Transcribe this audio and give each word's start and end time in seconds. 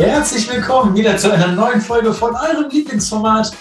Herzlich 0.00 0.50
willkommen 0.50 0.96
wieder 0.96 1.18
zu 1.18 1.30
einer 1.30 1.48
neuen 1.48 1.82
Folge 1.82 2.14
von 2.14 2.34
eurem 2.34 2.70
Lieblingsformat 2.70 3.52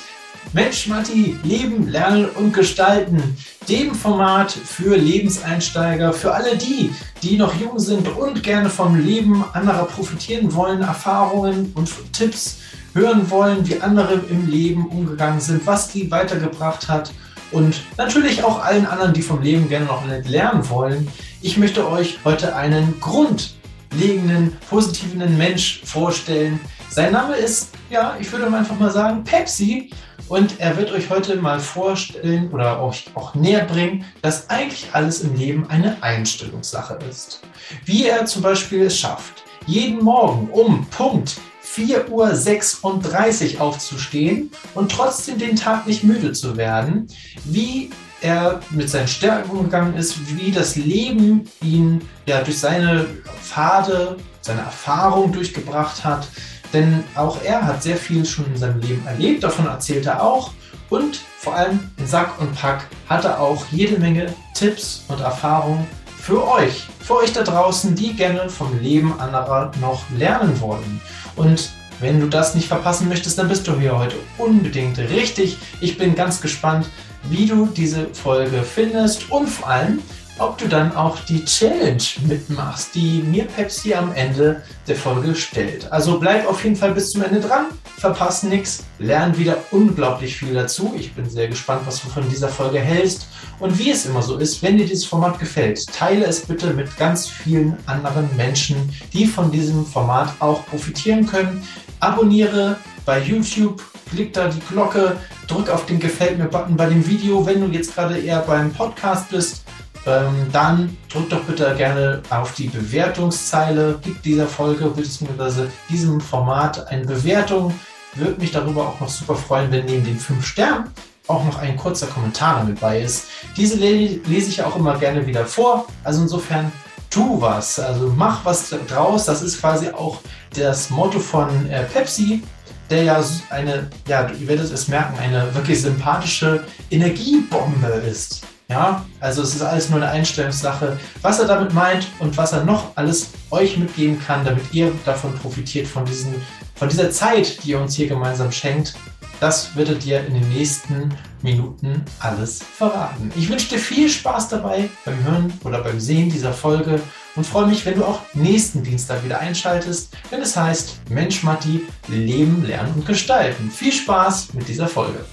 Mensch 0.54 0.88
Matti, 0.88 1.38
Leben, 1.44 1.90
Lernen 1.90 2.30
und 2.30 2.54
Gestalten. 2.54 3.36
Dem 3.68 3.94
Format 3.94 4.50
für 4.50 4.96
Lebenseinsteiger, 4.96 6.14
für 6.14 6.34
alle 6.34 6.56
die, 6.56 6.96
die 7.22 7.36
noch 7.36 7.54
jung 7.60 7.78
sind 7.78 8.08
und 8.08 8.42
gerne 8.42 8.70
vom 8.70 8.96
Leben 8.96 9.44
anderer 9.52 9.84
profitieren 9.84 10.56
wollen, 10.56 10.82
Erfahrungen 10.82 11.74
und 11.76 11.92
Tipps 12.14 12.60
hören 12.94 13.30
wollen, 13.30 13.68
wie 13.68 13.82
andere 13.82 14.22
im 14.30 14.50
Leben 14.50 14.88
umgegangen 14.88 15.42
sind, 15.42 15.68
was 15.68 15.90
die 15.90 16.10
weitergebracht 16.10 16.88
hat 16.88 17.12
und 17.52 17.82
natürlich 17.98 18.46
auch 18.46 18.64
allen 18.64 18.86
anderen, 18.86 19.12
die 19.12 19.24
vom 19.24 19.42
Leben 19.42 19.68
gerne 19.68 19.88
noch 19.88 20.06
lernen 20.08 20.70
wollen. 20.70 21.10
Ich 21.42 21.58
möchte 21.58 21.86
euch 21.90 22.20
heute 22.24 22.56
einen 22.56 22.98
Grund 23.02 23.59
legenden, 23.94 24.58
positiven 24.70 25.38
Mensch 25.38 25.82
vorstellen. 25.84 26.60
Sein 26.90 27.12
Name 27.12 27.36
ist, 27.36 27.70
ja, 27.90 28.18
ich 28.20 28.32
würde 28.32 28.46
einfach 28.48 28.78
mal 28.80 28.92
sagen, 28.92 29.24
Pepsi. 29.24 29.92
Und 30.28 30.60
er 30.60 30.78
wird 30.78 30.92
euch 30.92 31.10
heute 31.10 31.38
mal 31.38 31.60
vorstellen 31.60 32.52
oder 32.52 32.84
euch 32.84 33.06
auch 33.16 33.34
näher 33.34 33.66
bringen, 33.66 34.06
dass 34.22 34.48
eigentlich 34.52 34.88
alles 34.94 35.22
im 35.22 35.36
Leben 35.36 35.68
eine 35.70 36.04
Einstellungssache 36.04 37.00
ist. 37.10 37.42
Wie 37.86 38.06
er 38.06 38.28
zum 38.28 38.44
Beispiel 38.44 38.84
es 38.84 38.98
schafft, 39.00 39.44
jeden 39.66 40.04
Morgen 40.04 40.50
um 40.52 40.86
Punkt 40.88 41.38
4.36 41.76 43.56
Uhr 43.56 43.62
aufzustehen 43.62 44.52
und 44.76 44.92
trotzdem 44.92 45.38
den 45.38 45.56
Tag 45.56 45.88
nicht 45.88 46.04
müde 46.04 46.32
zu 46.34 46.58
werden. 46.58 47.08
Wie 47.46 47.90
er 48.22 48.60
mit 48.72 48.90
seinen 48.90 49.08
Stärken 49.08 49.52
umgegangen 49.52 49.96
ist, 49.96 50.38
wie 50.38 50.52
das 50.52 50.76
Leben 50.76 51.50
ihn 51.62 52.02
ja 52.26 52.42
durch 52.42 52.60
seine 52.60 53.06
Pfade, 53.42 54.18
seine 54.42 54.62
Erfahrung 54.62 55.32
durchgebracht 55.32 56.04
hat. 56.04 56.28
Denn 56.74 57.04
auch 57.16 57.42
er 57.44 57.66
hat 57.66 57.82
sehr 57.82 57.98
viel 57.98 58.26
schon 58.26 58.46
in 58.46 58.58
seinem 58.58 58.80
Leben 58.82 59.06
erlebt, 59.08 59.44
davon 59.44 59.66
erzählt 59.66 60.06
er 60.06 60.22
auch. 60.22 60.52
Und 60.90 61.20
vor 61.38 61.56
allem 61.56 61.80
in 61.98 62.08
Sack 62.08 62.40
und 62.40 62.54
Pack 62.56 62.88
hat 63.08 63.26
er 63.26 63.40
auch 63.40 63.66
jede 63.72 64.00
Menge 64.00 64.34
Tipps 64.54 65.06
und 65.08 65.22
Erfahrungen 65.22 65.88
für 66.18 66.48
euch, 66.48 66.88
für 67.00 67.18
euch 67.18 67.34
da 67.34 67.44
draußen, 67.44 67.96
die 67.96 68.14
gerne 68.14 68.50
vom 68.50 68.80
Leben 68.82 69.20
anderer 69.20 69.72
noch 69.80 70.04
lernen 70.18 70.60
wollen. 70.60 71.02
Und 71.36 71.70
wenn 72.00 72.20
du 72.20 72.28
das 72.28 72.56
nicht 72.56 72.68
verpassen 72.68 73.10
möchtest, 73.10 73.38
dann 73.38 73.50
bist 73.50 73.68
du 73.68 73.80
hier 73.80 73.98
heute 73.98 74.16
unbedingt 74.38 74.98
richtig. 74.98 75.58
Ich 75.82 75.98
bin 75.98 76.16
ganz 76.16 76.40
gespannt, 76.40 76.88
wie 77.24 77.46
du 77.46 77.66
diese 77.68 78.08
Folge 78.14 78.64
findest 78.64 79.32
und 79.32 79.48
vor 79.48 79.70
allem, 79.70 80.02
ob 80.40 80.58
du 80.58 80.68
dann 80.68 80.96
auch 80.96 81.20
die 81.26 81.44
Challenge 81.44 82.02
mitmachst, 82.28 82.96
die 82.96 83.22
mir 83.24 83.44
Pepsi 83.44 83.94
am 83.94 84.14
Ende 84.14 84.64
der 84.88 84.96
Folge 84.96 85.36
stellt. 85.36 85.92
Also 85.92 86.18
bleib 86.20 86.48
auf 86.48 86.64
jeden 86.64 86.76
Fall 86.76 86.94
bis 86.94 87.12
zum 87.12 87.24
Ende 87.24 87.42
dran, 87.42 87.66
verpass 87.98 88.44
nichts, 88.44 88.86
lern 89.00 89.38
wieder 89.38 89.58
unglaublich 89.72 90.38
viel 90.38 90.54
dazu. 90.54 90.94
Ich 90.98 91.14
bin 91.14 91.30
sehr 91.30 91.50
gespannt, 91.50 91.82
was 91.86 92.02
du 92.02 92.08
von 92.08 92.28
dieser 92.30 92.48
Folge 92.48 92.80
hältst. 92.80 93.28
Und 93.60 93.78
wie 93.78 93.92
es 93.92 94.06
immer 94.06 94.22
so 94.22 94.38
ist, 94.38 94.64
wenn 94.64 94.78
dir 94.78 94.86
dieses 94.86 95.06
Format 95.06 95.38
gefällt, 95.38 95.86
teile 95.88 96.26
es 96.26 96.40
bitte 96.40 96.74
mit 96.74 96.96
ganz 96.98 97.28
vielen 97.28 97.78
anderen 97.86 98.30
Menschen, 98.38 98.90
die 99.12 99.26
von 99.26 99.52
diesem 99.52 99.86
Format 99.86 100.34
auch 100.40 100.66
profitieren 100.68 101.26
können. 101.26 101.62
Abonniere 102.00 102.78
bei 103.06 103.20
YouTube, 103.20 103.84
klick 104.10 104.34
da 104.34 104.48
die 104.48 104.60
Glocke, 104.60 105.18
drück 105.48 105.70
auf 105.70 105.86
den 105.86 106.00
Gefällt 106.00 106.38
mir-Button 106.38 106.76
bei 106.76 106.88
dem 106.88 107.06
Video. 107.08 107.46
Wenn 107.46 107.62
du 107.62 107.68
jetzt 107.68 107.96
gerade 107.96 108.18
eher 108.18 108.40
beim 108.40 108.72
Podcast 108.72 109.30
bist, 109.30 109.64
ähm, 110.06 110.48
dann 110.52 110.98
drück 111.12 111.30
doch 111.30 111.44
bitte 111.44 111.74
gerne 111.76 112.22
auf 112.30 112.54
die 112.54 112.68
Bewertungszeile, 112.68 114.00
gib 114.02 114.22
dieser 114.24 114.48
Folge 114.48 114.86
bzw. 114.86 115.68
diesem 115.90 116.22
Format 116.22 116.88
eine 116.88 117.06
Bewertung. 117.06 117.74
Würde 118.16 118.40
mich 118.40 118.52
darüber 118.52 118.88
auch 118.88 119.00
noch 119.00 119.10
super 119.10 119.36
freuen, 119.36 119.72
wenn 119.72 119.86
neben 119.86 120.04
den 120.04 120.20
5 120.20 120.46
Sternen 120.46 120.86
auch 121.28 121.46
noch 121.46 121.60
ein 121.60 121.78
kurzer 121.78 122.08
Kommentar 122.08 122.64
mit 122.64 122.80
bei 122.80 123.02
ist. 123.02 123.26
Diese 123.56 123.78
lese 123.78 124.50
ich 124.50 124.64
auch 124.64 124.76
immer 124.76 124.98
gerne 124.98 125.28
wieder 125.28 125.46
vor. 125.46 125.86
Also 126.04 126.24
insofern 126.24 126.72
tu 127.10 127.40
was, 127.40 127.80
also 127.80 128.12
mach 128.16 128.44
was 128.46 128.74
draus. 128.88 129.26
Das 129.26 129.42
ist 129.42 129.60
quasi 129.60 129.90
auch 129.90 130.22
das 130.56 130.90
Motto 130.90 131.20
von 131.20 131.70
äh, 131.70 131.84
Pepsi 131.84 132.42
der 132.90 133.04
ja 133.04 133.24
eine, 133.50 133.90
ja, 134.08 134.30
ihr 134.40 134.48
werdet 134.48 134.72
es 134.72 134.88
merken, 134.88 135.18
eine 135.20 135.54
wirklich 135.54 135.82
sympathische 135.82 136.64
Energiebombe 136.90 137.88
ist. 138.10 138.42
Ja, 138.70 139.04
also 139.20 139.42
es 139.42 139.56
ist 139.56 139.64
alles 139.64 139.90
nur 139.90 140.00
eine 140.00 140.12
Einstellungssache, 140.12 141.00
was 141.24 141.40
er 141.40 141.48
damit 141.48 141.74
meint 141.74 142.08
und 142.20 142.38
was 142.38 142.54
er 142.54 142.64
noch 142.64 142.96
alles 142.96 143.32
euch 143.50 143.78
mitgeben 143.78 144.22
kann, 144.24 144.46
damit 144.46 144.72
ihr 144.74 144.92
davon 145.06 145.34
profitiert, 145.40 145.88
von, 145.88 146.06
diesen, 146.06 146.36
von 146.76 146.88
dieser 146.88 147.10
Zeit, 147.10 147.64
die 147.64 147.72
ihr 147.72 147.80
uns 147.80 147.96
hier 147.96 148.08
gemeinsam 148.08 148.52
schenkt. 148.52 148.94
Das 149.40 149.76
werdet 149.76 150.06
ihr 150.06 150.26
in 150.26 150.34
den 150.34 150.50
nächsten 150.50 151.14
Minuten 151.42 152.04
alles 152.20 152.62
verraten. 152.62 153.32
Ich 153.38 153.50
wünsche 153.50 153.70
dir 153.70 153.80
viel 153.80 154.10
Spaß 154.10 154.50
dabei 154.50 154.90
beim 155.06 155.24
Hören 155.24 155.54
oder 155.64 155.82
beim 155.82 156.00
Sehen 156.00 156.30
dieser 156.30 156.52
Folge 156.52 157.00
und 157.36 157.46
freue 157.46 157.68
mich, 157.68 157.86
wenn 157.86 157.96
du 157.96 158.04
auch 158.04 158.20
nächsten 158.34 158.84
Dienstag 158.84 159.24
wieder 159.24 159.40
einschaltest, 159.40 160.14
wenn 160.30 160.42
es 160.42 160.58
heißt 160.58 161.10
Mensch 161.10 161.44
Matti, 161.44 161.86
Leben, 162.10 162.66
Lernen 162.66 162.94
und 162.96 163.06
Gestalten. 163.06 163.72
Viel 163.72 163.94
Spaß 163.94 164.54
mit 164.54 164.68
dieser 164.68 164.88
Folge. 164.88 165.24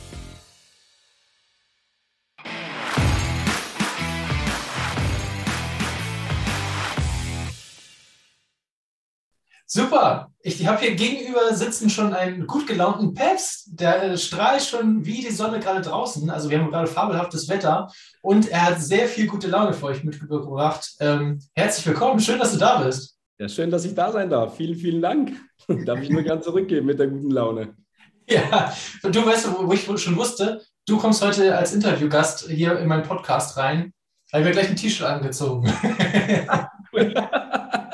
Super. 9.77 10.33
Ich 10.41 10.67
habe 10.67 10.81
hier 10.81 10.95
gegenüber 10.95 11.53
sitzen 11.53 11.91
schon 11.91 12.15
einen 12.15 12.47
gut 12.47 12.67
gelaunten 12.67 13.13
Peps. 13.13 13.67
Der 13.67 14.17
strahlt 14.17 14.63
schon 14.63 15.05
wie 15.05 15.21
die 15.21 15.31
Sonne 15.31 15.61
gerade 15.61 15.83
draußen. 15.83 16.31
Also 16.31 16.49
wir 16.49 16.59
haben 16.59 16.71
gerade 16.71 16.87
fabelhaftes 16.87 17.47
Wetter 17.51 17.93
und 18.23 18.49
er 18.49 18.65
hat 18.65 18.81
sehr 18.81 19.07
viel 19.07 19.27
gute 19.27 19.49
Laune 19.49 19.75
für 19.75 19.85
euch 19.85 20.03
mitgebracht. 20.03 20.95
Ähm, 20.99 21.43
herzlich 21.55 21.87
willkommen. 21.87 22.21
Schön, 22.21 22.39
dass 22.39 22.53
du 22.53 22.59
da 22.59 22.81
bist. 22.81 23.19
Ja, 23.39 23.51
schön, 23.51 23.71
dass 23.71 23.85
ich 23.85 23.95
da 23.95 24.11
sein 24.11 24.31
darf. 24.31 24.57
Vielen, 24.57 24.77
vielen 24.77 25.03
Dank. 25.03 25.33
Darf 25.85 26.01
ich 26.01 26.09
nur 26.09 26.23
gern 26.23 26.41
zurückgeben 26.41 26.87
mit 26.87 26.99
der 26.99 27.09
guten 27.09 27.31
Laune. 27.31 27.75
Ja, 28.31 28.73
du 29.03 29.27
weißt, 29.27 29.51
wo 29.61 29.71
ich 29.75 29.85
schon 30.01 30.17
wusste, 30.17 30.63
du 30.87 30.97
kommst 30.97 31.23
heute 31.23 31.55
als 31.55 31.75
Interviewgast 31.75 32.49
hier 32.49 32.79
in 32.79 32.89
meinen 32.89 33.03
Podcast 33.03 33.59
rein. 33.59 33.93
Da 34.31 34.39
habe 34.39 34.49
ich 34.49 34.55
mir 34.55 34.63
gleich 34.63 34.71
ein 34.71 34.77
T-Shirt 34.77 35.07
angezogen. 35.07 35.71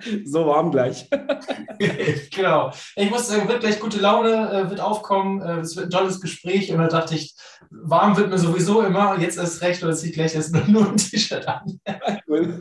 so 0.24 0.46
warm 0.46 0.70
gleich. 0.70 1.08
genau. 2.34 2.72
Ich 2.96 3.10
muss 3.10 3.28
sagen, 3.28 3.48
wird 3.48 3.60
gleich 3.60 3.80
gute 3.80 4.00
Laune, 4.00 4.50
äh, 4.50 4.70
wird 4.70 4.80
aufkommen. 4.80 5.40
Äh, 5.40 5.60
es 5.60 5.76
wird 5.76 5.86
ein 5.86 5.90
tolles 5.90 6.20
Gespräch. 6.20 6.72
Und 6.72 6.78
da 6.78 6.88
dachte 6.88 7.14
ich, 7.14 7.34
warm 7.70 8.16
wird 8.16 8.30
mir 8.30 8.38
sowieso 8.38 8.82
immer. 8.82 9.18
Jetzt 9.18 9.38
erst 9.38 9.62
recht, 9.62 9.82
oder 9.82 9.94
ziehe 9.94 10.10
ich 10.10 10.16
gleich 10.16 10.34
erst 10.34 10.54
nur 10.68 10.88
ein 10.88 10.96
T-Shirt 10.96 11.46
an. 11.46 11.80
cool. 12.28 12.58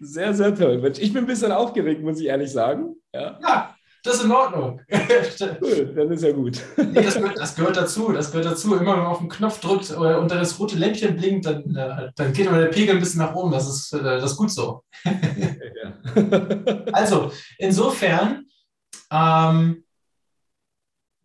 Sehr, 0.00 0.34
sehr 0.34 0.54
toll. 0.54 0.92
Ich 0.98 1.12
bin 1.12 1.24
ein 1.24 1.26
bisschen 1.26 1.52
aufgeregt, 1.52 2.02
muss 2.02 2.20
ich 2.20 2.26
ehrlich 2.26 2.50
sagen. 2.50 2.96
Ja, 3.14 3.38
ja 3.42 3.74
das 4.02 4.16
ist 4.16 4.24
in 4.24 4.32
Ordnung. 4.32 4.80
Cool, 5.60 5.92
dann 5.94 6.10
ist 6.10 6.22
ja 6.22 6.32
gut. 6.32 6.60
Nee, 6.76 7.02
das, 7.02 7.14
gehört, 7.14 7.38
das, 7.38 7.54
gehört, 7.54 7.76
dazu. 7.76 8.12
Das 8.12 8.30
gehört 8.30 8.46
dazu. 8.46 8.68
Immer 8.74 8.80
wenn 8.80 8.86
man 8.86 9.06
auf 9.06 9.18
den 9.18 9.28
Knopf 9.28 9.60
drückt 9.60 9.90
äh, 9.90 9.94
und 9.94 10.30
dann 10.30 10.38
das 10.38 10.58
rote 10.58 10.76
Lämpchen 10.76 11.16
blinkt, 11.16 11.46
dann, 11.46 11.74
äh, 11.74 12.10
dann 12.14 12.32
geht 12.32 12.46
immer 12.46 12.58
der 12.58 12.66
Pegel 12.66 12.94
ein 12.94 13.00
bisschen 13.00 13.20
nach 13.20 13.34
oben. 13.34 13.52
Das 13.52 13.68
ist, 13.68 13.92
äh, 13.92 14.02
das 14.02 14.32
ist 14.32 14.36
gut 14.36 14.50
so. 14.50 14.82
also, 16.92 17.32
insofern, 17.58 18.46
ähm, 19.10 19.84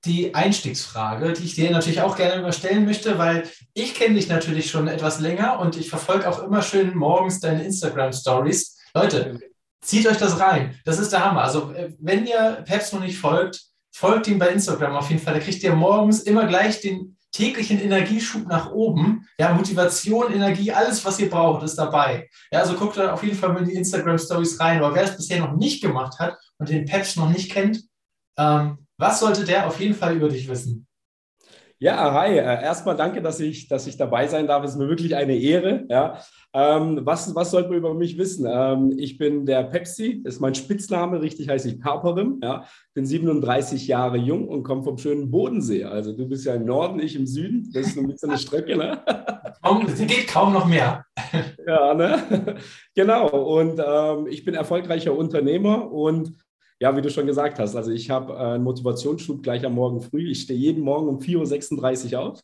die 0.06 0.34
Einstiegsfrage, 0.34 1.34
die 1.34 1.44
ich 1.44 1.56
dir 1.56 1.70
natürlich 1.72 2.02
auch 2.02 2.16
gerne 2.16 2.36
immer 2.36 2.52
stellen 2.52 2.86
möchte, 2.86 3.18
weil 3.18 3.44
ich 3.74 3.94
kenne 3.94 4.16
dich 4.16 4.30
natürlich 4.30 4.70
schon 4.70 4.88
etwas 4.88 5.20
länger 5.20 5.60
und 5.60 5.76
ich 5.76 5.90
verfolge 5.90 6.30
auch 6.30 6.44
immer 6.44 6.62
schön 6.62 6.96
morgens 6.96 7.40
deine 7.40 7.64
Instagram-Stories. 7.66 8.78
Leute, 8.94 9.40
Zieht 9.82 10.08
euch 10.08 10.18
das 10.18 10.40
rein. 10.40 10.80
Das 10.86 11.00
ist 11.00 11.12
der 11.12 11.24
Hammer. 11.24 11.44
Also, 11.44 11.72
äh, 11.72 11.94
wenn 12.00 12.26
ihr 12.26 12.64
Peps 12.66 12.94
noch 12.94 13.00
nicht 13.00 13.18
folgt, 13.18 13.62
folgt 13.94 14.28
ihm 14.28 14.40
bei 14.40 14.50
Instagram 14.50 14.96
auf 14.96 15.10
jeden 15.10 15.22
Fall. 15.22 15.34
Da 15.34 15.40
kriegt 15.40 15.64
ihr 15.64 15.74
morgens 15.76 16.22
immer 16.22 16.46
gleich 16.48 16.82
den 16.82 17.18
täglichen 17.32 17.80
Energieschub 17.80 18.48
nach 18.48 18.72
oben. 18.72 19.28
Ja, 19.40 19.54
Motivation, 19.54 20.34
Energie, 20.34 20.72
alles, 20.72 21.04
was 21.06 21.20
ihr 21.20 21.30
braucht, 21.30 21.64
ist 21.64 21.76
dabei. 21.76 22.30
Ja, 22.52 22.62
also 22.62 22.74
guckt 22.74 22.98
da 22.98 23.14
auf 23.14 23.24
jeden 23.24 23.38
Fall 23.38 23.54
mal 23.54 23.60
in 23.60 23.70
die 23.70 23.76
Instagram 23.76 24.18
Stories 24.18 24.60
rein. 24.60 24.84
Aber 24.84 24.96
wer 24.96 25.04
es 25.04 25.16
bisher 25.16 25.40
noch 25.40 25.56
nicht 25.56 25.82
gemacht 25.82 26.20
hat 26.20 26.38
und 26.58 26.70
den 26.70 26.86
Peps 26.86 27.16
noch 27.16 27.30
nicht 27.30 27.52
kennt, 27.52 27.84
ähm, 28.38 28.80
was 28.98 29.20
sollte 29.20 29.44
der 29.44 29.68
auf 29.68 29.80
jeden 29.80 29.94
Fall 29.94 30.16
über 30.16 30.30
dich 30.30 30.48
wissen? 30.48 30.87
Ja, 31.80 32.12
hi. 32.12 32.32
Äh, 32.32 32.64
erstmal 32.64 32.96
danke, 32.96 33.22
dass 33.22 33.40
ich, 33.40 33.68
dass 33.68 33.86
ich 33.86 33.98
dabei 33.98 34.28
sein 34.28 34.48
darf. 34.48 34.64
Es 34.64 34.72
ist 34.72 34.78
mir 34.78 34.90
wirklich 34.90 35.16
eine 35.16 35.36
Ehre. 35.36 35.86
Ja. 35.90 36.20
Ähm, 36.52 37.02
was, 37.04 37.36
was 37.36 37.52
sollte 37.52 37.70
man 37.70 37.78
über 37.78 37.94
mich 37.94 38.18
wissen? 38.18 38.48
Ähm, 38.50 38.96
ich 38.98 39.20
bin 39.20 39.46
der 39.46 39.62
Pepsi, 39.62 40.24
ist 40.26 40.40
mein 40.40 40.56
Spitzname, 40.56 41.22
richtig 41.22 41.50
heiße 41.50 41.70
ich 41.70 41.80
Perperim. 41.80 42.40
Ja. 42.42 42.66
Bin 42.96 43.06
37 43.06 43.88
Jahre 43.88 44.18
jung 44.18 44.48
und 44.48 44.64
komme 44.64 44.82
vom 44.82 44.98
schönen 44.98 45.30
Bodensee. 45.30 45.84
Also 45.84 46.14
du 46.14 46.28
bist 46.28 46.46
ja 46.46 46.56
im 46.56 46.66
Norden, 46.66 47.00
ich 47.00 47.16
im 47.16 47.28
Süden. 47.28 47.70
Das 47.72 47.86
ist 47.86 47.98
ein 47.98 48.08
bisschen 48.08 48.32
eine 48.32 48.40
Strecke. 48.40 48.76
Ne? 48.76 49.00
Sie 49.94 50.08
geht 50.08 50.28
kaum 50.30 50.54
noch 50.54 50.66
mehr. 50.66 51.06
ja, 51.68 51.94
ne? 51.94 52.56
genau. 52.96 53.28
Und 53.28 53.80
ähm, 53.86 54.26
ich 54.28 54.44
bin 54.44 54.56
erfolgreicher 54.56 55.16
Unternehmer 55.16 55.92
und 55.92 56.34
Ja, 56.80 56.96
wie 56.96 57.02
du 57.02 57.10
schon 57.10 57.26
gesagt 57.26 57.58
hast, 57.58 57.76
also 57.76 57.92
ich 57.92 58.10
habe 58.10 58.34
äh, 58.34 58.38
einen 58.38 58.64
Motivationsschub 58.64 59.42
gleich 59.42 59.66
am 59.66 59.74
Morgen 59.74 60.02
früh. 60.02 60.30
Ich 60.30 60.42
stehe 60.42 60.60
jeden 60.60 60.84
Morgen 60.84 61.08
um 61.08 61.20
4.36 61.20 62.14
Uhr 62.14 62.20
auf. 62.22 62.42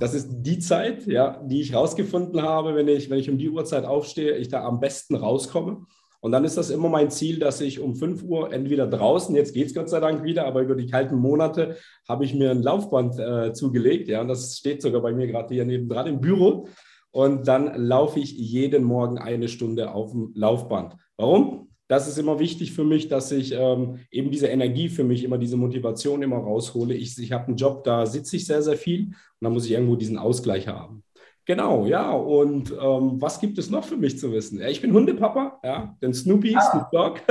Das 0.00 0.12
ist 0.12 0.28
die 0.30 0.58
Zeit, 0.58 1.06
ja, 1.06 1.42
die 1.44 1.60
ich 1.60 1.72
rausgefunden 1.72 2.42
habe, 2.42 2.74
wenn 2.74 2.88
ich, 2.88 3.08
wenn 3.08 3.18
ich 3.18 3.30
um 3.30 3.38
die 3.38 3.48
Uhrzeit 3.48 3.84
aufstehe, 3.84 4.36
ich 4.36 4.48
da 4.48 4.64
am 4.64 4.80
besten 4.80 5.14
rauskomme. 5.14 5.86
Und 6.20 6.32
dann 6.32 6.44
ist 6.44 6.56
das 6.56 6.70
immer 6.70 6.88
mein 6.88 7.10
Ziel, 7.10 7.38
dass 7.38 7.60
ich 7.60 7.78
um 7.78 7.94
5 7.94 8.24
Uhr 8.24 8.52
entweder 8.52 8.86
draußen, 8.88 9.34
jetzt 9.36 9.54
geht 9.54 9.68
es 9.68 9.74
Gott 9.74 9.88
sei 9.88 10.00
Dank 10.00 10.24
wieder, 10.24 10.46
aber 10.46 10.62
über 10.62 10.74
die 10.74 10.86
kalten 10.86 11.16
Monate 11.16 11.76
habe 12.08 12.24
ich 12.24 12.34
mir 12.34 12.50
ein 12.50 12.62
Laufband 12.62 13.18
äh, 13.18 13.52
zugelegt. 13.52 14.08
Ja, 14.08 14.22
und 14.22 14.28
das 14.28 14.56
steht 14.56 14.82
sogar 14.82 15.00
bei 15.02 15.12
mir 15.12 15.28
gerade 15.28 15.54
hier 15.54 15.64
nebendran 15.64 16.08
im 16.08 16.20
Büro. 16.20 16.66
Und 17.12 17.46
dann 17.48 17.72
laufe 17.76 18.18
ich 18.18 18.32
jeden 18.32 18.84
Morgen 18.84 19.18
eine 19.18 19.48
Stunde 19.48 19.92
auf 19.92 20.10
dem 20.10 20.32
Laufband. 20.34 20.96
Warum? 21.16 21.65
Das 21.88 22.08
ist 22.08 22.18
immer 22.18 22.38
wichtig 22.38 22.72
für 22.72 22.84
mich, 22.84 23.08
dass 23.08 23.30
ich 23.30 23.52
ähm, 23.52 24.00
eben 24.10 24.30
diese 24.30 24.48
Energie 24.48 24.88
für 24.88 25.04
mich, 25.04 25.22
immer 25.22 25.38
diese 25.38 25.56
Motivation 25.56 26.22
immer 26.22 26.38
raushole. 26.38 26.94
Ich, 26.94 27.16
ich 27.18 27.32
habe 27.32 27.46
einen 27.46 27.56
Job, 27.56 27.84
da 27.84 28.06
sitze 28.06 28.36
ich 28.36 28.46
sehr, 28.46 28.62
sehr 28.62 28.76
viel 28.76 29.06
und 29.06 29.14
da 29.40 29.50
muss 29.50 29.66
ich 29.66 29.72
irgendwo 29.72 29.94
diesen 29.94 30.18
Ausgleich 30.18 30.66
haben. 30.66 31.04
Genau, 31.46 31.86
ja. 31.86 32.10
Und 32.10 32.72
ähm, 32.72 33.20
was 33.20 33.38
gibt 33.38 33.56
es 33.58 33.70
noch 33.70 33.84
für 33.84 33.96
mich 33.96 34.18
zu 34.18 34.32
wissen? 34.32 34.58
Ja, 34.58 34.68
ich 34.68 34.80
bin 34.80 34.92
Hundepapa, 34.92 35.60
ja, 35.62 35.96
den 36.02 36.12
Snoopy, 36.12 36.56
ah. 36.56 36.60
Snoop 36.60 36.90
Dogg. 36.90 37.20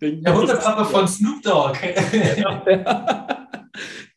Der 0.00 0.34
Hundepapa 0.34 0.84
von 0.84 1.06
Snoop 1.06 1.42
Dogg. 1.42 1.76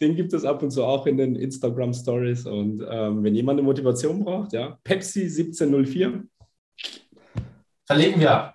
den 0.02 0.16
gibt 0.16 0.32
es 0.34 0.46
ab 0.46 0.64
und 0.64 0.72
zu 0.72 0.86
auch 0.86 1.06
in 1.08 1.18
den 1.18 1.36
Instagram 1.36 1.94
Stories. 1.94 2.46
Und 2.46 2.82
ähm, 2.90 3.22
wenn 3.22 3.36
jemand 3.36 3.60
eine 3.60 3.66
Motivation 3.66 4.24
braucht, 4.24 4.54
ja, 4.54 4.78
Pepsi 4.84 5.24
1704. 5.24 6.24
Verlegen 7.86 8.22
wir. 8.22 8.54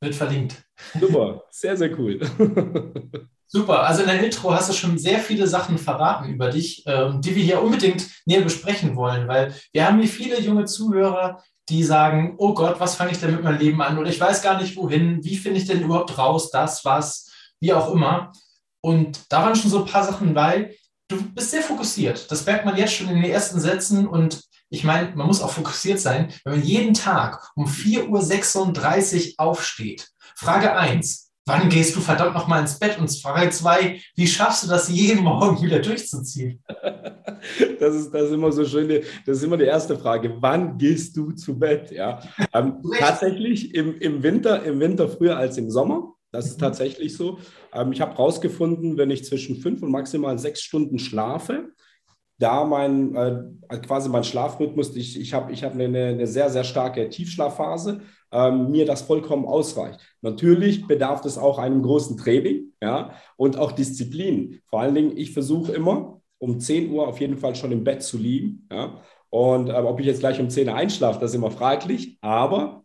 Wird 0.00 0.14
verlinkt. 0.14 0.62
Super, 0.98 1.42
sehr, 1.50 1.76
sehr 1.76 1.98
cool. 1.98 2.20
Super, 3.50 3.84
also 3.84 4.02
in 4.02 4.08
der 4.08 4.22
Intro 4.22 4.52
hast 4.52 4.68
du 4.68 4.74
schon 4.74 4.98
sehr 4.98 5.18
viele 5.18 5.46
Sachen 5.46 5.78
verraten 5.78 6.28
über 6.28 6.50
dich, 6.50 6.84
ähm, 6.86 7.20
die 7.22 7.34
wir 7.34 7.42
hier 7.42 7.62
unbedingt 7.62 8.06
näher 8.26 8.42
besprechen 8.42 8.94
wollen, 8.94 9.26
weil 9.26 9.54
wir 9.72 9.86
haben 9.86 9.98
hier 9.98 10.08
viele 10.08 10.38
junge 10.38 10.66
Zuhörer, 10.66 11.42
die 11.68 11.82
sagen, 11.82 12.34
oh 12.38 12.54
Gott, 12.54 12.78
was 12.78 12.94
fange 12.94 13.12
ich 13.12 13.18
denn 13.18 13.32
mit 13.32 13.42
meinem 13.42 13.58
Leben 13.58 13.80
an? 13.80 13.98
Oder 13.98 14.10
ich 14.10 14.20
weiß 14.20 14.42
gar 14.42 14.60
nicht 14.60 14.76
wohin, 14.76 15.24
wie 15.24 15.36
finde 15.36 15.60
ich 15.60 15.66
denn 15.66 15.82
überhaupt 15.82 16.16
raus, 16.18 16.50
das, 16.50 16.84
was, 16.84 17.30
wie 17.60 17.72
auch 17.72 17.92
immer. 17.92 18.32
Und 18.82 19.20
da 19.30 19.42
waren 19.42 19.56
schon 19.56 19.70
so 19.70 19.80
ein 19.80 19.90
paar 19.90 20.04
Sachen 20.04 20.34
bei, 20.34 20.76
du 21.08 21.22
bist 21.32 21.50
sehr 21.50 21.62
fokussiert. 21.62 22.30
Das 22.30 22.44
merkt 22.46 22.64
man 22.64 22.76
jetzt 22.76 22.94
schon 22.94 23.08
in 23.08 23.20
den 23.20 23.30
ersten 23.30 23.60
Sätzen. 23.60 24.06
Und 24.06 24.42
ich 24.70 24.84
meine, 24.84 25.14
man 25.14 25.26
muss 25.26 25.42
auch 25.42 25.50
fokussiert 25.50 26.00
sein, 26.00 26.32
wenn 26.44 26.54
man 26.54 26.62
jeden 26.62 26.94
Tag 26.94 27.50
um 27.54 27.66
4.36 27.66 29.30
Uhr 29.30 29.34
aufsteht. 29.38 30.08
Frage 30.36 30.76
1. 30.76 31.28
Wann 31.46 31.70
gehst 31.70 31.96
du 31.96 32.00
verdammt 32.00 32.34
nochmal 32.34 32.60
ins 32.60 32.78
Bett? 32.78 32.98
Und 32.98 33.10
Frage 33.10 33.48
2. 33.48 33.98
Wie 34.16 34.26
schaffst 34.26 34.64
du 34.64 34.68
das 34.68 34.90
jeden 34.90 35.24
Morgen 35.24 35.62
wieder 35.62 35.78
durchzuziehen? 35.80 36.62
Das 37.78 37.94
ist, 37.94 38.10
das 38.10 38.24
ist 38.24 38.32
immer 38.32 38.50
so 38.50 38.64
schön. 38.64 38.88
Das 39.24 39.36
ist 39.36 39.44
immer 39.44 39.56
die 39.56 39.64
erste 39.64 39.96
Frage. 39.96 40.38
Wann 40.40 40.76
gehst 40.76 41.16
du 41.16 41.30
zu 41.30 41.56
Bett? 41.56 41.92
Ja. 41.92 42.20
Ähm, 42.52 42.82
tatsächlich 42.98 43.72
im, 43.76 43.96
im, 44.00 44.24
Winter, 44.24 44.64
im 44.64 44.80
Winter 44.80 45.08
früher 45.08 45.36
als 45.36 45.56
im 45.56 45.70
Sommer. 45.70 46.14
Das 46.32 46.46
ist 46.46 46.56
mhm. 46.56 46.62
tatsächlich 46.62 47.16
so. 47.16 47.38
Ähm, 47.72 47.92
ich 47.92 48.00
habe 48.00 48.12
herausgefunden, 48.12 48.98
wenn 48.98 49.12
ich 49.12 49.24
zwischen 49.24 49.60
fünf 49.60 49.82
und 49.82 49.92
maximal 49.92 50.36
sechs 50.36 50.62
Stunden 50.62 50.98
schlafe, 50.98 51.68
da 52.38 52.64
mein 52.64 53.14
äh, 53.14 53.78
quasi 53.78 54.08
mein 54.08 54.24
Schlafrhythmus, 54.24 54.94
ich, 54.94 55.20
ich 55.20 55.34
habe 55.34 55.52
ich 55.52 55.64
hab 55.64 55.74
eine, 55.74 55.84
eine 55.84 56.26
sehr, 56.26 56.50
sehr 56.50 56.64
starke 56.64 57.08
Tiefschlafphase, 57.08 58.00
ähm, 58.30 58.70
mir 58.70 58.86
das 58.86 59.02
vollkommen 59.02 59.46
ausreicht. 59.46 60.00
Natürlich 60.22 60.86
bedarf 60.86 61.24
es 61.24 61.36
auch 61.36 61.58
einem 61.58 61.82
großen 61.82 62.16
Training 62.16 62.72
ja, 62.80 63.12
und 63.36 63.58
auch 63.58 63.72
Disziplin. 63.72 64.60
Vor 64.66 64.80
allen 64.80 64.94
Dingen, 64.94 65.16
ich 65.16 65.32
versuche 65.32 65.72
immer, 65.72 66.20
um 66.38 66.60
10 66.60 66.90
Uhr 66.92 67.08
auf 67.08 67.20
jeden 67.20 67.36
Fall 67.36 67.56
schon 67.56 67.72
im 67.72 67.82
Bett 67.84 68.02
zu 68.02 68.16
liegen. 68.16 68.68
Ja. 68.70 69.00
Und 69.30 69.68
äh, 69.68 69.72
ob 69.72 69.98
ich 69.98 70.06
jetzt 70.06 70.20
gleich 70.20 70.38
um 70.40 70.48
10 70.48 70.68
Uhr 70.68 70.74
einschlafe, 70.74 71.20
das 71.20 71.30
ist 71.30 71.36
immer 71.36 71.50
fraglich. 71.50 72.18
Aber 72.20 72.84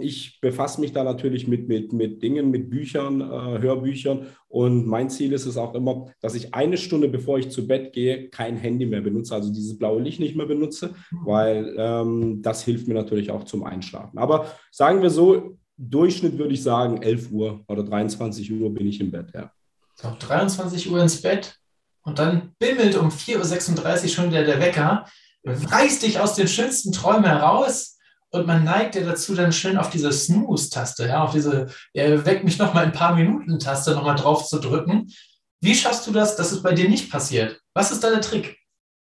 ich 0.00 0.40
befasse 0.40 0.80
mich 0.80 0.92
da 0.92 1.02
natürlich 1.02 1.48
mit, 1.48 1.66
mit, 1.66 1.92
mit 1.92 2.22
Dingen, 2.22 2.50
mit 2.50 2.70
Büchern, 2.70 3.20
äh, 3.20 3.60
Hörbüchern. 3.60 4.28
Und 4.48 4.86
mein 4.86 5.10
Ziel 5.10 5.32
ist 5.32 5.46
es 5.46 5.56
auch 5.56 5.74
immer, 5.74 6.12
dass 6.20 6.34
ich 6.34 6.54
eine 6.54 6.76
Stunde, 6.76 7.08
bevor 7.08 7.38
ich 7.38 7.50
zu 7.50 7.66
Bett 7.66 7.92
gehe, 7.92 8.28
kein 8.28 8.56
Handy 8.56 8.86
mehr 8.86 9.00
benutze, 9.00 9.34
also 9.34 9.52
dieses 9.52 9.78
blaue 9.78 10.00
Licht 10.00 10.20
nicht 10.20 10.36
mehr 10.36 10.46
benutze, 10.46 10.94
weil 11.24 11.74
ähm, 11.76 12.40
das 12.42 12.62
hilft 12.62 12.86
mir 12.86 12.94
natürlich 12.94 13.32
auch 13.32 13.44
zum 13.44 13.64
Einschlafen. 13.64 14.18
Aber 14.18 14.46
sagen 14.70 15.02
wir 15.02 15.10
so, 15.10 15.56
Durchschnitt 15.76 16.38
würde 16.38 16.54
ich 16.54 16.62
sagen, 16.62 17.02
11 17.02 17.32
Uhr 17.32 17.64
oder 17.66 17.82
23 17.82 18.52
Uhr 18.52 18.72
bin 18.72 18.86
ich 18.86 19.00
im 19.00 19.10
Bett, 19.10 19.32
ja. 19.34 19.50
So, 19.96 20.14
23 20.18 20.90
Uhr 20.90 21.02
ins 21.02 21.20
Bett 21.20 21.56
und 22.02 22.18
dann 22.18 22.52
bimmelt 22.58 22.96
um 22.96 23.08
4.36 23.08 24.02
Uhr 24.02 24.08
schon 24.08 24.30
der, 24.30 24.44
der 24.44 24.60
Wecker, 24.60 25.06
reißt 25.44 26.02
dich 26.04 26.20
aus 26.20 26.34
den 26.34 26.46
schönsten 26.46 26.92
Träumen 26.92 27.24
heraus 27.24 27.91
und 28.32 28.46
man 28.46 28.64
neigt 28.64 28.94
ja 28.94 29.02
dazu, 29.02 29.34
dann 29.34 29.52
schön 29.52 29.76
auf 29.76 29.90
diese 29.90 30.10
Snooze-Taste, 30.10 31.06
ja, 31.06 31.22
auf 31.22 31.32
diese 31.32 31.66
ja, 31.92 32.24
Weck 32.24 32.44
mich 32.44 32.58
noch 32.58 32.72
mal 32.72 32.84
ein 32.84 32.92
paar 32.92 33.14
Minuten-Taste 33.14 33.92
nochmal 33.92 34.16
drauf 34.16 34.46
zu 34.46 34.58
drücken. 34.58 35.12
Wie 35.60 35.74
schaffst 35.74 36.06
du 36.06 36.12
das, 36.12 36.34
dass 36.34 36.50
es 36.50 36.62
bei 36.62 36.72
dir 36.72 36.88
nicht 36.88 37.10
passiert? 37.10 37.60
Was 37.74 37.92
ist 37.92 38.02
da 38.02 38.10
der 38.10 38.22
Trick? 38.22 38.56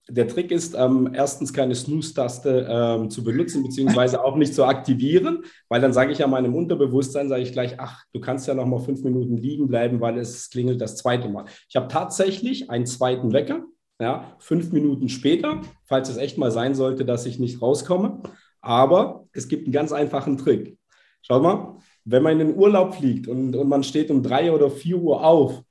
Der 0.08 0.28
Trick 0.28 0.52
ist, 0.52 0.76
ähm, 0.76 1.10
erstens 1.14 1.52
keine 1.52 1.74
Snooze-Taste 1.74 2.68
ähm, 2.70 3.10
zu 3.10 3.24
benutzen, 3.24 3.64
beziehungsweise 3.64 4.24
auch 4.24 4.36
nicht 4.36 4.54
zu 4.54 4.66
aktivieren, 4.66 5.44
weil 5.70 5.82
dann 5.82 5.94
sage 5.94 6.12
ich 6.12 6.20
ja 6.20 6.28
meinem 6.28 6.54
Unterbewusstsein, 6.54 7.30
sage 7.30 7.42
ich 7.42 7.54
gleich, 7.54 7.80
ach, 7.80 8.04
du 8.14 8.20
kannst 8.20 8.48
ja 8.48 8.54
noch 8.54 8.68
mal 8.68 8.80
fünf 8.80 9.02
Minuten 9.02 9.38
liegen 9.38 9.68
bleiben, 9.68 10.02
weil 10.02 10.20
es 10.20 10.50
klingelt 10.50 10.82
das 10.82 10.98
zweite 10.98 11.30
Mal. 11.30 11.46
Ich 11.70 11.76
habe 11.76 11.88
tatsächlich 11.88 12.70
einen 12.70 12.86
zweiten 12.86 13.34
Wecker, 13.34 13.64
ja, 14.00 14.36
fünf 14.40 14.74
Minuten 14.74 15.08
später, 15.10 15.62
falls 15.86 16.10
es 16.10 16.18
echt 16.18 16.38
mal 16.38 16.52
sein 16.52 16.76
sollte, 16.76 17.06
dass 17.06 17.26
ich 17.26 17.40
nicht 17.40 17.62
rauskomme. 17.62 18.22
Aber 18.66 19.28
es 19.32 19.48
gibt 19.48 19.66
einen 19.66 19.74
ganz 19.74 19.92
einfachen 19.92 20.38
Trick. 20.38 20.76
Schau 21.22 21.40
mal, 21.40 21.78
wenn 22.04 22.24
man 22.24 22.40
in 22.40 22.48
den 22.48 22.58
Urlaub 22.58 22.96
fliegt 22.96 23.28
und, 23.28 23.56
und 23.56 23.70
man 23.70 23.84
steht 23.84 24.10
um 24.10 24.24
drei 24.24 24.52
oder 24.52 24.72
vier 24.72 24.98
Uhr 24.98 25.24
auf, 25.24 25.62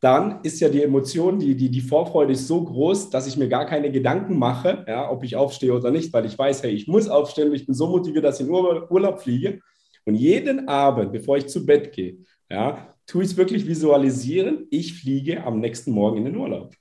dann 0.00 0.40
ist 0.42 0.60
ja 0.60 0.68
die 0.68 0.82
Emotion, 0.82 1.38
die, 1.38 1.56
die, 1.56 1.70
die 1.70 1.80
Vorfreude 1.80 2.34
ist 2.34 2.46
so 2.46 2.62
groß, 2.62 3.08
dass 3.08 3.26
ich 3.26 3.38
mir 3.38 3.48
gar 3.48 3.64
keine 3.64 3.90
Gedanken 3.90 4.38
mache, 4.38 4.84
ja, 4.86 5.10
ob 5.10 5.24
ich 5.24 5.36
aufstehe 5.36 5.72
oder 5.72 5.90
nicht, 5.90 6.12
weil 6.12 6.26
ich 6.26 6.38
weiß, 6.38 6.62
hey, 6.62 6.72
ich 6.72 6.86
muss 6.86 7.08
aufstehen 7.08 7.48
und 7.48 7.54
ich 7.54 7.64
bin 7.64 7.74
so 7.74 7.88
motiviert, 7.88 8.24
dass 8.24 8.40
ich 8.40 8.46
in 8.46 8.52
Urlaub 8.52 9.20
fliege. 9.20 9.60
Und 10.04 10.14
jeden 10.14 10.68
Abend, 10.68 11.12
bevor 11.12 11.38
ich 11.38 11.48
zu 11.48 11.64
Bett 11.64 11.92
gehe, 11.92 12.18
ja, 12.50 12.94
tue 13.06 13.24
ich 13.24 13.30
es 13.30 13.36
wirklich 13.38 13.66
visualisieren, 13.66 14.66
ich 14.70 15.00
fliege 15.00 15.44
am 15.44 15.60
nächsten 15.60 15.92
Morgen 15.92 16.18
in 16.18 16.24
den 16.26 16.36
Urlaub. 16.36 16.74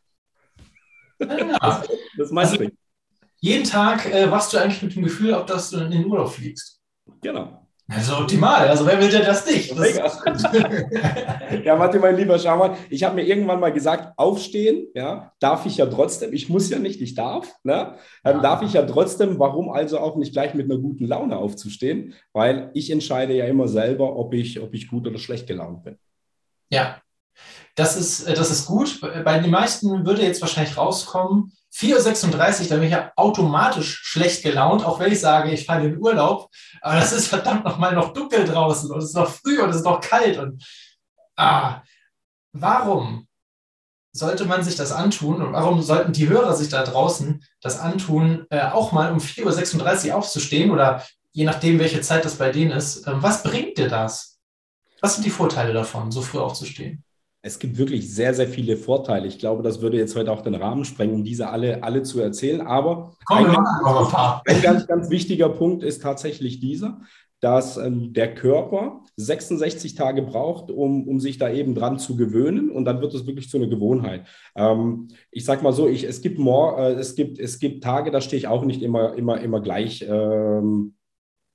Ja. 1.22 1.28
Das, 1.28 1.88
das 2.18 2.28
ist 2.28 2.32
mein 2.32 2.46
also, 2.46 2.68
jeden 3.40 3.64
Tag 3.64 4.12
äh, 4.12 4.30
wachst 4.32 4.54
du 4.54 4.58
eigentlich 4.58 4.82
mit 4.82 4.96
dem 4.96 5.04
Gefühl 5.04 5.34
auf, 5.34 5.46
dass 5.46 5.70
du 5.70 5.78
in 5.78 5.92
den 5.92 6.06
Urlaub 6.06 6.30
fliegst. 6.30 6.80
Genau. 7.22 7.68
Also 7.90 8.18
optimal. 8.18 8.68
Also 8.68 8.86
wer 8.86 9.00
will 9.00 9.10
denn 9.10 9.24
das 9.24 9.46
nicht? 9.46 9.72
Das 9.72 10.22
ja, 11.64 11.80
warte, 11.80 12.00
mein 12.00 12.18
lieber 12.18 12.38
Schaman, 12.38 12.76
ich 12.90 13.04
habe 13.04 13.16
mir 13.16 13.24
irgendwann 13.26 13.62
mal 13.62 13.72
gesagt, 13.72 14.12
aufstehen, 14.18 14.88
ja, 14.94 15.32
darf 15.40 15.66
ich 15.66 15.78
ja 15.78 15.86
trotzdem. 15.86 16.34
Ich 16.34 16.50
muss 16.50 16.70
ja 16.70 16.80
nicht, 16.80 17.00
ich 17.00 17.16
darf. 17.16 17.48
Ne? 17.64 17.96
Ähm, 18.26 18.38
ja. 18.38 18.42
Darf 18.42 18.62
ich 18.62 18.74
ja 18.74 18.82
trotzdem. 18.82 19.40
Warum 19.40 19.70
also 19.70 20.00
auch 20.00 20.18
nicht 20.18 20.34
gleich 20.34 20.54
mit 20.54 20.70
einer 20.70 20.82
guten 20.82 21.06
Laune 21.06 21.38
aufzustehen? 21.38 22.14
Weil 22.34 22.72
ich 22.74 22.92
entscheide 22.92 23.34
ja 23.34 23.46
immer 23.46 23.70
selber, 23.70 24.18
ob 24.18 24.34
ich, 24.34 24.60
ob 24.60 24.74
ich 24.74 24.90
gut 24.90 25.08
oder 25.08 25.18
schlecht 25.18 25.48
gelaunt 25.48 25.84
bin. 25.86 25.98
Ja, 26.70 27.02
das 27.76 27.96
ist, 27.96 28.28
äh, 28.28 28.34
das 28.34 28.52
ist 28.52 28.66
gut. 28.66 29.00
Bei 29.00 29.40
den 29.40 29.52
meisten 29.52 30.06
würde 30.06 30.24
jetzt 30.24 30.42
wahrscheinlich 30.42 30.76
rauskommen, 30.76 31.54
4.36 31.78 32.64
Uhr, 32.64 32.68
da 32.70 32.76
bin 32.76 32.86
ich 32.86 32.92
ja 32.92 33.12
automatisch 33.16 34.00
schlecht 34.04 34.42
gelaunt, 34.42 34.84
auch 34.84 35.00
wenn 35.00 35.12
ich 35.12 35.20
sage, 35.20 35.52
ich 35.52 35.66
fahre 35.66 35.86
in 35.86 36.00
Urlaub. 36.00 36.50
Aber 36.82 36.96
das 36.96 37.12
ist 37.12 37.28
verdammt 37.28 37.66
nochmal 37.66 37.94
noch 37.94 38.14
dunkel 38.14 38.46
draußen 38.46 38.90
und 38.92 38.98
es 38.98 39.10
ist 39.10 39.16
noch 39.16 39.30
früh 39.30 39.62
und 39.62 39.70
es 39.70 39.78
ist 39.78 39.86
noch 39.86 40.02
kalt. 40.02 40.40
Und 40.40 40.64
ah, 41.36 41.82
warum 42.52 43.28
sollte 44.12 44.46
man 44.46 44.64
sich 44.64 44.76
das 44.76 44.92
antun 44.92 45.42
und 45.44 45.54
warum 45.54 45.84
sollten 45.84 46.14
die 46.14 46.28
Hörer 46.28 46.56
sich 46.56 46.70
da 46.70 46.84
draußen 46.84 47.44
das 47.62 47.80
antun, 47.80 48.48
äh, 48.50 48.62
auch 48.62 48.92
mal 48.92 49.12
um 49.12 49.20
4.36 49.20 50.10
Uhr 50.10 50.16
aufzustehen 50.16 50.72
oder 50.72 51.04
je 51.32 51.46
nachdem, 51.46 51.78
welche 51.78 52.02
Zeit 52.02 52.26
das 52.26 52.38
bei 52.38 52.50
denen 52.52 52.72
ist? 52.72 53.06
Äh, 53.06 53.22
was 53.22 53.44
bringt 53.44 53.78
dir 53.78 53.88
das? 53.88 54.40
Was 55.02 55.14
sind 55.14 55.26
die 55.26 55.30
Vorteile 55.30 55.74
davon, 55.74 56.12
so 56.12 56.24
früh 56.24 56.40
aufzustehen? 56.40 57.04
Es 57.48 57.60
gibt 57.60 57.78
wirklich 57.78 58.14
sehr, 58.14 58.34
sehr 58.34 58.48
viele 58.50 58.76
Vorteile. 58.76 59.26
Ich 59.26 59.40
glaube, 59.40 59.64
das 59.64 59.80
würde 59.82 59.96
jetzt 59.96 60.18
heute 60.18 60.34
auch 60.34 60.42
den 60.42 60.54
Rahmen 60.54 60.84
sprengen, 60.84 61.16
um 61.16 61.24
diese 61.24 61.48
alle, 61.50 61.82
alle 61.82 62.04
zu 62.04 62.20
erzählen. 62.20 62.60
Aber 62.60 63.14
Komm, 63.26 63.38
ein, 63.38 63.46
ganz, 63.54 64.14
ein 64.46 64.62
ganz, 64.62 64.88
ganz 64.88 65.10
wichtiger 65.10 65.48
Punkt 65.48 65.82
ist 65.82 66.02
tatsächlich 66.02 66.60
dieser, 66.60 67.00
dass 67.40 67.78
ähm, 67.78 68.12
der 68.12 68.36
Körper 68.36 69.02
66 69.16 69.96
Tage 69.96 70.24
braucht, 70.24 70.72
um, 70.72 71.08
um 71.08 71.22
sich 71.22 71.38
da 71.38 71.50
eben 71.50 71.74
dran 71.74 72.00
zu 72.00 72.18
gewöhnen 72.18 72.70
und 72.70 72.84
dann 72.84 73.00
wird 73.00 73.14
es 73.14 73.26
wirklich 73.26 73.50
zu 73.50 73.58
einer 73.58 73.68
Gewohnheit. 73.68 74.28
Ähm, 74.58 75.08
ich 75.32 75.46
sage 75.46 75.64
mal 75.64 75.72
so, 75.72 75.88
ich, 75.88 76.04
es, 76.04 76.22
gibt 76.22 76.40
more, 76.40 76.82
äh, 76.82 76.94
es, 76.96 77.16
gibt, 77.16 77.40
es 77.40 77.60
gibt 77.60 77.82
Tage, 77.82 78.12
da 78.12 78.20
stehe 78.20 78.40
ich 78.40 78.50
auch 78.50 78.66
nicht 78.66 78.82
immer, 78.82 79.14
immer, 79.16 79.40
immer 79.40 79.62
gleich, 79.62 80.06
ähm, 80.06 80.96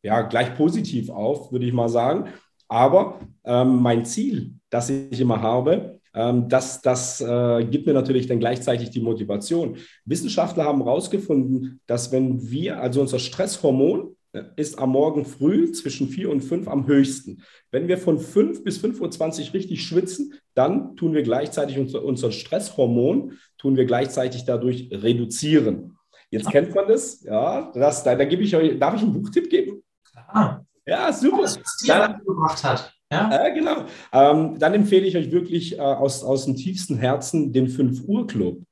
ja, 0.03 0.23
gleich 0.23 0.55
positiv 0.57 1.11
auf, 1.11 1.53
würde 1.53 1.67
ich 1.67 1.73
mal 1.75 1.91
sagen. 1.91 2.31
Aber 2.73 3.21
ähm, 3.45 3.83
mein 3.83 4.07
Ziel, 4.07 4.55
das 4.71 4.89
ich 4.89 5.21
immer 5.21 5.43
habe, 5.43 6.01
ähm, 6.15 6.49
das, 6.49 6.81
das 6.81 7.21
äh, 7.21 7.67
gibt 7.67 7.87
mir 7.87 7.93
natürlich 7.93 8.27
dann 8.29 8.39
gleichzeitig 8.39 8.89
die 8.89 9.03
Motivation. 9.03 9.77
Wissenschaftler 10.07 10.65
haben 10.65 10.83
herausgefunden, 10.83 11.83
dass 11.87 12.13
wenn 12.13 12.51
wir, 12.51 12.81
also 12.81 13.03
unser 13.03 13.19
Stresshormon, 13.19 14.17
äh, 14.33 14.45
ist 14.57 14.79
am 14.79 14.93
Morgen 14.93 15.27
früh 15.27 15.71
zwischen 15.73 16.09
4 16.09 16.31
und 16.31 16.41
5 16.41 16.67
am 16.67 16.87
höchsten. 16.87 17.43
Wenn 17.71 17.89
wir 17.89 17.99
von 17.99 18.19
5 18.19 18.65
bis 18.65 18.83
5.20 18.83 19.49
Uhr 19.49 19.55
richtig 19.55 19.87
schwitzen, 19.87 20.33
dann 20.55 20.97
tun 20.97 21.13
wir 21.13 21.25
gleichzeitig 21.25 21.79
unser, 21.79 22.03
unser 22.03 22.33
Stresshormon, 22.33 23.33
tun 23.59 23.77
wir 23.77 23.85
gleichzeitig 23.85 24.47
dadurch 24.47 24.89
reduzieren. 24.91 25.99
Jetzt 26.31 26.51
kennt 26.51 26.75
man 26.75 26.89
das, 26.89 27.23
ja, 27.23 27.71
das, 27.75 28.03
da, 28.03 28.15
da 28.15 28.25
gebe 28.25 28.43
ich 28.43 28.57
euch, 28.57 28.79
darf 28.79 28.95
ich 28.95 29.03
einen 29.03 29.13
Buchtipp 29.13 29.51
geben? 29.51 29.83
Klar. 30.11 30.65
Ja, 30.87 31.13
super. 31.13 31.43
Was 31.43 31.61
Steve 31.79 32.21
gebracht 32.27 32.65
hat. 32.65 32.93
Ja, 33.11 33.47
äh, 33.47 33.53
genau. 33.53 33.85
Ähm, 34.13 34.59
dann 34.59 34.73
empfehle 34.73 35.07
ich 35.07 35.17
euch 35.17 35.31
wirklich 35.31 35.79
äh, 35.79 35.81
aus, 35.81 36.25
aus 36.25 36.47
dem 36.47 36.57
tiefsten 36.57 36.97
Herzen 36.97 37.53
den 37.53 37.69
5 37.69 38.05
Uhr 38.07 38.27
Club. 38.27 38.63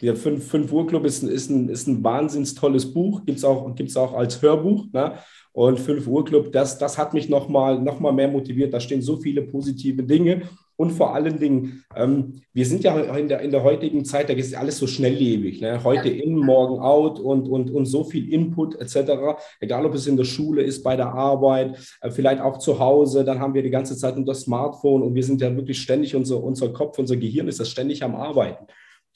Der 0.00 0.16
5, 0.16 0.46
5 0.46 0.72
Uhr 0.72 0.86
Club 0.86 1.04
ist, 1.04 1.22
ist, 1.22 1.50
ein, 1.50 1.68
ist 1.68 1.86
ein 1.86 2.02
wahnsinns 2.02 2.54
tolles 2.54 2.92
Buch, 2.92 3.24
gibt 3.24 3.38
es 3.38 3.44
auch, 3.44 3.74
gibt's 3.74 3.96
auch 3.96 4.14
als 4.14 4.42
Hörbuch. 4.42 4.86
Ne? 4.92 5.18
Und 5.56 5.80
5 5.80 6.06
Uhr 6.06 6.22
Club, 6.22 6.52
das, 6.52 6.76
das 6.76 6.98
hat 6.98 7.14
mich 7.14 7.30
nochmal 7.30 7.80
noch 7.80 7.98
mal 7.98 8.12
mehr 8.12 8.28
motiviert. 8.28 8.74
Da 8.74 8.78
stehen 8.78 9.00
so 9.00 9.16
viele 9.16 9.40
positive 9.40 10.02
Dinge. 10.02 10.42
Und 10.76 10.90
vor 10.90 11.14
allen 11.14 11.38
Dingen, 11.38 11.82
ähm, 11.96 12.42
wir 12.52 12.66
sind 12.66 12.84
ja 12.84 12.94
in 13.16 13.28
der, 13.28 13.40
in 13.40 13.52
der 13.52 13.62
heutigen 13.62 14.04
Zeit, 14.04 14.28
da 14.28 14.34
ist 14.34 14.54
alles 14.54 14.76
so 14.76 14.86
schnelllebig. 14.86 15.62
Ne? 15.62 15.82
Heute 15.82 16.10
in, 16.10 16.36
morgen 16.36 16.78
out 16.80 17.18
und, 17.18 17.48
und, 17.48 17.70
und 17.70 17.86
so 17.86 18.04
viel 18.04 18.30
Input 18.34 18.74
etc. 18.74 19.38
Egal, 19.58 19.86
ob 19.86 19.94
es 19.94 20.06
in 20.06 20.18
der 20.18 20.24
Schule 20.24 20.60
ist, 20.60 20.82
bei 20.82 20.94
der 20.94 21.14
Arbeit, 21.14 21.78
äh, 22.02 22.10
vielleicht 22.10 22.42
auch 22.42 22.58
zu 22.58 22.78
Hause, 22.78 23.24
dann 23.24 23.40
haben 23.40 23.54
wir 23.54 23.62
die 23.62 23.70
ganze 23.70 23.96
Zeit 23.96 24.14
unser 24.18 24.34
Smartphone 24.34 25.00
und 25.00 25.14
wir 25.14 25.24
sind 25.24 25.40
ja 25.40 25.56
wirklich 25.56 25.80
ständig, 25.80 26.14
unser, 26.14 26.44
unser 26.44 26.68
Kopf, 26.68 26.98
unser 26.98 27.16
Gehirn 27.16 27.48
ist 27.48 27.60
das 27.60 27.70
ständig 27.70 28.02
am 28.02 28.14
Arbeiten. 28.14 28.66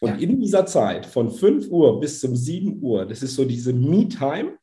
Und 0.00 0.08
ja. 0.08 0.16
in 0.16 0.40
dieser 0.40 0.64
Zeit 0.64 1.04
von 1.04 1.30
5 1.30 1.68
Uhr 1.70 2.00
bis 2.00 2.18
zum 2.18 2.34
7 2.34 2.78
Uhr, 2.80 3.04
das 3.04 3.22
ist 3.22 3.34
so 3.34 3.44
diese 3.44 3.74
Me-Time, 3.74 4.54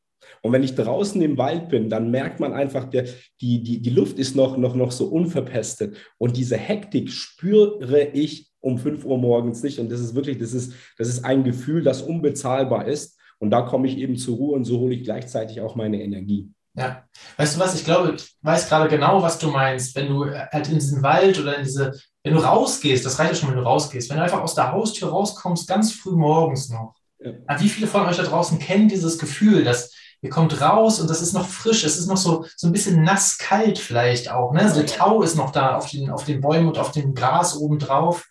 und 0.42 0.52
wenn 0.52 0.64
ich 0.64 0.76
draußen 0.76 1.22
im 1.22 1.38
Wald 1.38 1.70
bin, 1.70 1.90
dann 1.90 2.12
merkt 2.12 2.40
man 2.40 2.54
einfach, 2.54 2.86
der, 2.86 3.06
die, 3.42 3.64
die, 3.64 3.82
die 3.82 3.90
Luft 3.90 4.20
ist 4.20 4.36
noch, 4.36 4.58
noch, 4.58 4.76
noch 4.76 4.92
so 4.92 5.08
unverpestet. 5.08 5.98
Und 6.18 6.38
diese 6.38 6.58
Hektik 6.58 7.12
spüre 7.12 8.10
ich 8.14 8.50
um 8.60 8.78
5 8.78 9.06
Uhr 9.06 9.18
morgens 9.18 9.64
nicht. 9.64 9.80
Und 9.80 9.92
das 9.92 10.00
ist 10.00 10.16
wirklich, 10.16 10.38
das 10.38 10.54
ist, 10.54 10.74
das 10.98 11.08
ist 11.08 11.26
ein 11.26 11.44
Gefühl, 11.44 11.84
das 11.84 12.02
unbezahlbar 12.02 12.88
ist. 12.88 13.18
Und 13.40 13.52
da 13.52 13.62
komme 13.62 13.88
ich 13.88 13.98
eben 13.98 14.18
zur 14.18 14.38
Ruhe 14.38 14.56
und 14.56 14.66
so 14.66 14.80
hole 14.80 14.96
ich 14.96 15.04
gleichzeitig 15.04 15.62
auch 15.62 15.76
meine 15.76 16.02
Energie. 16.02 16.50
Ja, 16.76 17.04
weißt 17.38 17.56
du 17.56 17.60
was, 17.60 17.74
ich 17.74 17.86
glaube, 17.86 18.14
ich 18.16 18.38
weiß 18.42 18.70
gerade 18.70 18.88
genau, 18.88 19.22
was 19.24 19.40
du 19.40 19.50
meinst, 19.50 19.96
wenn 19.96 20.10
du 20.10 20.26
halt 20.30 20.68
in 20.68 20.76
diesen 20.76 21.02
Wald 21.02 21.40
oder 21.40 21.58
in 21.58 21.64
diese, 21.64 22.00
wenn 22.24 22.36
du 22.36 22.40
rausgehst, 22.40 23.04
das 23.04 23.18
reicht 23.18 23.32
ja 23.32 23.36
schon, 23.36 23.50
wenn 23.50 23.58
du 23.58 23.64
rausgehst, 23.64 24.10
wenn 24.10 24.18
du 24.18 24.24
einfach 24.24 24.44
aus 24.44 24.54
der 24.54 24.72
Haustür 24.72 25.10
rauskommst, 25.10 25.68
ganz 25.68 25.92
früh 25.92 26.12
morgens 26.12 26.70
noch. 26.70 26.94
Ja. 27.20 27.60
Wie 27.60 27.70
viele 27.70 27.88
von 27.88 28.06
euch 28.06 28.18
da 28.18 28.24
draußen 28.24 28.60
kennen 28.60 28.90
dieses 28.90 29.18
Gefühl, 29.18 29.64
dass 29.64 29.92
ihr 30.22 30.30
kommt 30.30 30.60
raus 30.62 31.00
und 31.00 31.10
das 31.10 31.22
ist 31.22 31.34
noch 31.34 31.48
frisch, 31.48 31.84
es 31.84 31.98
ist 31.98 32.08
noch 32.08 32.18
so, 32.18 32.46
so 32.56 32.68
ein 32.68 32.74
bisschen 32.74 33.04
nass 33.04 33.38
kalt 33.38 33.78
vielleicht 33.78 34.32
auch. 34.32 34.52
Ne? 34.54 34.62
Also 34.62 34.76
der 34.76 34.88
Tau 34.88 35.22
ist 35.22 35.36
noch 35.36 35.52
da 35.52 35.76
auf 35.76 35.90
den, 35.90 36.10
auf 36.10 36.26
den 36.26 36.42
Bäumen 36.42 36.68
und 36.68 36.78
auf 36.78 36.92
dem 36.92 37.14
Gras 37.14 37.56
oben 37.56 37.80
drauf, 37.80 38.26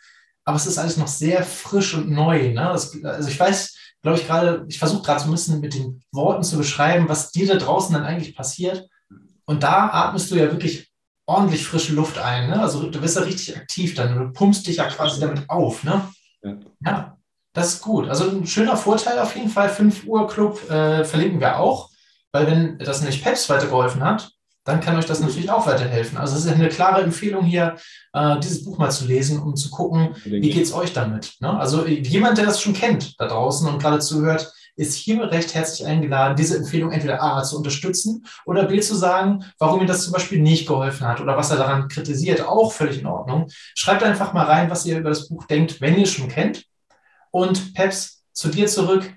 aber 0.44 0.56
es 0.56 0.66
ist 0.66 0.78
alles 0.78 0.96
noch 0.96 1.08
sehr 1.08 1.44
frisch 1.44 1.94
und 1.94 2.10
neu. 2.10 2.52
Ne? 2.52 2.70
Das, 2.72 2.92
also 3.04 3.28
ich 3.28 3.38
weiß, 3.38 3.76
glaube 4.02 4.18
ich, 4.18 4.26
gerade, 4.26 4.64
ich 4.68 4.78
versuche 4.78 5.02
gerade 5.02 5.20
so 5.20 5.26
ein 5.26 5.32
bisschen 5.32 5.60
mit 5.60 5.74
den 5.74 6.02
Worten 6.12 6.42
zu 6.42 6.56
beschreiben, 6.56 7.08
was 7.08 7.30
dir 7.30 7.46
da 7.46 7.56
draußen 7.56 7.94
dann 7.94 8.04
eigentlich 8.04 8.36
passiert. 8.36 8.88
Und 9.44 9.62
da 9.62 9.88
atmest 9.90 10.30
du 10.30 10.36
ja 10.36 10.50
wirklich 10.50 10.92
ordentlich 11.26 11.66
frische 11.66 11.92
Luft 11.92 12.18
ein. 12.18 12.50
Ne? 12.50 12.60
Also 12.60 12.88
du 12.88 13.00
bist 13.00 13.16
ja 13.16 13.22
richtig 13.22 13.56
aktiv 13.56 13.94
dann, 13.94 14.18
du 14.18 14.32
pumpst 14.32 14.66
dich 14.66 14.76
ja 14.76 14.88
quasi 14.88 15.20
damit 15.20 15.48
auf. 15.48 15.84
Ne? 15.84 16.08
Ja. 16.42 16.56
ja. 16.84 17.15
Das 17.56 17.72
ist 17.72 17.80
gut. 17.80 18.06
Also 18.10 18.28
ein 18.28 18.46
schöner 18.46 18.76
Vorteil 18.76 19.18
auf 19.18 19.34
jeden 19.34 19.48
Fall. 19.48 19.70
5 19.70 20.06
Uhr 20.06 20.28
Club 20.28 20.70
äh, 20.70 21.04
verlinken 21.04 21.40
wir 21.40 21.58
auch, 21.58 21.88
weil 22.30 22.46
wenn 22.46 22.78
das 22.78 23.00
nicht 23.00 23.24
Peps 23.24 23.48
weitergeholfen 23.48 24.04
hat, 24.04 24.30
dann 24.64 24.82
kann 24.82 24.98
euch 24.98 25.06
das 25.06 25.20
natürlich 25.20 25.50
auch 25.50 25.66
weiterhelfen. 25.66 26.18
Also 26.18 26.36
es 26.36 26.44
ist 26.44 26.52
eine 26.52 26.68
klare 26.68 27.00
Empfehlung 27.00 27.46
hier, 27.46 27.76
äh, 28.12 28.38
dieses 28.40 28.62
Buch 28.62 28.76
mal 28.76 28.90
zu 28.90 29.06
lesen, 29.06 29.40
um 29.40 29.56
zu 29.56 29.70
gucken, 29.70 30.14
wie 30.24 30.50
geht 30.50 30.64
es 30.64 30.74
euch 30.74 30.92
damit. 30.92 31.32
Ne? 31.40 31.58
Also 31.58 31.86
jemand, 31.86 32.36
der 32.36 32.44
das 32.44 32.60
schon 32.60 32.74
kennt 32.74 33.18
da 33.18 33.26
draußen 33.26 33.66
und 33.66 33.80
gerade 33.80 34.00
zuhört, 34.00 34.52
ist 34.74 34.94
hier 34.94 35.22
recht 35.30 35.54
herzlich 35.54 35.88
eingeladen, 35.88 36.36
diese 36.36 36.58
Empfehlung 36.58 36.92
entweder 36.92 37.22
A 37.22 37.42
zu 37.42 37.56
unterstützen 37.56 38.26
oder 38.44 38.64
B 38.64 38.80
zu 38.80 38.96
sagen, 38.96 39.46
warum 39.58 39.80
ihm 39.80 39.86
das 39.86 40.02
zum 40.02 40.12
Beispiel 40.12 40.42
nicht 40.42 40.68
geholfen 40.68 41.08
hat 41.08 41.22
oder 41.22 41.38
was 41.38 41.50
er 41.50 41.56
daran 41.56 41.88
kritisiert, 41.88 42.46
auch 42.46 42.70
völlig 42.70 42.98
in 43.00 43.06
Ordnung. 43.06 43.46
Schreibt 43.74 44.02
einfach 44.02 44.34
mal 44.34 44.44
rein, 44.44 44.68
was 44.68 44.84
ihr 44.84 44.98
über 44.98 45.08
das 45.08 45.28
Buch 45.28 45.46
denkt, 45.46 45.80
wenn 45.80 45.96
ihr 45.96 46.02
es 46.02 46.12
schon 46.12 46.28
kennt. 46.28 46.66
Und 47.36 47.74
Peps, 47.74 48.24
zu 48.32 48.48
dir 48.48 48.66
zurück. 48.66 49.12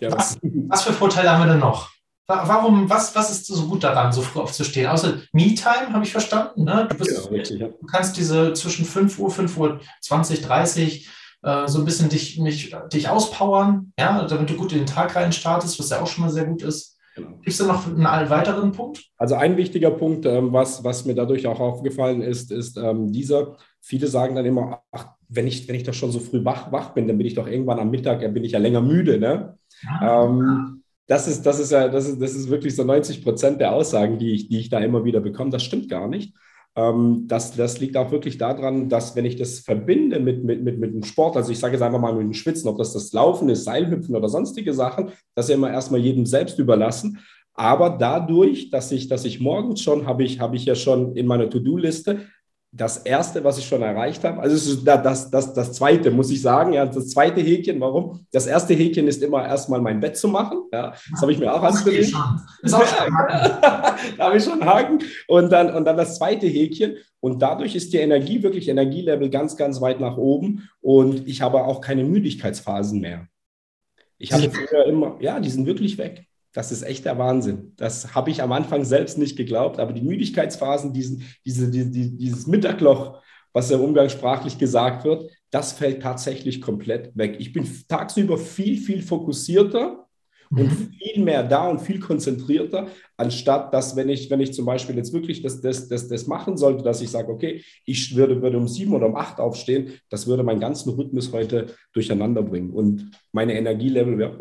Was, 0.00 0.36
was, 0.42 0.82
für 0.82 0.92
Vorteile 0.92 1.30
haben 1.30 1.46
wir 1.46 1.52
denn 1.52 1.60
noch? 1.60 1.92
Warum, 2.26 2.90
was, 2.90 3.14
was 3.14 3.30
ist 3.30 3.46
so 3.46 3.68
gut 3.68 3.84
daran, 3.84 4.10
so 4.10 4.20
früh 4.20 4.40
aufzustehen? 4.40 4.88
Außer 4.88 5.18
Me-Time, 5.32 5.92
habe 5.92 6.02
ich 6.02 6.10
verstanden. 6.10 6.64
Ne? 6.64 6.88
Du, 6.90 6.96
bist, 6.96 7.14
genau, 7.14 7.28
richtig, 7.28 7.60
ja. 7.60 7.68
du, 7.68 7.86
kannst 7.86 8.16
diese 8.16 8.52
zwischen 8.54 8.84
5 8.84 9.16
Uhr, 9.20 9.30
5 9.30 9.56
Uhr 9.58 9.80
20, 10.00 10.40
30 10.40 11.08
äh, 11.44 11.68
so 11.68 11.78
ein 11.78 11.84
bisschen 11.84 12.08
dich, 12.08 12.36
mich, 12.40 12.74
dich 12.92 13.08
auspowern, 13.08 13.92
ja, 13.96 14.24
damit 14.24 14.50
du 14.50 14.56
gut 14.56 14.72
in 14.72 14.78
den 14.78 14.86
Tag 14.86 15.14
rein 15.14 15.30
startest, 15.30 15.78
was 15.78 15.90
ja 15.90 16.02
auch 16.02 16.08
schon 16.08 16.24
mal 16.24 16.32
sehr 16.32 16.46
gut 16.46 16.62
ist. 16.62 16.98
Genau. 17.14 17.28
Gibt 17.28 17.48
es 17.48 17.58
da 17.58 17.66
noch 17.66 17.86
einen 17.86 18.28
weiteren 18.28 18.72
Punkt? 18.72 19.04
Also 19.18 19.36
ein 19.36 19.56
wichtiger 19.56 19.92
Punkt, 19.92 20.26
ähm, 20.26 20.52
was, 20.52 20.82
was 20.82 21.04
mir 21.04 21.14
dadurch 21.14 21.46
auch 21.46 21.60
aufgefallen 21.60 22.22
ist, 22.22 22.50
ist 22.50 22.76
ähm, 22.76 23.12
dieser, 23.12 23.56
viele 23.80 24.08
sagen 24.08 24.34
dann 24.34 24.44
immer, 24.44 24.82
ach, 24.90 25.15
wenn 25.28 25.46
ich, 25.46 25.68
wenn 25.68 25.74
ich 25.74 25.84
doch 25.84 25.94
schon 25.94 26.12
so 26.12 26.20
früh 26.20 26.44
wach, 26.44 26.72
wach 26.72 26.90
bin, 26.90 27.06
dann 27.06 27.18
bin 27.18 27.26
ich 27.26 27.34
doch 27.34 27.46
irgendwann 27.46 27.78
am 27.78 27.90
Mittag, 27.90 28.20
dann 28.20 28.34
bin 28.34 28.44
ich 28.44 28.52
ja 28.52 28.58
länger 28.58 28.80
müde. 28.80 29.18
Ne? 29.18 29.58
Ja. 29.82 30.24
Ähm, 30.24 30.82
das 31.06 31.28
ist, 31.28 31.44
das 31.46 31.60
ist 31.60 31.72
ja, 31.72 31.88
das 31.88 32.08
ist, 32.08 32.20
das 32.20 32.34
ist 32.34 32.50
wirklich 32.50 32.74
so 32.74 32.84
90 32.84 33.22
Prozent 33.22 33.60
der 33.60 33.72
Aussagen, 33.72 34.18
die 34.18 34.32
ich, 34.32 34.48
die 34.48 34.58
ich 34.58 34.68
da 34.70 34.80
immer 34.80 35.04
wieder 35.04 35.20
bekomme. 35.20 35.50
Das 35.50 35.62
stimmt 35.62 35.88
gar 35.88 36.08
nicht. 36.08 36.34
Ähm, 36.76 37.24
das, 37.26 37.56
das 37.56 37.80
liegt 37.80 37.96
auch 37.96 38.10
wirklich 38.10 38.38
daran, 38.38 38.88
dass 38.88 39.16
wenn 39.16 39.24
ich 39.24 39.36
das 39.36 39.60
verbinde 39.60 40.20
mit, 40.20 40.44
mit, 40.44 40.62
mit, 40.62 40.78
mit 40.78 40.92
dem 40.92 41.04
Sport, 41.04 41.36
also 41.36 41.50
ich 41.50 41.58
sage 41.58 41.74
jetzt 41.74 41.82
einfach 41.82 42.00
mal 42.00 42.12
mit 42.12 42.22
dem 42.22 42.34
Schwitzen, 42.34 42.68
ob 42.68 42.78
das 42.78 42.92
das 42.92 43.12
Laufen 43.12 43.48
ist, 43.48 43.64
Seilhüpfen 43.64 44.14
oder 44.14 44.28
sonstige 44.28 44.74
Sachen, 44.74 45.10
das 45.34 45.46
ist 45.46 45.50
ja 45.50 45.56
immer 45.56 45.70
erstmal 45.70 46.00
jedem 46.00 46.26
selbst 46.26 46.58
überlassen. 46.58 47.18
Aber 47.54 47.88
dadurch, 47.90 48.68
dass 48.68 48.92
ich, 48.92 49.08
dass 49.08 49.24
ich 49.24 49.40
morgens 49.40 49.80
schon, 49.80 50.06
habe 50.06 50.24
ich, 50.24 50.40
habe 50.40 50.56
ich 50.56 50.66
ja 50.66 50.74
schon 50.74 51.16
in 51.16 51.26
meiner 51.26 51.48
To-Do-Liste 51.48 52.20
das 52.76 52.98
erste, 52.98 53.42
was 53.42 53.58
ich 53.58 53.66
schon 53.66 53.80
erreicht 53.80 54.22
habe, 54.24 54.40
also 54.40 54.76
das, 54.84 55.30
das, 55.30 55.52
das 55.54 55.72
zweite, 55.72 56.10
muss 56.10 56.30
ich 56.30 56.42
sagen, 56.42 56.74
ja, 56.74 56.84
das 56.84 57.08
zweite 57.08 57.40
Häkchen, 57.40 57.80
warum? 57.80 58.26
Das 58.32 58.46
erste 58.46 58.74
Häkchen 58.74 59.08
ist 59.08 59.22
immer 59.22 59.46
erstmal 59.46 59.80
mein 59.80 59.98
Bett 59.98 60.16
zu 60.16 60.28
machen, 60.28 60.58
ja, 60.72 60.92
das 61.10 61.22
habe 61.22 61.32
ich 61.32 61.38
mir 61.38 61.52
auch 61.52 61.62
angelegt. 61.62 62.12
da 62.62 63.96
habe 64.18 64.36
ich 64.36 64.44
schon 64.44 64.60
einen 64.60 64.66
Haken 64.66 64.98
und 65.26 65.50
dann, 65.50 65.74
und 65.74 65.86
dann 65.86 65.96
das 65.96 66.18
zweite 66.18 66.46
Häkchen 66.46 66.96
und 67.20 67.40
dadurch 67.40 67.74
ist 67.74 67.92
die 67.92 67.98
Energie 67.98 68.42
wirklich, 68.42 68.68
Energielevel 68.68 69.30
ganz, 69.30 69.56
ganz 69.56 69.80
weit 69.80 70.00
nach 70.00 70.18
oben 70.18 70.68
und 70.80 71.26
ich 71.26 71.40
habe 71.40 71.64
auch 71.64 71.80
keine 71.80 72.04
Müdigkeitsphasen 72.04 73.00
mehr. 73.00 73.26
Ich 74.18 74.32
habe 74.32 74.50
früher 74.50 74.84
immer, 74.86 75.16
ja, 75.20 75.40
die 75.40 75.50
sind 75.50 75.66
wirklich 75.66 75.98
weg. 75.98 76.26
Das 76.56 76.72
ist 76.72 76.84
echt 76.84 77.04
der 77.04 77.18
Wahnsinn. 77.18 77.74
Das 77.76 78.14
habe 78.14 78.30
ich 78.30 78.42
am 78.42 78.50
Anfang 78.50 78.82
selbst 78.82 79.18
nicht 79.18 79.36
geglaubt, 79.36 79.78
aber 79.78 79.92
die 79.92 80.00
Müdigkeitsphasen, 80.00 80.94
diesen, 80.94 81.22
diese, 81.44 81.70
die, 81.70 82.16
dieses 82.16 82.46
Mittagloch, 82.46 83.20
was 83.52 83.68
ja 83.68 83.76
umgangssprachlich 83.76 84.56
gesagt 84.56 85.04
wird, 85.04 85.30
das 85.50 85.74
fällt 85.74 86.02
tatsächlich 86.02 86.62
komplett 86.62 87.14
weg. 87.14 87.36
Ich 87.40 87.52
bin 87.52 87.68
tagsüber 87.88 88.38
viel, 88.38 88.78
viel 88.78 89.02
fokussierter 89.02 90.06
mhm. 90.48 90.58
und 90.58 90.70
viel 90.70 91.22
mehr 91.22 91.42
da 91.42 91.68
und 91.68 91.82
viel 91.82 92.00
konzentrierter, 92.00 92.86
anstatt 93.18 93.74
dass, 93.74 93.94
wenn 93.94 94.08
ich, 94.08 94.30
wenn 94.30 94.40
ich 94.40 94.54
zum 94.54 94.64
Beispiel 94.64 94.96
jetzt 94.96 95.12
wirklich 95.12 95.42
das, 95.42 95.60
das, 95.60 95.88
das, 95.88 96.08
das 96.08 96.26
machen 96.26 96.56
sollte, 96.56 96.82
dass 96.82 97.02
ich 97.02 97.10
sage, 97.10 97.30
okay, 97.30 97.62
ich 97.84 98.16
würde, 98.16 98.40
würde 98.40 98.56
um 98.56 98.66
sieben 98.66 98.94
oder 98.94 99.08
um 99.08 99.16
acht 99.16 99.40
aufstehen, 99.40 99.92
das 100.08 100.26
würde 100.26 100.42
meinen 100.42 100.60
ganzen 100.60 100.88
Rhythmus 100.94 101.34
heute 101.34 101.66
durcheinander 101.92 102.40
bringen 102.40 102.70
und 102.70 103.10
meine 103.30 103.52
Energielevel 103.52 104.16
wäre 104.16 104.38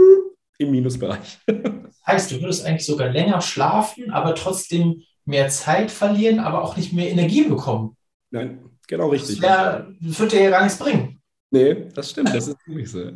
im 0.57 0.71
Minusbereich. 0.71 1.39
heißt, 2.07 2.31
du 2.31 2.41
würdest 2.41 2.65
eigentlich 2.65 2.85
sogar 2.85 3.09
länger 3.09 3.41
schlafen, 3.41 4.11
aber 4.11 4.35
trotzdem 4.35 5.03
mehr 5.25 5.49
Zeit 5.49 5.91
verlieren, 5.91 6.39
aber 6.39 6.63
auch 6.63 6.77
nicht 6.77 6.93
mehr 6.93 7.09
Energie 7.09 7.43
bekommen. 7.43 7.97
Nein, 8.29 8.69
genau 8.87 9.09
richtig. 9.09 9.39
Das, 9.39 9.49
wär, 9.49 9.87
das 9.99 10.19
wird 10.19 10.31
dir 10.31 10.43
ja 10.43 10.49
gar 10.51 10.63
nichts 10.63 10.77
bringen. 10.77 11.21
Nee, 11.51 11.87
das 11.93 12.11
stimmt, 12.11 12.33
das 12.33 12.47
ist 12.47 12.57
wirklich 12.67 12.89
so. 12.89 13.11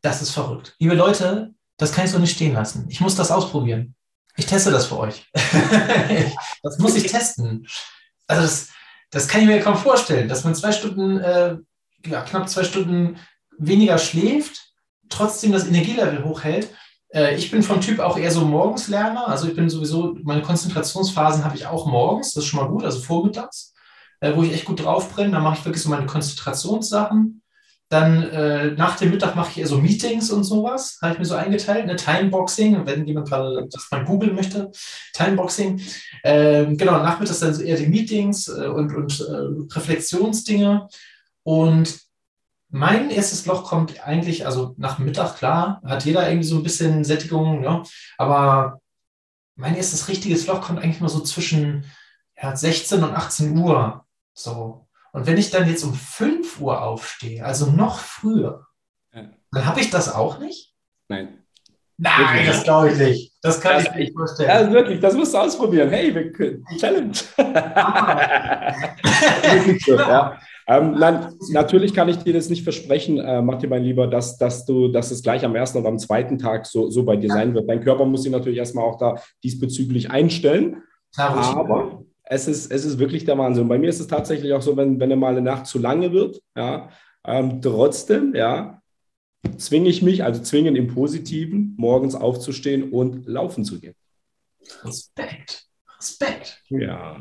Das 0.00 0.22
ist 0.22 0.30
verrückt. 0.30 0.74
Liebe 0.78 0.94
Leute, 0.94 1.54
das 1.76 1.92
kann 1.92 2.04
ich 2.04 2.10
so 2.10 2.18
nicht 2.18 2.34
stehen 2.34 2.54
lassen. 2.54 2.86
Ich 2.88 3.00
muss 3.00 3.14
das 3.14 3.30
ausprobieren. 3.30 3.94
Ich 4.36 4.46
teste 4.46 4.70
das 4.70 4.86
für 4.86 4.98
euch. 4.98 5.26
das 6.62 6.78
muss 6.78 6.96
ich 6.96 7.06
testen. 7.06 7.66
Also 8.26 8.42
das, 8.42 8.70
das 9.10 9.28
kann 9.28 9.42
ich 9.42 9.46
mir 9.46 9.60
kaum 9.60 9.76
vorstellen, 9.76 10.28
dass 10.28 10.44
man 10.44 10.54
zwei 10.54 10.72
Stunden, 10.72 11.18
äh, 11.18 11.56
ja, 12.06 12.22
knapp 12.22 12.48
zwei 12.48 12.64
Stunden 12.64 13.18
weniger 13.58 13.98
schläft, 13.98 14.71
trotzdem 15.12 15.52
das 15.52 15.66
Energielevel 15.66 16.24
hochhält 16.24 16.68
äh, 17.12 17.36
ich 17.36 17.50
bin 17.50 17.62
vom 17.62 17.80
Typ 17.80 17.98
auch 18.00 18.18
eher 18.18 18.30
so 18.30 18.44
Morgenslerner. 18.44 19.28
Also 19.28 19.48
ich 19.48 19.54
bin 19.54 19.68
sowieso, 19.68 20.16
meine 20.22 20.42
Konzentrationsphasen 20.42 21.44
habe 21.44 21.56
ich 21.56 21.66
auch 21.66 21.86
morgens, 21.86 22.32
das 22.32 22.44
ist 22.44 22.50
schon 22.50 22.60
mal 22.60 22.68
gut, 22.68 22.84
also 22.84 23.00
vormittags, 23.00 23.74
äh, 24.20 24.34
wo 24.34 24.42
ich 24.42 24.52
echt 24.52 24.64
gut 24.64 24.84
drauf 24.84 25.12
brenne. 25.12 25.32
Da 25.32 25.40
mache 25.40 25.58
ich 25.58 25.64
wirklich 25.64 25.82
so 25.82 25.90
meine 25.90 26.06
Konzentrationssachen. 26.06 27.42
Dann 27.88 28.22
äh, 28.22 28.70
nach 28.70 28.96
dem 28.96 29.10
Mittag 29.10 29.36
mache 29.36 29.50
ich 29.50 29.58
eher 29.58 29.66
so 29.66 29.76
Meetings 29.76 30.30
und 30.30 30.44
sowas, 30.44 30.98
habe 31.02 31.12
ich 31.12 31.18
mir 31.18 31.26
so 31.26 31.34
eingeteilt, 31.34 31.84
ne? 31.84 31.94
Timeboxing, 31.96 32.86
wenn 32.86 33.06
jemand 33.06 33.28
gerade 33.28 33.68
das 33.70 33.88
mal 33.90 34.02
googeln 34.02 34.34
möchte, 34.34 34.70
Timeboxing. 35.12 35.78
Ähm, 36.24 36.78
genau, 36.78 37.02
nachmittags 37.02 37.40
dann 37.40 37.60
eher 37.60 37.76
die 37.76 37.88
Meetings 37.88 38.48
äh, 38.48 38.66
und, 38.68 38.94
und 38.96 39.20
äh, 39.20 39.74
Reflexionsdinge. 39.74 40.88
Und 41.42 42.01
mein 42.72 43.10
erstes 43.10 43.44
Loch 43.44 43.64
kommt 43.64 44.02
eigentlich, 44.06 44.46
also 44.46 44.74
nach 44.78 44.98
Mittag, 44.98 45.36
klar, 45.36 45.82
hat 45.84 46.06
jeder 46.06 46.26
irgendwie 46.26 46.48
so 46.48 46.56
ein 46.56 46.62
bisschen 46.62 47.04
Sättigung, 47.04 47.60
ne? 47.60 47.82
aber 48.16 48.80
mein 49.56 49.76
erstes 49.76 50.08
richtiges 50.08 50.46
Loch 50.46 50.62
kommt 50.62 50.78
eigentlich 50.82 51.00
mal 51.00 51.10
so 51.10 51.20
zwischen 51.20 51.84
ja, 52.40 52.56
16 52.56 53.04
und 53.04 53.14
18 53.14 53.56
Uhr. 53.58 54.06
So. 54.32 54.88
Und 55.12 55.26
wenn 55.26 55.36
ich 55.36 55.50
dann 55.50 55.68
jetzt 55.68 55.84
um 55.84 55.92
5 55.92 56.60
Uhr 56.60 56.82
aufstehe, 56.82 57.44
also 57.44 57.70
noch 57.70 57.98
früher, 57.98 58.66
ja. 59.12 59.28
dann 59.52 59.66
habe 59.66 59.80
ich 59.80 59.90
das 59.90 60.10
auch 60.10 60.38
nicht? 60.38 60.74
Nein. 61.08 61.44
Nein, 61.98 62.46
das 62.46 62.64
glaube 62.64 62.90
ich 62.90 62.98
nicht. 62.98 63.34
Das 63.42 63.60
kann 63.60 63.74
das, 63.74 63.84
ich 63.84 63.94
nicht 63.94 64.12
vorstellen. 64.14 64.48
Ja, 64.48 64.72
wirklich, 64.72 64.98
das 64.98 65.12
musst 65.14 65.34
du 65.34 65.38
ausprobieren. 65.38 65.90
Hey, 65.90 66.12
wir 66.14 66.32
können. 66.32 66.64
Challenge. 66.78 67.12
Ah. 67.36 68.96
so, 69.84 69.98
ja. 69.98 70.40
Ähm, 70.72 70.94
nein, 70.98 71.34
natürlich 71.50 71.92
kann 71.92 72.08
ich 72.08 72.16
dir 72.18 72.32
das 72.32 72.48
nicht 72.48 72.62
versprechen, 72.62 73.18
äh, 73.18 73.42
Martin, 73.42 73.68
mein 73.68 73.84
Lieber, 73.84 74.06
dass, 74.06 74.38
dass, 74.38 74.64
du, 74.64 74.88
dass 74.88 75.10
es 75.10 75.22
gleich 75.22 75.44
am 75.44 75.54
ersten 75.54 75.78
oder 75.78 75.88
am 75.88 75.98
zweiten 75.98 76.38
Tag 76.38 76.64
so, 76.66 76.88
so 76.88 77.04
bei 77.04 77.16
dir 77.16 77.28
sein 77.28 77.52
wird. 77.52 77.68
Dein 77.68 77.82
Körper 77.82 78.06
muss 78.06 78.22
sich 78.22 78.32
natürlich 78.32 78.58
erstmal 78.58 78.84
auch 78.84 78.96
da 78.96 79.16
diesbezüglich 79.42 80.10
einstellen. 80.10 80.82
Aber 81.16 82.04
es 82.24 82.48
ist, 82.48 82.72
es 82.72 82.86
ist 82.86 82.98
wirklich 82.98 83.26
der 83.26 83.36
Wahnsinn. 83.36 83.68
Bei 83.68 83.78
mir 83.78 83.90
ist 83.90 84.00
es 84.00 84.06
tatsächlich 84.06 84.54
auch 84.54 84.62
so, 84.62 84.76
wenn, 84.76 84.98
wenn 84.98 85.18
mal 85.18 85.32
eine 85.32 85.42
Nacht 85.42 85.66
zu 85.66 85.78
lange 85.78 86.12
wird, 86.12 86.40
ja, 86.56 86.88
ähm, 87.24 87.60
trotzdem, 87.60 88.34
ja, 88.34 88.80
zwinge 89.58 89.90
ich 89.90 90.00
mich, 90.00 90.24
also 90.24 90.40
zwingen 90.40 90.74
im 90.74 90.88
Positiven, 90.88 91.74
morgens 91.76 92.14
aufzustehen 92.14 92.92
und 92.92 93.26
laufen 93.26 93.64
zu 93.64 93.78
gehen. 93.78 93.94
Respekt. 94.84 95.66
Respekt. 95.98 96.62
Ja. 96.68 97.20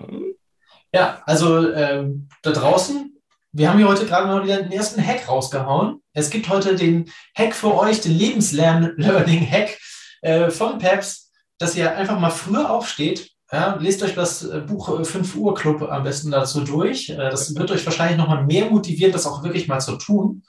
Ja, 0.93 1.22
also 1.25 1.72
ähm, 1.72 2.27
da 2.43 2.51
draußen, 2.51 3.21
wir 3.53 3.70
haben 3.70 3.77
hier 3.77 3.88
heute 3.88 4.05
gerade 4.05 4.27
mal 4.27 4.43
wieder 4.43 4.62
den 4.62 4.72
ersten 4.72 5.05
Hack 5.05 5.27
rausgehauen. 5.27 6.01
Es 6.13 6.29
gibt 6.29 6.48
heute 6.50 6.75
den 6.75 7.12
Hack 7.36 7.53
für 7.53 7.77
euch, 7.77 8.01
den 8.01 8.13
Lebenslern-Learning-Hack 8.13 9.77
äh, 10.22 10.50
von 10.50 10.77
Peps, 10.77 11.31
dass 11.58 11.75
ihr 11.75 11.96
einfach 11.96 12.20
mal 12.20 12.29
früher 12.29 12.70
aufsteht. 12.70 13.31
Ja, 13.51 13.75
lest 13.75 14.01
euch 14.03 14.15
das 14.15 14.43
äh, 14.43 14.62
Buch 14.62 15.05
5 15.05 15.36
äh, 15.36 15.38
Uhr 15.38 15.53
Club 15.53 15.81
am 15.81 16.03
besten 16.03 16.31
dazu 16.31 16.62
durch. 16.62 17.10
Äh, 17.10 17.17
das 17.17 17.53
wird 17.53 17.72
euch 17.72 17.86
wahrscheinlich 17.86 18.17
nochmal 18.17 18.46
mehr 18.46 18.70
motivieren, 18.70 19.12
das 19.12 19.27
auch 19.27 19.43
wirklich 19.43 19.67
mal 19.67 19.81
zu 19.81 19.98
tun. 19.98 20.43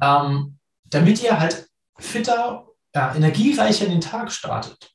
Ähm, 0.00 0.58
damit 0.84 1.22
ihr 1.22 1.38
halt 1.38 1.68
fitter, 1.98 2.66
ja, 2.94 3.14
energiereicher 3.14 3.84
in 3.84 3.92
den 3.92 4.00
Tag 4.00 4.32
startet. 4.32 4.92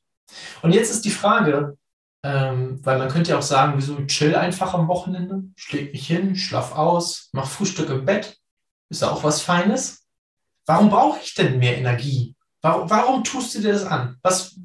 Und 0.62 0.72
jetzt 0.72 0.90
ist 0.90 1.04
die 1.04 1.10
Frage, 1.10 1.76
ähm, 2.22 2.78
weil 2.84 2.98
man 2.98 3.08
könnte 3.08 3.30
ja 3.30 3.38
auch 3.38 3.42
sagen, 3.42 3.74
wieso 3.76 3.96
chill 4.06 4.34
einfach 4.34 4.74
am 4.74 4.88
Wochenende, 4.88 5.44
schläg 5.56 5.92
mich 5.92 6.06
hin, 6.06 6.36
schlaf 6.36 6.76
aus, 6.76 7.30
mach 7.32 7.46
Frühstück 7.46 7.88
im 7.88 8.04
Bett, 8.04 8.36
ist 8.90 9.02
ja 9.02 9.10
auch 9.10 9.24
was 9.24 9.40
Feines. 9.40 10.06
Warum 10.66 10.90
brauche 10.90 11.20
ich 11.22 11.34
denn 11.34 11.58
mehr 11.58 11.78
Energie? 11.78 12.34
Warum, 12.62 12.90
warum 12.90 13.24
tust 13.24 13.54
du 13.54 13.60
dir 13.60 13.72
das 13.72 13.86
an? 13.86 14.16
Was, 14.22 14.58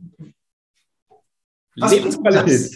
was 1.78 1.92
Lebensqualität. 1.92 2.72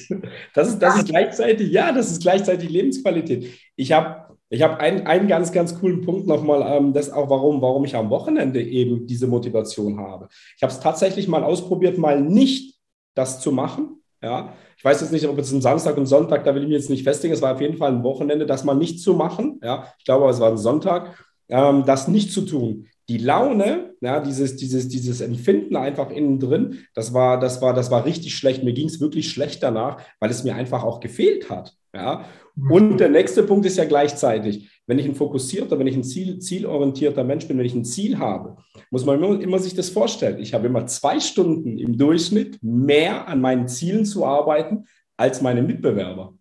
Das 0.53 0.67
ist, 0.67 0.79
das 0.79 0.97
ist 0.97 1.05
gleichzeitig, 1.05 1.71
ja, 1.71 1.91
das 1.91 2.11
ist 2.11 2.21
gleichzeitig 2.21 2.69
Lebensqualität. 2.69 3.53
Ich 3.75 3.91
habe 3.91 4.29
ich 4.49 4.63
hab 4.63 4.79
einen, 4.79 5.05
einen 5.05 5.27
ganz, 5.27 5.51
ganz 5.51 5.79
coolen 5.79 6.01
Punkt 6.01 6.25
nochmal, 6.25 6.63
ähm, 6.75 6.91
das 6.91 7.11
auch, 7.11 7.29
warum, 7.29 7.61
warum 7.61 7.85
ich 7.85 7.95
am 7.95 8.09
Wochenende 8.09 8.61
eben 8.61 9.05
diese 9.05 9.27
Motivation 9.27 9.99
habe. 9.99 10.27
Ich 10.57 10.63
habe 10.63 10.73
es 10.73 10.79
tatsächlich 10.79 11.27
mal 11.27 11.43
ausprobiert, 11.43 11.97
mal 11.97 12.19
nicht 12.19 12.79
das 13.13 13.41
zu 13.41 13.51
machen. 13.51 14.01
Ja, 14.21 14.53
ich 14.79 14.85
weiß 14.85 15.01
jetzt 15.01 15.11
nicht, 15.11 15.27
ob 15.27 15.37
es 15.37 15.51
ein 15.51 15.61
Samstag 15.61 15.97
und 15.97 16.05
Sonntag, 16.05 16.45
da 16.45 16.55
will 16.55 16.61
ich 16.61 16.69
mich 16.69 16.77
jetzt 16.77 16.89
nicht 16.89 17.03
festlegen. 17.03 17.33
Es 17.33 17.41
war 17.41 17.53
auf 17.53 17.59
jeden 17.59 17.75
Fall 17.75 17.91
ein 17.91 18.01
Wochenende, 18.01 18.45
das 18.45 18.63
mal 18.63 18.75
nicht 18.75 19.01
zu 19.01 19.13
machen. 19.13 19.59
Ja, 19.61 19.93
ich 19.97 20.05
glaube, 20.05 20.29
es 20.29 20.39
war 20.39 20.49
ein 20.49 20.57
Sonntag, 20.57 21.21
ähm, 21.49 21.83
das 21.85 22.07
nicht 22.07 22.31
zu 22.31 22.43
tun. 22.43 22.87
Die 23.09 23.17
Laune, 23.17 23.95
ja, 23.99 24.21
dieses, 24.21 24.55
dieses, 24.55 24.87
dieses 24.87 25.19
Empfinden 25.19 25.75
einfach 25.75 26.11
innen 26.11 26.39
drin, 26.39 26.79
das 26.93 27.13
war, 27.13 27.41
das 27.41 27.61
war, 27.61 27.73
das 27.73 27.91
war 27.91 28.05
richtig 28.05 28.37
schlecht. 28.37 28.63
Mir 28.63 28.71
ging 28.71 28.87
es 28.87 29.01
wirklich 29.01 29.29
schlecht 29.29 29.61
danach, 29.63 30.01
weil 30.21 30.29
es 30.29 30.45
mir 30.45 30.55
einfach 30.55 30.85
auch 30.85 31.01
gefehlt 31.01 31.49
hat. 31.49 31.75
Ja. 31.93 32.23
Und 32.69 32.99
der 32.99 33.09
nächste 33.09 33.43
Punkt 33.43 33.65
ist 33.65 33.75
ja 33.75 33.83
gleichzeitig, 33.83 34.78
wenn 34.89 34.97
ich 34.97 35.05
ein 35.05 35.13
fokussierter, 35.13 35.77
wenn 35.77 35.85
ich 35.85 35.95
ein 35.95 36.03
Ziel, 36.03 36.39
zielorientierter 36.39 37.23
Mensch 37.23 37.47
bin, 37.47 37.59
wenn 37.59 37.65
ich 37.65 37.75
ein 37.75 37.85
Ziel 37.85 38.17
habe, 38.17 38.57
muss 38.89 39.05
man 39.05 39.21
immer, 39.21 39.39
immer 39.39 39.59
sich 39.59 39.75
das 39.75 39.91
vorstellen. 39.91 40.39
Ich 40.39 40.55
habe 40.55 40.65
immer 40.65 40.87
zwei 40.87 41.19
Stunden 41.19 41.77
im 41.77 41.95
Durchschnitt 41.95 42.57
mehr 42.63 43.27
an 43.27 43.39
meinen 43.39 43.67
Zielen 43.67 44.03
zu 44.03 44.25
arbeiten 44.25 44.85
als 45.15 45.43
meine 45.43 45.61
Mitbewerber. 45.61 46.33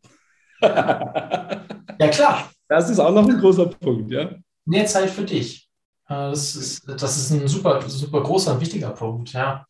ja, 0.62 2.08
klar. 2.10 2.50
Das 2.68 2.88
ist 2.88 2.98
auch 2.98 3.12
noch 3.12 3.28
ein 3.28 3.38
großer 3.38 3.66
Punkt, 3.66 4.10
ja. 4.10 4.30
Mehr 4.64 4.86
Zeit 4.86 5.10
für 5.10 5.24
dich. 5.24 5.68
Äh, 6.08 6.30
das 6.30 6.56
ist, 6.56 6.88
das 6.88 7.18
ist 7.18 7.30
ein 7.30 7.46
super, 7.48 7.82
super 7.86 8.22
großer 8.22 8.54
und 8.54 8.62
wichtiger 8.62 8.90
Punkt, 8.90 9.30
ja. 9.34 9.66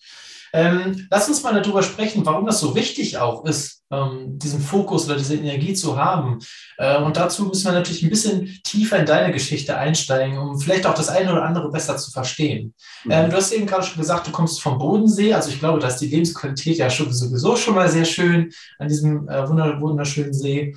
Ähm, 0.52 1.06
lass 1.10 1.28
uns 1.28 1.42
mal 1.42 1.60
darüber 1.60 1.82
sprechen, 1.82 2.24
warum 2.24 2.46
das 2.46 2.60
so 2.60 2.74
wichtig 2.74 3.18
auch 3.18 3.44
ist, 3.44 3.82
ähm, 3.90 4.38
diesen 4.38 4.60
Fokus 4.60 5.06
oder 5.06 5.16
diese 5.16 5.34
Energie 5.34 5.74
zu 5.74 5.96
haben. 5.96 6.38
Äh, 6.76 6.98
und 7.02 7.16
dazu 7.16 7.46
müssen 7.46 7.66
wir 7.66 7.72
natürlich 7.72 8.02
ein 8.02 8.10
bisschen 8.10 8.58
tiefer 8.64 8.98
in 8.98 9.06
deine 9.06 9.32
Geschichte 9.32 9.76
einsteigen, 9.76 10.38
um 10.38 10.58
vielleicht 10.58 10.86
auch 10.86 10.94
das 10.94 11.08
eine 11.08 11.32
oder 11.32 11.44
andere 11.44 11.70
besser 11.70 11.96
zu 11.96 12.10
verstehen. 12.10 12.74
Mhm. 13.04 13.10
Ähm, 13.10 13.30
du 13.30 13.36
hast 13.36 13.52
eben 13.52 13.66
gerade 13.66 13.86
schon 13.86 13.98
gesagt, 13.98 14.26
du 14.26 14.30
kommst 14.30 14.60
vom 14.60 14.78
Bodensee. 14.78 15.32
Also 15.32 15.50
ich 15.50 15.58
glaube, 15.58 15.78
da 15.78 15.88
ist 15.88 15.98
die 15.98 16.08
Lebensqualität 16.08 16.76
ja 16.78 16.90
schon, 16.90 17.12
sowieso 17.12 17.56
schon 17.56 17.74
mal 17.74 17.88
sehr 17.88 18.04
schön 18.04 18.50
an 18.78 18.88
diesem 18.88 19.28
äh, 19.28 19.48
wunderschönen 19.48 20.32
See. 20.32 20.74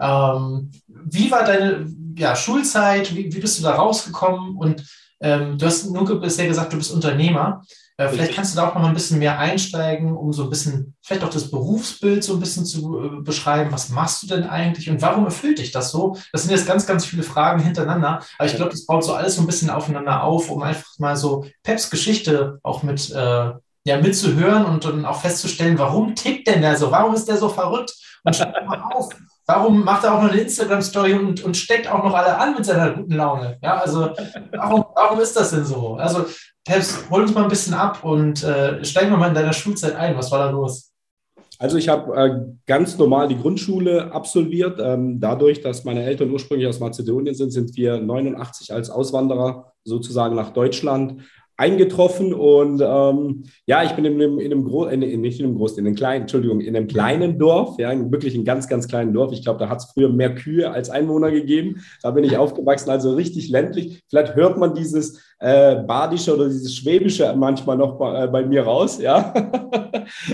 Ähm, 0.00 0.70
wie 0.88 1.30
war 1.30 1.44
deine 1.44 1.86
ja, 2.16 2.34
Schulzeit? 2.34 3.14
Wie, 3.14 3.32
wie, 3.32 3.40
bist 3.40 3.58
du 3.58 3.62
da 3.62 3.74
rausgekommen? 3.74 4.56
Und 4.56 4.84
ähm, 5.20 5.58
du 5.58 5.66
hast 5.66 5.88
nur 5.88 6.20
bisher 6.20 6.48
gesagt, 6.48 6.72
du 6.72 6.76
bist 6.76 6.92
Unternehmer. 6.92 7.62
Äh, 7.96 8.08
vielleicht 8.08 8.34
kannst 8.34 8.52
du 8.52 8.56
da 8.56 8.68
auch 8.68 8.74
noch 8.74 8.82
mal 8.82 8.88
ein 8.88 8.94
bisschen 8.94 9.18
mehr 9.18 9.38
einsteigen, 9.38 10.16
um 10.16 10.32
so 10.32 10.44
ein 10.44 10.50
bisschen, 10.50 10.94
vielleicht 11.02 11.24
auch 11.24 11.30
das 11.30 11.50
Berufsbild 11.50 12.24
so 12.24 12.34
ein 12.34 12.40
bisschen 12.40 12.64
zu 12.64 13.02
äh, 13.02 13.22
beschreiben. 13.22 13.72
Was 13.72 13.90
machst 13.90 14.22
du 14.22 14.26
denn 14.26 14.44
eigentlich 14.44 14.88
und 14.88 15.02
warum 15.02 15.24
erfüllt 15.24 15.58
dich 15.58 15.72
das 15.72 15.90
so? 15.90 16.16
Das 16.32 16.42
sind 16.42 16.50
jetzt 16.50 16.66
ganz, 16.66 16.86
ganz 16.86 17.04
viele 17.04 17.22
Fragen 17.22 17.62
hintereinander, 17.62 18.22
aber 18.38 18.48
ich 18.48 18.56
glaube, 18.56 18.70
das 18.70 18.86
baut 18.86 19.04
so 19.04 19.14
alles 19.14 19.36
so 19.36 19.42
ein 19.42 19.46
bisschen 19.46 19.70
aufeinander 19.70 20.22
auf, 20.22 20.50
um 20.50 20.62
einfach 20.62 20.88
mal 20.98 21.16
so 21.16 21.44
Peps 21.62 21.90
Geschichte 21.90 22.58
auch 22.62 22.82
mit, 22.82 23.10
äh, 23.10 23.52
ja, 23.84 24.00
mitzuhören 24.00 24.64
und 24.64 24.84
dann 24.84 25.04
auch 25.04 25.20
festzustellen, 25.20 25.78
warum 25.78 26.14
tickt 26.14 26.46
denn 26.46 26.62
der 26.62 26.76
so? 26.76 26.90
Warum 26.90 27.14
ist 27.14 27.28
der 27.28 27.36
so 27.36 27.48
verrückt? 27.48 27.92
Und 28.24 28.38
mal 28.66 28.82
auf. 28.92 29.08
Warum 29.54 29.84
macht 29.84 30.04
er 30.04 30.14
auch 30.14 30.22
noch 30.22 30.30
eine 30.30 30.40
Instagram-Story 30.40 31.12
und, 31.12 31.44
und 31.44 31.56
steckt 31.58 31.86
auch 31.86 32.02
noch 32.02 32.14
alle 32.14 32.38
an 32.38 32.54
mit 32.54 32.64
seiner 32.64 32.90
guten 32.92 33.12
Laune? 33.12 33.58
Ja, 33.62 33.78
also 33.78 34.08
warum, 34.50 34.86
warum 34.94 35.20
ist 35.20 35.36
das 35.36 35.50
denn 35.50 35.66
so? 35.66 35.96
Also 35.96 36.24
Peps, 36.64 37.04
hol 37.10 37.20
uns 37.20 37.34
mal 37.34 37.42
ein 37.42 37.50
bisschen 37.50 37.74
ab 37.74 38.02
und 38.02 38.42
äh, 38.42 38.82
steigen 38.82 39.10
wir 39.10 39.18
mal 39.18 39.28
in 39.28 39.34
deiner 39.34 39.52
Schulzeit 39.52 39.94
ein. 39.94 40.16
Was 40.16 40.32
war 40.32 40.38
da 40.38 40.50
los? 40.50 40.90
Also 41.58 41.76
ich 41.76 41.90
habe 41.90 42.16
äh, 42.16 42.40
ganz 42.66 42.96
normal 42.96 43.28
die 43.28 43.38
Grundschule 43.38 44.10
absolviert. 44.10 44.80
Ähm, 44.82 45.20
dadurch, 45.20 45.60
dass 45.60 45.84
meine 45.84 46.02
Eltern 46.02 46.30
ursprünglich 46.30 46.66
aus 46.66 46.80
Mazedonien 46.80 47.34
sind, 47.34 47.50
sind 47.50 47.76
wir 47.76 48.00
89 48.00 48.72
als 48.72 48.88
Auswanderer 48.88 49.74
sozusagen 49.84 50.34
nach 50.34 50.50
Deutschland 50.50 51.20
eingetroffen 51.62 52.34
und 52.34 52.82
ähm, 52.84 53.44
ja, 53.66 53.84
ich 53.84 53.92
bin 53.92 54.04
in 54.04 54.14
einem, 54.14 54.40
in 54.40 54.50
einem 54.50 54.64
großen, 54.64 54.98
nicht 54.98 55.38
in 55.38 55.46
einem 55.46 55.56
großen, 55.56 55.78
in 55.78 55.86
einem 55.86 55.94
kleinen, 55.94 56.22
Entschuldigung, 56.22 56.60
in 56.60 56.74
einem 56.74 56.88
kleinen 56.88 57.38
Dorf, 57.38 57.78
ja, 57.78 57.92
wirklich 58.10 58.34
ein 58.34 58.44
ganz, 58.44 58.66
ganz 58.66 58.88
kleinen 58.88 59.12
Dorf. 59.12 59.30
Ich 59.32 59.44
glaube, 59.44 59.60
da 59.60 59.68
hat 59.68 59.78
es 59.78 59.84
früher 59.84 60.08
mehr 60.08 60.34
Kühe 60.34 60.68
als 60.72 60.90
Einwohner 60.90 61.30
gegeben. 61.30 61.80
Da 62.02 62.10
bin 62.10 62.24
ich 62.24 62.36
aufgewachsen, 62.36 62.90
also 62.90 63.14
richtig 63.14 63.48
ländlich. 63.48 64.02
Vielleicht 64.10 64.34
hört 64.34 64.58
man 64.58 64.74
dieses 64.74 65.22
äh, 65.38 65.76
Badische 65.76 66.34
oder 66.34 66.46
dieses 66.46 66.74
Schwäbische 66.74 67.32
manchmal 67.36 67.76
noch 67.76 67.96
bei, 67.96 68.24
äh, 68.24 68.26
bei 68.26 68.44
mir 68.44 68.64
raus, 68.64 68.98
ja. 69.00 69.32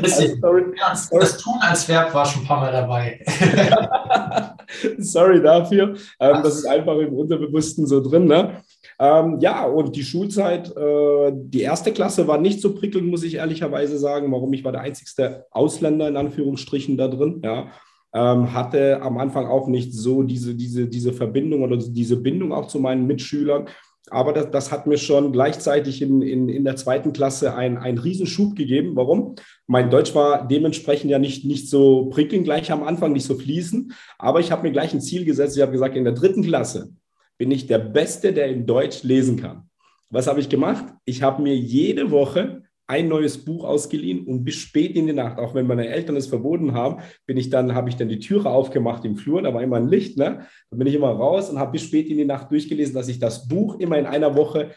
Also, 0.02 0.24
sorry, 0.40 0.64
das, 0.78 1.10
das 1.10 1.36
Tun 1.36 1.54
als 1.60 1.88
Verb 1.88 2.12
war 2.14 2.24
schon 2.24 2.42
ein 2.42 2.48
paar 2.48 2.60
Mal 2.60 2.72
dabei. 2.72 3.20
sorry 4.98 5.42
dafür. 5.42 5.94
Ähm, 6.18 6.40
das 6.42 6.56
ist 6.56 6.66
einfach 6.66 6.96
im 6.96 7.12
Unterbewussten 7.12 7.86
so 7.86 8.00
drin, 8.00 8.24
ne? 8.24 8.62
Ähm, 9.00 9.38
ja, 9.40 9.64
und 9.64 9.94
die 9.94 10.02
Schulzeit, 10.02 10.76
äh, 10.76 11.32
die 11.32 11.61
erste 11.61 11.92
Klasse 11.92 12.26
war 12.26 12.38
nicht 12.38 12.61
so 12.61 12.74
prickelnd, 12.74 13.06
muss 13.06 13.22
ich 13.22 13.34
ehrlicherweise 13.34 13.96
sagen. 13.96 14.32
Warum? 14.32 14.52
Ich 14.52 14.64
war 14.64 14.72
der 14.72 14.80
einzigste 14.80 15.46
Ausländer 15.50 16.08
in 16.08 16.16
Anführungsstrichen 16.16 16.96
da 16.96 17.06
drin. 17.06 17.40
Ja. 17.44 17.68
Ähm, 18.12 18.52
hatte 18.54 19.02
am 19.02 19.18
Anfang 19.18 19.46
auch 19.46 19.68
nicht 19.68 19.92
so 19.94 20.22
diese, 20.22 20.54
diese, 20.54 20.88
diese 20.88 21.12
Verbindung 21.12 21.62
oder 21.62 21.76
diese 21.76 22.16
Bindung 22.16 22.52
auch 22.52 22.66
zu 22.66 22.80
meinen 22.80 23.06
Mitschülern. 23.06 23.66
Aber 24.11 24.32
das, 24.32 24.50
das 24.50 24.72
hat 24.72 24.87
mir 24.87 24.96
schon 24.96 25.32
gleichzeitig 25.32 26.02
in, 26.02 26.22
in, 26.22 26.48
in 26.48 26.64
der 26.64 26.76
zweiten 26.76 27.12
Klasse 27.12 27.54
einen, 27.54 27.76
einen 27.76 27.98
Riesenschub 27.98 28.56
gegeben. 28.56 28.96
Warum? 28.96 29.37
Mein 29.66 29.90
Deutsch 29.90 30.14
war 30.14 30.48
dementsprechend 30.48 31.11
ja 31.11 31.18
nicht, 31.18 31.44
nicht 31.44 31.68
so 31.68 32.06
prickelnd 32.06 32.44
gleich 32.44 32.72
am 32.72 32.82
Anfang, 32.82 33.12
nicht 33.12 33.26
so 33.26 33.37
fließend. 33.37 33.92
Aber 34.18 34.40
ich 34.40 34.50
habe 34.50 34.62
mir 34.62 34.72
gleich 34.72 34.92
ein 34.92 35.02
Ziel 35.02 35.24
gesetzt. 35.24 35.56
Ich 35.56 35.62
habe 35.62 35.72
gesagt, 35.72 35.94
in 35.94 36.04
der 36.04 36.14
dritten 36.14 36.42
Klasse 36.42 36.90
bin 37.38 37.51
ich 37.51 37.66
der 37.66 37.79
Beste, 37.79 38.33
der 38.33 38.48
in 38.48 38.66
Deutsch 38.66 39.03
lesen 39.05 39.37
kann. 39.37 39.68
Was 40.11 40.27
habe 40.27 40.40
ich 40.40 40.48
gemacht? 40.48 40.85
Ich 41.05 41.22
habe 41.22 41.42
mir 41.42 41.57
jede 41.57 42.11
Woche 42.11 42.62
ein 42.88 43.09
neues 43.09 43.44
Buch 43.44 43.64
ausgeliehen 43.64 44.27
und 44.27 44.44
bis 44.44 44.55
spät 44.55 44.96
in 44.96 45.07
die 45.07 45.12
Nacht, 45.12 45.38
auch 45.38 45.55
wenn 45.55 45.66
meine 45.66 45.87
Eltern 45.88 46.16
es 46.16 46.27
verboten 46.27 46.72
haben, 46.72 47.03
bin 47.27 47.37
ich 47.37 47.51
dann, 47.51 47.74
habe 47.74 47.90
ich 47.90 47.96
dann 47.96 48.09
die 48.09 48.18
Türe 48.18 48.48
aufgemacht 48.48 49.05
im 49.05 49.16
Flur, 49.16 49.42
da 49.42 49.53
war 49.53 49.62
immer 49.62 49.77
ein 49.77 49.88
Licht, 49.88 50.16
ne? 50.16 50.46
Da 50.70 50.77
bin 50.77 50.87
ich 50.87 50.94
immer 50.94 51.11
raus 51.11 51.51
und 51.51 51.59
habe 51.59 51.72
bis 51.72 51.83
spät 51.83 52.09
in 52.09 52.16
die 52.16 52.24
Nacht 52.24 52.51
durchgelesen, 52.51 52.94
dass 52.94 53.09
ich 53.09 53.18
das 53.18 53.46
Buch 53.46 53.79
immer 53.79 53.98
in 53.98 54.07
einer 54.07 54.35
Woche 54.35 54.70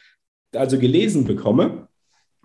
also 0.54 0.78
gelesen 0.78 1.24
bekomme. 1.24 1.88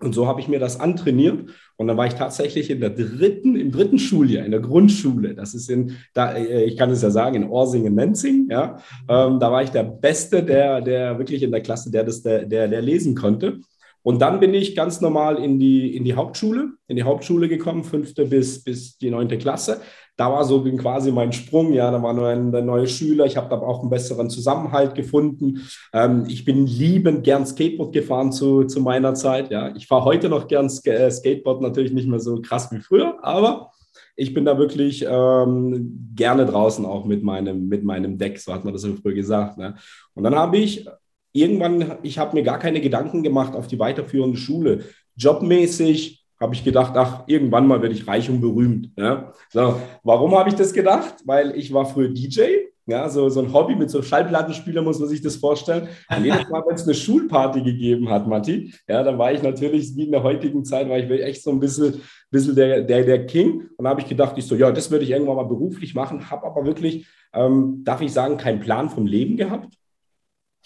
Und 0.01 0.15
so 0.15 0.27
habe 0.27 0.41
ich 0.41 0.49
mir 0.49 0.59
das 0.59 0.79
antrainiert. 0.79 1.49
Und 1.77 1.87
dann 1.87 1.97
war 1.97 2.07
ich 2.07 2.15
tatsächlich 2.15 2.71
in 2.71 2.81
der 2.81 2.91
dritten, 2.91 3.57
im 3.57 3.73
dritten 3.73 3.99
Schuljahr, 3.99 4.45
in 4.45 4.51
der 4.51 4.61
Grundschule. 4.61 5.35
Das 5.35 5.55
ist 5.55 5.71
in, 5.71 5.97
da, 6.13 6.35
äh, 6.35 6.65
ich 6.65 6.77
kann 6.77 6.91
es 6.91 7.03
ja 7.03 7.11
sagen, 7.11 7.37
in 7.37 7.49
Orsingen-Nenzing. 7.49 8.49
Ja, 8.51 8.77
ähm, 9.09 9.41
da 9.41 9.51
war 9.51 9.63
ich 9.63 9.71
der 9.71 9.85
Beste, 9.85 10.43
der, 10.43 10.83
der 10.83 11.19
wirklich 11.19 11.43
in 11.43 11.51
der 11.51 11.63
Klasse, 11.63 11.91
der 11.91 12.05
das, 12.05 12.23
der, 12.23 12.45
der, 12.45 12.69
der 12.69 12.83
lesen 12.83 13.15
konnte. 13.15 13.61
Und 14.03 14.23
dann 14.23 14.39
bin 14.39 14.55
ich 14.55 14.77
ganz 14.77 15.01
normal 15.01 15.43
in 15.43 15.59
die, 15.59 15.97
in 15.97 16.05
die 16.05 16.15
Hauptschule, 16.15 16.69
in 16.87 16.95
die 16.97 17.03
Hauptschule 17.03 17.49
gekommen, 17.49 17.83
fünfte 17.83 18.27
bis, 18.27 18.63
bis 18.63 18.99
die 18.99 19.11
neunte 19.11 19.37
Klasse. 19.37 19.81
Da 20.17 20.33
war 20.33 20.45
so 20.45 20.65
quasi 20.77 21.13
mein 21.13 21.33
Sprung, 21.33 21.73
ja, 21.73 21.91
da 21.91 22.03
war 22.03 22.15
nur 22.15 22.29
ein, 22.29 22.55
ein 22.55 22.67
neuer 22.67 22.87
Schüler, 22.87 23.27
ich 23.27 23.37
habe 23.37 23.51
da 23.51 23.57
auch 23.59 23.81
einen 23.81 23.91
besseren 23.91 24.31
Zusammenhalt 24.31 24.95
gefunden. 24.95 25.61
Ähm, 25.93 26.25
ich 26.29 26.45
bin 26.45 26.67
liebend 26.67 27.25
gern 27.25 27.45
Skateboard 27.45 27.93
gefahren 27.93 28.33
zu, 28.33 28.65
zu 28.65 28.81
meiner 28.81 29.15
Zeit, 29.15 29.51
ja. 29.51 29.75
Ich 29.77 29.87
fahre 29.87 30.05
heute 30.05 30.29
noch 30.29 30.49
gern 30.49 30.71
äh, 30.85 31.11
Skateboard, 31.11 31.61
natürlich 31.61 31.93
nicht 31.93 32.09
mehr 32.09 32.21
so 32.21 32.41
krass 32.41 32.73
wie 32.73 32.81
früher, 32.81 33.19
aber 33.23 33.71
ich 34.17 34.33
bin 34.33 34.47
da 34.47 34.59
wirklich 34.59 35.05
ähm, 35.09 36.11
gerne 36.15 36.47
draußen 36.47 36.85
auch 36.87 37.05
mit 37.05 37.23
meinem, 37.23 37.69
mit 37.69 37.85
meinem 37.85 38.17
Deck, 38.17 38.39
so 38.39 38.53
hat 38.53 38.65
man 38.65 38.73
das 38.73 38.83
so 38.83 38.95
früher 38.95 39.15
gesagt. 39.15 39.59
Ne? 39.59 39.75
Und 40.15 40.25
dann 40.25 40.35
habe 40.35 40.57
ich 40.57 40.89
irgendwann, 41.33 41.99
ich 42.03 42.19
habe 42.19 42.35
mir 42.35 42.43
gar 42.43 42.59
keine 42.59 42.81
Gedanken 42.81 43.23
gemacht 43.23 43.55
auf 43.55 43.67
die 43.67 43.79
weiterführende 43.79 44.39
Schule. 44.39 44.85
Jobmäßig 45.17 46.26
habe 46.41 46.55
ich 46.55 46.65
gedacht, 46.65 46.93
ach, 46.97 47.25
irgendwann 47.27 47.67
mal 47.67 47.83
werde 47.83 47.95
ich 47.95 48.07
reich 48.07 48.29
und 48.29 48.41
berühmt. 48.41 48.91
Ja? 48.97 49.33
So, 49.51 49.81
warum 50.03 50.37
habe 50.37 50.51
ich 50.51 50.55
das 50.55 50.73
gedacht? 50.73 51.15
Weil 51.25 51.57
ich 51.57 51.73
war 51.73 51.87
früher 51.87 52.09
DJ, 52.09 52.43
ja, 52.89 53.09
so, 53.09 53.29
so 53.29 53.41
ein 53.41 53.53
Hobby 53.53 53.75
mit 53.75 53.91
so 53.91 53.99
einem 53.99 54.07
Schallplattenspieler 54.07 54.81
muss 54.81 55.01
man 55.01 55.09
sich 55.09 55.21
das 55.21 55.37
vorstellen. 55.37 55.89
Und 56.09 56.25
jedes 56.25 56.49
Mal, 56.49 56.63
wenn 56.67 56.77
es 56.77 56.85
eine 56.85 56.95
Schulparty 56.95 57.63
gegeben 57.63 58.09
hat, 58.09 58.29
Matti, 58.29 58.73
ja, 58.89 59.03
dann 59.03 59.19
war 59.19 59.33
ich 59.33 59.43
natürlich, 59.43 59.97
wie 59.97 60.05
in 60.05 60.13
der 60.13 60.23
heutigen 60.23 60.65
Zeit, 60.65 60.89
war 60.89 60.99
ich 60.99 61.11
echt 61.11 61.43
so 61.43 61.51
ein 61.51 61.59
bisschen, 61.59 62.01
bisschen 62.31 62.55
der, 62.55 62.83
der, 62.83 63.05
der 63.05 63.27
King. 63.27 63.69
Und 63.77 63.85
da 63.85 63.91
habe 63.91 64.01
ich 64.01 64.09
gedacht, 64.09 64.39
ich 64.39 64.47
so, 64.47 64.55
ja, 64.55 64.71
das 64.71 64.91
würde 64.91 65.05
ich 65.05 65.11
irgendwann 65.11 65.37
mal 65.37 65.43
beruflich 65.45 65.95
machen, 65.95 66.31
habe 66.31 66.47
aber 66.47 66.65
wirklich, 66.65 67.07
ähm, 67.33 67.83
darf 67.83 68.01
ich 68.01 68.13
sagen, 68.13 68.37
keinen 68.37 68.61
Plan 68.61 68.89
vom 68.89 69.07
Leben 69.07 69.37
gehabt. 69.37 69.75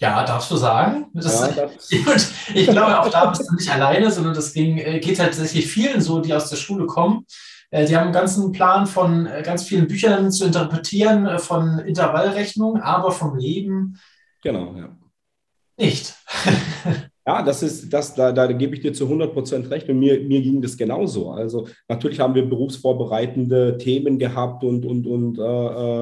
Ja, 0.01 0.25
darfst 0.25 0.51
du 0.51 0.57
sagen? 0.57 1.07
Das, 1.13 1.55
ja, 1.55 1.69
ich 2.55 2.67
glaube, 2.69 2.99
auch 2.99 3.11
da 3.11 3.27
bist 3.27 3.47
du 3.49 3.55
nicht 3.55 3.71
alleine, 3.71 4.11
sondern 4.11 4.33
das 4.33 4.55
ging, 4.55 4.79
äh, 4.79 4.99
geht 4.99 5.19
halt 5.19 5.29
tatsächlich 5.29 5.67
vielen 5.67 6.01
so, 6.01 6.21
die 6.21 6.33
aus 6.33 6.49
der 6.49 6.57
Schule 6.57 6.87
kommen. 6.87 7.27
Äh, 7.71 7.85
die 7.85 7.95
haben 7.95 8.05
einen 8.05 8.13
ganzen 8.15 8.51
Plan 8.51 8.87
von 8.87 9.27
äh, 9.27 9.43
ganz 9.45 9.65
vielen 9.65 9.87
Büchern 9.87 10.33
zu 10.33 10.47
interpretieren, 10.47 11.39
von 11.39 11.81
Intervallrechnung, 11.81 12.81
aber 12.81 13.13
vom 13.13 13.37
Leben. 13.37 14.01
Genau, 14.43 14.75
ja. 14.75 14.89
Nicht. 15.77 16.15
Ja, 17.31 17.43
das 17.43 17.63
ist, 17.63 17.93
das, 17.93 18.13
da, 18.17 18.33
da 18.33 18.51
gebe 18.51 18.75
ich 18.75 18.81
dir 18.81 18.93
zu 18.93 19.05
100 19.05 19.33
Prozent 19.33 19.71
recht 19.71 19.89
und 19.89 20.01
mir, 20.01 20.19
mir 20.21 20.41
ging 20.41 20.61
das 20.61 20.77
genauso. 20.77 21.31
Also 21.31 21.69
natürlich 21.87 22.19
haben 22.19 22.35
wir 22.35 22.45
berufsvorbereitende 22.45 23.79
Themen 23.79 24.19
gehabt 24.19 24.65
und, 24.65 24.85
und, 24.85 25.07
und 25.07 25.39
äh, 25.39 25.43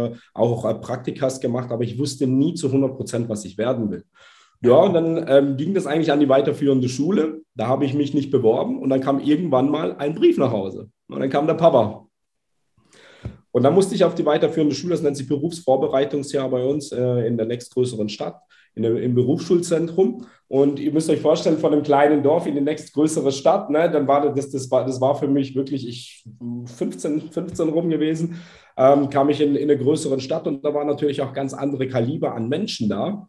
äh 0.07 0.14
auch 0.33 0.81
Praktikas 0.81 1.38
gemacht, 1.38 1.71
aber 1.71 1.85
ich 1.85 1.99
wusste 1.99 2.27
nie 2.27 2.55
zu 2.55 2.69
100 2.69 2.97
Prozent, 2.97 3.29
was 3.29 3.45
ich 3.45 3.59
werden 3.59 3.91
will. 3.91 4.05
Ja, 4.62 4.77
und 4.77 4.95
dann 4.95 5.25
ähm, 5.29 5.57
ging 5.59 5.75
das 5.75 5.87
eigentlich 5.87 6.12
an 6.12 6.21
die 6.21 6.31
weiterführende 6.31 6.88
Schule. 6.88 7.43
Da 7.55 7.67
habe 7.67 7.85
ich 7.85 7.93
mich 7.93 8.14
nicht 8.14 8.31
beworben 8.31 8.81
und 8.81 8.88
dann 8.88 9.03
kam 9.03 9.21
irgendwann 9.21 9.69
mal 9.69 9.97
ein 9.97 10.14
Brief 10.14 10.38
nach 10.38 10.53
Hause. 10.53 10.88
Und 11.09 11.21
dann 11.21 11.29
kam 11.29 11.47
der 11.47 11.55
Papa. 11.55 12.07
Und 13.51 13.62
dann 13.64 13.75
musste 13.75 13.95
ich 13.95 14.05
auf 14.05 14.14
die 14.14 14.25
weiterführende 14.25 14.75
Schule, 14.75 14.95
das 14.95 15.03
nennt 15.03 15.19
sich 15.19 15.29
Berufsvorbereitungsjahr 15.29 16.49
bei 16.49 16.64
uns 16.64 16.91
äh, 16.91 17.27
in 17.27 17.37
der 17.37 17.45
nächstgrößeren 17.45 18.09
Stadt 18.09 18.41
in 18.79 18.83
der, 18.83 18.97
im 19.03 19.14
Berufsschulzentrum. 19.14 20.25
Und 20.49 20.81
ihr 20.81 20.93
müsst 20.93 21.11
euch 21.11 21.21
vorstellen, 21.21 21.59
von 21.59 21.73
einem 21.73 21.83
kleinen 21.83 22.23
Dorf 22.23 22.47
in 22.47 22.55
die 22.55 22.62
nächstgrößere 22.62 23.33
Stadt, 23.33 23.69
ne, 23.69 23.91
dann 23.91 24.09
war 24.09 24.35
das, 24.35 24.51
das, 24.51 24.71
war, 24.71 24.87
das 24.87 24.99
war 24.99 25.14
für 25.14 25.29
mich 25.29 25.55
wirklich, 25.55 25.87
ich 25.87 26.25
15, 26.64 27.31
15 27.31 27.69
rum 27.69 27.91
gewesen, 27.91 28.37
ähm, 28.79 29.11
kam 29.11 29.29
ich 29.29 29.43
in, 29.43 29.57
in 29.57 29.71
eine 29.71 29.77
größere 29.77 30.19
Stadt 30.21 30.47
und 30.47 30.64
da 30.64 30.73
waren 30.73 30.87
natürlich 30.87 31.21
auch 31.21 31.35
ganz 31.35 31.53
andere 31.53 31.87
Kaliber 31.87 32.35
an 32.35 32.49
Menschen 32.49 32.88
da. 32.88 33.29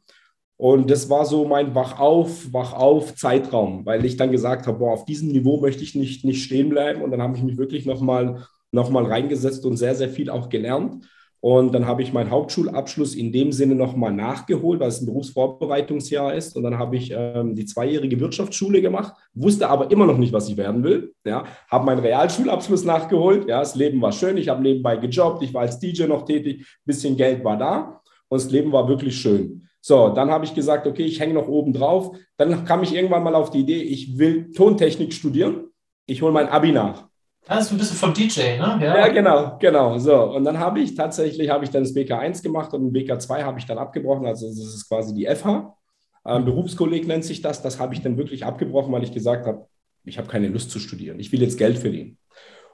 Und 0.56 0.90
das 0.92 1.10
war 1.10 1.26
so 1.26 1.46
mein 1.46 1.74
Wachauf, 1.74 2.54
Wachauf 2.54 3.16
Zeitraum, 3.16 3.86
weil 3.86 4.04
ich 4.06 4.18
dann 4.18 4.32
gesagt 4.32 4.68
habe, 4.68 4.80
boah, 4.80 4.92
auf 4.92 5.06
diesem 5.06 5.30
Niveau 5.30 5.60
möchte 5.60 5.84
ich 5.84 5.96
nicht, 5.96 6.26
nicht 6.26 6.44
stehen 6.44 6.70
bleiben. 6.70 7.02
Und 7.02 7.12
dann 7.12 7.22
habe 7.22 7.38
ich 7.38 7.44
mich 7.44 7.58
wirklich 7.58 7.86
nochmal 7.86 8.46
noch 8.72 8.94
reingesetzt 8.94 9.66
und 9.66 9.78
sehr, 9.78 9.96
sehr 9.96 10.10
viel 10.10 10.30
auch 10.30 10.50
gelernt. 10.50 11.06
Und 11.42 11.74
dann 11.74 11.88
habe 11.88 12.02
ich 12.02 12.12
meinen 12.12 12.32
Hauptschulabschluss 12.32 13.16
in 13.16 13.32
dem 13.32 13.54
Sinne 13.54 13.76
nochmal 13.76 14.12
nachgeholt, 14.12 14.82
weil 14.82 14.90
es 14.90 15.02
ein 15.02 15.06
Berufsvorbereitungsjahr 15.06 16.34
ist. 16.34 16.56
Und 16.58 16.64
dann 16.64 16.78
habe 16.78 16.98
ich 16.98 17.14
ähm, 17.16 17.56
die 17.56 17.66
zweijährige 17.66 18.20
Wirtschaftsschule 18.20 18.82
gemacht, 18.82 19.14
wusste 19.34 19.70
aber 19.70 19.90
immer 19.90 20.06
noch 20.06 20.18
nicht, 20.18 20.34
was 20.34 20.50
ich 20.50 20.58
werden 20.58 20.84
will. 20.84 21.14
Ja, 21.26 21.46
habe 21.70 21.86
meinen 21.86 22.00
Realschulabschluss 22.00 22.84
nachgeholt. 22.84 23.48
Ja, 23.48 23.60
das 23.60 23.76
Leben 23.76 24.02
war 24.02 24.12
schön. 24.12 24.36
Ich 24.36 24.50
habe 24.50 24.62
nebenbei 24.62 24.98
gejobbt. 24.98 25.42
Ich 25.44 25.54
war 25.54 25.62
als 25.62 25.80
DJ 25.80 26.06
noch 26.06 26.26
tätig. 26.26 26.66
bisschen 26.84 27.16
Geld 27.16 27.44
war 27.46 27.58
da. 27.58 28.02
Und 28.28 28.42
das 28.42 28.52
Leben 28.52 28.72
war 28.72 28.90
wirklich 28.90 29.18
schön. 29.18 29.68
So, 29.82 30.10
dann 30.10 30.30
habe 30.30 30.44
ich 30.44 30.54
gesagt, 30.54 30.88
okay, 30.88 31.06
ich 31.06 31.20
hänge 31.20 31.34
noch 31.34 31.48
oben 31.48 31.72
drauf. 31.74 32.18
Dann 32.38 32.66
kam 32.66 32.84
ich 32.84 32.94
irgendwann 32.94 33.24
mal 33.24 33.36
auf 33.36 33.50
die 33.50 33.60
Idee, 33.60 33.82
ich 33.82 34.18
will 34.18 34.52
Tontechnik 34.52 35.14
studieren. 35.14 35.70
Ich 36.06 36.22
hole 36.22 36.34
mein 36.34 36.50
Abi 36.50 36.72
nach. 36.72 37.09
Das 37.50 37.66
ist 37.66 37.72
ein 37.72 37.80
bisschen 37.80 37.98
vom 37.98 38.14
DJ, 38.14 38.60
ne? 38.60 38.80
Ja, 38.80 38.98
ja 38.98 39.08
genau, 39.08 39.58
genau. 39.60 39.98
So, 39.98 40.36
und 40.36 40.44
dann 40.44 40.60
habe 40.60 40.82
ich 40.82 40.94
tatsächlich, 40.94 41.50
habe 41.50 41.64
ich 41.64 41.72
dann 41.72 41.82
das 41.82 41.96
BK1 41.96 42.44
gemacht 42.44 42.74
und 42.76 42.94
BK2 42.94 43.44
habe 43.44 43.58
ich 43.58 43.66
dann 43.66 43.80
abgebrochen. 43.80 44.28
Also 44.28 44.48
das 44.48 44.58
ist 44.58 44.88
quasi 44.88 45.16
die 45.16 45.26
FH. 45.26 45.76
Ähm, 46.28 46.46
Berufskolleg 46.46 47.08
nennt 47.08 47.26
sich 47.26 47.42
das. 47.42 47.64
Das 47.64 47.80
habe 47.80 47.96
ich 47.96 48.04
dann 48.04 48.18
wirklich 48.18 48.46
abgebrochen, 48.46 48.94
weil 48.94 49.02
ich 49.02 49.12
gesagt 49.12 49.48
habe, 49.48 49.66
ich 50.06 50.20
habe 50.20 50.28
keine 50.28 50.48
Lust 50.48 50.70
zu 50.70 50.78
studieren. 50.78 51.20
Ich 51.20 51.32
will 51.32 51.42
jetzt 51.42 51.58
Geld 51.58 51.80
verdienen. 51.80 52.20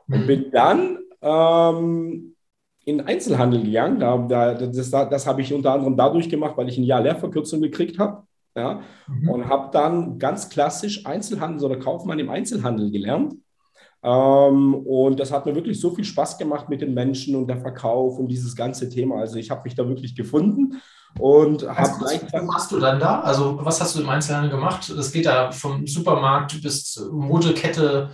Und 0.09 0.23
mhm. 0.23 0.27
bin 0.27 0.51
dann 0.51 0.97
ähm, 1.21 2.35
in 2.83 2.99
Einzelhandel 2.99 3.63
gegangen. 3.63 4.01
Da, 4.01 4.17
da, 4.17 4.53
das, 4.55 4.91
das 4.91 5.25
habe 5.25 5.41
ich 5.41 5.53
unter 5.53 5.71
anderem 5.71 5.95
dadurch 5.95 6.27
gemacht, 6.27 6.57
weil 6.57 6.67
ich 6.67 6.77
ein 6.77 6.83
Jahr 6.83 7.01
Lehrverkürzung 7.01 7.61
gekriegt 7.61 7.97
habe. 7.97 8.23
Ja, 8.57 8.81
mhm. 9.07 9.29
Und 9.29 9.49
habe 9.49 9.69
dann 9.71 10.19
ganz 10.19 10.49
klassisch 10.49 11.05
Einzelhandel 11.05 11.65
oder 11.65 11.79
Kaufmann 11.79 12.19
im 12.19 12.29
Einzelhandel 12.29 12.91
gelernt. 12.91 13.35
Ähm, 14.05 14.75
und 14.75 15.19
das 15.19 15.31
hat 15.31 15.47
mir 15.47 15.55
wirklich 15.55 15.79
so 15.79 15.89
viel 15.89 16.03
Spaß 16.03 16.37
gemacht 16.37 16.69
mit 16.69 16.81
den 16.81 16.93
Menschen 16.93 17.35
und 17.35 17.47
der 17.47 17.57
Verkauf 17.57 18.19
und 18.19 18.27
dieses 18.27 18.55
ganze 18.55 18.87
Thema. 18.87 19.17
Also 19.17 19.37
ich 19.37 19.49
habe 19.49 19.61
mich 19.63 19.73
da 19.73 19.87
wirklich 19.87 20.15
gefunden 20.15 20.79
und 21.19 21.61
gleichzeitig. 21.61 22.31
Was 22.31 22.43
machst 22.43 22.71
du 22.71 22.79
dann 22.79 22.99
da? 22.99 23.21
Also 23.21 23.57
was 23.63 23.81
hast 23.81 23.95
du 23.95 24.01
im 24.01 24.09
Einzelhandel 24.09 24.51
gemacht? 24.51 24.93
Das 24.95 25.11
geht 25.11 25.25
da 25.25 25.51
vom 25.51 25.87
Supermarkt 25.87 26.61
bis 26.61 27.03
Modekette. 27.11 28.11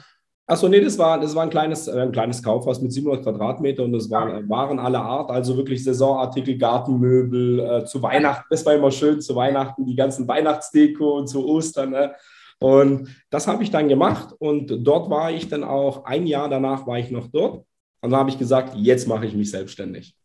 Achso, 0.47 0.69
nee, 0.69 0.80
das 0.80 0.97
war, 0.97 1.19
das 1.19 1.36
war 1.36 1.43
ein, 1.43 1.49
kleines, 1.49 1.88
äh, 1.88 1.99
ein 1.99 2.12
kleines 2.12 2.41
Kaufhaus 2.41 2.82
mit 2.82 2.93
700 2.93 3.23
Quadratmeter 3.23 3.84
und 3.84 3.91
das 3.91 4.10
waren 4.10 4.49
Waren 4.49 4.80
aller 4.80 5.01
Art, 5.01 5.30
also 5.30 5.56
wirklich 5.56 5.84
Saisonartikel, 5.84 6.58
Gartenmöbel, 6.58 7.60
äh, 7.60 7.86
zu 7.86 8.01
Weihnachten, 8.01 8.45
das 8.49 8.65
war 8.65 8.73
immer 8.73 8.91
schön, 8.91 9.21
zu 9.21 9.36
Weihnachten, 9.36 9.86
die 9.86 9.95
ganzen 9.95 10.27
Weihnachtsdeko 10.27 11.19
und 11.19 11.27
zu 11.27 11.45
Ostern. 11.45 11.91
Ne? 11.91 12.13
Und 12.62 13.10
das 13.32 13.47
habe 13.47 13.63
ich 13.63 13.71
dann 13.71 13.89
gemacht 13.89 14.36
und 14.38 14.67
dort 14.86 15.10
war 15.10 15.32
ich 15.32 15.50
dann 15.50 15.63
auch, 15.63 16.06
ein 16.06 16.28
Jahr 16.28 16.47
danach 16.47 16.86
war 16.86 17.00
ich 17.00 17.10
noch 17.10 17.26
dort. 17.28 17.65
Und 18.02 18.12
dann 18.12 18.19
habe 18.19 18.30
ich 18.30 18.38
gesagt, 18.38 18.76
jetzt 18.76 19.08
mache 19.08 19.26
ich 19.26 19.34
mich 19.34 19.50
selbstständig. 19.50 20.15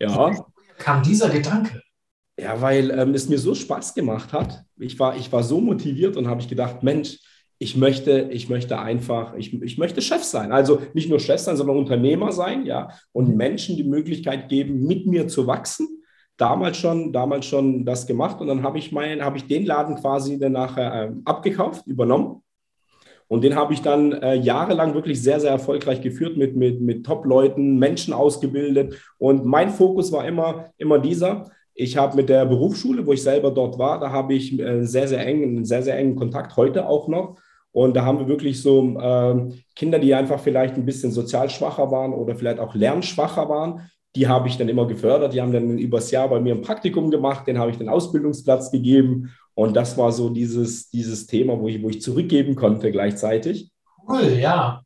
Ja. 0.00 0.34
Kam 0.78 1.02
dieser 1.04 1.30
Gedanke? 1.30 1.80
Ja, 2.36 2.60
weil 2.60 2.90
ähm, 2.90 3.14
es 3.14 3.28
mir 3.28 3.38
so 3.38 3.54
Spaß 3.54 3.94
gemacht 3.94 4.32
hat. 4.32 4.64
Ich 4.78 4.98
war, 4.98 5.14
ich 5.16 5.30
war 5.30 5.44
so 5.44 5.60
motiviert 5.60 6.16
und 6.16 6.26
habe 6.26 6.40
ich 6.40 6.48
gedacht, 6.48 6.82
Mensch, 6.82 7.18
ich 7.58 7.76
möchte, 7.76 8.28
ich 8.32 8.48
möchte 8.48 8.80
einfach, 8.80 9.34
ich, 9.34 9.62
ich 9.62 9.78
möchte 9.78 10.02
Chef 10.02 10.24
sein. 10.24 10.50
Also 10.50 10.82
nicht 10.92 11.08
nur 11.08 11.20
Chef 11.20 11.40
sein, 11.40 11.56
sondern 11.56 11.76
Unternehmer 11.76 12.32
sein, 12.32 12.66
ja, 12.66 12.88
und. 13.12 13.36
Menschen 13.36 13.76
die 13.76 13.84
Möglichkeit 13.84 14.48
geben, 14.48 14.86
mit 14.88 15.06
mir 15.06 15.28
zu 15.28 15.46
wachsen 15.46 15.99
damals 16.40 16.78
schon, 16.78 17.12
damals 17.12 17.46
schon 17.46 17.84
das 17.84 18.06
gemacht 18.06 18.40
und 18.40 18.48
dann 18.48 18.62
habe 18.62 18.78
ich 18.78 18.92
meinen, 18.92 19.22
habe 19.24 19.36
ich 19.36 19.46
den 19.46 19.66
Laden 19.66 19.96
quasi 19.96 20.38
dann 20.38 20.52
nachher 20.52 21.04
äh, 21.04 21.12
abgekauft, 21.24 21.86
übernommen. 21.86 22.42
Und 23.28 23.44
den 23.44 23.54
habe 23.54 23.72
ich 23.74 23.80
dann 23.80 24.12
äh, 24.12 24.34
jahrelang 24.34 24.94
wirklich 24.94 25.22
sehr, 25.22 25.38
sehr 25.38 25.52
erfolgreich 25.52 26.00
geführt, 26.00 26.36
mit, 26.36 26.56
mit, 26.56 26.80
mit 26.80 27.06
Top-Leuten, 27.06 27.78
Menschen 27.78 28.12
ausgebildet. 28.12 28.98
Und 29.18 29.44
mein 29.44 29.70
Fokus 29.70 30.10
war 30.10 30.26
immer, 30.26 30.70
immer 30.78 30.98
dieser, 30.98 31.48
Ich 31.74 31.96
habe 31.96 32.16
mit 32.16 32.28
der 32.28 32.44
Berufsschule, 32.44 33.06
wo 33.06 33.12
ich 33.12 33.22
selber 33.22 33.52
dort 33.52 33.78
war, 33.78 34.00
da 34.00 34.10
habe 34.10 34.34
ich 34.34 34.58
äh, 34.58 34.84
sehr, 34.84 35.06
sehr 35.06 35.24
eng, 35.24 35.42
einen 35.42 35.64
sehr, 35.64 35.82
sehr 35.82 35.96
engen 35.96 36.16
Kontakt, 36.16 36.56
heute 36.56 36.88
auch 36.88 37.06
noch. 37.06 37.36
Und 37.72 37.94
da 37.94 38.04
haben 38.04 38.18
wir 38.18 38.26
wirklich 38.26 38.60
so 38.60 38.98
äh, 38.98 39.52
Kinder, 39.76 39.98
die 40.00 40.14
einfach 40.14 40.40
vielleicht 40.40 40.74
ein 40.74 40.84
bisschen 40.84 41.12
sozial 41.12 41.48
schwacher 41.48 41.90
waren 41.90 42.12
oder 42.12 42.34
vielleicht 42.34 42.58
auch 42.58 42.74
lernschwacher 42.74 43.48
waren. 43.48 43.88
Die 44.16 44.26
habe 44.26 44.48
ich 44.48 44.58
dann 44.58 44.68
immer 44.68 44.86
gefördert. 44.86 45.32
Die 45.32 45.40
haben 45.40 45.52
dann 45.52 45.78
übers 45.78 46.10
Jahr 46.10 46.28
bei 46.28 46.40
mir 46.40 46.54
ein 46.54 46.62
Praktikum 46.62 47.10
gemacht, 47.10 47.46
den 47.46 47.58
habe 47.58 47.70
ich 47.70 47.78
den 47.78 47.88
Ausbildungsplatz 47.88 48.70
gegeben. 48.70 49.32
Und 49.54 49.74
das 49.74 49.96
war 49.98 50.10
so 50.12 50.30
dieses, 50.30 50.90
dieses 50.90 51.26
Thema, 51.26 51.58
wo 51.60 51.68
ich, 51.68 51.82
wo 51.82 51.88
ich 51.88 52.00
zurückgeben 52.00 52.54
konnte 52.54 52.90
gleichzeitig. 52.90 53.70
Cool, 54.08 54.38
ja. 54.40 54.82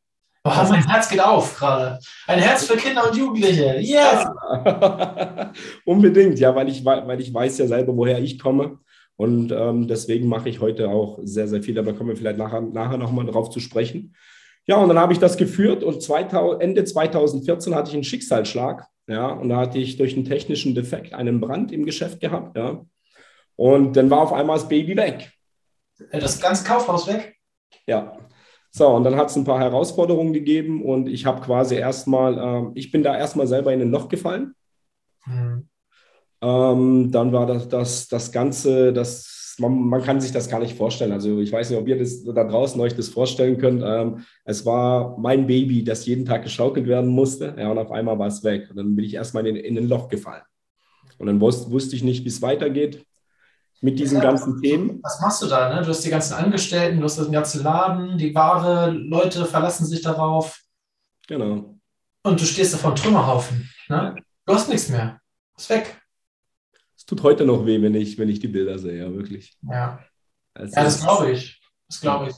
Oh, 0.46 0.50
mein 0.68 0.86
Herz 0.86 1.08
geht 1.08 1.24
auf 1.24 1.56
gerade. 1.56 1.98
Ein 2.26 2.38
Herz 2.38 2.66
für 2.66 2.76
Kinder 2.76 3.08
und 3.08 3.16
Jugendliche. 3.16 3.78
Yes! 3.80 4.26
Unbedingt, 5.86 6.38
ja, 6.38 6.54
weil 6.54 6.68
ich, 6.68 6.84
weil 6.84 7.20
ich 7.20 7.32
weiß 7.32 7.56
ja 7.58 7.66
selber, 7.66 7.96
woher 7.96 8.18
ich 8.18 8.38
komme. 8.38 8.78
Und 9.16 9.52
ähm, 9.52 9.88
deswegen 9.88 10.28
mache 10.28 10.50
ich 10.50 10.60
heute 10.60 10.90
auch 10.90 11.18
sehr, 11.22 11.48
sehr 11.48 11.62
viel. 11.62 11.78
Aber 11.78 11.94
kommen 11.94 12.10
wir 12.10 12.16
vielleicht 12.16 12.36
nachher, 12.36 12.60
nachher 12.60 12.98
nochmal 12.98 13.24
drauf 13.24 13.48
zu 13.48 13.60
sprechen. 13.60 14.14
Ja, 14.66 14.76
und 14.76 14.88
dann 14.88 14.98
habe 14.98 15.12
ich 15.12 15.18
das 15.18 15.36
geführt 15.36 15.82
und 15.82 16.02
2000, 16.02 16.62
Ende 16.62 16.84
2014 16.84 17.74
hatte 17.74 17.88
ich 17.90 17.94
einen 17.94 18.04
Schicksalsschlag. 18.04 18.86
Ja, 19.06 19.28
und 19.28 19.50
da 19.50 19.58
hatte 19.58 19.78
ich 19.78 19.96
durch 19.96 20.14
einen 20.14 20.24
technischen 20.24 20.74
Defekt 20.74 21.14
einen 21.14 21.40
Brand 21.40 21.72
im 21.72 21.84
Geschäft 21.84 22.20
gehabt. 22.20 22.56
Ja. 22.56 22.84
Und 23.56 23.96
dann 23.96 24.10
war 24.10 24.20
auf 24.20 24.32
einmal 24.32 24.56
das 24.58 24.68
Baby 24.68 24.96
weg. 24.96 25.32
Das 26.10 26.40
ganze 26.40 26.64
Kaufhaus 26.64 27.06
weg? 27.06 27.36
Ja, 27.86 28.16
so, 28.76 28.88
und 28.88 29.04
dann 29.04 29.14
hat 29.14 29.30
es 29.30 29.36
ein 29.36 29.44
paar 29.44 29.60
Herausforderungen 29.60 30.32
gegeben 30.32 30.84
und 30.84 31.08
ich 31.08 31.26
habe 31.26 31.40
quasi 31.40 31.76
erstmal, 31.76 32.36
ähm, 32.36 32.72
ich 32.74 32.90
bin 32.90 33.04
da 33.04 33.16
erstmal 33.16 33.46
selber 33.46 33.72
in 33.72 33.80
ein 33.80 33.92
Loch 33.92 34.08
gefallen. 34.08 34.56
Mhm. 35.26 35.68
Ähm, 36.42 37.12
dann 37.12 37.32
war 37.32 37.46
das, 37.46 37.68
das, 37.68 38.08
das 38.08 38.32
Ganze, 38.32 38.92
das, 38.92 39.43
man, 39.58 39.88
man, 39.88 40.02
kann 40.02 40.20
sich 40.20 40.32
das 40.32 40.48
gar 40.48 40.60
nicht 40.60 40.76
vorstellen. 40.76 41.12
Also 41.12 41.40
ich 41.40 41.52
weiß 41.52 41.70
nicht, 41.70 41.78
ob 41.78 41.86
ihr 41.88 41.98
das 41.98 42.24
da 42.24 42.44
draußen 42.44 42.80
euch 42.80 42.94
das 42.94 43.08
vorstellen 43.08 43.58
könnt. 43.58 43.82
Ähm, 43.84 44.24
es 44.44 44.64
war 44.64 45.18
mein 45.18 45.46
Baby, 45.46 45.84
das 45.84 46.06
jeden 46.06 46.24
Tag 46.24 46.42
geschaukelt 46.42 46.86
werden 46.86 47.10
musste. 47.10 47.54
Ja, 47.58 47.70
und 47.70 47.78
auf 47.78 47.90
einmal 47.90 48.18
war 48.18 48.28
es 48.28 48.42
weg. 48.44 48.68
Und 48.70 48.76
dann 48.76 48.96
bin 48.96 49.04
ich 49.04 49.14
erstmal 49.14 49.46
in, 49.46 49.56
in 49.56 49.76
ein 49.78 49.88
Loch 49.88 50.08
gefallen. 50.08 50.42
Und 51.18 51.26
dann 51.26 51.40
wusste, 51.40 51.70
wusste 51.70 51.96
ich 51.96 52.02
nicht, 52.02 52.24
wie 52.24 52.28
es 52.28 52.42
weitergeht 52.42 53.04
mit 53.80 53.98
diesen 53.98 54.16
ja, 54.16 54.22
ganzen 54.22 54.62
Themen. 54.62 55.00
Was 55.02 55.20
machst 55.20 55.42
du 55.42 55.46
da? 55.46 55.74
Ne? 55.74 55.82
Du 55.82 55.88
hast 55.88 56.04
die 56.04 56.10
ganzen 56.10 56.34
Angestellten, 56.34 56.98
du 56.98 57.04
hast 57.04 57.18
den 57.18 57.32
ganzen 57.32 57.62
Laden, 57.62 58.16
die 58.16 58.34
Ware, 58.34 58.90
Leute 58.90 59.44
verlassen 59.44 59.84
sich 59.84 60.00
darauf. 60.00 60.58
Genau. 61.28 61.74
Und 62.22 62.40
du 62.40 62.44
stehst 62.44 62.72
da 62.72 62.78
vor 62.78 62.90
einem 62.90 62.96
Trümmerhaufen. 62.96 63.68
Ne? 63.88 64.16
Du 64.46 64.54
hast 64.54 64.70
nichts 64.70 64.88
mehr. 64.88 65.20
Ist 65.56 65.68
weg. 65.68 66.00
Es 67.04 67.06
tut 67.06 67.22
heute 67.22 67.44
noch 67.44 67.66
weh, 67.66 67.82
wenn 67.82 67.94
ich, 67.94 68.16
wenn 68.16 68.30
ich 68.30 68.40
die 68.40 68.48
Bilder 68.48 68.78
sehe, 68.78 68.98
ja, 68.98 69.12
wirklich. 69.12 69.58
Ja, 69.60 69.98
also 70.54 70.74
ja 70.74 70.84
das 70.84 71.02
glaube 71.02 71.32
ich. 71.32 71.60
Das 71.86 72.00
glaube 72.00 72.30
ich. 72.30 72.34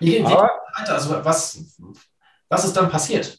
Wie 0.00 0.10
geht 0.10 0.24
weiter? 0.24 0.50
Also 0.74 1.10
was, 1.24 1.78
was 2.48 2.64
ist 2.64 2.76
dann 2.76 2.90
passiert? 2.90 3.38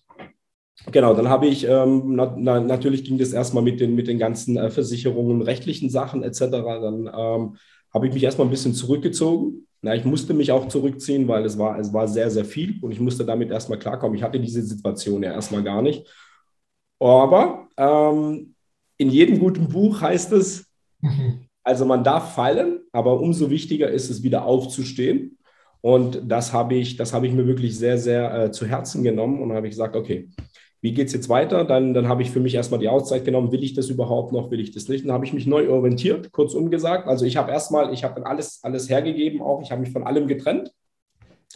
Genau, 0.90 1.14
dann 1.14 1.28
habe 1.28 1.48
ich, 1.48 1.68
ähm, 1.68 2.16
na, 2.16 2.34
na, 2.38 2.62
natürlich 2.62 3.04
ging 3.04 3.18
das 3.18 3.34
erstmal 3.34 3.62
mit 3.62 3.82
den, 3.82 3.94
mit 3.94 4.08
den 4.08 4.20
ganzen 4.20 4.56
äh, 4.56 4.70
Versicherungen, 4.72 5.42
rechtlichen 5.42 5.90
Sachen 5.90 6.24
etc. 6.24 6.40
Dann 6.40 7.12
ähm, 7.14 7.58
habe 7.94 8.08
ich 8.08 8.14
mich 8.14 8.24
erstmal 8.24 8.48
ein 8.48 8.52
bisschen 8.52 8.74
zurückgezogen. 8.74 9.68
Na, 9.82 9.96
ich 9.96 10.06
musste 10.06 10.34
mich 10.34 10.54
auch 10.54 10.70
zurückziehen, 10.70 11.28
weil 11.28 11.44
es 11.44 11.58
war, 11.58 11.78
es 11.78 11.92
war 11.92 12.08
sehr, 12.08 12.32
sehr 12.32 12.46
viel 12.46 12.82
und 12.82 12.94
ich 12.94 13.02
musste 13.02 13.26
damit 13.26 13.52
erstmal 13.52 13.80
klarkommen. 13.80 14.16
Ich 14.16 14.24
hatte 14.24 14.40
diese 14.40 14.62
Situation 14.62 15.24
ja 15.24 15.34
erstmal 15.34 15.62
gar 15.62 15.82
nicht. 15.82 16.08
Aber 17.00 17.68
ähm, 17.76 18.51
in 19.02 19.10
jedem 19.10 19.40
guten 19.40 19.68
Buch 19.68 20.02
heißt 20.02 20.32
es, 20.32 20.68
mhm. 21.02 21.48
also 21.64 21.86
man 21.86 22.04
darf 22.04 22.36
fallen, 22.36 22.82
aber 22.92 23.20
umso 23.20 23.50
wichtiger 23.50 23.90
ist 23.90 24.12
es, 24.12 24.22
wieder 24.22 24.46
aufzustehen. 24.46 25.40
Und 25.82 26.22
das 26.28 26.54
habe 26.54 26.76
ich, 26.76 26.98
das 26.98 27.12
habe 27.12 27.26
ich 27.26 27.34
mir 27.34 27.48
wirklich 27.48 27.76
sehr, 27.76 27.98
sehr 27.98 28.32
äh, 28.32 28.52
zu 28.52 28.68
Herzen 28.68 29.04
genommen 29.04 29.42
und 29.42 29.54
habe 29.54 29.66
ich 29.66 29.72
gesagt, 29.72 29.96
okay, 29.96 30.30
wie 30.82 30.94
geht 30.94 31.08
es 31.08 31.14
jetzt 31.14 31.30
weiter? 31.30 31.66
Dann, 31.66 31.96
dann 31.96 32.08
habe 32.08 32.22
ich 32.22 32.30
für 32.30 32.40
mich 32.40 32.54
erstmal 32.54 32.80
die 32.80 32.90
Auszeit 32.90 33.26
genommen, 33.26 33.52
will 33.52 33.64
ich 33.64 33.74
das 33.74 33.90
überhaupt 33.90 34.34
noch, 34.34 34.52
will 34.52 34.60
ich 34.60 34.72
das 34.72 34.88
nicht? 34.88 35.04
Dann 35.04 35.14
habe 35.14 35.26
ich 35.26 35.34
mich 35.34 35.48
neu 35.48 35.68
orientiert, 35.72 36.32
kurzum 36.32 36.70
gesagt. 36.70 37.08
Also 37.08 37.26
ich 37.26 37.38
habe 37.38 37.52
erstmal, 37.52 37.92
ich 37.92 38.04
habe 38.04 38.14
dann 38.22 38.26
alles, 38.26 38.60
alles 38.62 38.88
hergegeben, 38.88 39.42
auch 39.42 39.64
ich 39.64 39.72
habe 39.72 39.82
mich 39.82 39.92
von 39.92 40.04
allem 40.04 40.28
getrennt, 40.28 40.72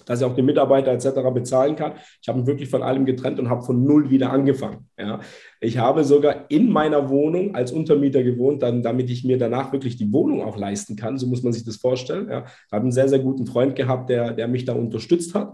dass 0.05 0.19
ich 0.19 0.25
auch 0.25 0.35
den 0.35 0.45
Mitarbeiter 0.45 0.91
etc. 0.91 1.21
bezahlen 1.33 1.75
kann. 1.75 1.93
Ich 2.21 2.27
habe 2.27 2.39
mich 2.39 2.47
wirklich 2.47 2.69
von 2.69 2.83
allem 2.83 3.05
getrennt 3.05 3.39
und 3.39 3.49
habe 3.49 3.63
von 3.63 3.83
null 3.83 4.09
wieder 4.09 4.31
angefangen. 4.31 4.89
Ja. 4.97 5.19
Ich 5.61 5.77
habe 5.77 6.03
sogar 6.03 6.49
in 6.49 6.69
meiner 6.71 7.09
Wohnung 7.09 7.55
als 7.55 7.71
Untermieter 7.71 8.23
gewohnt, 8.23 8.63
dann, 8.63 8.83
damit 8.83 9.09
ich 9.09 9.23
mir 9.23 9.37
danach 9.37 9.71
wirklich 9.71 9.97
die 9.97 10.11
Wohnung 10.11 10.43
auch 10.43 10.57
leisten 10.57 10.95
kann. 10.95 11.17
So 11.17 11.27
muss 11.27 11.43
man 11.43 11.53
sich 11.53 11.63
das 11.63 11.77
vorstellen. 11.77 12.29
Ja. 12.29 12.45
Ich 12.45 12.71
habe 12.71 12.83
einen 12.83 12.91
sehr, 12.91 13.09
sehr 13.09 13.19
guten 13.19 13.45
Freund 13.45 13.75
gehabt, 13.75 14.09
der, 14.09 14.33
der 14.33 14.47
mich 14.47 14.65
da 14.65 14.73
unterstützt 14.73 15.35
hat 15.35 15.53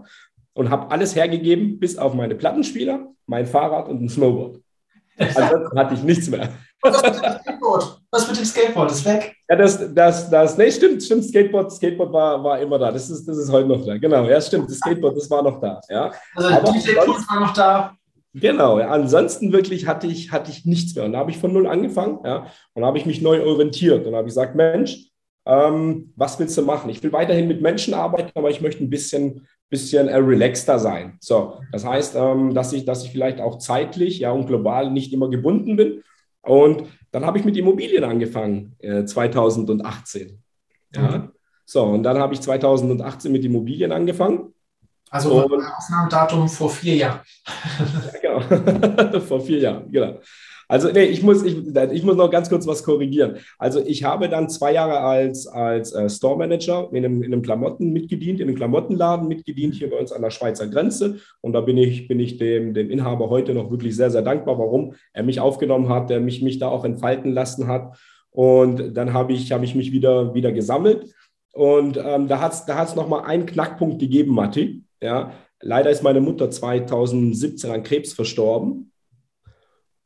und 0.54 0.70
habe 0.70 0.90
alles 0.90 1.16
hergegeben, 1.16 1.78
bis 1.78 1.98
auf 1.98 2.14
meine 2.14 2.34
Plattenspieler, 2.34 3.08
mein 3.26 3.46
Fahrrad 3.46 3.88
und 3.88 4.02
ein 4.02 4.08
Snowboard. 4.08 4.61
Ansonsten 5.18 5.78
hatte 5.78 5.94
ich 5.94 6.02
nichts 6.02 6.28
mehr. 6.28 6.48
Was 6.82 7.02
mit 7.02 7.14
dem 7.14 7.38
Skateboard? 7.40 8.00
Was 8.10 8.28
mit 8.28 8.38
dem 8.38 8.44
Skateboard? 8.44 8.90
Ist 8.90 9.04
weg? 9.04 9.36
Ja, 9.48 9.56
das, 9.56 9.94
das, 9.94 10.30
das, 10.30 10.58
nee, 10.58 10.70
stimmt, 10.70 11.02
stimmt, 11.02 11.24
Skateboard, 11.24 11.72
Skateboard 11.72 12.12
war, 12.12 12.42
war 12.42 12.58
immer 12.58 12.78
da. 12.78 12.90
Das 12.90 13.08
ist, 13.08 13.26
das 13.26 13.36
ist 13.36 13.52
heute 13.52 13.68
noch 13.68 13.84
da. 13.84 13.96
Genau, 13.98 14.24
ja, 14.24 14.40
stimmt, 14.40 14.68
das 14.68 14.78
Skateboard, 14.78 15.16
das 15.16 15.30
war 15.30 15.42
noch 15.42 15.60
da. 15.60 15.80
Ja. 15.88 16.12
Also 16.34 16.48
Aber 16.48 16.72
DJ 16.72 16.94
Tools 17.04 17.28
war 17.28 17.40
noch 17.40 17.52
da. 17.52 17.94
Genau, 18.34 18.80
ja. 18.80 18.88
ansonsten 18.88 19.52
wirklich 19.52 19.86
hatte 19.86 20.06
ich, 20.06 20.32
hatte 20.32 20.50
ich 20.50 20.64
nichts 20.64 20.94
mehr. 20.94 21.04
Und 21.04 21.12
da 21.12 21.18
habe 21.18 21.30
ich 21.30 21.38
von 21.38 21.52
null 21.52 21.66
angefangen, 21.66 22.20
ja, 22.24 22.46
und 22.72 22.84
habe 22.84 22.98
ich 22.98 23.06
mich 23.06 23.20
neu 23.20 23.44
orientiert 23.44 24.06
und 24.06 24.14
habe 24.14 24.24
gesagt, 24.24 24.54
Mensch, 24.54 25.10
ähm, 25.46 26.12
was 26.16 26.38
willst 26.38 26.56
du 26.56 26.62
machen? 26.62 26.90
Ich 26.90 27.02
will 27.02 27.12
weiterhin 27.12 27.48
mit 27.48 27.60
Menschen 27.60 27.94
arbeiten, 27.94 28.30
aber 28.34 28.50
ich 28.50 28.60
möchte 28.60 28.82
ein 28.82 28.90
bisschen, 28.90 29.46
bisschen 29.72 30.08
äh, 30.08 30.16
relaxter 30.16 30.78
sein. 30.78 31.16
So, 31.18 31.58
das 31.72 31.84
heißt, 31.84 32.14
ähm, 32.14 32.52
dass, 32.52 32.74
ich, 32.74 32.84
dass 32.84 33.04
ich 33.04 33.10
vielleicht 33.10 33.40
auch 33.40 33.56
zeitlich 33.56 34.18
ja, 34.18 34.30
und 34.30 34.46
global 34.46 34.90
nicht 34.90 35.14
immer 35.14 35.30
gebunden 35.30 35.76
bin. 35.76 36.04
Und 36.42 36.84
dann 37.10 37.24
habe 37.24 37.38
ich 37.38 37.44
mit 37.44 37.56
Immobilien 37.56 38.04
angefangen, 38.04 38.76
äh, 38.80 39.04
2018. 39.04 40.42
Ja. 40.94 41.02
Mhm. 41.02 41.32
So, 41.64 41.84
und 41.84 42.02
dann 42.02 42.18
habe 42.18 42.34
ich 42.34 42.42
2018 42.42 43.32
mit 43.32 43.44
Immobilien 43.44 43.92
angefangen. 43.92 44.52
Also 45.10 45.42
und, 45.42 45.64
Aufnahmedatum 45.64 46.48
vor 46.48 46.68
vier 46.68 46.96
Jahren. 46.96 47.20
ja, 48.22 48.38
genau, 48.40 49.20
vor 49.26 49.40
vier 49.40 49.58
Jahren, 49.58 49.90
genau. 49.90 50.18
Also, 50.72 50.90
nee, 50.90 51.04
ich 51.04 51.22
muss, 51.22 51.44
ich, 51.44 51.54
ich 51.92 52.02
muss 52.02 52.16
noch 52.16 52.30
ganz 52.30 52.48
kurz 52.48 52.66
was 52.66 52.82
korrigieren. 52.82 53.36
Also, 53.58 53.84
ich 53.84 54.04
habe 54.04 54.30
dann 54.30 54.48
zwei 54.48 54.72
Jahre 54.72 55.00
als, 55.00 55.46
als 55.46 55.92
äh, 55.92 56.08
Store 56.08 56.38
Manager 56.38 56.88
in 56.92 57.04
einem, 57.04 57.22
in 57.22 57.30
einem 57.30 57.42
Klamotten 57.42 57.92
mitgedient, 57.92 58.40
in 58.40 58.48
einem 58.48 58.56
Klamottenladen 58.56 59.28
mitgedient, 59.28 59.74
hier 59.74 59.90
bei 59.90 59.98
uns 59.98 60.12
an 60.12 60.22
der 60.22 60.30
Schweizer 60.30 60.68
Grenze. 60.68 61.18
Und 61.42 61.52
da 61.52 61.60
bin 61.60 61.76
ich, 61.76 62.08
bin 62.08 62.18
ich 62.20 62.38
dem, 62.38 62.72
dem 62.72 62.90
Inhaber 62.90 63.28
heute 63.28 63.52
noch 63.52 63.70
wirklich 63.70 63.94
sehr, 63.94 64.10
sehr 64.10 64.22
dankbar, 64.22 64.58
warum 64.58 64.94
er 65.12 65.24
mich 65.24 65.40
aufgenommen 65.40 65.90
hat, 65.90 66.08
der 66.08 66.20
mich, 66.20 66.40
mich 66.40 66.58
da 66.58 66.68
auch 66.68 66.86
entfalten 66.86 67.34
lassen 67.34 67.68
hat. 67.68 67.98
Und 68.30 68.94
dann 68.96 69.12
habe 69.12 69.34
ich, 69.34 69.52
habe 69.52 69.66
ich 69.66 69.74
mich 69.74 69.92
wieder, 69.92 70.32
wieder 70.32 70.52
gesammelt. 70.52 71.12
Und 71.52 71.98
ähm, 71.98 72.28
da 72.28 72.40
hat 72.40 72.54
es 72.54 72.64
da 72.64 72.78
hat's 72.78 72.94
nochmal 72.94 73.24
einen 73.24 73.44
Knackpunkt 73.44 73.98
gegeben, 73.98 74.34
Matti. 74.34 74.84
Ja, 75.02 75.32
leider 75.60 75.90
ist 75.90 76.02
meine 76.02 76.22
Mutter 76.22 76.50
2017 76.50 77.70
an 77.70 77.82
Krebs 77.82 78.14
verstorben. 78.14 78.91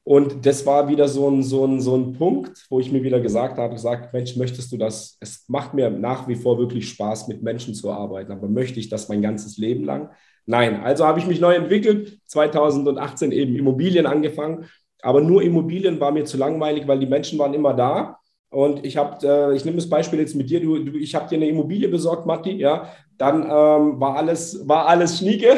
Und 0.08 0.46
das 0.46 0.64
war 0.64 0.88
wieder 0.88 1.08
so 1.08 1.28
ein, 1.28 1.42
so, 1.42 1.66
ein, 1.66 1.80
so 1.80 1.96
ein 1.96 2.12
Punkt, 2.12 2.64
wo 2.70 2.78
ich 2.78 2.92
mir 2.92 3.02
wieder 3.02 3.18
gesagt 3.18 3.58
habe, 3.58 3.74
gesagt, 3.74 4.12
Mensch, 4.12 4.36
möchtest 4.36 4.70
du 4.70 4.76
das? 4.76 5.16
Es 5.18 5.48
macht 5.48 5.74
mir 5.74 5.90
nach 5.90 6.28
wie 6.28 6.36
vor 6.36 6.60
wirklich 6.60 6.88
Spaß, 6.90 7.26
mit 7.26 7.42
Menschen 7.42 7.74
zu 7.74 7.90
arbeiten, 7.90 8.30
aber 8.30 8.46
möchte 8.46 8.78
ich 8.78 8.88
das 8.88 9.08
mein 9.08 9.20
ganzes 9.20 9.58
Leben 9.58 9.82
lang? 9.82 10.10
Nein, 10.44 10.80
also 10.84 11.04
habe 11.04 11.18
ich 11.18 11.26
mich 11.26 11.40
neu 11.40 11.56
entwickelt, 11.56 12.20
2018 12.26 13.32
eben 13.32 13.56
Immobilien 13.56 14.06
angefangen, 14.06 14.66
aber 15.02 15.22
nur 15.22 15.42
Immobilien 15.42 15.98
war 15.98 16.12
mir 16.12 16.24
zu 16.24 16.36
langweilig, 16.36 16.86
weil 16.86 17.00
die 17.00 17.06
Menschen 17.06 17.36
waren 17.40 17.52
immer 17.52 17.74
da. 17.74 18.20
Und 18.48 18.86
ich 18.86 18.96
habe, 18.96 19.26
äh, 19.26 19.56
ich 19.56 19.64
nehme 19.64 19.78
das 19.78 19.90
Beispiel 19.90 20.20
jetzt 20.20 20.36
mit 20.36 20.48
dir, 20.48 20.60
du, 20.60 20.84
du 20.84 20.96
ich 20.96 21.16
habe 21.16 21.28
dir 21.28 21.34
eine 21.34 21.48
Immobilie 21.48 21.88
besorgt, 21.88 22.26
Matti, 22.26 22.52
ja, 22.52 22.92
dann 23.18 23.42
ähm, 23.42 24.00
war 24.00 24.14
alles, 24.14 24.68
war 24.68 24.86
alles 24.86 25.18
schnieke. 25.18 25.56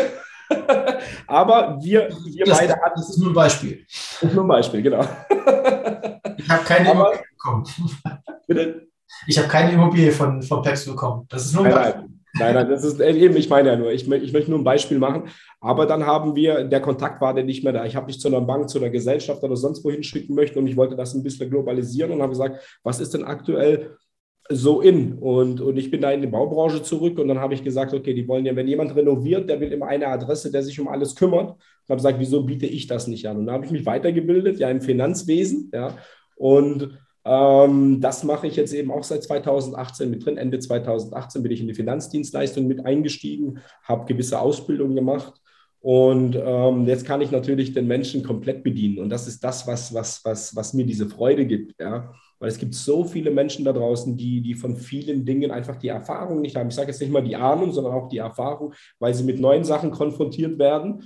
Aber 1.27 1.79
wir, 1.81 2.09
wir 2.25 2.45
das, 2.45 2.59
beide 2.59 2.73
hatten. 2.75 2.93
Das 2.97 3.11
ist 3.11 3.19
nur 3.19 3.31
ein 3.31 3.35
Beispiel. 3.35 3.85
Das 3.87 4.31
ist 4.31 4.35
nur 4.35 4.45
ein 4.45 4.49
Beispiel, 4.49 4.83
genau. 4.83 5.01
Ich 6.37 6.49
habe 6.49 6.65
keine 6.65 6.91
Aber, 6.91 7.13
Immobilie 7.13 7.25
bekommen. 7.31 7.65
Bitte? 8.47 8.89
Ich 9.27 9.39
habe 9.39 9.49
keine 9.49 9.73
Immobilie 9.73 10.13
von, 10.13 10.43
von 10.43 10.63
Peps 10.63 10.87
bekommen. 10.87 11.27
Das 11.29 11.45
ist 11.45 11.55
nur 11.55 11.67
ein 11.67 11.73
Beispiel. 11.73 12.09
Nein, 12.35 12.55
nein, 12.55 12.69
das 12.69 12.85
ist 12.85 13.01
eben, 13.01 13.37
ich 13.37 13.49
meine 13.49 13.71
ja 13.71 13.77
nur, 13.77 13.91
ich, 13.91 14.09
ich 14.11 14.33
möchte 14.33 14.51
nur 14.51 14.61
ein 14.61 14.65
Beispiel 14.65 14.99
machen. 14.99 15.25
Aber 15.61 15.87
dann 15.87 16.07
haben 16.07 16.37
wir, 16.37 16.65
der 16.65 16.81
Kontakt 16.81 17.21
war 17.21 17.35
dann 17.35 17.47
nicht 17.47 17.65
mehr 17.65 17.73
da. 17.73 17.85
Ich 17.85 17.97
habe 17.97 18.07
mich 18.07 18.21
zu 18.21 18.29
einer 18.29 18.41
Bank, 18.41 18.69
zu 18.69 18.79
einer 18.79 18.91
Gesellschaft 18.91 19.43
oder 19.43 19.57
sonst 19.57 19.85
wohin 19.85 20.03
schicken 20.03 20.35
möchten 20.35 20.59
und 20.59 20.67
ich 20.67 20.77
wollte 20.77 20.95
das 20.95 21.15
ein 21.15 21.23
bisschen 21.23 21.51
globalisieren 21.51 22.13
und 22.13 22.23
habe 22.23 22.31
gesagt, 22.31 22.79
was 22.83 23.01
ist 23.01 23.15
denn 23.15 23.25
aktuell 23.25 23.97
so 24.51 24.81
in. 24.81 25.15
Und, 25.19 25.61
und 25.61 25.77
ich 25.77 25.91
bin 25.91 26.01
da 26.01 26.11
in 26.11 26.21
die 26.23 26.27
Baubranche 26.27 26.83
zurück 26.83 27.19
und 27.19 27.29
dann 27.29 27.39
habe 27.39 27.55
ich 27.55 27.65
gesagt, 27.65 27.93
okay, 27.95 28.15
die 28.15 28.27
wollen 28.27 28.47
ja, 28.47 28.57
wenn 28.57 28.69
jemand 28.69 28.95
renoviert, 28.97 29.49
der 29.49 29.61
will 29.61 29.73
immer 29.73 29.87
eine 29.87 30.09
Adresse, 30.09 30.51
der 30.51 30.63
sich 30.63 30.81
um 30.81 30.89
alles 30.89 31.15
kümmert. 31.15 31.57
Ich 31.85 31.91
habe 31.91 31.99
gesagt, 31.99 32.19
wieso 32.19 32.43
biete 32.45 32.67
ich 32.67 32.87
das 32.87 33.07
nicht 33.07 33.27
an? 33.27 33.39
Und 33.39 33.47
da 33.47 33.53
habe 33.53 33.67
ich 33.67 33.71
mich 33.71 33.87
weitergebildet, 33.87 34.59
ja, 34.59 34.71
im 34.71 34.81
Finanzwesen, 34.81 35.71
ja. 35.73 35.97
Und 36.37 36.99
Ähm, 37.25 38.01
das 38.01 38.25
mache 38.25 38.47
ich 38.47 38.57
jetzt 38.57 38.73
eben 38.73 38.91
auch 38.91 39.05
seit 39.05 39.23
2018 39.23 40.09
mit 40.09 40.25
drin. 40.25 40.39
Ende 40.39 40.61
2018 40.61 41.43
bin 41.43 41.53
ich 41.53 41.61
in 41.61 41.67
die 41.67 41.75
Finanzdienstleistung 41.75 42.67
mit 42.67 42.87
eingestiegen, 42.87 43.59
habe 43.83 44.07
gewisse 44.07 44.41
Ausbildungen 44.41 44.95
gemacht 44.95 45.35
und 45.81 46.37
ähm, 46.37 46.87
jetzt 46.87 47.05
kann 47.07 47.21
ich 47.21 47.31
natürlich 47.31 47.73
den 47.73 47.87
Menschen 47.87 48.23
komplett 48.23 48.65
bedienen. 48.65 48.99
Und 48.99 49.11
das 49.11 49.29
ist 49.29 49.45
das, 49.45 49.67
was, 49.67 49.95
was, 49.95 50.25
was, 50.25 50.57
was 50.57 50.75
mir 50.75 50.87
diese 50.87 51.09
Freude 51.09 51.47
gibt. 51.47 51.81
Ja? 51.81 52.13
Weil 52.39 52.49
es 52.49 52.59
gibt 52.59 52.75
so 52.75 53.05
viele 53.05 53.31
Menschen 53.31 53.65
da 53.65 53.73
draußen, 53.73 54.17
die, 54.17 54.41
die 54.41 54.55
von 54.55 54.77
vielen 54.77 55.25
Dingen 55.25 55.51
einfach 55.51 55.77
die 55.77 55.89
Erfahrung 55.89 56.41
nicht 56.41 56.57
haben. 56.57 56.69
Ich 56.69 56.75
sage 56.75 56.91
jetzt 56.91 57.01
nicht 57.01 57.13
mal 57.13 57.23
die 57.23 57.37
Ahnung, 57.37 57.73
sondern 57.73 57.95
auch 57.95 58.09
die 58.09 58.19
Erfahrung, 58.19 58.75
weil 58.99 59.15
sie 59.15 59.25
mit 59.25 59.41
neuen 59.41 59.65
Sachen 59.65 59.91
konfrontiert 59.91 60.59
werden. 60.59 61.03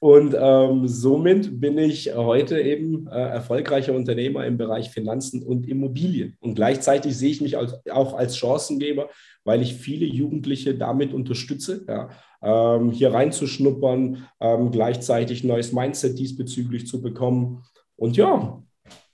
Und 0.00 0.36
ähm, 0.38 0.86
somit 0.86 1.60
bin 1.60 1.78
ich 1.78 2.14
heute 2.14 2.60
eben 2.60 3.08
äh, 3.08 3.10
erfolgreicher 3.10 3.94
Unternehmer 3.94 4.46
im 4.46 4.56
Bereich 4.56 4.90
Finanzen 4.90 5.42
und 5.42 5.66
Immobilien. 5.66 6.36
Und 6.40 6.54
gleichzeitig 6.54 7.16
sehe 7.16 7.30
ich 7.30 7.40
mich 7.40 7.56
als, 7.56 7.74
auch 7.90 8.14
als 8.14 8.36
Chancengeber, 8.36 9.08
weil 9.44 9.62
ich 9.62 9.74
viele 9.74 10.06
Jugendliche 10.06 10.74
damit 10.76 11.12
unterstütze, 11.12 11.84
ja, 11.88 12.10
ähm, 12.42 12.90
hier 12.92 13.12
reinzuschnuppern, 13.12 14.28
ähm, 14.40 14.70
gleichzeitig 14.70 15.42
neues 15.42 15.72
Mindset 15.72 16.18
diesbezüglich 16.18 16.86
zu 16.86 17.02
bekommen. 17.02 17.64
Und 17.96 18.16
ja, 18.16 18.62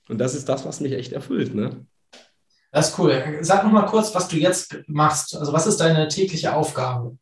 und 0.09 0.19
das 0.19 0.35
ist 0.35 0.49
das, 0.49 0.65
was 0.65 0.81
mich 0.81 0.93
echt 0.93 1.13
erfüllt. 1.13 1.55
Ne? 1.55 1.87
Das 2.73 2.91
ist 2.91 2.99
cool. 2.99 3.23
Sag 3.41 3.65
noch 3.65 3.73
mal 3.73 3.87
kurz, 3.87 4.15
was 4.15 4.29
du 4.29 4.37
jetzt 4.37 4.77
machst. 4.87 5.37
Also 5.37 5.53
was 5.53 5.67
ist 5.67 5.79
deine 5.79 6.09
tägliche 6.09 6.55
Aufgabe? 6.55 7.17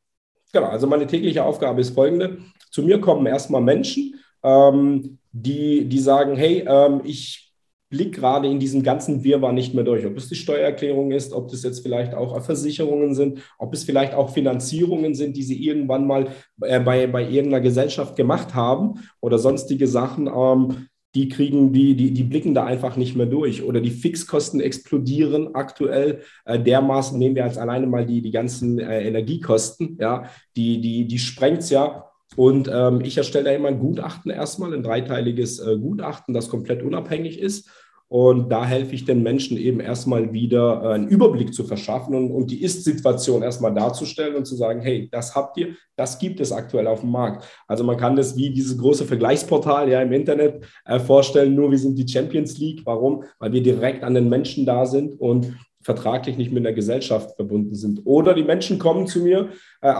Genau, 0.53 0.69
also 0.69 0.87
meine 0.87 1.07
tägliche 1.07 1.45
Aufgabe 1.45 1.81
ist 1.81 1.95
folgende. 1.95 2.39
Zu 2.71 2.83
mir 2.83 3.01
kommen 3.01 3.27
erstmal 3.27 3.61
Menschen, 3.63 4.15
ähm, 4.43 5.19
die, 5.31 5.87
die 5.89 5.99
sagen, 5.99 6.37
hey, 6.37 6.65
ähm, 6.67 7.01
ich 7.05 7.53
blicke 7.93 8.21
gerade 8.21 8.49
in 8.49 8.59
diesem 8.59 8.83
ganzen 8.83 9.23
Wirrwarr 9.23 9.53
nicht 9.53 9.75
mehr 9.75 9.85
durch. 9.85 10.07
Ob 10.07 10.17
es 10.17 10.29
die 10.29 10.35
Steuererklärung 10.35 11.11
ist, 11.11 11.35
ob 11.35 11.49
das 11.51 11.63
jetzt 11.63 11.81
vielleicht 11.81 12.15
auch 12.15 12.43
Versicherungen 12.43 13.15
sind, 13.15 13.41
ob 13.59 13.75
es 13.75 13.85
vielleicht 13.85 14.15
auch 14.15 14.31
Finanzierungen 14.31 15.15
sind, 15.15 15.37
die 15.37 15.43
sie 15.43 15.63
irgendwann 15.63 16.07
mal 16.07 16.29
äh, 16.63 16.81
bei, 16.81 17.07
bei 17.07 17.23
irgendeiner 17.23 17.61
Gesellschaft 17.61 18.17
gemacht 18.17 18.55
haben 18.55 19.01
oder 19.21 19.39
sonstige 19.39 19.87
Sachen. 19.87 20.27
Ähm, 20.27 20.89
die 21.15 21.29
kriegen, 21.29 21.73
die, 21.73 21.95
die, 21.95 22.13
die 22.13 22.23
blicken 22.23 22.55
da 22.55 22.65
einfach 22.65 22.97
nicht 22.97 23.17
mehr 23.17 23.27
durch. 23.27 23.63
Oder 23.63 23.81
die 23.81 23.91
Fixkosten 23.91 24.61
explodieren 24.61 25.55
aktuell 25.55 26.23
äh, 26.45 26.59
dermaßen, 26.59 27.19
nehmen 27.19 27.35
wir 27.35 27.45
als 27.45 27.59
alleine 27.59 27.87
mal 27.87 28.07
die, 28.07 28.23
die 28.23 28.31
ganzen 28.31 28.79
äh, 28.79 29.07
Energiekosten, 29.07 29.99
ja, 30.01 30.25
die, 30.57 30.81
die, 30.81 31.07
die 31.07 31.19
sprengt 31.19 31.61
es 31.61 31.71
ja. 31.71 32.07
Und 32.35 32.71
ähm, 32.73 33.03
ich 33.03 33.19
erstelle 33.19 33.45
da 33.45 33.51
immer 33.53 33.69
ein 33.69 33.79
Gutachten 33.79 34.31
erstmal, 34.31 34.73
ein 34.73 34.83
dreiteiliges 34.83 35.59
äh, 35.59 35.77
Gutachten, 35.77 36.33
das 36.33 36.49
komplett 36.49 36.83
unabhängig 36.83 37.39
ist 37.39 37.69
und 38.13 38.51
da 38.51 38.67
helfe 38.67 38.95
ich 38.95 39.07
den 39.07 39.23
Menschen 39.23 39.57
eben 39.57 39.81
erstmal 39.81 40.35
wieder 40.35 40.83
äh, 40.83 40.95
einen 40.97 41.09
Überblick 41.09 41.55
zu 41.55 41.65
verschaffen 41.65 42.15
und, 42.15 42.31
und 42.31 42.51
die 42.51 42.63
Ist-Situation 42.63 43.43
erstmal 43.43 43.73
darzustellen 43.73 44.35
und 44.35 44.45
zu 44.45 44.55
sagen, 44.55 44.83
hey, 44.83 45.09
das 45.11 45.35
habt 45.35 45.57
ihr, 45.57 45.77
das 45.97 46.19
gibt 46.19 46.39
es 46.39 46.53
aktuell 46.53 46.89
auf 46.89 47.01
dem 47.01 47.11
Markt. 47.11 47.47
Also 47.67 47.85
man 47.85 47.97
kann 47.97 48.15
das 48.15 48.37
wie 48.37 48.51
dieses 48.51 48.77
große 48.77 49.07
Vergleichsportal 49.07 49.89
ja 49.89 50.03
im 50.03 50.13
Internet 50.13 50.63
äh, 50.85 51.01
vorstellen, 51.01 51.55
nur 51.55 51.71
wir 51.71 51.79
sind 51.79 51.99
die 51.99 52.07
Champions 52.07 52.59
League. 52.59 52.83
Warum? 52.85 53.25
Weil 53.39 53.55
wir 53.55 53.63
direkt 53.63 54.05
an 54.05 54.13
den 54.13 54.29
Menschen 54.29 54.67
da 54.67 54.85
sind 54.85 55.19
und 55.19 55.55
vertraglich 55.83 56.37
nicht 56.37 56.53
mit 56.53 56.65
der 56.65 56.73
Gesellschaft 56.73 57.37
verbunden 57.37 57.75
sind. 57.75 58.03
Oder 58.05 58.35
die 58.35 58.45
Menschen 58.45 58.79
kommen 58.79 59.07
zu 59.07 59.21
mir 59.21 59.51
äh, 59.81 59.95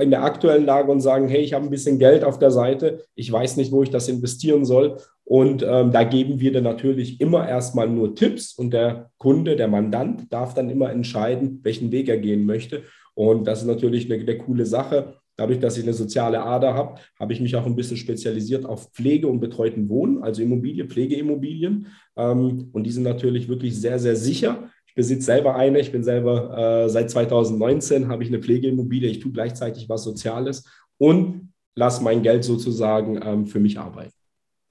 in 0.00 0.10
der 0.10 0.24
aktuellen 0.24 0.64
Lage 0.64 0.90
und 0.90 1.00
sagen, 1.00 1.28
hey, 1.28 1.42
ich 1.42 1.54
habe 1.54 1.64
ein 1.64 1.70
bisschen 1.70 1.98
Geld 1.98 2.24
auf 2.24 2.38
der 2.38 2.50
Seite, 2.50 3.04
ich 3.14 3.30
weiß 3.30 3.56
nicht, 3.56 3.72
wo 3.72 3.82
ich 3.82 3.90
das 3.90 4.08
investieren 4.08 4.64
soll. 4.64 4.98
Und 5.24 5.62
ähm, 5.62 5.90
da 5.90 6.04
geben 6.04 6.38
wir 6.40 6.52
dann 6.52 6.64
natürlich 6.64 7.20
immer 7.20 7.48
erstmal 7.48 7.88
nur 7.88 8.14
Tipps 8.14 8.52
und 8.52 8.72
der 8.72 9.10
Kunde, 9.16 9.56
der 9.56 9.68
Mandant 9.68 10.32
darf 10.32 10.54
dann 10.54 10.68
immer 10.68 10.90
entscheiden, 10.90 11.60
welchen 11.62 11.90
Weg 11.92 12.08
er 12.08 12.18
gehen 12.18 12.44
möchte. 12.44 12.82
Und 13.14 13.46
das 13.46 13.62
ist 13.62 13.66
natürlich 13.66 14.10
eine, 14.10 14.20
eine 14.20 14.38
coole 14.38 14.66
Sache. 14.66 15.14
Dadurch, 15.36 15.58
dass 15.58 15.76
ich 15.76 15.82
eine 15.82 15.94
soziale 15.94 16.42
Ader 16.42 16.74
habe, 16.74 17.00
habe 17.18 17.32
ich 17.32 17.40
mich 17.40 17.56
auch 17.56 17.66
ein 17.66 17.74
bisschen 17.74 17.96
spezialisiert 17.96 18.64
auf 18.64 18.92
Pflege 18.92 19.26
und 19.26 19.40
betreuten 19.40 19.88
Wohnen, 19.88 20.22
also 20.22 20.42
Immobilien, 20.42 20.88
Pflegeimmobilien. 20.88 21.88
Ähm, 22.16 22.68
und 22.72 22.84
die 22.84 22.90
sind 22.92 23.02
natürlich 23.02 23.48
wirklich 23.48 23.80
sehr, 23.80 23.98
sehr 23.98 24.14
sicher. 24.14 24.70
Ich 24.94 24.96
besitze 24.96 25.26
selber 25.26 25.56
eine. 25.56 25.80
Ich 25.80 25.90
bin 25.90 26.04
selber 26.04 26.84
äh, 26.84 26.88
seit 26.88 27.10
2019 27.10 28.06
habe 28.06 28.22
ich 28.22 28.28
eine 28.28 28.38
Pflegeimmobilie. 28.38 29.10
Ich 29.10 29.18
tue 29.18 29.32
gleichzeitig 29.32 29.88
was 29.88 30.04
Soziales 30.04 30.62
und 30.98 31.52
lasse 31.74 32.04
mein 32.04 32.22
Geld 32.22 32.44
sozusagen 32.44 33.20
ähm, 33.20 33.48
für 33.48 33.58
mich 33.58 33.76
arbeiten. 33.76 34.14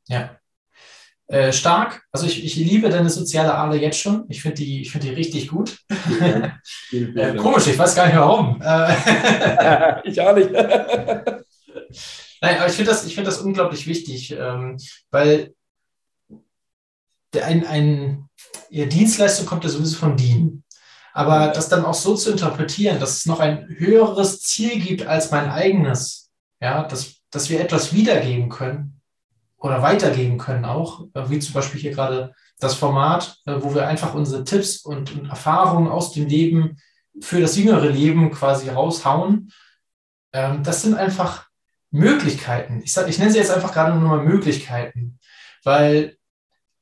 Ja. 0.07 0.37
Äh, 1.27 1.51
stark. 1.51 2.03
Also 2.13 2.25
ich, 2.25 2.41
ich 2.45 2.55
liebe 2.55 2.87
deine 2.87 3.09
soziale 3.09 3.53
Ader 3.53 3.75
jetzt 3.75 3.99
schon. 3.99 4.23
Ich 4.29 4.41
finde 4.41 4.55
die, 4.55 4.85
find 4.85 5.03
die 5.03 5.09
richtig 5.09 5.49
gut. 5.49 5.77
Ja, 6.21 6.57
äh, 6.93 7.35
komisch, 7.35 7.67
ich 7.67 7.77
weiß 7.77 7.93
gar 7.93 8.05
nicht 8.05 8.15
warum. 8.15 8.61
Äh, 8.61 10.07
ich 10.09 10.21
auch 10.21 10.33
nicht. 10.33 10.51
Nein, 12.41 12.57
aber 12.59 12.67
ich 12.67 12.73
finde 12.73 12.91
das, 12.91 13.11
find 13.11 13.27
das 13.27 13.41
unglaublich 13.41 13.87
wichtig, 13.87 14.31
ähm, 14.39 14.77
weil 15.11 15.53
ein, 17.41 17.65
ein, 17.65 18.29
ihr 18.69 18.87
Dienstleistung 18.87 19.45
kommt 19.45 19.63
ja 19.63 19.69
sowieso 19.69 19.97
von 19.97 20.17
Dienen. 20.17 20.63
Aber 21.13 21.49
das 21.49 21.69
dann 21.69 21.85
auch 21.85 21.93
so 21.93 22.15
zu 22.15 22.31
interpretieren, 22.31 22.99
dass 22.99 23.17
es 23.17 23.25
noch 23.25 23.39
ein 23.39 23.67
höheres 23.69 24.41
Ziel 24.41 24.79
gibt 24.79 25.05
als 25.05 25.29
mein 25.29 25.49
eigenes, 25.49 26.31
ja, 26.59 26.83
dass, 26.83 27.15
dass 27.29 27.49
wir 27.49 27.61
etwas 27.61 27.93
wiedergeben 27.93 28.49
können 28.49 28.99
oder 29.57 29.81
weitergeben 29.81 30.37
können 30.37 30.65
auch, 30.65 31.05
äh, 31.13 31.29
wie 31.29 31.39
zum 31.39 31.53
Beispiel 31.53 31.79
hier 31.79 31.91
gerade 31.91 32.33
das 32.59 32.73
Format, 32.73 33.37
äh, 33.45 33.55
wo 33.59 33.75
wir 33.75 33.87
einfach 33.87 34.15
unsere 34.15 34.43
Tipps 34.43 34.77
und, 34.77 35.13
und 35.15 35.29
Erfahrungen 35.29 35.87
aus 35.87 36.11
dem 36.11 36.27
Leben 36.27 36.77
für 37.21 37.39
das 37.39 37.57
jüngere 37.57 37.89
Leben 37.89 38.31
quasi 38.31 38.69
raushauen. 38.69 39.51
Ähm, 40.33 40.63
das 40.63 40.81
sind 40.81 40.95
einfach 40.95 41.47
Möglichkeiten. 41.91 42.81
Ich, 42.83 42.91
sag, 42.91 43.07
ich 43.07 43.19
nenne 43.19 43.31
sie 43.31 43.37
jetzt 43.37 43.51
einfach 43.51 43.71
gerade 43.71 43.95
nur 43.95 44.09
mal 44.09 44.23
Möglichkeiten, 44.23 45.19
weil 45.63 46.17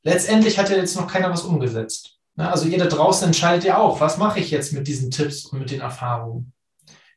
letztendlich 0.04 0.58
hat 0.58 0.70
ja 0.70 0.78
jetzt 0.78 0.96
noch 0.96 1.08
keiner 1.08 1.30
was 1.30 1.44
umgesetzt. 1.44 2.18
Ne? 2.36 2.50
Also 2.50 2.68
ihr 2.68 2.78
da 2.78 2.86
draußen 2.86 3.28
entscheidet 3.28 3.64
ja 3.64 3.78
auch, 3.78 4.00
was 4.00 4.18
mache 4.18 4.40
ich 4.40 4.52
jetzt 4.52 4.74
mit 4.74 4.88
diesen 4.88 5.12
Tipps 5.12 5.46
und 5.46 5.60
mit 5.60 5.72
den 5.72 5.82
Erfahrungen. 5.82 6.54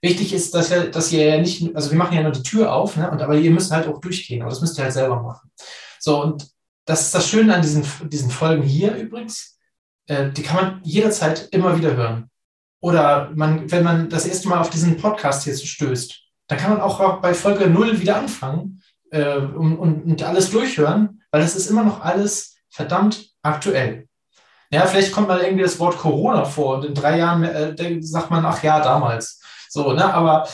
Wichtig 0.03 0.35
ist, 0.35 0.55
dass 0.55 0.71
ihr, 0.71 0.91
dass 0.91 1.13
ihr 1.13 1.25
ja 1.25 1.41
nicht, 1.41 1.75
also 1.75 1.91
wir 1.91 1.97
machen 1.97 2.15
ja 2.15 2.23
nur 2.23 2.33
die 2.33 2.43
Tür 2.43 2.73
auf, 2.73 2.97
ne? 2.97 3.11
und, 3.11 3.23
aber 3.23 3.37
ihr 3.37 3.51
müsst 3.51 3.71
halt 3.71 3.89
auch 3.89 4.01
durchgehen, 4.01 4.43
aber 4.43 4.51
das 4.51 4.61
müsst 4.61 4.77
ihr 4.79 4.85
halt 4.85 4.93
selber 4.93 5.23
machen. 5.23 5.51
So, 5.99 6.23
und 6.23 6.47
das 6.85 7.03
ist 7.03 7.15
das 7.15 7.29
Schöne 7.29 7.55
an 7.55 7.63
diesen, 7.63 7.87
diesen 8.11 8.31
Folgen 8.31 8.63
hier 8.63 8.95
übrigens. 8.95 9.59
Äh, 10.07 10.31
die 10.33 10.43
kann 10.43 10.57
man 10.57 10.81
jederzeit 10.85 11.49
immer 11.53 11.79
wieder 11.79 11.97
hören. 11.97 12.31
Oder 12.81 13.31
man, 13.35 13.71
wenn 13.71 13.83
man 13.83 14.11
das 14.11 14.27
erste 14.27 14.49
Mal 14.49 14.61
auf 14.61 14.69
diesen 14.69 14.99
Podcast 14.99 15.45
hier 15.45 15.57
stößt, 15.57 16.21
dann 16.49 16.59
kann 16.59 16.73
man 16.73 16.83
auch 16.83 17.23
bei 17.23 17.33
Folge 17.33 17.71
0 17.71 17.99
wieder 18.03 18.17
anfangen 18.17 18.83
äh, 19.11 19.37
und, 19.39 19.79
und 19.79 20.23
alles 20.23 20.51
durchhören, 20.51 21.23
weil 21.31 21.43
es 21.43 21.57
ist 21.57 21.71
immer 21.71 21.83
noch 21.83 22.03
alles 22.03 22.54
verdammt 22.75 23.31
aktuell. 23.43 24.09
Ja, 24.71 24.87
vielleicht 24.87 25.13
kommt 25.13 25.29
mal 25.29 25.41
irgendwie 25.41 25.63
das 25.63 25.79
Wort 25.79 25.97
Corona 25.97 26.45
vor 26.45 26.77
und 26.77 26.85
in 26.85 26.95
drei 26.95 27.19
Jahren 27.19 27.45
äh, 27.45 28.03
sagt 28.03 28.31
man, 28.31 28.45
ach 28.45 28.63
ja, 28.65 28.81
damals. 28.81 29.41
So, 29.69 29.93
ne? 29.93 30.13
Aber 30.13 30.49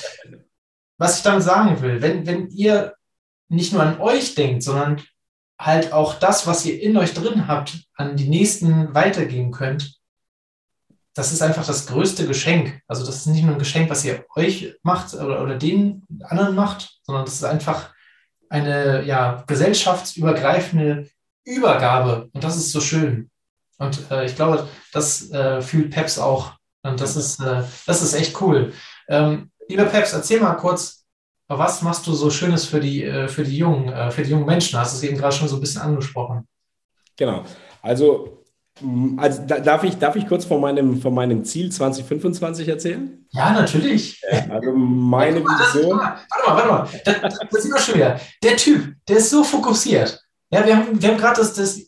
was 0.99 1.17
ich 1.17 1.23
damit 1.23 1.43
sagen 1.43 1.81
will, 1.81 2.03
wenn, 2.03 2.27
wenn 2.27 2.49
ihr 2.49 2.95
nicht 3.49 3.73
nur 3.73 3.83
an 3.83 3.99
euch 4.01 4.35
denkt, 4.35 4.63
sondern 4.63 5.03
halt 5.59 5.95
auch 5.95 6.15
das, 6.15 6.47
was 6.47 6.67
ihr 6.67 6.81
in 6.83 6.97
euch 6.99 7.15
drin 7.15 7.49
habt, 7.49 7.79
an 7.95 8.17
die 8.17 8.29
Nächsten 8.29 8.95
weitergeben 8.95 9.51
könnt, 9.51 9.95
das 11.15 11.33
ist 11.33 11.43
einfach 11.43 11.67
das 11.67 11.87
größte 11.87 12.27
Geschenk. 12.27 12.83
Also 12.87 13.07
das 13.07 13.17
ist 13.17 13.27
nicht 13.27 13.45
nur 13.45 13.55
ein 13.55 13.59
Geschenk, 13.59 13.89
was 13.89 14.05
ihr 14.05 14.27
euch 14.37 14.75
macht 14.83 15.15
oder, 15.15 15.43
oder 15.43 15.57
den 15.57 16.07
anderen 16.25 16.55
macht, 16.55 17.01
sondern 17.03 17.25
das 17.25 17.35
ist 17.35 17.45
einfach 17.45 17.95
eine 18.51 19.05
ja, 19.05 19.43
gesellschaftsübergreifende 19.47 21.09
Übergabe. 21.45 22.29
Und 22.33 22.45
das 22.45 22.57
ist 22.57 22.73
so 22.73 22.81
schön. 22.81 23.31
Und 23.79 24.11
äh, 24.11 24.27
ich 24.27 24.37
glaube, 24.37 24.69
das 24.93 25.31
äh, 25.31 25.63
fühlt 25.63 25.91
Peps 25.91 26.19
auch. 26.19 26.53
Und 26.83 27.01
das 27.01 27.17
ist, 27.17 27.41
äh, 27.41 27.63
das 27.87 28.03
ist 28.03 28.15
echt 28.15 28.41
cool. 28.41 28.73
Ähm, 29.09 29.51
lieber 29.69 29.85
Peps, 29.85 30.13
erzähl 30.13 30.41
mal 30.41 30.55
kurz, 30.55 31.05
was 31.49 31.83
machst 31.83 32.07
du 32.07 32.13
so 32.13 32.31
Schönes 32.31 32.65
für 32.65 32.81
die, 32.81 33.05
äh, 33.05 33.27
für 33.27 33.43
die 33.43 33.57
jungen, 33.57 33.89
äh, 33.89 34.11
für 34.11 34.23
die 34.23 34.31
jungen 34.31 34.47
Menschen? 34.47 34.79
Hast 34.79 34.93
du 34.93 34.99
es 34.99 35.11
eben 35.11 35.19
gerade 35.19 35.35
schon 35.35 35.49
so 35.49 35.57
ein 35.57 35.61
bisschen 35.61 35.83
angesprochen. 35.83 36.47
Genau. 37.17 37.45
Also, 37.83 38.45
also 39.17 39.43
darf, 39.47 39.85
ich, 39.85 39.99
darf 39.99 40.17
ich 40.17 40.27
kurz 40.27 40.45
von 40.45 40.61
meinem, 40.61 41.01
von 41.01 41.13
meinem 41.13 41.45
Ziel 41.45 41.71
2025 41.71 42.69
erzählen? 42.69 43.27
Ja, 43.31 43.53
natürlich. 43.53 44.23
Also 44.49 44.73
meine 44.73 45.41
Vision. 45.41 45.99
Warte 45.99 46.47
mal, 46.47 46.57
warte 46.57 46.69
mal. 46.69 46.89
Das, 47.05 47.39
das 47.51 47.63
sieht 47.63 47.73
man 47.73 47.81
schon 47.81 47.95
wieder. 47.97 48.21
Der 48.43 48.57
Typ, 48.57 48.95
der 49.09 49.17
ist 49.17 49.31
so 49.31 49.43
fokussiert. 49.43 50.23
Ja, 50.53 50.67
wir 50.67 50.77
haben, 50.77 51.01
wir 51.01 51.09
haben 51.11 51.19
gerade 51.19 51.41
das, 51.41 51.55
das, 51.55 51.81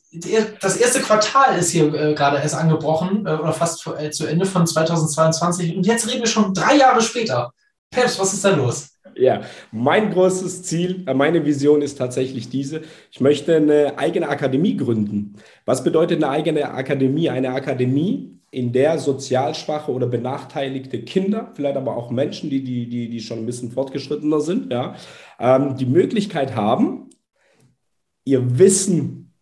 das 0.60 0.76
erste 0.76 1.00
Quartal 1.00 1.58
ist 1.58 1.70
hier 1.70 1.92
äh, 1.94 2.14
gerade 2.14 2.36
erst 2.36 2.54
angebrochen 2.54 3.26
äh, 3.26 3.30
oder 3.30 3.52
fast 3.52 3.84
äh, 3.98 4.10
zu 4.10 4.26
Ende 4.26 4.46
von 4.46 4.66
2022 4.66 5.76
und 5.76 5.84
jetzt 5.84 6.08
reden 6.08 6.20
wir 6.20 6.28
schon 6.28 6.54
drei 6.54 6.76
Jahre 6.76 7.02
später. 7.02 7.52
Peps, 7.90 8.18
was 8.20 8.32
ist 8.32 8.44
da 8.44 8.54
los? 8.54 8.90
Ja, 9.16 9.42
mein 9.72 10.12
großes 10.12 10.62
Ziel, 10.62 11.04
äh, 11.06 11.14
meine 11.14 11.44
Vision 11.44 11.82
ist 11.82 11.98
tatsächlich 11.98 12.50
diese. 12.50 12.82
Ich 13.10 13.20
möchte 13.20 13.56
eine 13.56 13.98
eigene 13.98 14.28
Akademie 14.28 14.76
gründen. 14.76 15.34
Was 15.66 15.82
bedeutet 15.82 16.22
eine 16.22 16.32
eigene 16.32 16.70
Akademie? 16.70 17.30
Eine 17.30 17.50
Akademie, 17.50 18.40
in 18.52 18.72
der 18.72 18.98
sozial 18.98 19.54
schwache 19.54 19.90
oder 19.90 20.06
benachteiligte 20.06 21.02
Kinder, 21.02 21.50
vielleicht 21.54 21.76
aber 21.76 21.96
auch 21.96 22.10
Menschen, 22.10 22.48
die, 22.48 22.62
die, 22.62 22.88
die, 22.88 23.08
die 23.08 23.20
schon 23.20 23.38
ein 23.38 23.46
bisschen 23.46 23.72
fortgeschrittener 23.72 24.40
sind, 24.40 24.70
ja, 24.72 24.94
ähm, 25.40 25.76
die 25.76 25.86
Möglichkeit 25.86 26.54
haben, 26.54 27.08
ihr 28.24 28.58
Wissen 28.58 29.32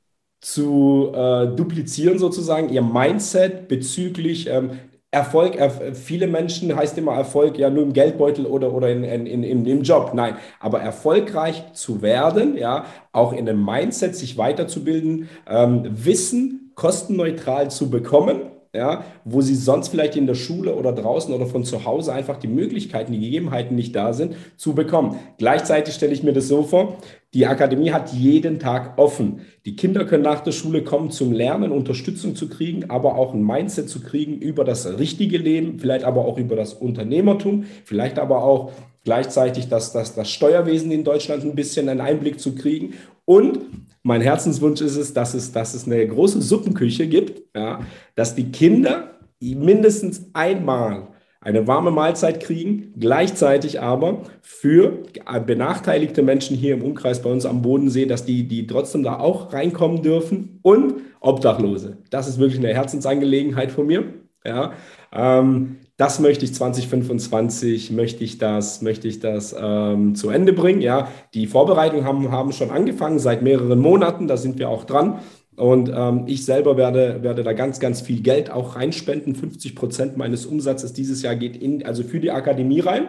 zu 0.41 1.13
äh, 1.15 1.49
duplizieren 1.55 2.19
sozusagen, 2.19 2.71
ihr 2.71 2.83
Mindset 2.83 3.69
bezüglich 3.69 4.49
ähm, 4.49 4.71
Erfolg, 5.13 5.57
er, 5.57 5.71
viele 5.95 6.29
Menschen 6.29 6.75
heißt 6.75 6.97
immer 6.97 7.15
Erfolg 7.15 7.59
ja 7.59 7.69
nur 7.69 7.83
im 7.83 7.93
Geldbeutel 7.93 8.47
oder, 8.47 8.73
oder 8.73 8.91
in, 8.91 9.03
in, 9.03 9.43
in, 9.43 9.67
im 9.67 9.83
Job. 9.83 10.13
Nein, 10.15 10.37
aber 10.61 10.81
erfolgreich 10.81 11.73
zu 11.73 12.01
werden, 12.01 12.57
ja, 12.57 12.85
auch 13.11 13.33
in 13.33 13.45
dem 13.45 13.65
Mindset 13.65 14.15
sich 14.15 14.39
weiterzubilden, 14.39 15.29
ähm, 15.49 15.85
Wissen 15.91 16.71
kostenneutral 16.77 17.71
zu 17.73 17.91
bekommen, 17.91 18.43
ja, 18.73 19.05
wo 19.25 19.41
sie 19.41 19.57
sonst 19.57 19.89
vielleicht 19.89 20.15
in 20.15 20.29
der 20.29 20.35
Schule 20.35 20.75
oder 20.77 20.93
draußen 20.93 21.35
oder 21.35 21.47
von 21.47 21.65
zu 21.65 21.85
Hause 21.85 22.13
einfach 22.13 22.37
die 22.37 22.47
Möglichkeiten, 22.47 23.13
die 23.13 23.19
Gegebenheiten 23.19 23.75
nicht 23.75 23.97
da 23.97 24.13
sind, 24.13 24.37
zu 24.57 24.75
bekommen. 24.75 25.19
Gleichzeitig 25.39 25.95
stelle 25.95 26.13
ich 26.13 26.23
mir 26.23 26.33
das 26.33 26.47
so 26.47 26.63
vor, 26.63 26.99
die 27.35 27.47
Akademie 27.47 27.91
hat 27.91 28.13
jeden 28.13 28.61
Tag 28.61 28.97
offen. 28.97 29.41
Die 29.65 29.75
Kinder 29.75 30.05
können 30.05 30.23
nach 30.23 30.41
der 30.41 30.53
Schule 30.53 30.85
kommen 30.85 31.11
zum 31.11 31.33
Lernen, 31.33 31.73
Unterstützung 31.73 32.37
zu 32.37 32.49
kriegen, 32.49 32.91
aber 32.91 33.17
auch 33.17 33.35
ein 33.35 33.45
Mindset 33.45 33.89
zu 33.89 34.01
kriegen 34.01 34.39
über 34.39 34.65
das 34.65 34.99
richtige 34.99 35.39
Leben, 35.39 35.81
vielleicht 35.81 36.05
aber 36.05 36.25
auch 36.25 36.39
über 36.39 36.55
das 36.55 36.73
Unternehmertum, 36.73 37.65
vielleicht 37.85 38.21
aber 38.21 38.45
auch 38.45 38.73
gleichzeitig 39.05 39.69
das, 39.69 39.93
das, 39.93 40.15
das 40.15 40.31
Steuerwesen 40.31 40.93
in 40.93 41.05
Deutschland 41.05 41.45
ein 41.45 41.55
bisschen 41.55 41.89
einen 41.89 42.01
Einblick 42.01 42.39
zu 42.39 42.55
kriegen. 42.55 42.95
Und 43.25 43.61
mein 44.03 44.21
Herzenswunsch 44.21 44.81
ist 44.81 44.97
es, 44.97 45.13
dass 45.13 45.35
es, 45.35 45.53
dass 45.53 45.75
es 45.75 45.87
eine 45.87 46.07
große 46.07 46.41
Suppenküche 46.41 47.07
gibt, 47.07 47.43
ja, 47.55 47.81
dass 48.15 48.35
die 48.35 48.51
Kinder 48.51 49.19
mindestens 49.41 50.31
einmal 50.33 51.09
eine 51.43 51.67
warme 51.67 51.91
Mahlzeit 51.91 52.41
kriegen, 52.41 52.93
gleichzeitig 52.99 53.81
aber 53.81 54.25
für 54.43 55.03
benachteiligte 55.47 56.23
Menschen 56.23 56.55
hier 56.55 56.75
im 56.75 56.83
Umkreis 56.83 57.23
bei 57.23 57.31
uns 57.31 57.47
am 57.47 57.63
Bodensee, 57.63 58.05
dass 58.05 58.27
die, 58.27 58.47
die 58.47 58.67
trotzdem 58.67 59.03
da 59.03 59.19
auch 59.19 59.53
reinkommen 59.53 60.03
dürfen 60.03 60.59
und 60.63 60.97
Obdachlose. 61.21 61.97
Das 62.11 62.29
ist 62.29 62.39
wirklich 62.39 62.59
eine 62.59 62.75
Herzensangelegenheit 62.75 63.73
von 63.73 63.87
mir. 63.87 64.05
Ja, 64.45 64.73
ähm, 65.13 65.77
das 66.01 66.19
möchte 66.19 66.47
ich 66.47 66.55
2025, 66.55 67.91
möchte 67.91 68.25
ich 68.25 68.39
das, 68.39 68.81
möchte 68.81 69.07
ich 69.07 69.21
das 69.21 69.55
ähm, 69.61 70.15
zu 70.15 70.31
Ende 70.31 70.55
bringen. 70.55 70.81
Ja, 70.81 71.09
die 71.35 71.47
Vorbereitungen 71.47 72.07
haben, 72.07 72.31
haben 72.31 72.53
schon 72.53 72.71
angefangen 72.71 73.19
seit 73.19 73.43
mehreren 73.43 73.81
Monaten, 73.81 74.27
da 74.27 74.39
sind 74.39 74.59
wir 74.59 74.71
auch 74.71 74.85
dran. 74.85 75.19
Und 75.57 75.93
ähm, 75.95 76.25
ich 76.27 76.47
selber 76.47 76.79
werde, 76.79 77.23
werde 77.23 77.43
da 77.43 77.53
ganz, 77.53 77.81
ganz 77.81 78.01
viel 78.01 78.23
Geld 78.23 78.51
auch 78.51 78.77
reinspenden. 78.77 79.35
50 79.35 79.77
Prozent 79.77 80.17
meines 80.17 80.47
Umsatzes 80.47 80.95
dieses 80.95 81.21
Jahr 81.21 81.37
geht 81.37 81.55
in, 81.55 81.85
also 81.85 82.03
für 82.03 82.19
die 82.19 82.31
Akademie 82.31 82.81
rein. 82.81 83.09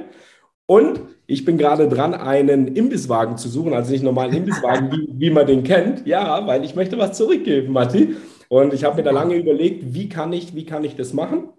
Und 0.65 0.99
ich 1.27 1.45
bin 1.45 1.57
gerade 1.57 1.87
dran, 1.87 2.13
einen 2.13 2.67
Imbisswagen 2.67 3.37
zu 3.37 3.47
suchen, 3.47 3.73
also 3.73 3.93
nicht 3.93 4.03
normalen 4.03 4.33
Imbisswagen, 4.33 4.91
wie, 4.91 5.07
wie 5.17 5.29
man 5.29 5.47
den 5.47 5.63
kennt. 5.63 6.05
Ja, 6.05 6.45
weil 6.45 6.65
ich 6.65 6.75
möchte 6.75 6.97
was 6.97 7.15
zurückgeben, 7.15 7.71
Matti. 7.71 8.17
Und 8.49 8.73
ich 8.73 8.83
habe 8.83 8.97
mir 8.97 9.03
da 9.03 9.11
lange 9.11 9.35
überlegt, 9.35 9.93
wie 9.93 10.09
kann 10.09 10.33
ich, 10.33 10.55
wie 10.55 10.65
kann 10.65 10.83
ich 10.83 10.97
das 10.97 11.13
machen? 11.13 11.53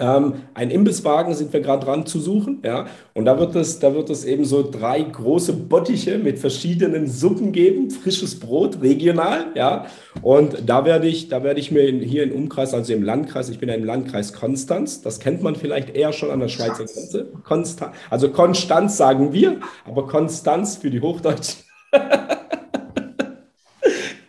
Ähm, 0.00 0.34
ein 0.54 0.70
Imbisswagen 0.70 1.34
sind 1.34 1.52
wir 1.52 1.60
gerade 1.60 1.84
dran 1.84 2.06
zu 2.06 2.18
suchen, 2.18 2.62
ja. 2.64 2.86
Und 3.12 3.26
da 3.26 3.38
wird 3.38 3.54
es, 3.56 3.78
da 3.78 3.94
wird 3.94 4.08
es 4.08 4.24
eben 4.24 4.46
so 4.46 4.68
drei 4.68 5.02
große 5.02 5.52
Bottiche 5.52 6.18
mit 6.18 6.38
verschiedenen 6.38 7.08
Suppen 7.08 7.52
geben, 7.52 7.90
frisches 7.90 8.40
Brot, 8.40 8.80
regional, 8.80 9.46
ja. 9.54 9.86
Und 10.22 10.62
da 10.66 10.86
werde 10.86 11.08
ich, 11.08 11.28
da 11.28 11.44
werde 11.44 11.60
ich 11.60 11.70
mir 11.70 11.82
in, 11.82 12.00
hier 12.00 12.22
im 12.22 12.32
Umkreis, 12.32 12.72
also 12.72 12.92
im 12.94 13.02
Landkreis, 13.02 13.50
ich 13.50 13.58
bin 13.58 13.68
ja 13.68 13.74
im 13.74 13.84
Landkreis 13.84 14.32
Konstanz, 14.32 15.02
das 15.02 15.20
kennt 15.20 15.42
man 15.42 15.56
vielleicht 15.56 15.94
eher 15.94 16.14
schon 16.14 16.30
an 16.30 16.40
der 16.40 16.48
Schweizer 16.48 16.84
Grenze. 16.84 17.28
Konstanz, 17.44 17.94
also 18.08 18.30
Konstanz 18.30 18.96
sagen 18.96 19.34
wir, 19.34 19.58
aber 19.84 20.06
Konstanz 20.06 20.76
für 20.76 20.90
die 20.90 21.02
Hochdeutschen. 21.02 21.60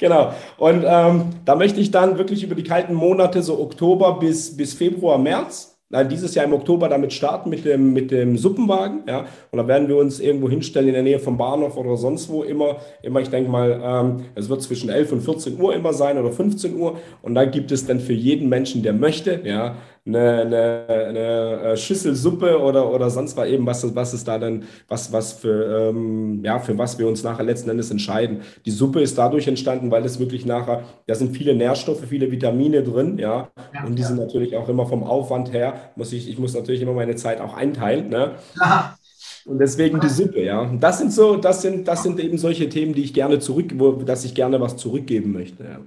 Genau. 0.04 0.34
Und 0.58 0.84
ähm, 0.86 1.30
da 1.45 1.56
möchte 1.56 1.80
ich 1.80 1.89
dann 1.89 2.18
wirklich 2.18 2.43
über 2.43 2.56
die 2.56 2.64
kalten 2.64 2.93
Monate, 2.93 3.41
so 3.41 3.58
Oktober 3.58 4.20
bis, 4.20 4.58
bis 4.58 4.74
Februar, 4.74 5.18
März, 5.18 5.78
äh, 5.93 6.06
dieses 6.06 6.36
Jahr 6.36 6.43
im 6.43 6.51
Oktober 6.51 6.89
damit 6.89 7.14
starten 7.14 7.49
mit 7.49 7.64
dem, 7.64 7.93
mit 7.93 8.12
dem 8.12 8.38
Suppenwagen. 8.38 9.04
Ja? 9.08 9.28
Und 9.51 9.60
da 9.60 9.66
werden 9.66 9.88
wir 9.88 9.95
uns 9.95 10.20
irgendwo 10.20 10.49
hinstellen 10.49 10.89
in 10.89 10.93
der 10.95 11.04
Nähe 11.04 11.20
vom 11.20 11.38
Bahnhof 11.38 11.78
oder 11.78 11.95
sonst 11.95 12.28
wo 12.28 12.43
immer. 12.43 12.82
Immer, 13.01 13.22
ich 13.22 13.30
denke 13.30 13.49
mal, 13.49 13.82
ähm, 13.82 14.26
es 14.36 14.49
wird 14.49 14.62
zwischen 14.62 14.89
11 14.89 15.14
und 15.14 15.22
14 15.22 15.58
Uhr 15.58 15.74
immer 15.74 15.93
sein 15.93 16.18
oder 16.18 16.34
15 16.34 16.76
Uhr. 16.76 16.97
Und 17.22 17.36
da 17.36 17.45
gibt 17.45 17.72
es 17.72 17.86
dann 17.86 18.01
für 18.01 18.12
jeden 18.12 18.49
Menschen, 18.49 18.84
der 18.84 18.91
möchte, 18.91 19.39
ja, 19.45 19.78
eine, 20.06 20.41
eine, 20.41 20.86
eine 20.89 21.62
äh, 21.62 21.78
Schüssel 21.78 22.14
Suppe 22.16 22.60
oder, 22.60 22.91
oder 22.91 23.10
sonst 23.10 23.38
was 23.38 23.47
eben, 23.47 23.66
was, 23.66 23.95
was 23.95 24.14
ist 24.14 24.28
da 24.28 24.38
dann, 24.38 24.64
was, 24.89 25.14
was 25.14 25.34
für, 25.34 25.89
ähm, 25.89 26.43
ja, 26.43 26.60
für 26.60 26.78
was 26.78 26.99
wir 26.99 27.08
uns 27.08 27.24
nachher 27.24 27.43
letzten 27.43 27.70
Endes 27.70 27.89
entscheiden. 27.89 28.41
Die 28.66 28.72
Suppe 28.72 29.01
ist 29.01 29.18
dadurch 29.18 29.47
entstanden, 29.47 29.91
weil 29.91 30.04
es 30.04 30.20
wirklich 30.20 30.45
nachher, 30.45 30.84
da 31.08 31.16
sind 31.16 31.36
viele 31.36 31.56
Nährstoffe, 31.56 32.04
viele 32.10 32.30
Vitamine 32.32 32.84
drin, 32.84 33.18
ja, 33.18 33.49
ja 33.74 33.86
und 33.86 33.95
die 33.95 34.01
ja. 34.01 34.10
sind 34.10 34.18
natürlich 34.18 34.58
auch 34.58 34.68
immer 34.68 34.86
vom 34.86 35.04
Aufwand 35.04 35.54
her, 35.54 35.91
muss 35.95 36.12
ich, 36.12 36.30
ich 36.30 36.38
muss 36.38 36.54
natürlich 36.54 36.82
immer 36.82 36.93
meine 36.93 37.16
Zeit 37.16 37.39
auch 37.39 37.56
einteilen, 37.56 38.10
ne? 38.10 38.32
Aha. 38.60 38.97
Und 39.45 39.60
deswegen 39.60 39.99
die 39.99 40.10
Suppe, 40.10 40.41
ja. 40.41 40.70
Das 40.80 40.99
sind 40.99 41.12
so, 41.12 41.36
das 41.36 41.62
sind, 41.62 41.88
das 41.88 42.04
sind 42.04 42.20
eben 42.20 42.38
solche 42.38 42.70
Themen, 42.70 42.93
die 42.93 43.04
ich 43.04 43.14
gerne 43.14 43.39
zurück, 43.39 43.74
wo, 43.76 43.91
dass 43.91 44.24
ich 44.26 44.36
gerne 44.36 44.60
was 44.60 44.78
zurückgeben 44.78 45.34
möchte. 45.34 45.64
Ja. 45.64 45.80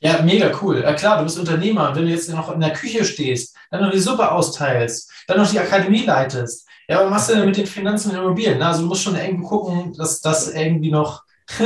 Ja, 0.00 0.22
mega 0.22 0.50
cool. 0.60 0.82
Ja, 0.82 0.92
klar, 0.92 1.18
du 1.18 1.24
bist 1.24 1.38
Unternehmer. 1.38 1.94
Wenn 1.94 2.04
du 2.04 2.10
jetzt 2.10 2.28
noch 2.28 2.52
in 2.52 2.60
der 2.60 2.72
Küche 2.72 3.04
stehst, 3.04 3.56
dann 3.70 3.82
noch 3.82 3.90
die 3.90 3.98
Suppe 3.98 4.30
austeilst, 4.30 5.10
dann 5.26 5.38
noch 5.38 5.50
die 5.50 5.58
Akademie 5.58 6.04
leitest. 6.04 6.66
Ja, 6.88 7.02
was 7.02 7.10
machst 7.10 7.30
du 7.30 7.34
denn 7.34 7.46
mit 7.46 7.56
den 7.56 7.66
Finanzen 7.66 8.10
und 8.10 8.18
Immobilien? 8.18 8.62
Also 8.62 8.82
du 8.82 8.88
musst 8.88 9.02
schon 9.02 9.16
irgendwie 9.16 9.46
gucken, 9.46 9.92
dass 9.94 10.20
das 10.20 10.52
irgendwie 10.52 10.90
noch, 10.90 11.22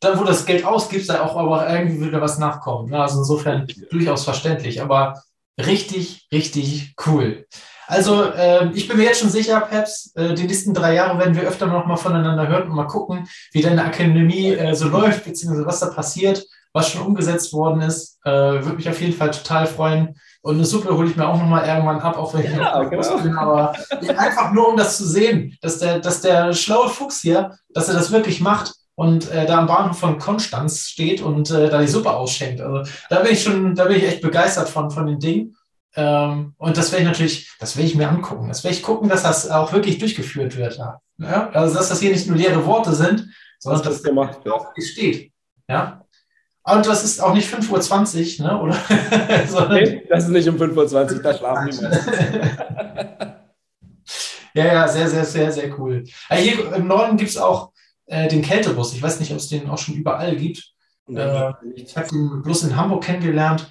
dann 0.00 0.18
wo 0.18 0.24
das 0.24 0.46
Geld 0.46 0.64
ausgibst, 0.64 1.10
da 1.10 1.22
auch 1.22 1.36
aber 1.36 1.68
irgendwie 1.68 2.06
wieder 2.06 2.20
was 2.20 2.38
nachkommt. 2.38 2.94
Also 2.94 3.18
insofern 3.18 3.66
durchaus 3.90 4.24
verständlich, 4.24 4.80
aber 4.80 5.22
richtig, 5.58 6.28
richtig 6.32 6.94
cool. 7.06 7.46
Also 7.88 8.22
äh, 8.22 8.70
ich 8.72 8.88
bin 8.88 8.96
mir 8.96 9.04
jetzt 9.04 9.20
schon 9.20 9.28
sicher, 9.28 9.60
Peps, 9.60 10.12
äh, 10.14 10.32
die 10.32 10.44
nächsten 10.44 10.72
drei 10.72 10.94
Jahre 10.94 11.18
werden 11.18 11.34
wir 11.34 11.42
öfter 11.42 11.66
noch 11.66 11.84
mal 11.84 11.96
voneinander 11.96 12.48
hören 12.48 12.70
und 12.70 12.76
mal 12.76 12.86
gucken, 12.86 13.28
wie 13.52 13.60
deine 13.60 13.84
Akademie 13.84 14.52
äh, 14.52 14.74
so 14.74 14.88
läuft, 14.88 15.24
beziehungsweise 15.24 15.66
was 15.66 15.80
da 15.80 15.86
passiert 15.88 16.46
was 16.72 16.90
schon 16.90 17.02
umgesetzt 17.02 17.52
worden 17.52 17.82
ist. 17.82 18.18
Äh, 18.24 18.30
Würde 18.30 18.76
mich 18.76 18.88
auf 18.88 19.00
jeden 19.00 19.12
Fall 19.12 19.30
total 19.30 19.66
freuen. 19.66 20.14
Und 20.40 20.56
eine 20.56 20.64
Suppe 20.64 20.96
hole 20.96 21.08
ich 21.08 21.16
mir 21.16 21.28
auch 21.28 21.38
nochmal 21.38 21.66
irgendwann 21.66 22.00
ab, 22.00 22.16
auch 22.16 22.34
wenn 22.34 22.44
ich 22.44 22.50
ja, 22.50 22.82
genau. 22.84 23.22
bin. 23.22 23.36
Aber 23.36 23.74
einfach 24.16 24.52
nur, 24.52 24.70
um 24.70 24.76
das 24.76 24.96
zu 24.96 25.06
sehen, 25.06 25.56
dass 25.60 25.78
der, 25.78 26.00
dass 26.00 26.20
der 26.20 26.52
schlaue 26.52 26.88
Fuchs 26.88 27.20
hier, 27.20 27.56
dass 27.70 27.88
er 27.88 27.94
das 27.94 28.10
wirklich 28.10 28.40
macht 28.40 28.72
und 28.94 29.30
äh, 29.30 29.46
da 29.46 29.58
am 29.58 29.66
Bahnhof 29.66 29.98
von 29.98 30.18
Konstanz 30.18 30.86
steht 30.86 31.22
und 31.22 31.50
äh, 31.50 31.68
da 31.68 31.80
die 31.80 31.88
Suppe 31.88 32.12
ausschenkt. 32.12 32.60
Also 32.60 32.90
da 33.08 33.20
bin 33.20 33.32
ich 33.32 33.42
schon, 33.42 33.74
da 33.74 33.84
bin 33.84 33.96
ich 33.96 34.04
echt 34.04 34.22
begeistert 34.22 34.68
von, 34.68 34.90
von 34.90 35.06
den 35.06 35.18
Dingen. 35.18 35.56
Ähm, 35.94 36.54
und 36.56 36.76
das 36.76 36.90
werde 36.90 37.02
ich 37.04 37.08
natürlich, 37.08 37.56
das 37.60 37.76
werde 37.76 37.88
ich 37.88 37.94
mir 37.94 38.08
angucken. 38.08 38.48
Das 38.48 38.64
werde 38.64 38.76
ich 38.76 38.82
gucken, 38.82 39.08
dass 39.08 39.22
das 39.22 39.50
auch 39.50 39.72
wirklich 39.72 39.98
durchgeführt 39.98 40.56
wird. 40.56 40.78
Ja? 41.18 41.50
Also 41.52 41.74
dass 41.74 41.90
das 41.90 42.00
hier 42.00 42.10
nicht 42.10 42.26
nur 42.26 42.36
leere 42.36 42.64
Worte 42.66 42.92
sind, 42.94 43.28
sondern 43.58 43.82
dass 43.82 43.94
das 43.94 44.02
gemacht 44.02 44.44
wird. 44.44 44.62
steht. 44.82 45.32
Ja, 45.68 46.02
und 46.64 46.86
das 46.86 47.02
ist 47.02 47.20
auch 47.20 47.34
nicht 47.34 47.52
5.20 47.52 48.40
Uhr, 48.40 48.46
ne? 48.46 48.62
Oder? 48.62 48.76
nee, 49.74 50.06
das 50.08 50.24
ist 50.24 50.30
nicht 50.30 50.48
um 50.48 50.56
5.20 50.56 51.16
Uhr, 51.16 51.22
da 51.22 51.34
schlafen 51.34 51.70
die 51.70 51.82
meisten. 51.82 52.12
ja, 54.54 54.66
ja, 54.66 54.88
sehr, 54.88 55.08
sehr, 55.08 55.24
sehr, 55.24 55.50
sehr 55.50 55.78
cool. 55.78 56.04
Ja, 56.30 56.36
hier 56.36 56.72
im 56.74 56.86
Norden 56.86 57.16
gibt 57.16 57.30
es 57.30 57.36
auch 57.36 57.72
äh, 58.06 58.28
den 58.28 58.42
Kältebus. 58.42 58.94
Ich 58.94 59.02
weiß 59.02 59.18
nicht, 59.18 59.32
ob 59.32 59.38
es 59.38 59.48
den 59.48 59.68
auch 59.68 59.78
schon 59.78 59.94
überall 59.94 60.36
gibt. 60.36 60.72
Äh, 61.08 61.52
ich 61.74 61.96
habe 61.96 62.14
ihn 62.14 62.42
bloß 62.42 62.64
in 62.64 62.76
Hamburg 62.76 63.04
kennengelernt. 63.04 63.68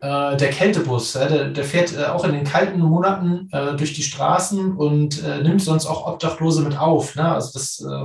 Äh, 0.00 0.36
der 0.36 0.50
Kältebus, 0.50 1.14
der, 1.14 1.48
der, 1.48 1.64
fährt 1.64 1.96
äh, 1.96 2.04
auch 2.04 2.24
in 2.24 2.32
den 2.32 2.44
kalten 2.44 2.78
Monaten 2.78 3.48
äh, 3.50 3.74
durch 3.74 3.94
die 3.94 4.04
Straßen 4.04 4.76
und 4.76 5.24
äh, 5.24 5.42
nimmt 5.42 5.60
sonst 5.60 5.86
auch 5.86 6.06
Obdachlose 6.06 6.62
mit 6.62 6.78
auf. 6.78 7.16
Ne? 7.16 7.32
Also, 7.32 7.58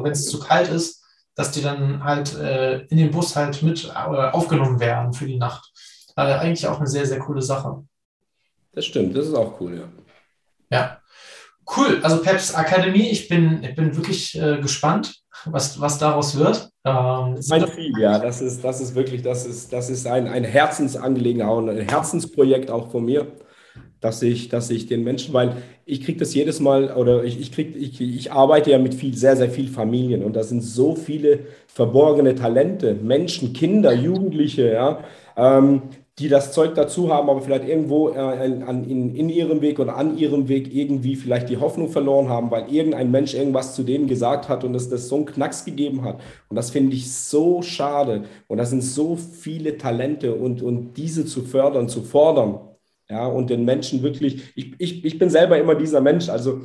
wenn 0.03 0.11
es 0.11 0.27
zu 0.27 0.39
kalt 0.39 0.69
ist, 0.69 1.02
dass 1.35 1.51
die 1.51 1.61
dann 1.61 2.03
halt 2.03 2.35
äh, 2.37 2.81
in 2.85 2.97
den 2.97 3.11
Bus 3.11 3.35
halt 3.35 3.61
mit 3.63 3.85
äh, 3.85 3.89
aufgenommen 3.89 4.79
werden 4.79 5.13
für 5.13 5.25
die 5.25 5.37
Nacht. 5.37 5.71
Äh, 6.15 6.21
eigentlich 6.21 6.67
auch 6.67 6.77
eine 6.77 6.87
sehr, 6.87 7.05
sehr 7.05 7.19
coole 7.19 7.41
Sache. 7.41 7.83
Das 8.73 8.85
stimmt, 8.85 9.15
das 9.15 9.27
ist 9.27 9.35
auch 9.35 9.59
cool, 9.59 9.77
ja. 9.77 9.87
Ja. 10.69 10.99
Cool, 11.77 11.99
also 12.03 12.21
Peps 12.21 12.53
Akademie, 12.53 13.09
ich 13.09 13.29
bin, 13.29 13.63
ich 13.63 13.75
bin 13.75 13.95
wirklich 13.95 14.37
äh, 14.37 14.59
gespannt, 14.59 15.15
was, 15.45 15.79
was 15.79 15.97
daraus 15.97 16.37
wird. 16.37 16.69
Ähm, 16.83 17.39
mein 17.47 17.67
Ziel, 17.67 17.93
ja, 17.99 18.19
das 18.19 18.41
ist, 18.41 18.63
das 18.63 18.81
ist 18.81 18.95
wirklich, 18.95 19.21
das 19.21 19.45
ist, 19.45 19.71
das 19.71 19.89
ist 19.89 20.05
ein, 20.05 20.27
ein 20.27 20.43
Herzensangelegenheit, 20.43 21.69
ein 21.69 21.87
Herzensprojekt 21.87 22.69
auch 22.69 22.91
von 22.91 23.05
mir 23.05 23.31
dass 24.03 24.21
ich, 24.21 24.49
dass 24.49 24.69
ich 24.69 24.87
den 24.87 25.03
Menschen, 25.03 25.33
weil 25.33 25.55
ich 25.85 26.03
kriege 26.03 26.19
das 26.19 26.33
jedes 26.33 26.59
Mal 26.59 26.93
oder 26.93 27.23
ich, 27.23 27.39
ich, 27.39 27.53
krieg, 27.53 27.73
ich, 27.77 28.01
ich 28.01 28.31
arbeite 28.33 28.71
ja 28.71 28.77
mit 28.77 28.93
viel, 28.93 29.15
sehr, 29.15 29.37
sehr 29.37 29.49
viel 29.49 29.69
Familien 29.69 30.23
und 30.23 30.35
da 30.35 30.43
sind 30.43 30.61
so 30.61 30.95
viele 30.95 31.39
verborgene 31.67 32.35
Talente, 32.35 32.95
Menschen, 32.95 33.53
Kinder, 33.53 33.93
Jugendliche, 33.93 34.73
ja, 34.73 34.99
ähm, 35.37 35.83
die 36.19 36.27
das 36.27 36.51
Zeug 36.51 36.75
dazu 36.75 37.11
haben, 37.11 37.29
aber 37.29 37.41
vielleicht 37.41 37.65
irgendwo 37.65 38.09
äh, 38.09 38.19
an, 38.19 38.83
in, 38.83 39.15
in 39.15 39.29
ihrem 39.29 39.61
Weg 39.61 39.79
oder 39.79 39.95
an 39.95 40.17
ihrem 40.17 40.49
Weg 40.49 40.75
irgendwie 40.75 41.15
vielleicht 41.15 41.47
die 41.47 41.57
Hoffnung 41.57 41.87
verloren 41.87 42.27
haben, 42.27 42.51
weil 42.51 42.71
irgendein 42.71 43.09
Mensch 43.09 43.33
irgendwas 43.33 43.73
zu 43.73 43.83
denen 43.83 44.07
gesagt 44.07 44.49
hat 44.49 44.65
und 44.65 44.75
es 44.75 44.89
das 44.89 45.07
so 45.07 45.15
einen 45.15 45.25
Knacks 45.25 45.63
gegeben 45.63 46.03
hat. 46.03 46.19
Und 46.49 46.57
das 46.57 46.71
finde 46.71 46.93
ich 46.93 47.11
so 47.11 47.61
schade. 47.61 48.25
Und 48.47 48.57
das 48.57 48.69
sind 48.69 48.83
so 48.83 49.15
viele 49.15 49.77
Talente 49.77 50.35
und, 50.35 50.61
und 50.61 50.95
diese 50.97 51.25
zu 51.25 51.41
fördern, 51.41 51.87
zu 51.87 52.03
fordern, 52.03 52.59
ja, 53.13 53.27
und 53.27 53.51
den 53.51 53.63
Menschen 53.63 54.01
wirklich, 54.01 54.51
ich, 54.55 54.73
ich, 54.79 55.05
ich 55.05 55.19
bin 55.19 55.29
selber 55.29 55.59
immer 55.59 55.75
dieser 55.75 56.01
Mensch, 56.01 56.29
also 56.29 56.61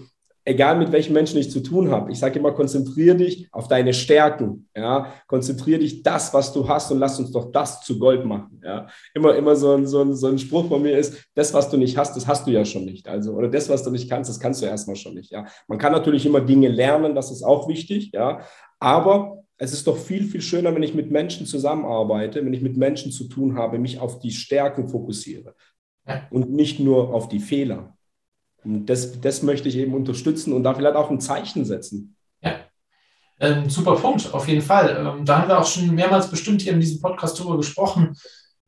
egal 0.47 0.79
mit 0.79 0.91
welchen 0.93 1.13
Menschen 1.13 1.39
ich 1.39 1.51
zu 1.51 1.61
tun 1.61 1.91
habe, 1.91 2.11
ich 2.11 2.19
sage 2.19 2.39
immer, 2.39 2.53
konzentriere 2.53 3.17
dich 3.17 3.49
auf 3.53 3.69
deine 3.69 3.93
Stärken, 3.93 4.67
ja, 4.75 5.13
konzentriere 5.27 5.81
dich 5.81 6.03
das, 6.03 6.33
was 6.33 6.55
du 6.55 6.67
hast 6.67 6.91
und 6.91 7.01
lass 7.01 7.21
uns 7.21 7.33
doch 7.33 7.53
das 7.53 7.83
zu 7.83 7.99
Gold 7.99 8.25
machen, 8.25 8.63
ja. 8.65 8.87
Immer, 9.13 9.37
immer 9.37 9.57
so 9.57 9.75
ein, 9.75 9.87
so 9.87 10.01
ein, 10.01 10.15
so 10.17 10.29
ein 10.29 10.39
Spruch 10.39 10.69
von 10.69 10.81
mir 10.81 10.97
ist, 10.97 11.23
das, 11.35 11.53
was 11.53 11.69
du 11.69 11.77
nicht 11.77 11.99
hast, 11.99 12.17
das 12.17 12.27
hast 12.27 12.47
du 12.47 12.51
ja 12.51 12.65
schon 12.65 12.87
nicht, 12.87 13.07
also, 13.09 13.35
oder 13.35 13.49
das, 13.49 13.69
was 13.69 13.83
du 13.83 13.91
nicht 13.91 14.09
kannst, 14.09 14.31
das 14.31 14.41
kannst 14.41 14.63
du 14.63 14.67
erstmal 14.67 14.97
schon 14.97 15.13
nicht, 15.13 15.31
ja. 15.31 15.45
Man 15.67 15.77
kann 15.77 15.93
natürlich 15.93 16.25
immer 16.25 16.41
Dinge 16.41 16.69
lernen, 16.69 17.15
das 17.15 17.31
ist 17.31 17.43
auch 17.43 17.69
wichtig, 17.69 18.13
ja, 18.15 18.41
aber 18.81 19.45
es 19.59 19.75
ist 19.75 19.87
doch 19.87 19.99
viel, 19.99 20.25
viel 20.25 20.41
schöner, 20.41 20.75
wenn 20.75 20.85
ich 20.85 20.95
mit 20.95 21.11
Menschen 21.11 21.45
zusammenarbeite, 21.45 22.43
wenn 22.43 22.55
ich 22.55 22.63
mit 22.63 22.79
Menschen 22.79 23.13
zu 23.13 23.25
tun 23.25 23.59
habe, 23.59 23.79
mich 23.79 24.01
auf 24.01 24.21
die 24.21 24.31
Stärken 24.31 24.89
fokussiere 24.89 25.55
und 26.31 26.51
nicht 26.51 26.81
nur 26.81 27.15
auf 27.15 27.29
die 27.29 27.41
Fehler. 27.41 27.97
Und 28.65 28.87
das, 28.87 29.21
das 29.21 29.43
möchte 29.43 29.69
ich 29.69 29.77
eben 29.77 29.95
unterstützen 29.95 30.53
und 30.53 30.63
da 30.63 30.75
vielleicht 30.75 30.97
auch 30.97 31.11
ein 31.11 31.21
Zeichen 31.21 31.65
setzen. 31.65 32.17
Ja, 32.43 32.57
ähm, 33.41 33.71
super 33.71 33.95
Punkt, 33.95 34.33
auf 34.35 34.49
jeden 34.49 34.63
Fall. 34.63 34.97
Ähm, 34.99 35.25
da 35.25 35.39
haben 35.39 35.49
wir 35.49 35.59
auch 35.59 35.67
schon 35.67 35.95
mehrmals 35.95 36.29
bestimmt 36.29 36.63
hier 36.63 36.73
in 36.73 36.81
diesem 36.81 37.01
Podcast 37.01 37.39
darüber 37.39 37.57
gesprochen, 37.57 38.17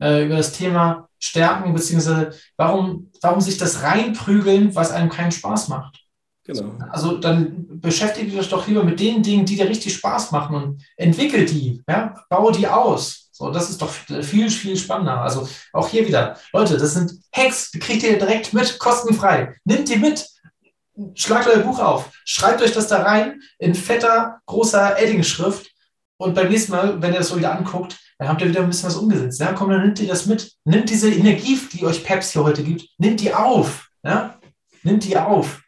äh, 0.01 0.25
über 0.25 0.37
das 0.37 0.53
Thema 0.53 1.09
Stärken, 1.19 1.73
beziehungsweise 1.73 2.31
warum, 2.57 3.11
warum 3.21 3.41
sich 3.41 3.57
das 3.57 3.83
reinprügeln, 3.83 4.73
was 4.73 4.91
einem 4.91 5.09
keinen 5.09 5.31
Spaß 5.31 5.67
macht. 5.67 5.99
Genau. 6.43 6.73
Also 6.89 7.17
dann 7.17 7.79
beschäftige 7.79 8.31
dich 8.31 8.49
doch 8.49 8.67
lieber 8.67 8.83
mit 8.83 8.99
den 8.99 9.21
Dingen, 9.21 9.45
die 9.45 9.55
dir 9.55 9.69
richtig 9.69 9.93
Spaß 9.93 10.31
machen 10.31 10.55
und 10.55 10.83
entwickel 10.97 11.45
die, 11.45 11.81
ja? 11.87 12.15
baue 12.29 12.51
die 12.51 12.67
aus. 12.67 13.20
So, 13.31 13.49
das 13.49 13.69
ist 13.69 13.81
doch 13.81 13.89
viel, 13.89 14.49
viel 14.49 14.77
spannender. 14.77 15.21
Also 15.21 15.47
auch 15.73 15.87
hier 15.87 16.07
wieder, 16.07 16.37
Leute, 16.53 16.77
das 16.77 16.93
sind 16.93 17.13
Hacks, 17.33 17.71
die 17.71 17.79
kriegt 17.79 18.03
ihr 18.03 18.19
direkt 18.19 18.53
mit, 18.53 18.77
kostenfrei. 18.77 19.55
Nimmt 19.63 19.89
die 19.89 19.97
mit, 19.97 20.27
schlagt 21.15 21.47
euer 21.47 21.63
Buch 21.63 21.79
auf, 21.79 22.11
schreibt 22.25 22.61
euch 22.61 22.73
das 22.73 22.87
da 22.87 23.03
rein 23.03 23.41
in 23.57 23.73
fetter, 23.73 24.39
großer 24.45 24.99
Edding-Schrift 24.99 25.71
und 26.17 26.35
beim 26.35 26.49
nächsten 26.49 26.73
Mal, 26.73 27.01
wenn 27.01 27.13
ihr 27.13 27.19
das 27.19 27.29
so 27.29 27.37
wieder 27.37 27.57
anguckt, 27.57 27.97
dann 28.19 28.29
habt 28.29 28.41
ihr 28.41 28.49
wieder 28.49 28.61
ein 28.61 28.67
bisschen 28.67 28.89
was 28.89 28.97
umgesetzt. 28.97 29.39
Ja, 29.39 29.53
komm, 29.53 29.71
dann 29.71 29.81
nimmt 29.81 29.99
ihr 29.99 30.07
das 30.07 30.27
mit. 30.27 30.51
Nimmt 30.65 30.91
diese 30.91 31.09
Energie, 31.09 31.59
die 31.73 31.83
euch 31.83 32.03
Peps 32.03 32.31
hier 32.31 32.43
heute 32.43 32.61
gibt, 32.61 32.87
nimmt 32.99 33.19
die 33.19 33.33
auf. 33.33 33.87
Ja? 34.03 34.37
Nimmt 34.83 35.03
die 35.03 35.17
auf. 35.17 35.59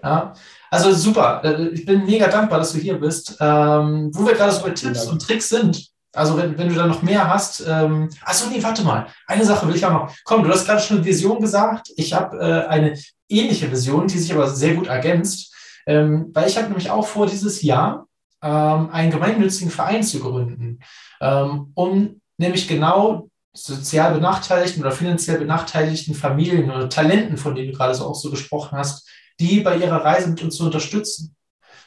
Ja? 0.00 0.34
Also 0.70 0.92
super. 0.92 1.42
Ich 1.72 1.84
bin 1.84 2.06
mega 2.06 2.28
dankbar, 2.28 2.60
dass 2.60 2.72
du 2.72 2.78
hier 2.78 2.94
bist. 3.00 3.36
Ähm, 3.40 4.10
wo 4.14 4.26
wir 4.26 4.34
gerade 4.34 4.52
so 4.52 4.62
bei 4.62 4.70
Tipps 4.70 5.06
und 5.06 5.20
Tricks 5.20 5.48
sind, 5.48 5.88
also 6.14 6.36
wenn, 6.36 6.56
wenn 6.56 6.68
du 6.68 6.74
da 6.74 6.86
noch 6.86 7.02
mehr 7.02 7.28
hast, 7.28 7.64
ähm, 7.66 8.08
achso, 8.24 8.48
nee, 8.48 8.62
warte 8.62 8.82
mal, 8.82 9.06
eine 9.26 9.44
Sache 9.44 9.66
will 9.68 9.76
ich 9.76 9.84
auch 9.84 9.92
noch. 9.92 10.14
Komm, 10.24 10.42
du 10.42 10.50
hast 10.50 10.66
gerade 10.66 10.80
schon 10.80 10.98
eine 10.98 11.06
Vision 11.06 11.40
gesagt. 11.40 11.90
Ich 11.96 12.12
habe 12.14 12.38
äh, 12.38 12.66
eine 12.66 12.98
ähnliche 13.28 13.70
Vision, 13.70 14.06
die 14.06 14.18
sich 14.18 14.32
aber 14.32 14.48
sehr 14.48 14.74
gut 14.74 14.86
ergänzt, 14.86 15.54
ähm, 15.86 16.30
weil 16.32 16.48
ich 16.48 16.56
habe 16.56 16.68
nämlich 16.68 16.90
auch 16.90 17.06
vor, 17.06 17.26
dieses 17.26 17.62
Jahr 17.62 18.06
ähm, 18.42 18.90
einen 18.90 19.10
gemeinnützigen 19.10 19.70
Verein 19.70 20.02
zu 20.02 20.20
gründen, 20.20 20.80
ähm, 21.20 21.72
um 21.74 22.20
nämlich 22.38 22.68
genau 22.68 23.28
sozial 23.52 24.14
benachteiligten 24.14 24.82
oder 24.82 24.92
finanziell 24.92 25.38
benachteiligten 25.38 26.14
Familien 26.14 26.70
oder 26.70 26.88
Talenten, 26.88 27.36
von 27.36 27.54
denen 27.54 27.72
du 27.72 27.76
gerade 27.76 27.94
so 27.94 28.06
auch 28.06 28.14
so 28.14 28.30
gesprochen 28.30 28.78
hast, 28.78 29.08
die 29.40 29.60
bei 29.60 29.76
ihrer 29.76 30.04
Reise 30.04 30.28
mit 30.28 30.42
uns 30.42 30.56
zu 30.56 30.64
unterstützen. 30.64 31.34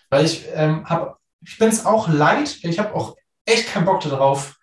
Weil 0.10 0.26
ich 0.26 0.46
ähm, 0.54 0.86
habe, 0.90 1.16
ich 1.46 1.58
bin 1.58 1.70
es 1.70 1.86
auch 1.86 2.10
leid, 2.10 2.58
ich 2.62 2.80
habe 2.80 2.94
auch 2.94 3.16
echt 3.46 3.68
keinen 3.68 3.86
Bock 3.86 4.02
darauf, 4.02 4.58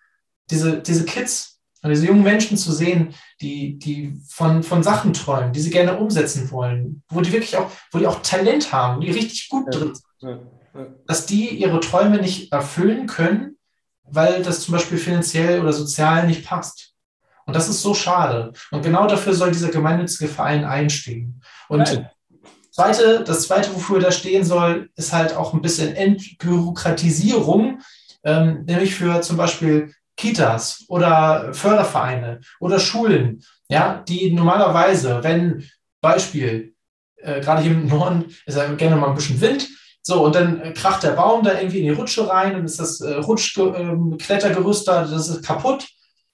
diese, 0.51 0.81
diese 0.81 1.05
Kids 1.05 1.61
und 1.83 1.91
diese 1.91 2.07
jungen 2.07 2.23
Menschen 2.23 2.57
zu 2.57 2.73
sehen, 2.73 3.15
die, 3.41 3.79
die 3.79 4.21
von, 4.29 4.63
von 4.63 4.83
Sachen 4.83 5.13
träumen, 5.13 5.53
die 5.53 5.61
sie 5.61 5.71
gerne 5.71 5.97
umsetzen 5.97 6.51
wollen, 6.51 7.03
wo 7.09 7.21
die 7.21 7.33
wirklich 7.33 7.57
auch, 7.57 7.71
wo 7.93 7.99
die 7.99 8.07
auch 8.07 8.23
Talent 8.23 8.73
haben, 8.73 9.01
die 9.01 9.11
richtig 9.11 9.49
gut 9.49 9.73
drin 9.73 9.95
sind, 10.21 10.41
dass 11.07 11.27
die 11.27 11.49
ihre 11.51 11.81
Träume 11.81 12.19
nicht 12.19 12.53
erfüllen 12.53 13.07
können, 13.07 13.57
weil 14.03 14.43
das 14.43 14.61
zum 14.61 14.73
Beispiel 14.73 14.99
finanziell 14.99 15.61
oder 15.61 15.73
sozial 15.73 16.27
nicht 16.27 16.45
passt. 16.45 16.95
Und 17.47 17.55
das 17.55 17.69
ist 17.69 17.81
so 17.81 17.95
schade. 17.95 18.53
Und 18.71 18.83
genau 18.83 19.07
dafür 19.07 19.33
soll 19.33 19.53
dieser 19.53 19.71
gemeinnützige 19.71 20.29
Verein 20.29 20.65
einstehen. 20.65 21.41
Und 21.69 22.07
zweite, 22.71 23.25
das 23.25 23.43
zweite, 23.43 23.75
wofür 23.75 24.01
da 24.01 24.13
stehen 24.13 24.45
soll, 24.45 24.91
ist 24.97 25.13
halt 25.13 25.35
auch 25.35 25.55
ein 25.55 25.63
bisschen 25.63 25.95
Entbürokratisierung 25.95 27.81
ähm, 28.29 28.65
nämlich 28.67 28.95
für 28.95 29.21
zum 29.23 29.37
Beispiel 29.37 29.95
Kitas 30.17 30.85
oder 30.89 31.55
Fördervereine 31.55 32.41
oder 32.61 32.79
Schulen, 32.79 33.43
ja, 33.69 34.03
die 34.07 34.33
normalerweise, 34.33 35.21
wenn 35.23 35.65
Beispiel, 36.01 36.75
äh, 37.17 37.41
gerade 37.41 37.63
hier 37.63 37.73
im 37.73 37.89
Norden 37.89 38.27
ist 38.47 38.57
ja 38.57 38.67
gerne 38.75 38.97
mal 38.97 39.09
ein 39.09 39.15
bisschen 39.15 39.41
Wind, 39.41 39.69
so, 40.03 40.25
und 40.25 40.35
dann 40.35 40.75
kracht 40.75 41.03
der 41.03 41.13
Baum 41.13 41.43
da 41.43 41.59
irgendwie 41.59 41.81
in 41.81 41.85
die 41.85 41.99
Rutsche 41.99 42.29
rein 42.29 42.55
und 42.55 42.65
ist 42.65 42.81
das 42.81 43.01
äh, 43.01 43.15
Rutschklettergerüst 43.15 44.89
ähm, 44.89 44.95
da, 44.95 45.05
das 45.05 45.29
ist 45.29 45.45
kaputt. 45.45 45.87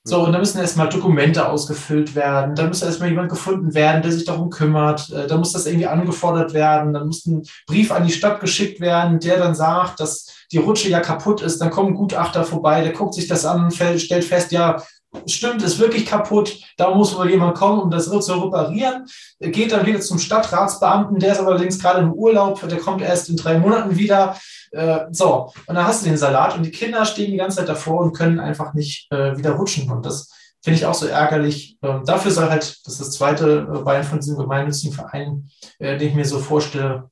So, 0.06 0.22
und 0.22 0.32
da 0.32 0.38
müssen 0.38 0.60
erstmal 0.60 0.90
Dokumente 0.90 1.48
ausgefüllt 1.48 2.14
werden, 2.14 2.54
da 2.54 2.66
muss 2.66 2.82
erstmal 2.82 3.08
jemand 3.08 3.30
gefunden 3.30 3.72
werden, 3.72 4.02
der 4.02 4.12
sich 4.12 4.26
darum 4.26 4.50
kümmert, 4.50 5.10
äh, 5.10 5.26
da 5.26 5.38
muss 5.38 5.52
das 5.52 5.64
irgendwie 5.64 5.86
angefordert 5.86 6.52
werden, 6.52 6.92
dann 6.92 7.06
muss 7.06 7.24
ein 7.24 7.42
Brief 7.66 7.90
an 7.90 8.06
die 8.06 8.12
Stadt 8.12 8.38
geschickt 8.38 8.80
werden, 8.80 9.18
der 9.18 9.38
dann 9.38 9.54
sagt, 9.54 10.00
dass 10.00 10.26
die 10.52 10.58
Rutsche 10.58 10.90
ja 10.90 11.00
kaputt 11.00 11.40
ist, 11.40 11.58
dann 11.58 11.70
kommt 11.70 11.92
ein 11.92 11.94
Gutachter 11.94 12.44
vorbei, 12.44 12.82
der 12.82 12.92
guckt 12.92 13.14
sich 13.14 13.28
das 13.28 13.46
an, 13.46 13.70
stellt 13.70 14.24
fest, 14.24 14.52
ja, 14.52 14.82
stimmt, 15.26 15.62
ist 15.62 15.78
wirklich 15.78 16.04
kaputt, 16.04 16.54
da 16.76 16.94
muss 16.94 17.16
wohl 17.16 17.30
jemand 17.30 17.56
kommen, 17.56 17.80
um 17.80 17.90
das 17.90 18.10
zu 18.10 18.34
reparieren, 18.34 19.06
geht 19.40 19.72
dann 19.72 19.86
wieder 19.86 20.00
zum 20.00 20.18
Stadtratsbeamten, 20.18 21.18
der 21.18 21.32
ist 21.32 21.40
allerdings 21.40 21.78
gerade 21.78 22.00
im 22.00 22.12
Urlaub, 22.12 22.60
der 22.68 22.78
kommt 22.78 23.00
erst 23.00 23.30
in 23.30 23.36
drei 23.36 23.58
Monaten 23.58 23.96
wieder. 23.96 24.36
Äh, 24.74 25.06
so, 25.10 25.52
und 25.66 25.74
dann 25.74 25.86
hast 25.86 26.02
du 26.02 26.08
den 26.08 26.16
Salat 26.16 26.56
und 26.56 26.64
die 26.64 26.70
Kinder 26.70 27.04
stehen 27.04 27.30
die 27.30 27.36
ganze 27.36 27.58
Zeit 27.58 27.68
davor 27.68 28.00
und 28.00 28.12
können 28.12 28.40
einfach 28.40 28.74
nicht 28.74 29.10
äh, 29.12 29.36
wieder 29.36 29.52
rutschen. 29.52 29.90
Und 29.90 30.04
das 30.04 30.30
finde 30.62 30.78
ich 30.78 30.86
auch 30.86 30.94
so 30.94 31.06
ärgerlich. 31.06 31.78
Ähm, 31.82 32.02
dafür 32.04 32.30
soll 32.30 32.48
halt, 32.48 32.80
das 32.84 32.94
ist 32.94 33.00
das 33.00 33.12
zweite 33.12 33.68
äh, 33.72 33.78
Bein 33.82 34.02
von 34.02 34.18
diesem 34.18 34.38
gemeinnützigen 34.38 34.94
Verein, 34.94 35.50
äh, 35.78 35.98
den 35.98 36.08
ich 36.08 36.14
mir 36.14 36.24
so 36.24 36.38
vorstelle, 36.38 37.10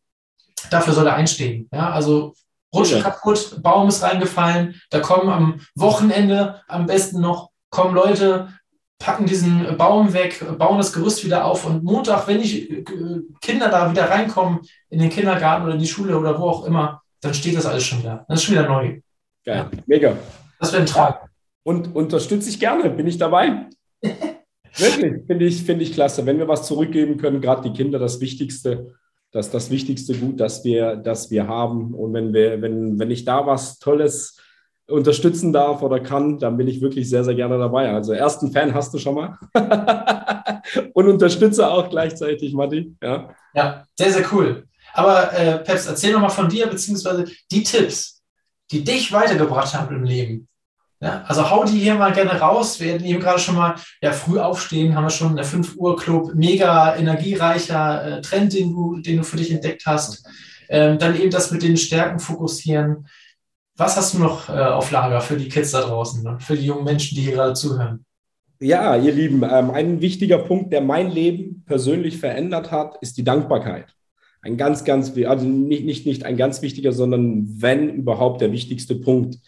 dafür 0.70 0.94
soll 0.94 1.06
er 1.06 1.14
einstehen. 1.14 1.68
Ja, 1.72 1.90
also 1.90 2.34
Rutsche 2.74 2.96
ja. 2.96 3.02
kaputt, 3.02 3.62
Baum 3.62 3.88
ist 3.88 4.02
reingefallen, 4.02 4.80
da 4.90 5.00
kommen 5.00 5.28
am 5.28 5.60
Wochenende 5.74 6.62
am 6.66 6.86
besten 6.86 7.20
noch, 7.20 7.50
kommen 7.68 7.94
Leute, 7.94 8.48
packen 8.98 9.26
diesen 9.26 9.76
Baum 9.76 10.14
weg, 10.14 10.42
bauen 10.58 10.78
das 10.78 10.92
Gerüst 10.92 11.24
wieder 11.24 11.44
auf 11.44 11.66
und 11.66 11.84
Montag, 11.84 12.26
wenn 12.28 12.40
die 12.40 12.70
äh, 12.70 13.22
Kinder 13.42 13.68
da 13.68 13.90
wieder 13.90 14.08
reinkommen 14.08 14.60
in 14.88 15.00
den 15.00 15.10
Kindergarten 15.10 15.64
oder 15.64 15.74
in 15.74 15.80
die 15.80 15.86
Schule 15.86 16.18
oder 16.18 16.40
wo 16.40 16.48
auch 16.48 16.64
immer, 16.64 17.01
dann 17.22 17.32
steht 17.32 17.56
das 17.56 17.66
alles 17.66 17.84
schon 17.84 18.00
wieder. 18.00 18.26
Das 18.28 18.40
ist 18.40 18.44
schon 18.44 18.54
wieder 18.56 18.68
neu. 18.68 19.00
Geil, 19.44 19.70
mega. 19.86 20.16
Das 20.60 20.72
wäre 20.72 20.82
ein 20.82 20.86
Traum. 20.86 21.14
Und 21.64 21.94
unterstütze 21.94 22.50
ich 22.50 22.60
gerne, 22.60 22.90
bin 22.90 23.06
ich 23.06 23.16
dabei. 23.16 23.66
Wirklich, 24.76 25.26
finde 25.26 25.44
ich, 25.44 25.62
find 25.62 25.82
ich 25.82 25.92
klasse. 25.92 26.26
Wenn 26.26 26.38
wir 26.38 26.48
was 26.48 26.66
zurückgeben 26.66 27.18
können, 27.18 27.40
gerade 27.40 27.68
die 27.68 27.76
Kinder, 27.76 27.98
das 27.98 28.20
Wichtigste, 28.20 28.94
das 29.30 29.50
das 29.50 29.70
wichtigste 29.70 30.14
Gut, 30.14 30.40
das 30.40 30.64
wir, 30.64 30.96
das 30.96 31.30
wir 31.30 31.46
haben. 31.46 31.94
Und 31.94 32.12
wenn, 32.14 32.32
wir, 32.32 32.60
wenn, 32.60 32.98
wenn 32.98 33.10
ich 33.10 33.24
da 33.24 33.46
was 33.46 33.78
Tolles 33.78 34.38
unterstützen 34.88 35.52
darf 35.52 35.82
oder 35.82 36.00
kann, 36.00 36.38
dann 36.38 36.56
bin 36.56 36.68
ich 36.68 36.80
wirklich 36.80 37.08
sehr, 37.08 37.22
sehr 37.22 37.34
gerne 37.34 37.58
dabei. 37.58 37.90
Also 37.90 38.12
ersten 38.12 38.50
Fan 38.50 38.74
hast 38.74 38.92
du 38.92 38.98
schon 38.98 39.14
mal 39.14 39.38
und 40.94 41.08
unterstütze 41.08 41.70
auch 41.70 41.88
gleichzeitig, 41.88 42.52
Matti. 42.54 42.96
Ja, 43.02 43.30
ja 43.54 43.84
sehr, 43.96 44.12
sehr 44.12 44.24
cool. 44.32 44.64
Aber 44.92 45.32
äh, 45.32 45.58
Peps, 45.58 45.86
erzähl 45.86 46.12
nochmal 46.12 46.30
von 46.30 46.48
dir, 46.48 46.66
beziehungsweise 46.66 47.24
die 47.50 47.62
Tipps, 47.62 48.22
die 48.70 48.84
dich 48.84 49.12
weitergebracht 49.12 49.74
haben 49.74 49.94
im 49.94 50.04
Leben. 50.04 50.48
Ja, 51.00 51.24
also 51.26 51.50
hau 51.50 51.64
die 51.64 51.80
hier 51.80 51.96
mal 51.96 52.12
gerne 52.12 52.38
raus. 52.38 52.78
Wir 52.78 52.94
hatten 52.94 53.04
eben 53.04 53.18
gerade 53.18 53.40
schon 53.40 53.56
mal 53.56 53.74
ja, 54.00 54.12
früh 54.12 54.38
aufstehen, 54.38 54.94
haben 54.94 55.04
wir 55.04 55.10
schon 55.10 55.34
der 55.34 55.44
5 55.44 55.76
Uhr 55.76 55.96
Club, 55.96 56.32
mega 56.34 56.94
energiereicher 56.94 58.18
äh, 58.18 58.20
Trend, 58.20 58.52
den 58.52 58.70
du, 58.70 58.98
den 58.98 59.16
du 59.16 59.24
für 59.24 59.36
dich 59.36 59.50
entdeckt 59.50 59.82
hast. 59.84 60.24
Ähm, 60.68 60.98
dann 60.98 61.20
eben 61.20 61.30
das 61.30 61.50
mit 61.50 61.64
den 61.64 61.76
Stärken 61.76 62.20
fokussieren. 62.20 63.08
Was 63.76 63.96
hast 63.96 64.14
du 64.14 64.18
noch 64.18 64.48
äh, 64.48 64.52
auf 64.52 64.92
Lager 64.92 65.20
für 65.20 65.36
die 65.36 65.48
Kids 65.48 65.72
da 65.72 65.80
draußen, 65.80 66.22
ne? 66.22 66.38
für 66.38 66.56
die 66.56 66.66
jungen 66.66 66.84
Menschen, 66.84 67.16
die 67.16 67.22
hier 67.22 67.32
gerade 67.32 67.54
zuhören? 67.54 68.04
Ja, 68.60 68.96
ihr 68.96 69.12
Lieben, 69.12 69.42
ähm, 69.42 69.72
ein 69.72 70.00
wichtiger 70.00 70.38
Punkt, 70.38 70.72
der 70.72 70.82
mein 70.82 71.10
Leben 71.10 71.64
persönlich 71.66 72.18
verändert 72.18 72.70
hat, 72.70 72.96
ist 73.00 73.16
die 73.16 73.24
Dankbarkeit. 73.24 73.92
Ein 74.44 74.56
ganz, 74.56 74.84
ganz, 74.84 75.16
also 75.24 75.46
nicht, 75.46 75.84
nicht, 75.84 76.04
nicht 76.04 76.24
ein 76.24 76.36
ganz 76.36 76.62
wichtiger, 76.62 76.92
sondern 76.92 77.46
wenn 77.62 77.88
überhaupt 77.90 78.40
der 78.40 78.50
wichtigste 78.50 78.96
Punkt, 78.96 79.38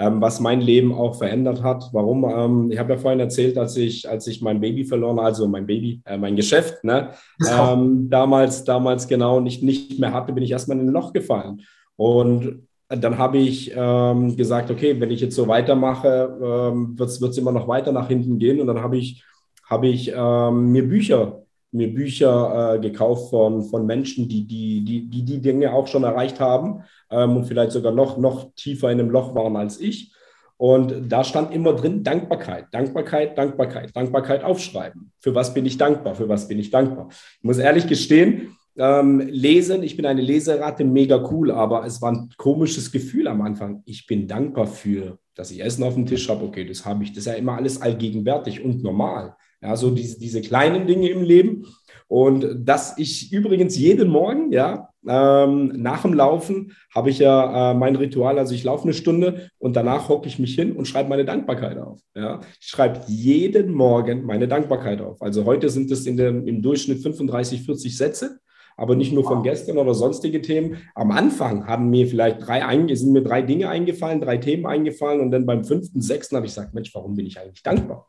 ähm, 0.00 0.20
was 0.20 0.40
mein 0.40 0.60
Leben 0.60 0.92
auch 0.92 1.16
verändert 1.16 1.62
hat. 1.62 1.90
Warum? 1.92 2.24
Ähm, 2.24 2.72
ich 2.72 2.78
habe 2.78 2.94
ja 2.94 2.98
vorhin 2.98 3.20
erzählt, 3.20 3.56
als 3.58 3.76
ich, 3.76 4.08
als 4.08 4.26
ich 4.26 4.42
mein 4.42 4.60
Baby 4.60 4.84
verloren, 4.84 5.18
also 5.18 5.46
mein 5.46 5.66
Baby, 5.66 6.02
äh, 6.04 6.16
mein 6.16 6.36
Geschäft, 6.36 6.82
ne, 6.82 7.10
ähm, 7.48 8.08
damals, 8.10 8.64
damals 8.64 9.06
genau 9.06 9.40
nicht, 9.40 9.62
nicht 9.62 10.00
mehr 10.00 10.12
hatte, 10.12 10.32
bin 10.32 10.42
ich 10.42 10.50
erstmal 10.50 10.78
in 10.80 10.88
ein 10.88 10.92
Loch 10.92 11.12
gefallen. 11.12 11.60
Und 11.96 12.66
dann 12.88 13.18
habe 13.18 13.38
ich 13.38 13.72
ähm, 13.76 14.36
gesagt, 14.36 14.70
okay, 14.70 14.98
wenn 14.98 15.12
ich 15.12 15.20
jetzt 15.20 15.36
so 15.36 15.46
weitermache, 15.46 16.36
ähm, 16.42 16.98
wird 16.98 17.10
es 17.10 17.38
immer 17.38 17.52
noch 17.52 17.68
weiter 17.68 17.92
nach 17.92 18.08
hinten 18.08 18.38
gehen. 18.38 18.60
Und 18.60 18.66
dann 18.66 18.82
habe 18.82 18.96
ich, 18.96 19.22
hab 19.68 19.84
ich 19.84 20.10
ähm, 20.12 20.72
mir 20.72 20.88
Bücher, 20.88 21.42
mir 21.72 21.92
Bücher 21.92 22.74
äh, 22.74 22.80
gekauft 22.80 23.30
von, 23.30 23.62
von 23.62 23.86
Menschen, 23.86 24.28
die 24.28 24.46
die, 24.46 24.84
die, 24.84 25.08
die 25.08 25.24
die 25.24 25.40
Dinge 25.40 25.72
auch 25.72 25.86
schon 25.86 26.02
erreicht 26.02 26.40
haben 26.40 26.82
ähm, 27.10 27.36
und 27.36 27.44
vielleicht 27.44 27.72
sogar 27.72 27.92
noch, 27.92 28.18
noch 28.18 28.52
tiefer 28.54 28.90
in 28.90 29.00
einem 29.00 29.10
Loch 29.10 29.34
waren 29.34 29.56
als 29.56 29.80
ich. 29.80 30.12
Und 30.56 31.10
da 31.10 31.24
stand 31.24 31.54
immer 31.54 31.72
drin 31.72 32.02
Dankbarkeit, 32.02 32.66
Dankbarkeit, 32.72 33.38
Dankbarkeit, 33.38 33.96
Dankbarkeit 33.96 34.44
aufschreiben. 34.44 35.10
Für 35.18 35.34
was 35.34 35.54
bin 35.54 35.64
ich 35.64 35.78
dankbar? 35.78 36.14
Für 36.14 36.28
was 36.28 36.48
bin 36.48 36.58
ich 36.58 36.70
dankbar? 36.70 37.08
Ich 37.10 37.44
muss 37.44 37.56
ehrlich 37.56 37.86
gestehen, 37.86 38.56
ähm, 38.76 39.20
lesen, 39.20 39.82
ich 39.82 39.96
bin 39.96 40.06
eine 40.06 40.20
Leseratte, 40.20 40.84
mega 40.84 41.26
cool, 41.30 41.50
aber 41.50 41.86
es 41.86 42.02
war 42.02 42.12
ein 42.12 42.30
komisches 42.36 42.92
Gefühl 42.92 43.26
am 43.28 43.40
Anfang. 43.40 43.82
Ich 43.86 44.06
bin 44.06 44.28
dankbar 44.28 44.66
für, 44.66 45.18
dass 45.34 45.50
ich 45.50 45.62
Essen 45.62 45.82
auf 45.82 45.94
dem 45.94 46.06
Tisch 46.06 46.28
habe. 46.28 46.44
Okay, 46.44 46.66
das 46.66 46.84
habe 46.84 47.04
ich. 47.04 47.10
Das 47.10 47.18
ist 47.18 47.26
ja 47.26 47.34
immer 47.34 47.56
alles 47.56 47.80
allgegenwärtig 47.80 48.62
und 48.62 48.82
normal. 48.82 49.36
Ja, 49.62 49.76
so 49.76 49.90
diese, 49.90 50.18
diese 50.18 50.40
kleinen 50.40 50.86
Dinge 50.86 51.08
im 51.08 51.22
Leben. 51.22 51.66
Und 52.08 52.66
dass 52.66 52.98
ich 52.98 53.32
übrigens 53.32 53.76
jeden 53.76 54.08
Morgen, 54.08 54.50
ja, 54.52 54.88
ähm, 55.06 55.72
nach 55.76 56.02
dem 56.02 56.12
Laufen 56.12 56.72
habe 56.94 57.08
ich 57.10 57.20
ja 57.20 57.70
äh, 57.70 57.74
mein 57.74 57.96
Ritual, 57.96 58.38
also 58.38 58.54
ich 58.54 58.64
laufe 58.64 58.84
eine 58.84 58.94
Stunde 58.94 59.50
und 59.58 59.76
danach 59.76 60.08
hocke 60.08 60.26
ich 60.26 60.38
mich 60.38 60.54
hin 60.54 60.72
und 60.72 60.86
schreibe 60.86 61.08
meine 61.08 61.24
Dankbarkeit 61.24 61.78
auf. 61.78 62.00
Ja. 62.14 62.40
Ich 62.60 62.66
schreibe 62.66 63.00
jeden 63.06 63.72
Morgen 63.72 64.24
meine 64.24 64.48
Dankbarkeit 64.48 65.00
auf. 65.00 65.22
Also 65.22 65.44
heute 65.44 65.68
sind 65.68 65.90
es 65.90 66.04
in 66.06 66.16
dem, 66.16 66.46
im 66.46 66.62
Durchschnitt 66.62 67.02
35, 67.02 67.62
40 67.62 67.96
Sätze 67.96 68.40
aber 68.80 68.96
nicht 68.96 69.12
nur 69.12 69.24
von 69.24 69.42
gestern 69.42 69.76
oder 69.76 69.92
sonstige 69.92 70.40
Themen. 70.40 70.78
Am 70.94 71.10
Anfang 71.10 71.66
haben 71.66 71.90
mir 71.90 72.06
vielleicht 72.06 72.46
drei, 72.46 72.62
sind 72.94 73.12
mir 73.12 73.22
drei 73.22 73.42
Dinge 73.42 73.68
eingefallen, 73.68 74.22
drei 74.22 74.38
Themen 74.38 74.64
eingefallen 74.64 75.20
und 75.20 75.30
dann 75.30 75.44
beim 75.44 75.64
fünften, 75.64 76.00
sechsten 76.00 76.36
habe 76.36 76.46
ich 76.46 76.54
gesagt, 76.54 76.72
Mensch, 76.72 76.94
warum 76.94 77.14
bin 77.14 77.26
ich 77.26 77.38
eigentlich 77.38 77.62
dankbar? 77.62 78.08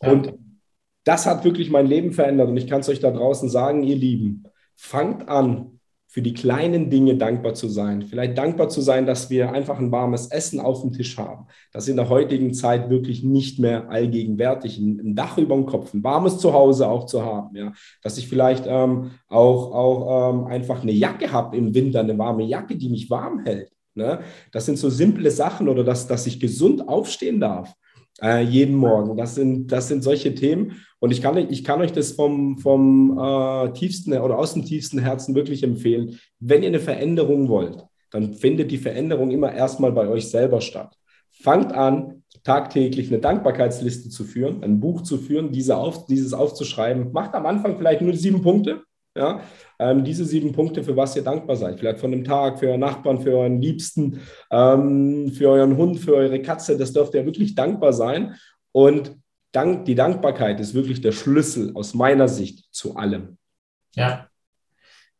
Und 0.00 0.34
das 1.04 1.26
hat 1.26 1.44
wirklich 1.44 1.70
mein 1.70 1.86
Leben 1.86 2.12
verändert 2.12 2.48
und 2.48 2.56
ich 2.56 2.66
kann 2.66 2.80
es 2.80 2.88
euch 2.88 3.00
da 3.00 3.10
draußen 3.10 3.48
sagen, 3.48 3.82
ihr 3.82 3.96
Lieben, 3.96 4.44
fangt 4.76 5.28
an, 5.28 5.80
für 6.12 6.22
die 6.22 6.34
kleinen 6.34 6.90
Dinge 6.90 7.14
dankbar 7.14 7.54
zu 7.54 7.68
sein. 7.68 8.02
Vielleicht 8.02 8.36
dankbar 8.36 8.68
zu 8.68 8.80
sein, 8.80 9.06
dass 9.06 9.30
wir 9.30 9.52
einfach 9.52 9.78
ein 9.78 9.92
warmes 9.92 10.26
Essen 10.32 10.58
auf 10.58 10.80
dem 10.80 10.92
Tisch 10.92 11.16
haben. 11.16 11.46
Das 11.72 11.86
in 11.86 11.94
der 11.94 12.08
heutigen 12.08 12.52
Zeit 12.52 12.90
wirklich 12.90 13.22
nicht 13.22 13.60
mehr 13.60 13.88
allgegenwärtig. 13.90 14.78
Ein, 14.78 15.14
Dach 15.14 15.38
über 15.38 15.54
dem 15.54 15.66
Kopf, 15.66 15.94
ein 15.94 16.02
warmes 16.02 16.38
Zuhause 16.38 16.88
auch 16.88 17.06
zu 17.06 17.24
haben. 17.24 17.54
Ja. 17.54 17.72
Dass 18.02 18.18
ich 18.18 18.26
vielleicht 18.26 18.64
ähm, 18.66 19.12
auch, 19.28 19.72
auch 19.72 20.32
ähm, 20.32 20.46
einfach 20.46 20.82
eine 20.82 20.90
Jacke 20.90 21.30
habe 21.30 21.56
im 21.56 21.74
Winter, 21.74 22.00
eine 22.00 22.18
warme 22.18 22.42
Jacke, 22.42 22.74
die 22.74 22.88
mich 22.88 23.08
warm 23.08 23.44
hält. 23.44 23.70
Ne? 23.94 24.18
Das 24.50 24.66
sind 24.66 24.78
so 24.78 24.90
simple 24.90 25.30
Sachen 25.30 25.68
oder 25.68 25.84
dass, 25.84 26.08
dass 26.08 26.26
ich 26.26 26.40
gesund 26.40 26.88
aufstehen 26.88 27.38
darf 27.38 27.72
äh, 28.22 28.42
jeden 28.42 28.76
Morgen. 28.76 29.16
Das 29.16 29.34
sind, 29.34 29.72
das 29.72 29.88
sind 29.88 30.02
solche 30.02 30.34
Themen. 30.34 30.82
Und 30.98 31.10
ich 31.10 31.22
kann, 31.22 31.36
ich 31.36 31.64
kann 31.64 31.80
euch 31.80 31.92
das 31.92 32.12
vom, 32.12 32.58
vom 32.58 33.18
äh, 33.18 33.72
tiefsten 33.72 34.12
oder 34.12 34.38
aus 34.38 34.54
dem 34.54 34.64
tiefsten 34.64 34.98
Herzen 34.98 35.34
wirklich 35.34 35.62
empfehlen. 35.62 36.18
Wenn 36.38 36.62
ihr 36.62 36.68
eine 36.68 36.80
Veränderung 36.80 37.48
wollt, 37.48 37.84
dann 38.10 38.34
findet 38.34 38.70
die 38.70 38.78
Veränderung 38.78 39.30
immer 39.30 39.52
erstmal 39.52 39.92
bei 39.92 40.08
euch 40.08 40.28
selber 40.28 40.60
statt. 40.60 40.94
Fangt 41.30 41.72
an, 41.72 42.22
tagtäglich 42.44 43.08
eine 43.08 43.20
Dankbarkeitsliste 43.20 44.08
zu 44.10 44.24
führen, 44.24 44.62
ein 44.62 44.80
Buch 44.80 45.02
zu 45.02 45.16
führen, 45.16 45.52
diese 45.52 45.76
auf, 45.76 46.06
dieses 46.06 46.34
aufzuschreiben. 46.34 47.12
Macht 47.12 47.34
am 47.34 47.46
Anfang 47.46 47.78
vielleicht 47.78 48.02
nur 48.02 48.14
sieben 48.14 48.42
Punkte. 48.42 48.82
Ja, 49.16 49.40
ähm, 49.80 50.04
diese 50.04 50.24
sieben 50.24 50.52
Punkte, 50.52 50.84
für 50.84 50.96
was 50.96 51.16
ihr 51.16 51.22
dankbar 51.22 51.56
seid. 51.56 51.78
Vielleicht 51.78 51.98
von 51.98 52.12
dem 52.12 52.24
Tag, 52.24 52.58
für 52.58 52.68
euren 52.68 52.80
Nachbarn, 52.80 53.20
für 53.20 53.36
euren 53.36 53.60
Liebsten, 53.60 54.20
ähm, 54.50 55.32
für 55.32 55.48
euren 55.48 55.76
Hund, 55.76 55.98
für 55.98 56.14
eure 56.14 56.40
Katze. 56.42 56.76
Das 56.76 56.92
dürft 56.92 57.14
ihr 57.14 57.26
wirklich 57.26 57.54
dankbar 57.54 57.92
sein. 57.92 58.36
Und 58.72 59.16
Dank, 59.52 59.84
die 59.86 59.96
Dankbarkeit 59.96 60.60
ist 60.60 60.74
wirklich 60.74 61.00
der 61.00 61.12
Schlüssel 61.12 61.72
aus 61.74 61.94
meiner 61.94 62.28
Sicht 62.28 62.68
zu 62.70 62.94
allem. 62.96 63.36
Ja, 63.96 64.28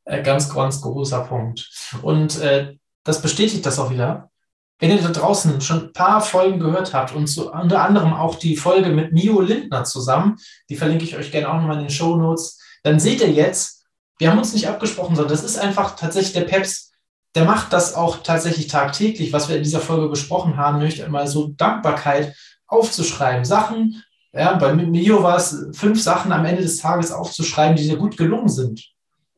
äh, 0.04 0.22
ganz, 0.22 0.52
ganz 0.52 0.80
großer 0.80 1.24
Punkt. 1.24 1.68
Und 2.02 2.40
äh, 2.40 2.76
das 3.02 3.22
bestätigt 3.22 3.66
das 3.66 3.78
auch 3.78 3.90
wieder. 3.90 4.30
Wenn 4.78 4.90
ihr 4.90 5.02
da 5.02 5.10
draußen 5.10 5.60
schon 5.60 5.86
ein 5.86 5.92
paar 5.92 6.20
Folgen 6.20 6.58
gehört 6.58 6.94
habt 6.94 7.14
und 7.14 7.26
so 7.26 7.52
unter 7.52 7.82
anderem 7.82 8.14
auch 8.14 8.36
die 8.36 8.56
Folge 8.56 8.90
mit 8.90 9.12
Mio 9.12 9.40
Lindner 9.40 9.84
zusammen, 9.84 10.36
die 10.68 10.76
verlinke 10.76 11.04
ich 11.04 11.16
euch 11.16 11.30
gerne 11.30 11.50
auch 11.50 11.54
nochmal 11.54 11.76
in 11.76 11.84
den 11.84 11.90
Show 11.90 12.16
Notes, 12.16 12.58
dann 12.82 12.98
seht 12.98 13.20
ihr 13.20 13.30
jetzt, 13.30 13.79
wir 14.20 14.30
haben 14.30 14.38
uns 14.38 14.52
nicht 14.52 14.68
abgesprochen, 14.68 15.16
sondern 15.16 15.34
das 15.34 15.42
ist 15.42 15.58
einfach 15.58 15.96
tatsächlich 15.96 16.34
der 16.34 16.42
Peps, 16.42 16.92
der 17.34 17.44
macht 17.44 17.72
das 17.72 17.94
auch 17.94 18.18
tatsächlich 18.22 18.66
tagtäglich, 18.66 19.32
was 19.32 19.48
wir 19.48 19.56
in 19.56 19.62
dieser 19.62 19.80
Folge 19.80 20.08
besprochen 20.08 20.58
haben, 20.58 20.78
nämlich 20.78 21.02
einmal 21.02 21.26
so 21.26 21.48
Dankbarkeit 21.56 22.36
aufzuschreiben, 22.66 23.44
Sachen, 23.44 24.02
ja, 24.32 24.54
bei 24.54 24.74
Mio 24.74 25.22
war 25.22 25.38
es 25.38 25.66
fünf 25.72 26.00
Sachen 26.00 26.30
am 26.32 26.44
Ende 26.44 26.62
des 26.62 26.76
Tages 26.76 27.10
aufzuschreiben, 27.10 27.76
die 27.76 27.88
dir 27.88 27.96
gut 27.96 28.16
gelungen 28.16 28.48
sind. 28.48 28.84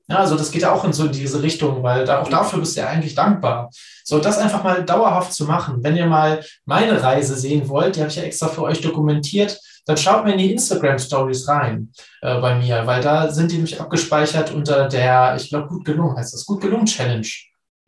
Ja, 0.09 0.19
also 0.19 0.37
das 0.37 0.51
geht 0.51 0.63
ja 0.63 0.73
auch 0.73 0.85
in 0.85 0.93
so 0.93 1.07
in 1.07 1.13
diese 1.13 1.43
Richtung, 1.43 1.83
weil 1.83 2.05
da, 2.05 2.21
auch 2.21 2.29
dafür 2.29 2.59
bist 2.59 2.77
du 2.77 2.81
ja 2.81 2.89
eigentlich 2.89 3.15
dankbar. 3.15 3.71
So, 4.05 4.19
das 4.19 4.37
einfach 4.37 4.63
mal 4.63 4.85
dauerhaft 4.85 5.33
zu 5.33 5.47
machen. 5.47 5.83
Wenn 5.83 5.97
ihr 5.97 6.07
mal 6.07 6.45
meine 6.67 7.03
Reise 7.03 7.37
sehen 7.37 7.69
wollt, 7.69 7.97
die 7.97 8.01
habe 8.01 8.11
ich 8.11 8.17
ja 8.17 8.25
extra 8.25 8.49
für 8.49 8.63
euch 8.63 8.81
dokumentiert, 8.81 9.59
dann 9.85 9.97
schaut 9.97 10.25
mal 10.25 10.33
in 10.33 10.39
die 10.39 10.53
Instagram 10.53 10.99
Stories 10.99 11.49
rein 11.49 11.93
äh, 12.21 12.41
bei 12.41 12.55
mir, 12.55 12.87
weil 12.87 13.03
da 13.03 13.31
sind 13.31 13.51
die 13.51 13.57
nämlich 13.57 13.81
abgespeichert 13.81 14.53
unter 14.53 14.89
der, 14.89 15.35
ich 15.37 15.49
glaube, 15.49 15.69
gut 15.69 15.85
gelungen 15.85 16.17
heißt 16.17 16.35
das, 16.35 16.47
gut 16.47 16.61
gelungen 16.61 16.87
Challenge. 16.87 17.27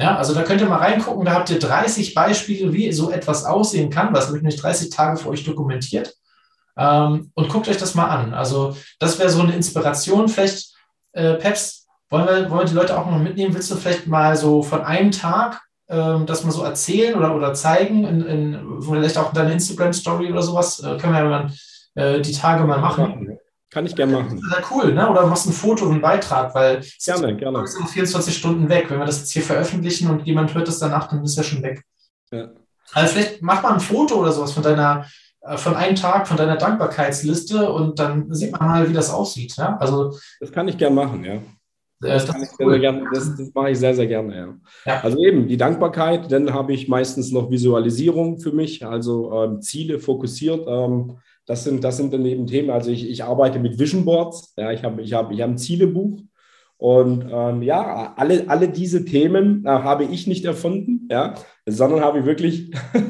Ja, 0.00 0.16
also 0.16 0.34
da 0.34 0.42
könnt 0.42 0.60
ihr 0.60 0.68
mal 0.68 0.78
reingucken, 0.78 1.24
da 1.24 1.34
habt 1.34 1.50
ihr 1.50 1.58
30 1.58 2.14
Beispiele, 2.14 2.72
wie 2.72 2.90
so 2.92 3.10
etwas 3.10 3.44
aussehen 3.44 3.90
kann, 3.90 4.12
was 4.12 4.26
habe 4.26 4.36
ich 4.36 4.42
nämlich 4.42 4.60
30 4.60 4.90
Tage 4.90 5.18
für 5.18 5.28
euch 5.28 5.44
dokumentiert. 5.44 6.14
Ähm, 6.76 7.30
und 7.34 7.48
guckt 7.48 7.68
euch 7.68 7.76
das 7.76 7.94
mal 7.94 8.08
an. 8.08 8.34
Also 8.34 8.76
das 8.98 9.18
wäre 9.20 9.30
so 9.30 9.42
eine 9.42 9.54
Inspiration. 9.54 10.28
Vielleicht, 10.28 10.74
äh, 11.12 11.34
Peps, 11.34 11.86
wollen 12.10 12.26
wir, 12.26 12.50
wollen 12.50 12.62
wir 12.62 12.68
die 12.68 12.74
Leute 12.74 12.98
auch 12.98 13.08
noch 13.08 13.18
mitnehmen? 13.18 13.54
Willst 13.54 13.70
du 13.70 13.76
vielleicht 13.76 14.08
mal 14.08 14.36
so 14.36 14.62
von 14.64 14.82
einem 14.82 15.12
Tag 15.12 15.62
ähm, 15.88 16.26
das 16.26 16.42
mal 16.42 16.50
so 16.50 16.64
erzählen 16.64 17.14
oder, 17.14 17.34
oder 17.36 17.54
zeigen, 17.54 18.04
in, 18.04 18.26
in, 18.26 18.82
vielleicht 18.82 19.16
auch 19.16 19.28
in 19.28 19.34
deiner 19.34 19.52
Instagram-Story 19.52 20.32
oder 20.32 20.42
sowas? 20.42 20.80
Äh, 20.80 20.96
können 20.98 21.12
wir 21.12 21.20
ja 21.20 21.28
mal 21.28 21.50
äh, 21.94 22.20
die 22.20 22.32
Tage 22.32 22.64
mal 22.64 22.78
machen. 22.78 23.38
Kann 23.70 23.86
ich 23.86 23.96
gerne 23.96 24.12
machen. 24.12 24.40
Das 24.40 24.44
ist 24.44 24.70
ja 24.70 24.76
cool, 24.76 24.94
ne? 24.94 25.10
Oder 25.10 25.26
machst 25.26 25.46
ein 25.46 25.52
Foto, 25.52 25.88
einen 25.88 26.00
Beitrag, 26.00 26.54
weil 26.54 26.80
gerne, 27.04 27.36
gerne. 27.36 27.64
ist 27.64 27.76
24 27.76 28.36
Stunden 28.36 28.68
weg. 28.68 28.86
Wenn 28.88 29.00
wir 29.00 29.06
das 29.06 29.18
jetzt 29.18 29.32
hier 29.32 29.42
veröffentlichen 29.42 30.08
und 30.08 30.24
jemand 30.26 30.54
hört 30.54 30.68
das 30.68 30.78
danach, 30.78 31.08
dann 31.08 31.24
ist 31.24 31.36
er 31.36 31.42
schon 31.42 31.62
weg. 31.62 31.82
Ja. 32.30 32.50
Also 32.92 33.14
vielleicht 33.14 33.42
mach 33.42 33.62
mal 33.62 33.74
ein 33.74 33.80
Foto 33.80 34.14
oder 34.16 34.30
sowas 34.30 34.52
von 34.52 34.62
deiner, 34.62 35.06
äh, 35.40 35.56
von 35.56 35.74
einem 35.74 35.96
Tag, 35.96 36.28
von 36.28 36.36
deiner 36.36 36.56
Dankbarkeitsliste 36.56 37.72
und 37.72 37.98
dann 37.98 38.32
sieht 38.32 38.52
man 38.52 38.68
mal, 38.68 38.88
wie 38.88 38.92
das 38.92 39.10
aussieht. 39.10 39.56
Ja? 39.56 39.76
Also, 39.78 40.16
das 40.38 40.52
kann 40.52 40.68
ich 40.68 40.78
gerne 40.78 40.94
machen, 40.94 41.24
ja. 41.24 41.40
Das, 42.00 42.26
das, 42.26 42.54
cool. 42.60 42.78
gerne, 42.78 43.08
das, 43.12 43.34
das, 43.36 43.50
mache 43.54 43.70
ich 43.70 43.78
sehr, 43.78 43.94
sehr 43.94 44.06
gerne. 44.06 44.36
Ja. 44.36 44.92
ja. 44.92 45.00
Also 45.02 45.18
eben 45.24 45.48
die 45.48 45.56
Dankbarkeit, 45.56 46.30
dann 46.30 46.52
habe 46.52 46.74
ich 46.74 46.86
meistens 46.86 47.32
noch 47.32 47.50
Visualisierung 47.50 48.38
für 48.38 48.52
mich, 48.52 48.84
also 48.86 49.32
ähm, 49.32 49.62
Ziele 49.62 49.98
fokussiert. 49.98 50.64
Ähm, 50.68 51.16
das 51.46 51.64
sind, 51.64 51.84
das 51.84 51.96
sind 51.96 52.12
dann 52.12 52.46
Themen. 52.46 52.70
Also 52.70 52.90
ich, 52.90 53.08
ich 53.08 53.24
arbeite 53.24 53.58
mit 53.58 53.78
Vision 53.78 54.04
Boards. 54.04 54.54
Ja, 54.56 54.72
ich 54.72 54.82
habe 54.82 55.02
ich 55.02 55.12
hab, 55.12 55.30
ich 55.30 55.40
hab 55.40 55.50
ein 55.50 55.58
Zielebuch. 55.58 56.20
Und 56.76 57.26
ähm, 57.30 57.62
ja, 57.62 58.14
alle, 58.16 58.44
alle 58.48 58.68
diese 58.68 59.04
Themen 59.04 59.64
äh, 59.64 59.68
habe 59.68 60.04
ich 60.04 60.26
nicht 60.26 60.44
erfunden, 60.44 61.08
ja, 61.10 61.34
sondern 61.66 62.00
habe 62.00 62.18
ich 62.18 62.26
wirklich 62.26 62.72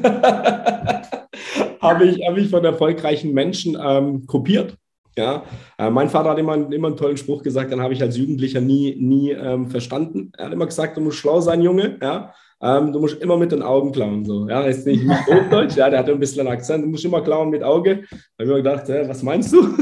habe 1.81 2.05
ich, 2.05 2.27
hab 2.27 2.37
ich 2.37 2.49
von 2.49 2.63
erfolgreichen 2.63 3.33
Menschen 3.33 3.77
ähm, 3.81 4.25
kopiert. 4.27 4.77
Ja, 5.17 5.43
äh, 5.77 5.89
mein 5.89 6.09
Vater 6.09 6.31
hat 6.31 6.39
immer, 6.39 6.55
immer 6.55 6.87
einen 6.89 6.97
tollen 6.97 7.15
Spruch 7.15 7.41
gesagt, 7.41 7.71
dann 7.71 7.81
habe 7.81 7.93
ich 7.93 8.01
als 8.01 8.17
Jugendlicher 8.17 8.59
nie, 8.59 8.95
nie 8.99 9.31
ähm, 9.31 9.69
verstanden. 9.69 10.31
Er 10.37 10.47
hat 10.47 10.53
immer 10.53 10.65
gesagt, 10.65 10.97
du 10.97 11.01
musst 11.01 11.17
schlau 11.17 11.39
sein, 11.39 11.61
Junge. 11.61 11.97
Ja, 12.01 12.33
ähm, 12.65 12.91
du 12.91 12.99
musst 12.99 13.21
immer 13.21 13.37
mit 13.37 13.51
den 13.51 13.61
Augen 13.61 13.91
klauen. 13.91 14.25
So. 14.25 14.49
Ja, 14.49 14.61
ist 14.61 14.87
nicht, 14.87 15.03
Hochdeutsch, 15.27 15.75
ja, 15.75 15.87
der 15.87 15.99
hat 15.99 16.09
ein 16.09 16.19
bisschen 16.19 16.47
einen 16.47 16.57
Akzent. 16.57 16.83
Du 16.83 16.89
musst 16.89 17.05
immer 17.05 17.21
klauen 17.21 17.51
mit 17.51 17.61
Auge. 17.61 17.97
Da 18.09 18.17
habe 18.17 18.23
ich 18.39 18.47
mir 18.47 18.55
gedacht, 18.55 18.87
hä, 18.87 19.03
was 19.07 19.21
meinst 19.21 19.53
du? 19.53 19.61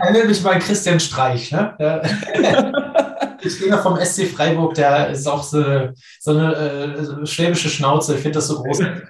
Erinnere 0.00 0.28
mich 0.28 0.42
mal 0.44 0.58
Christian 0.60 1.00
Streich. 1.00 1.50
Ne? 1.50 1.74
ich 3.42 3.58
bin 3.58 3.70
ja 3.70 3.78
vom 3.78 3.96
SC 3.96 4.26
Freiburg, 4.26 4.74
der 4.74 5.10
ist 5.10 5.26
auch 5.26 5.42
so, 5.42 5.62
so 6.20 6.30
eine 6.30 6.54
äh, 6.54 7.26
schwäbische 7.26 7.68
Schnauze. 7.68 8.14
Ich 8.14 8.20
finde 8.20 8.36
das 8.36 8.46
so 8.46 8.62
großartig. 8.62 9.02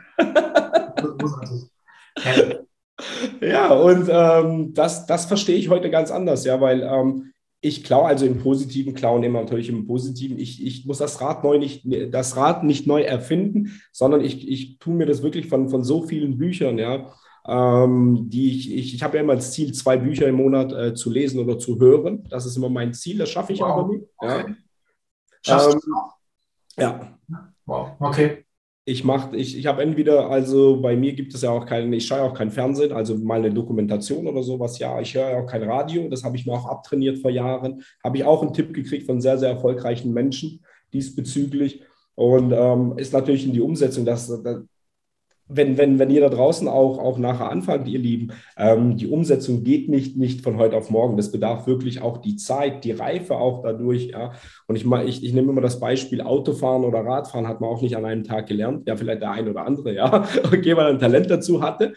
ja, 3.43 3.69
und 3.75 4.09
ähm, 4.11 4.73
das, 4.73 5.05
das 5.05 5.27
verstehe 5.27 5.57
ich 5.57 5.69
heute 5.69 5.91
ganz 5.91 6.11
anders, 6.11 6.47
ja, 6.47 6.59
weil 6.63 6.83
ähm, 6.83 7.33
ich 7.67 7.85
klaue 7.85 8.07
also 8.07 8.27
im 8.27 8.39
Positiven, 8.39 8.95
klauen 8.95 9.23
immer 9.23 9.41
natürlich 9.41 9.69
im 9.69 9.87
Positiven. 9.87 10.39
Ich, 10.39 10.65
ich 10.65 10.87
muss 10.87 10.99
das 10.99 11.21
Rad 11.21 11.45
neu 11.45 11.59
nicht, 11.59 11.83
das 12.13 12.37
Rad 12.37 12.65
nicht 12.65 12.87
neu 12.87 13.03
erfinden, 13.03 13.81
sondern 13.93 14.21
ich, 14.21 14.49
ich 14.49 14.79
tue 14.79 14.95
mir 14.95 15.07
das 15.07 15.23
wirklich 15.23 15.49
von, 15.49 15.69
von 15.69 15.85
so 15.85 16.03
vielen 16.03 16.39
Büchern, 16.39 16.79
ja. 16.79 17.13
Ähm, 17.49 18.29
die 18.29 18.51
ich, 18.51 18.75
ich, 18.75 18.95
ich 18.95 19.03
habe 19.03 19.17
ja 19.17 19.23
immer 19.23 19.37
das 19.37 19.53
Ziel, 19.53 19.73
zwei 19.73 19.97
Bücher 19.97 20.27
im 20.27 20.35
Monat 20.35 20.73
äh, 20.73 20.95
zu 20.95 21.11
lesen 21.11 21.39
oder 21.39 21.59
zu 21.59 21.79
hören. 21.79 22.25
Das 22.29 22.45
ist 22.45 22.57
immer 22.57 22.69
mein 22.69 22.93
Ziel, 22.93 23.19
das 23.19 23.31
schaffe 23.31 23.53
ich 23.53 23.61
wow. 23.61 23.69
aber 23.69 23.89
nicht. 23.89 24.05
Ja. 24.21 24.47
Schaffst 25.43 25.75
ähm, 25.75 25.81
du 25.85 26.83
Ja. 26.83 27.19
Wow, 27.67 27.91
okay 28.01 28.46
ich 28.89 29.03
mache, 29.03 29.37
ich, 29.37 29.59
ich 29.59 29.67
habe 29.67 29.83
entweder, 29.83 30.31
also 30.31 30.81
bei 30.81 30.95
mir 30.95 31.13
gibt 31.13 31.35
es 31.35 31.43
ja 31.43 31.51
auch 31.51 31.67
keinen, 31.67 31.93
ich 31.93 32.07
schaue 32.07 32.23
auch 32.23 32.35
kein 32.35 32.53
Fernsehen, 32.53 32.93
also 32.93 33.19
mal 33.19 33.41
eine 33.41 33.53
Dokumentation 33.53 34.29
oder 34.29 34.45
sowas, 34.45 34.79
ja, 34.79 35.01
ich 35.01 35.13
höre 35.13 35.29
ja 35.29 35.39
auch 35.41 35.47
kein 35.47 35.65
Radio, 35.65 36.09
das 36.09 36.23
habe 36.23 36.37
ich 36.37 36.47
mir 36.47 36.53
auch 36.53 36.67
abtrainiert 36.67 37.19
vor 37.19 37.33
Jahren, 37.33 37.83
habe 38.05 38.19
ich 38.19 38.25
auch 38.25 38.43
einen 38.43 38.55
Tipp 38.55 38.73
gekriegt 38.73 39.05
von 39.07 39.21
sehr, 39.21 39.39
sehr 39.39 39.51
erfolgreichen 39.51 40.13
Menschen 40.13 40.65
diesbezüglich. 40.93 41.83
Und 42.15 42.53
ähm, 42.53 42.95
ist 42.97 43.13
natürlich 43.13 43.45
in 43.45 43.53
die 43.53 43.61
Umsetzung, 43.61 44.05
dass, 44.05 44.29
wenn, 45.49 45.79
wenn, 45.79 45.99
wenn 45.99 46.11
ihr 46.11 46.21
da 46.21 46.29
draußen 46.29 46.67
auch, 46.67 46.99
auch 46.99 47.19
nachher 47.19 47.51
anfangt, 47.51 47.87
ihr 47.87 47.99
Lieben, 47.99 48.33
ähm, 48.57 48.97
die 48.97 49.07
Umsetzung 49.07 49.63
geht 49.63 49.89
nicht, 49.89 50.17
nicht 50.17 50.43
von 50.43 50.57
heute 50.59 50.77
auf 50.77 50.91
morgen. 50.91 51.17
Das 51.17 51.31
bedarf 51.31 51.67
wirklich 51.67 52.03
auch 52.03 52.19
die 52.19 52.37
Zeit, 52.37 52.85
die 52.85 52.93
Reife 52.93 53.37
auch 53.37 53.63
dadurch. 53.63 54.09
Ja. 54.09 54.33
Und 54.67 54.77
ich, 54.77 54.85
ich, 54.85 55.25
ich 55.25 55.33
nehme 55.33 55.53
immer 55.53 55.61
das 55.61 55.79
Beispiel 55.79 56.21
Autofahren 56.21 56.85
oder 56.85 57.05
Radfahren 57.05 57.47
hat 57.47 57.61
man 57.61 57.71
auch 57.71 57.83
nicht 57.83 57.97
an 57.97 58.05
einem 58.05 58.25
Tag 58.25 58.47
gelernt. 58.47 58.89
Ja, 58.89 58.97
vielleicht 58.97 59.23
der 59.23 59.31
ein 59.31 59.49
oder 59.49 59.65
andere, 59.65 59.95
ja, 59.95 60.27
okay, 60.45 60.77
weil 60.77 60.87
er 60.87 60.91
ein 60.91 60.99
Talent 60.99 61.31
dazu 61.31 61.63
hatte. 61.63 61.95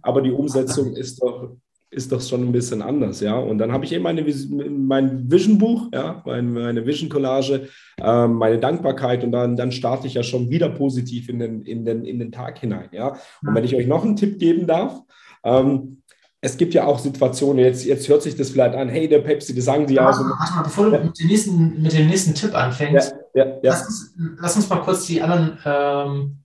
Aber 0.00 0.22
die 0.22 0.32
Umsetzung 0.32 0.94
ist 0.96 1.22
doch, 1.22 1.56
ist 1.92 2.10
doch 2.10 2.22
schon 2.22 2.42
ein 2.42 2.52
bisschen 2.52 2.80
anders, 2.80 3.20
ja. 3.20 3.36
Und 3.36 3.58
dann 3.58 3.70
habe 3.70 3.84
ich 3.84 3.92
eben 3.92 4.02
meine, 4.02 4.24
mein 4.70 5.30
Vision-Buch, 5.30 5.88
ja, 5.92 6.22
meine, 6.24 6.86
Vision-Collage, 6.86 7.68
äh, 8.00 8.26
meine 8.26 8.58
Dankbarkeit 8.58 9.22
und 9.22 9.30
dann, 9.30 9.56
dann 9.56 9.70
starte 9.72 10.06
ich 10.06 10.14
ja 10.14 10.22
schon 10.22 10.48
wieder 10.48 10.70
positiv 10.70 11.28
in 11.28 11.38
den, 11.38 11.62
in 11.62 11.84
den, 11.84 12.04
in 12.04 12.18
den 12.18 12.32
Tag 12.32 12.58
hinein, 12.58 12.88
ja. 12.92 13.16
Und 13.46 13.54
wenn 13.54 13.64
ich 13.64 13.76
euch 13.76 13.86
noch 13.86 14.04
einen 14.04 14.16
Tipp 14.16 14.38
geben 14.38 14.66
darf, 14.66 15.00
ähm, 15.44 15.98
es 16.40 16.56
gibt 16.56 16.74
ja 16.74 16.86
auch 16.86 16.98
Situationen, 16.98 17.64
jetzt, 17.64 17.84
jetzt 17.84 18.08
hört 18.08 18.22
sich 18.22 18.36
das 18.36 18.50
vielleicht 18.50 18.74
an, 18.74 18.88
hey, 18.88 19.06
der 19.06 19.20
Pepsi, 19.20 19.54
das 19.54 19.66
sagen 19.66 19.86
die 19.86 19.94
ja. 19.94 20.06
Also, 20.06 20.24
warte 20.24 20.54
mal, 20.54 20.62
bevor 20.62 20.90
du 20.90 20.98
mit, 20.98 21.20
dem 21.20 21.26
nächsten, 21.28 21.82
mit 21.82 21.92
dem 21.92 22.08
nächsten 22.08 22.34
Tipp 22.34 22.54
anfängst, 22.54 23.14
ja, 23.34 23.44
ja, 23.44 23.58
lass, 23.62 23.86
uns, 23.86 24.14
lass, 24.40 24.56
uns, 24.56 24.68
mal 24.68 24.80
kurz 24.80 25.06
die 25.06 25.20
anderen 25.20 25.58
ähm, 25.64 26.41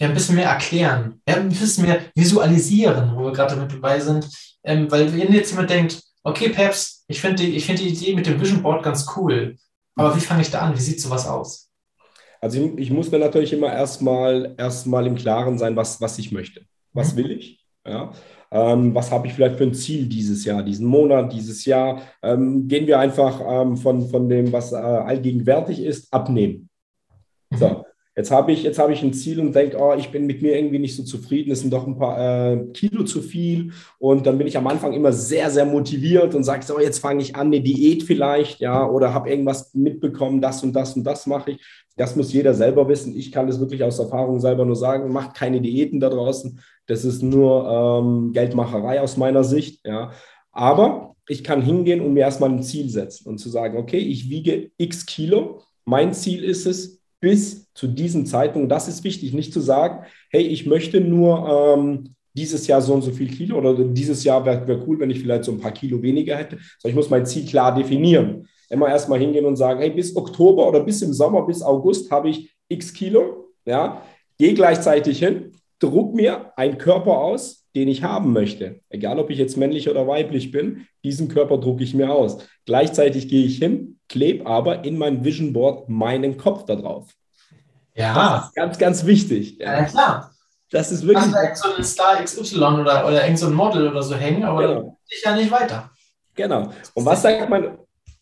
ja, 0.00 0.08
ein 0.08 0.14
bisschen 0.14 0.36
mehr 0.36 0.48
erklären, 0.48 1.20
ja, 1.28 1.36
ein 1.36 1.50
bisschen 1.50 1.84
mehr 1.84 2.00
visualisieren, 2.14 3.14
wo 3.14 3.24
wir 3.24 3.32
gerade 3.32 3.54
damit 3.54 3.72
dabei 3.72 4.00
sind. 4.00 4.28
Ähm, 4.64 4.90
weil 4.90 5.12
wenn 5.12 5.32
jetzt 5.32 5.50
jemand 5.50 5.70
denkt, 5.70 6.02
okay, 6.22 6.48
Peps, 6.48 7.04
ich 7.06 7.20
finde 7.20 7.42
die, 7.42 7.60
find 7.60 7.78
die 7.78 7.88
Idee 7.88 8.14
mit 8.14 8.26
dem 8.26 8.40
Vision 8.40 8.62
Board 8.62 8.82
ganz 8.82 9.06
cool, 9.16 9.56
aber 9.94 10.16
wie 10.16 10.20
fange 10.20 10.42
ich 10.42 10.50
da 10.50 10.60
an? 10.60 10.74
Wie 10.74 10.80
sieht 10.80 11.00
sowas 11.00 11.26
aus? 11.26 11.70
Also 12.40 12.58
ich, 12.58 12.78
ich 12.78 12.90
muss 12.90 13.10
mir 13.10 13.18
natürlich 13.18 13.52
immer 13.52 13.72
erstmal 13.72 14.54
erstmal 14.56 15.06
im 15.06 15.16
Klaren 15.16 15.58
sein, 15.58 15.76
was, 15.76 16.00
was 16.00 16.18
ich 16.18 16.32
möchte. 16.32 16.62
Was 16.94 17.12
mhm. 17.12 17.16
will 17.18 17.30
ich? 17.32 17.60
Ja. 17.86 18.12
Ähm, 18.50 18.94
was 18.94 19.10
habe 19.10 19.26
ich 19.26 19.34
vielleicht 19.34 19.56
für 19.56 19.64
ein 19.64 19.74
Ziel 19.74 20.06
dieses 20.06 20.44
Jahr, 20.44 20.62
diesen 20.62 20.86
Monat, 20.86 21.32
dieses 21.32 21.64
Jahr? 21.66 22.00
Ähm, 22.22 22.66
gehen 22.66 22.86
wir 22.86 22.98
einfach 22.98 23.40
ähm, 23.46 23.76
von, 23.76 24.08
von 24.08 24.28
dem, 24.28 24.50
was 24.52 24.72
äh, 24.72 24.76
allgegenwärtig 24.76 25.80
ist, 25.80 26.12
abnehmen. 26.12 26.70
Mhm. 27.50 27.56
So. 27.56 27.84
Jetzt 28.16 28.32
habe 28.32 28.50
ich, 28.50 28.66
hab 28.66 28.90
ich 28.90 29.02
ein 29.02 29.12
Ziel 29.12 29.38
und 29.40 29.54
denke, 29.54 29.76
oh, 29.78 29.94
ich 29.96 30.10
bin 30.10 30.26
mit 30.26 30.42
mir 30.42 30.56
irgendwie 30.56 30.80
nicht 30.80 30.96
so 30.96 31.04
zufrieden, 31.04 31.52
es 31.52 31.60
sind 31.60 31.72
doch 31.72 31.86
ein 31.86 31.96
paar 31.96 32.18
äh, 32.52 32.66
Kilo 32.72 33.04
zu 33.04 33.22
viel. 33.22 33.72
Und 33.98 34.26
dann 34.26 34.36
bin 34.36 34.48
ich 34.48 34.58
am 34.58 34.66
Anfang 34.66 34.92
immer 34.92 35.12
sehr, 35.12 35.48
sehr 35.50 35.64
motiviert 35.64 36.34
und 36.34 36.42
sage, 36.42 36.64
so, 36.64 36.80
jetzt 36.80 36.98
fange 36.98 37.22
ich 37.22 37.36
an, 37.36 37.46
eine 37.46 37.60
Diät 37.60 38.02
vielleicht, 38.02 38.60
ja, 38.60 38.86
oder 38.86 39.14
habe 39.14 39.30
irgendwas 39.30 39.74
mitbekommen, 39.74 40.40
das 40.40 40.62
und 40.64 40.72
das 40.72 40.96
und 40.96 41.04
das 41.04 41.26
mache 41.26 41.52
ich. 41.52 41.60
Das 41.96 42.16
muss 42.16 42.32
jeder 42.32 42.52
selber 42.52 42.88
wissen. 42.88 43.16
Ich 43.16 43.30
kann 43.30 43.46
das 43.46 43.60
wirklich 43.60 43.84
aus 43.84 43.98
Erfahrung 43.98 44.40
selber 44.40 44.64
nur 44.64 44.76
sagen. 44.76 45.12
Macht 45.12 45.34
keine 45.36 45.60
Diäten 45.60 46.00
da 46.00 46.08
draußen. 46.08 46.58
Das 46.86 47.04
ist 47.04 47.22
nur 47.22 48.02
ähm, 48.02 48.32
Geldmacherei 48.32 49.00
aus 49.00 49.16
meiner 49.16 49.44
Sicht, 49.44 49.86
ja. 49.86 50.10
Aber 50.50 51.14
ich 51.28 51.44
kann 51.44 51.62
hingehen 51.62 52.00
und 52.00 52.12
mir 52.14 52.20
erstmal 52.20 52.50
ein 52.50 52.62
Ziel 52.62 52.88
setzen 52.88 53.28
und 53.28 53.38
zu 53.38 53.48
sagen, 53.48 53.78
okay, 53.78 53.98
ich 53.98 54.28
wiege 54.28 54.72
x 54.78 55.06
Kilo. 55.06 55.62
Mein 55.84 56.12
Ziel 56.12 56.42
ist 56.42 56.66
es, 56.66 56.99
bis 57.20 57.72
zu 57.74 57.86
diesem 57.86 58.26
Zeitpunkt. 58.26 58.72
Das 58.72 58.88
ist 58.88 59.04
wichtig, 59.04 59.32
nicht 59.32 59.52
zu 59.52 59.60
sagen, 59.60 60.04
hey, 60.30 60.42
ich 60.42 60.66
möchte 60.66 61.00
nur 61.00 61.76
ähm, 61.78 62.14
dieses 62.34 62.66
Jahr 62.66 62.80
so 62.80 62.94
und 62.94 63.02
so 63.02 63.10
viel 63.10 63.28
Kilo 63.28 63.58
oder 63.58 63.74
dieses 63.74 64.24
Jahr 64.24 64.44
wäre 64.44 64.66
wär 64.66 64.86
cool, 64.86 64.98
wenn 65.00 65.10
ich 65.10 65.20
vielleicht 65.20 65.44
so 65.44 65.52
ein 65.52 65.60
paar 65.60 65.72
Kilo 65.72 66.02
weniger 66.02 66.36
hätte. 66.36 66.58
So, 66.78 66.88
ich 66.88 66.94
muss 66.94 67.10
mein 67.10 67.26
Ziel 67.26 67.44
klar 67.44 67.74
definieren. 67.74 68.48
Immer 68.68 68.88
erstmal 68.88 69.18
hingehen 69.18 69.44
und 69.46 69.56
sagen, 69.56 69.80
hey, 69.80 69.90
bis 69.90 70.14
Oktober 70.14 70.68
oder 70.68 70.80
bis 70.80 71.02
im 71.02 71.12
Sommer, 71.12 71.44
bis 71.46 71.62
August 71.62 72.10
habe 72.10 72.30
ich 72.30 72.54
x 72.68 72.92
Kilo. 72.92 73.48
Ja, 73.66 74.02
gehe 74.38 74.54
gleichzeitig 74.54 75.18
hin, 75.18 75.52
druck 75.80 76.14
mir 76.14 76.52
einen 76.56 76.78
Körper 76.78 77.18
aus, 77.18 77.66
den 77.74 77.88
ich 77.88 78.02
haben 78.02 78.32
möchte. 78.32 78.80
Egal, 78.88 79.18
ob 79.18 79.30
ich 79.30 79.38
jetzt 79.38 79.56
männlich 79.56 79.88
oder 79.88 80.06
weiblich 80.06 80.50
bin, 80.50 80.86
diesen 81.04 81.28
Körper 81.28 81.58
drucke 81.58 81.82
ich 81.82 81.94
mir 81.94 82.12
aus. 82.12 82.38
Gleichzeitig 82.66 83.28
gehe 83.28 83.44
ich 83.44 83.58
hin, 83.58 83.98
klebe 84.08 84.46
aber 84.46 84.84
in 84.84 84.98
mein 84.98 85.24
Vision 85.24 85.52
Board 85.52 85.88
meinen 85.88 86.36
Kopf 86.36 86.64
da 86.64 86.76
drauf. 86.76 87.08
Ja. 87.94 88.14
Das 88.14 88.46
ist 88.46 88.54
ganz, 88.54 88.78
ganz 88.78 89.06
wichtig. 89.06 89.58
Ja, 89.58 89.80
ja 89.80 89.84
klar. 89.84 90.30
Das 90.70 90.92
ist 90.92 91.06
wirklich. 91.06 91.32
Kann 91.32 91.54
so 91.54 91.74
ein 91.76 91.84
Star 91.84 92.22
XY 92.22 92.56
oder, 92.56 93.06
oder 93.06 93.24
irgend 93.24 93.38
so 93.38 93.46
ein 93.46 93.54
Model 93.54 93.88
oder 93.88 94.02
so 94.02 94.14
hängen, 94.14 94.44
aber 94.44 94.66
genau. 94.66 94.98
ich 95.08 95.22
ja 95.24 95.34
nicht 95.34 95.50
weiter. 95.50 95.90
Genau. 96.34 96.72
Und 96.94 97.04
was 97.04 97.22
sagt 97.22 97.48
man, 97.50 97.78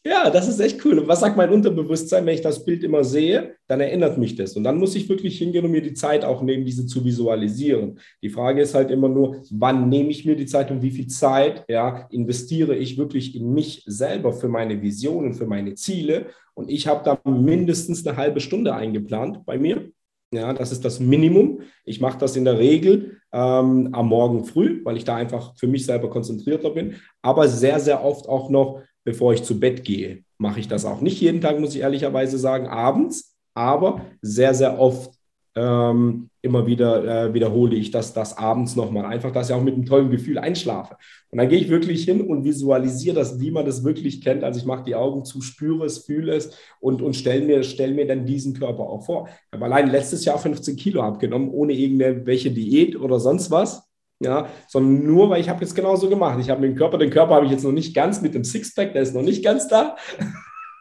ja, 0.09 0.31
das 0.31 0.49
ist 0.49 0.59
echt 0.59 0.85
cool. 0.85 0.99
Und 0.99 1.09
was 1.09 1.21
sagt 1.21 1.37
mein 1.37 1.51
Unterbewusstsein, 1.51 2.25
wenn 2.25 2.35
ich 2.35 2.41
das 2.41 2.65
Bild 2.65 2.83
immer 2.83 3.05
sehe? 3.05 3.57
Dann 3.67 3.81
erinnert 3.81 4.17
mich 4.17 4.37
das. 4.37 4.57
Und 4.57 4.65
dann 4.65 4.79
muss 4.79 4.95
ich 4.95 5.09
wirklich 5.09 5.39
hingehen 5.39 5.65
und 5.65 5.71
mir 5.71 5.83
die 5.83 5.93
Zeit 5.93 6.25
auch 6.25 6.43
nehmen, 6.43 6.65
diese 6.65 6.87
zu 6.87 7.05
visualisieren. 7.05 7.99
Die 8.23 8.31
Frage 8.31 8.63
ist 8.63 8.75
halt 8.75 8.91
immer 8.91 9.09
nur, 9.09 9.43
wann 9.51 9.89
nehme 9.89 10.11
ich 10.11 10.25
mir 10.25 10.35
die 10.35 10.47
Zeit 10.47 10.71
und 10.71 10.83
wie 10.83 10.91
viel 10.91 11.09
Zeit 11.09 11.65
ja, 11.69 12.07
investiere 12.11 12.75
ich 12.75 12.97
wirklich 12.97 13.37
in 13.37 13.53
mich 13.53 13.83
selber 13.87 14.33
für 14.33 14.49
meine 14.49 14.81
Visionen, 14.81 15.35
für 15.35 15.47
meine 15.47 15.75
Ziele. 15.75 16.27
Und 16.55 16.71
ich 16.71 16.87
habe 16.87 17.05
da 17.05 17.21
mindestens 17.31 18.07
eine 18.07 18.17
halbe 18.17 18.41
Stunde 18.41 18.75
eingeplant 18.75 19.45
bei 19.45 19.59
mir. 19.59 19.91
Ja, 20.33 20.53
das 20.53 20.73
ist 20.73 20.85
das 20.85 21.01
Minimum. 21.01 21.61
Ich 21.85 22.01
mache 22.01 22.19
das 22.19 22.37
in 22.37 22.45
der 22.45 22.59
Regel 22.59 23.19
ähm, 23.33 23.91
am 23.93 24.09
Morgen 24.09 24.45
früh, 24.45 24.85
weil 24.85 24.97
ich 24.97 25.05
da 25.05 25.17
einfach 25.17 25.57
für 25.57 25.67
mich 25.67 25.87
selber 25.87 26.11
konzentrierter 26.11 26.71
bin, 26.71 26.97
aber 27.23 27.49
sehr, 27.49 27.81
sehr 27.81 28.05
oft 28.05 28.29
auch 28.29 28.51
noch 28.51 28.83
bevor 29.09 29.33
ich 29.33 29.43
zu 29.43 29.59
Bett 29.59 29.85
gehe. 29.85 30.23
Mache 30.37 30.61
ich 30.61 30.69
das 30.69 30.85
auch 30.85 31.01
nicht 31.01 31.19
jeden 31.19 31.41
Tag, 31.41 31.59
muss 31.59 31.75
ich 31.75 31.81
ehrlicherweise 31.81 32.37
sagen, 32.37 32.67
abends, 32.67 33.35
aber 33.55 34.03
sehr, 34.21 34.53
sehr 34.53 34.79
oft 34.79 35.15
ähm, 35.57 36.29
immer 36.43 36.67
wieder 36.67 37.05
äh, 37.29 37.33
wiederhole 37.33 37.75
ich 37.75 37.91
das, 37.91 38.13
das 38.13 38.37
abends 38.37 38.77
nochmal. 38.77 39.07
Einfach, 39.07 39.33
dass 39.33 39.49
ich 39.49 39.55
auch 39.55 39.63
mit 39.63 39.75
einem 39.75 39.87
tollen 39.87 40.11
Gefühl 40.11 40.37
einschlafe. 40.37 40.97
Und 41.31 41.39
dann 41.39 41.49
gehe 41.49 41.59
ich 41.59 41.71
wirklich 41.71 42.05
hin 42.05 42.21
und 42.21 42.45
visualisiere 42.45 43.17
das, 43.17 43.41
wie 43.41 43.51
man 43.51 43.65
das 43.65 43.83
wirklich 43.83 44.21
kennt. 44.21 44.45
Also 44.45 44.61
ich 44.61 44.67
mache 44.67 44.85
die 44.85 44.95
Augen 44.95 45.25
zu, 45.25 45.41
spüre 45.41 45.87
es, 45.87 46.05
fühle 46.05 46.35
es 46.35 46.51
und, 46.81 47.01
und 47.01 47.17
stelle 47.17 47.47
mir, 47.47 47.63
stell 47.63 47.95
mir 47.95 48.07
dann 48.07 48.27
diesen 48.27 48.53
Körper 48.53 48.83
auch 48.83 49.07
vor. 49.07 49.27
Ich 49.29 49.53
habe 49.55 49.65
allein 49.65 49.89
letztes 49.89 50.27
Jahr 50.27 50.39
15 50.39 50.77
Kilo 50.77 51.01
abgenommen, 51.01 51.49
ohne 51.49 51.73
irgendwelche 51.73 52.51
Diät 52.51 52.95
oder 52.95 53.19
sonst 53.19 53.51
was 53.51 53.88
ja, 54.21 54.49
sondern 54.67 55.07
nur, 55.07 55.31
weil 55.31 55.41
ich 55.41 55.49
habe 55.49 55.61
jetzt 55.61 55.75
genauso 55.75 56.09
gemacht. 56.09 56.39
Ich 56.41 56.51
habe 56.51 56.63
den 56.63 56.75
Körper, 56.75 56.99
den 56.99 57.11
Körper 57.11 57.37
habe 57.37 57.47
ich 57.47 57.53
jetzt 57.53 57.65
noch 57.65 57.73
nicht 57.73 57.95
ganz 57.95 58.21
mit 58.21 58.35
dem 58.35 58.45
Sixpack, 58.45 58.93
der 58.93 59.03
ist 59.03 59.15
noch 59.15 59.23
nicht 59.23 59.45
ganz 59.45 59.69
da. 59.69 59.97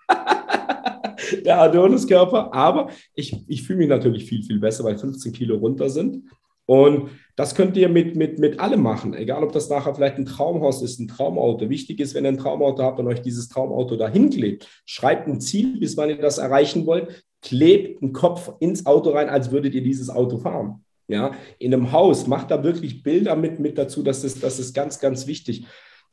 der 1.45 1.61
Adonis-Körper, 1.61 2.53
aber 2.53 2.89
ich, 3.13 3.43
ich 3.47 3.63
fühle 3.63 3.79
mich 3.79 3.89
natürlich 3.89 4.25
viel, 4.25 4.43
viel 4.43 4.59
besser, 4.59 4.83
weil 4.83 4.97
15 4.97 5.33
Kilo 5.33 5.57
runter 5.57 5.89
sind. 5.89 6.23
Und 6.65 7.11
das 7.35 7.55
könnt 7.55 7.77
ihr 7.77 7.87
mit, 7.87 8.15
mit, 8.15 8.39
mit 8.39 8.59
allem 8.59 8.81
machen, 8.81 9.13
egal 9.13 9.43
ob 9.43 9.53
das 9.53 9.69
nachher 9.69 9.95
vielleicht 9.95 10.17
ein 10.17 10.25
Traumhaus 10.25 10.81
ist, 10.81 10.99
ein 10.99 11.07
Traumauto. 11.07 11.69
Wichtig 11.69 11.99
ist, 11.99 12.13
wenn 12.13 12.25
ihr 12.25 12.29
ein 12.29 12.37
Traumauto 12.37 12.83
habt 12.83 12.99
und 12.99 13.07
euch 13.07 13.21
dieses 13.21 13.47
Traumauto 13.47 13.95
dahin 13.95 14.31
klebt, 14.31 14.67
schreibt 14.85 15.27
ein 15.27 15.39
Ziel, 15.39 15.79
bis 15.79 15.95
wann 15.95 16.09
ihr 16.09 16.17
das 16.17 16.39
erreichen 16.39 16.85
wollt, 16.85 17.23
klebt 17.41 18.01
einen 18.01 18.13
Kopf 18.13 18.51
ins 18.59 18.85
Auto 18.85 19.11
rein, 19.11 19.29
als 19.29 19.51
würdet 19.51 19.75
ihr 19.75 19.83
dieses 19.83 20.09
Auto 20.09 20.39
fahren 20.39 20.83
ja, 21.07 21.31
in 21.57 21.73
einem 21.73 21.91
Haus, 21.91 22.27
macht 22.27 22.51
da 22.51 22.63
wirklich 22.63 23.01
Bilder 23.01 23.35
mit, 23.35 23.59
mit 23.59 23.77
dazu, 23.77 24.03
das 24.03 24.23
ist, 24.23 24.43
das 24.43 24.59
ist 24.59 24.73
ganz, 24.73 24.99
ganz 24.99 25.25
wichtig. 25.25 25.65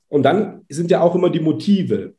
Und 0.08 0.22
dann 0.22 0.64
sind 0.68 0.90
ja 0.90 1.00
auch 1.00 1.14
immer 1.14 1.30
die 1.30 1.40
Motive. 1.40 2.14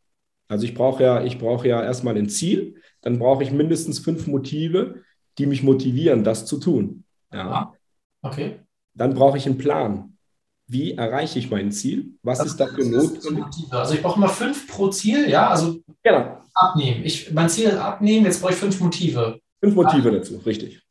Also 0.47 0.65
ich 0.65 0.73
brauche 0.73 1.01
ja, 1.01 1.23
ich 1.23 1.39
brauche 1.39 1.67
ja 1.67 1.81
erstmal 1.81 2.17
ein 2.17 2.29
Ziel, 2.29 2.75
dann 3.01 3.17
brauche 3.17 3.43
ich 3.43 3.51
mindestens 3.51 3.99
fünf 3.99 4.27
Motive, 4.27 5.01
die 5.37 5.45
mich 5.45 5.63
motivieren, 5.63 6.23
das 6.23 6.45
zu 6.45 6.59
tun. 6.59 7.03
Ja. 7.33 7.73
Okay. 8.21 8.59
Dann 8.93 9.13
brauche 9.13 9.37
ich 9.37 9.45
einen 9.45 9.57
Plan. 9.57 10.17
Wie 10.67 10.93
erreiche 10.93 11.39
ich 11.39 11.49
mein 11.49 11.71
Ziel? 11.71 12.17
Was 12.23 12.39
das 12.39 12.47
ist 12.47 12.57
dafür 12.57 12.85
notwendig? 12.85 13.45
Also 13.71 13.93
ich 13.93 14.01
brauche 14.01 14.17
immer 14.17 14.29
fünf 14.29 14.67
pro 14.67 14.89
Ziel, 14.89 15.29
ja, 15.29 15.49
also 15.49 15.79
genau. 16.03 16.41
abnehmen. 16.53 17.05
Ich, 17.05 17.31
mein 17.31 17.49
Ziel 17.49 17.67
ist 17.67 17.77
abnehmen, 17.77 18.25
jetzt 18.25 18.41
brauche 18.41 18.51
ich 18.51 18.57
fünf 18.57 18.79
Motive. 18.79 19.39
Fünf 19.61 19.75
Motive 19.75 20.11
dazu, 20.11 20.41
richtig 20.45 20.84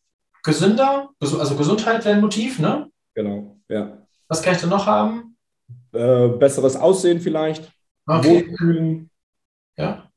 gesünder, 0.45 1.11
also 1.19 1.57
Gesundheit 1.57 2.05
wäre 2.05 2.15
ein 2.15 2.21
Motiv, 2.21 2.61
ne? 2.61 2.89
Genau, 3.15 3.57
ja. 3.69 3.99
Was 4.29 4.43
kann 4.43 4.55
ich 4.55 4.61
denn 4.61 4.71
noch 4.71 4.87
haben? 4.87 5.35
äh, 5.95 6.29
besseres 6.29 6.77
Aussehen 6.77 7.21
vielleicht, 7.21 7.71
Okay. 8.07 8.45
Wohlfühlen. 8.51 9.11
Ja. 9.79 10.11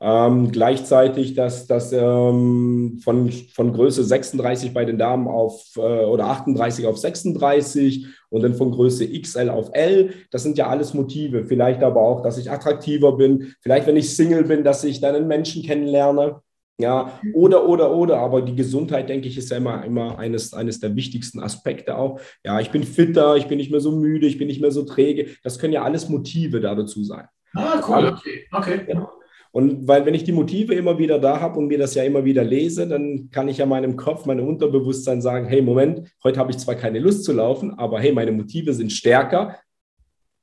Ähm, 0.00 0.50
gleichzeitig, 0.50 1.34
dass 1.34 1.66
das 1.66 1.92
ähm, 1.92 3.00
von, 3.04 3.30
von 3.30 3.72
Größe 3.74 4.02
36 4.02 4.72
bei 4.72 4.86
den 4.86 4.96
Damen 4.96 5.28
auf 5.28 5.62
äh, 5.76 5.80
oder 5.80 6.26
38 6.28 6.86
auf 6.86 6.96
36 6.96 8.06
und 8.30 8.42
dann 8.42 8.54
von 8.54 8.70
Größe 8.70 9.06
XL 9.20 9.50
auf 9.50 9.70
L. 9.74 10.14
Das 10.30 10.42
sind 10.42 10.56
ja 10.56 10.68
alles 10.68 10.94
Motive. 10.94 11.44
Vielleicht 11.44 11.82
aber 11.82 12.00
auch, 12.00 12.22
dass 12.22 12.38
ich 12.38 12.50
attraktiver 12.50 13.16
bin. 13.18 13.54
Vielleicht, 13.60 13.86
wenn 13.86 13.96
ich 13.96 14.16
Single 14.16 14.44
bin, 14.44 14.64
dass 14.64 14.84
ich 14.84 15.02
dann 15.02 15.14
einen 15.14 15.28
Menschen 15.28 15.62
kennenlerne. 15.62 16.40
Ja, 16.78 17.20
oder, 17.34 17.68
oder, 17.68 17.94
oder. 17.94 18.18
Aber 18.18 18.42
die 18.42 18.56
Gesundheit, 18.56 19.08
denke 19.08 19.28
ich, 19.28 19.38
ist 19.38 19.50
ja 19.50 19.58
immer, 19.58 19.84
immer 19.84 20.18
eines, 20.18 20.52
eines 20.54 20.80
der 20.80 20.96
wichtigsten 20.96 21.40
Aspekte 21.40 21.96
auch. 21.96 22.20
Ja, 22.44 22.58
ich 22.60 22.70
bin 22.70 22.82
fitter, 22.82 23.36
ich 23.36 23.46
bin 23.46 23.58
nicht 23.58 23.70
mehr 23.70 23.80
so 23.80 23.92
müde, 23.92 24.26
ich 24.26 24.38
bin 24.38 24.48
nicht 24.48 24.60
mehr 24.60 24.72
so 24.72 24.82
träge. 24.82 25.28
Das 25.44 25.58
können 25.58 25.72
ja 25.72 25.82
alles 25.82 26.08
Motive 26.08 26.60
da 26.60 26.74
dazu 26.74 27.04
sein. 27.04 27.26
Ah, 27.54 27.80
cool. 27.88 28.14
Okay. 28.18 28.46
okay. 28.50 28.80
Genau. 28.86 29.08
Und 29.52 29.86
weil, 29.86 30.04
wenn 30.04 30.14
ich 30.14 30.24
die 30.24 30.32
Motive 30.32 30.74
immer 30.74 30.98
wieder 30.98 31.20
da 31.20 31.40
habe 31.40 31.60
und 31.60 31.68
mir 31.68 31.78
das 31.78 31.94
ja 31.94 32.02
immer 32.02 32.24
wieder 32.24 32.42
lese, 32.42 32.88
dann 32.88 33.30
kann 33.30 33.46
ich 33.46 33.58
ja 33.58 33.66
meinem 33.66 33.94
Kopf, 33.94 34.26
meinem 34.26 34.48
Unterbewusstsein 34.48 35.22
sagen: 35.22 35.46
Hey, 35.46 35.62
Moment, 35.62 36.10
heute 36.24 36.40
habe 36.40 36.50
ich 36.50 36.58
zwar 36.58 36.74
keine 36.74 36.98
Lust 36.98 37.22
zu 37.22 37.32
laufen, 37.32 37.72
aber 37.78 38.00
hey, 38.00 38.12
meine 38.12 38.32
Motive 38.32 38.74
sind 38.74 38.90
stärker 38.90 39.56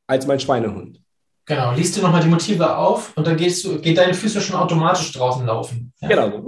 als 0.08 0.28
mein 0.28 0.40
Schweinehund. 0.40 1.01
Genau, 1.52 1.74
liest 1.74 1.98
du 1.98 2.02
nochmal 2.02 2.22
die 2.22 2.30
Motive 2.30 2.78
auf 2.78 3.12
und 3.18 3.28
dann 3.28 3.36
gehst 3.36 3.66
du, 3.66 3.78
geht 3.78 3.98
deine 3.98 4.14
Füße 4.14 4.40
schon 4.40 4.56
automatisch 4.56 5.12
draußen 5.12 5.46
laufen. 5.46 5.92
Ja. 6.00 6.08
Genau. 6.08 6.46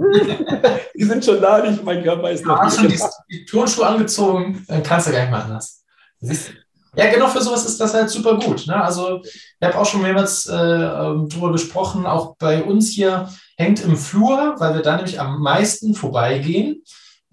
die 0.98 1.04
sind 1.04 1.22
schon 1.22 1.42
da, 1.42 1.58
nicht, 1.58 1.84
mein 1.84 2.02
Körper 2.02 2.30
ist 2.30 2.46
noch. 2.46 2.58
Du 2.58 2.62
hast 2.62 2.80
schon 2.80 2.88
die, 2.88 2.98
die 3.30 3.44
Turnschuhe 3.44 3.86
angezogen, 3.86 4.64
dann 4.66 4.82
kannst 4.82 5.06
du 5.06 5.12
gar 5.12 5.20
nicht 5.20 5.30
mehr 5.30 5.44
anders. 5.44 5.84
Siehst 6.20 6.48
du? 6.48 6.52
Ja, 6.98 7.12
genau 7.12 7.28
für 7.28 7.42
sowas 7.42 7.66
ist 7.66 7.78
das 7.78 7.92
halt 7.92 8.08
super 8.08 8.38
gut. 8.38 8.66
Ne? 8.66 8.82
Also, 8.82 9.20
ich 9.22 9.62
habe 9.62 9.76
auch 9.76 9.84
schon 9.84 10.00
mehrmals 10.00 10.46
äh, 10.46 10.52
darüber 10.56 11.52
gesprochen, 11.52 12.06
auch 12.06 12.36
bei 12.38 12.64
uns 12.64 12.88
hier 12.88 13.28
hängt 13.58 13.84
im 13.84 13.98
Flur, 13.98 14.54
weil 14.56 14.74
wir 14.74 14.80
da 14.80 14.96
nämlich 14.96 15.20
am 15.20 15.38
meisten 15.42 15.94
vorbeigehen, 15.94 16.82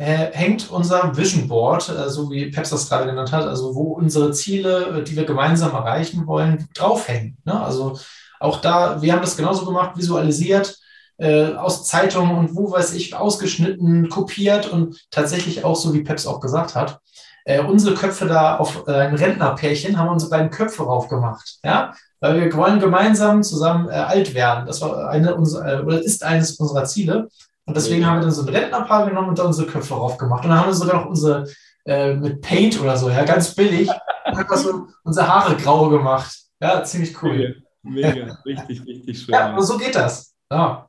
hängt 0.04 0.72
unser 0.72 1.16
Vision 1.16 1.48
Board, 1.48 1.90
äh, 1.90 2.10
so 2.10 2.32
wie 2.32 2.50
Peps 2.50 2.72
das 2.72 2.90
gerade 2.90 3.06
genannt 3.06 3.32
hat, 3.32 3.46
also 3.46 3.76
wo 3.76 3.94
unsere 3.94 4.32
Ziele, 4.32 5.00
äh, 5.00 5.04
die 5.04 5.16
wir 5.16 5.26
gemeinsam 5.26 5.72
erreichen 5.74 6.26
wollen, 6.28 6.68
draufhängen. 6.74 7.38
Ne? 7.46 7.62
Also 7.62 8.00
auch 8.40 8.62
da, 8.62 9.02
wir 9.02 9.14
haben 9.14 9.22
das 9.22 9.38
genauso 9.38 9.66
gemacht, 9.66 9.96
visualisiert, 9.96 10.80
äh, 11.18 11.54
aus 11.54 11.86
Zeitungen 11.86 12.36
und 12.36 12.56
wo 12.56 12.72
weiß 12.72 12.94
ich, 12.94 13.16
ausgeschnitten, 13.16 14.10
kopiert 14.10 14.72
und 14.72 14.98
tatsächlich 15.12 15.64
auch 15.64 15.76
so, 15.76 15.94
wie 15.94 16.02
Peps 16.04 16.26
auch 16.26 16.40
gesagt 16.40 16.74
hat, 16.74 17.00
äh, 17.46 17.62
unsere 17.62 17.96
Köpfe 17.96 18.26
da 18.26 18.58
auf 18.58 18.88
äh, 18.88 18.94
ein 18.94 19.16
Rentnerpärchen, 19.16 19.98
haben 19.98 20.10
unsere 20.10 20.32
beiden 20.32 20.50
Köpfe 20.50 20.84
drauf 20.84 21.08
gemacht. 21.10 21.60
Ja? 21.64 21.94
Weil 22.20 22.42
wir 22.42 22.54
wollen 22.56 22.80
gemeinsam 22.80 23.44
zusammen 23.44 23.90
äh, 23.90 23.94
alt 23.94 24.34
werden. 24.34 24.66
Das 24.66 24.82
war 24.82 25.10
eine 25.10 25.36
unserer, 25.36 25.80
äh, 25.80 25.82
oder 25.84 26.02
ist 26.02 26.24
eines 26.24 26.60
unserer 26.60 26.86
Ziele. 26.86 27.30
Und 27.66 27.78
deswegen 27.78 28.06
haben 28.06 28.18
wir 28.18 28.22
dann 28.24 28.32
so 28.32 28.42
ein 28.42 28.50
Rentnerpaar 28.50 29.08
genommen 29.08 29.30
und 29.30 29.40
da 29.40 29.44
unsere 29.44 29.68
Köpfe 29.68 29.94
drauf 29.94 30.18
gemacht. 30.18 30.44
Und 30.44 30.50
dann 30.50 30.60
haben 30.60 30.68
wir 30.68 30.74
sogar 30.74 31.02
noch 31.02 31.06
unsere 31.08 31.48
äh, 31.86 32.14
mit 32.14 32.42
Paint 32.42 32.80
oder 32.80 32.98
so, 32.98 33.10
ja, 33.10 33.24
ganz 33.24 33.56
billig, 33.56 33.90
einfach 34.26 34.58
so 34.58 34.88
unsere 35.04 35.28
Haare 35.28 35.56
grau 35.56 35.90
gemacht. 35.90 36.32
Ja, 36.60 36.84
ziemlich 36.84 37.22
cool. 37.24 37.64
Mega, 37.84 38.10
mega. 38.10 38.38
richtig, 38.46 38.86
richtig 38.86 39.22
schön. 39.22 39.34
Ja, 39.34 39.60
so 39.62 39.78
geht 39.78 39.96
das. 39.96 40.34
Ja. 40.52 40.88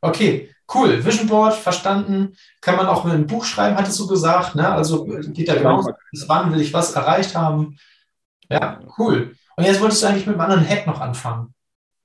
Okay, 0.00 0.54
cool. 0.74 1.04
Vision 1.04 1.26
Board, 1.26 1.54
verstanden. 1.54 2.36
Kann 2.60 2.76
man 2.76 2.86
auch 2.86 3.04
mit 3.04 3.14
einem 3.14 3.26
Buch 3.26 3.44
schreiben, 3.44 3.76
hattest 3.76 3.98
du 3.98 4.06
gesagt. 4.06 4.54
Ne? 4.54 4.68
Also 4.70 5.04
geht 5.04 5.48
da 5.48 5.54
genau, 5.54 5.84
bis 6.12 6.28
wann 6.28 6.52
will 6.52 6.60
ich 6.60 6.72
was 6.72 6.94
erreicht 6.94 7.34
haben. 7.34 7.76
Ja, 8.48 8.80
cool. 8.96 9.34
Und 9.56 9.64
jetzt 9.64 9.80
wolltest 9.80 10.02
du 10.02 10.06
eigentlich 10.06 10.26
mit 10.26 10.36
einem 10.36 10.50
anderen 10.50 10.68
Hack 10.68 10.86
noch 10.86 11.00
anfangen. 11.00 11.52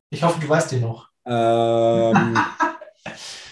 Ich 0.10 0.24
hoffe, 0.24 0.40
du 0.42 0.50
weißt 0.50 0.72
den 0.72 0.82
noch. 0.82 1.10
Ähm, 1.26 2.38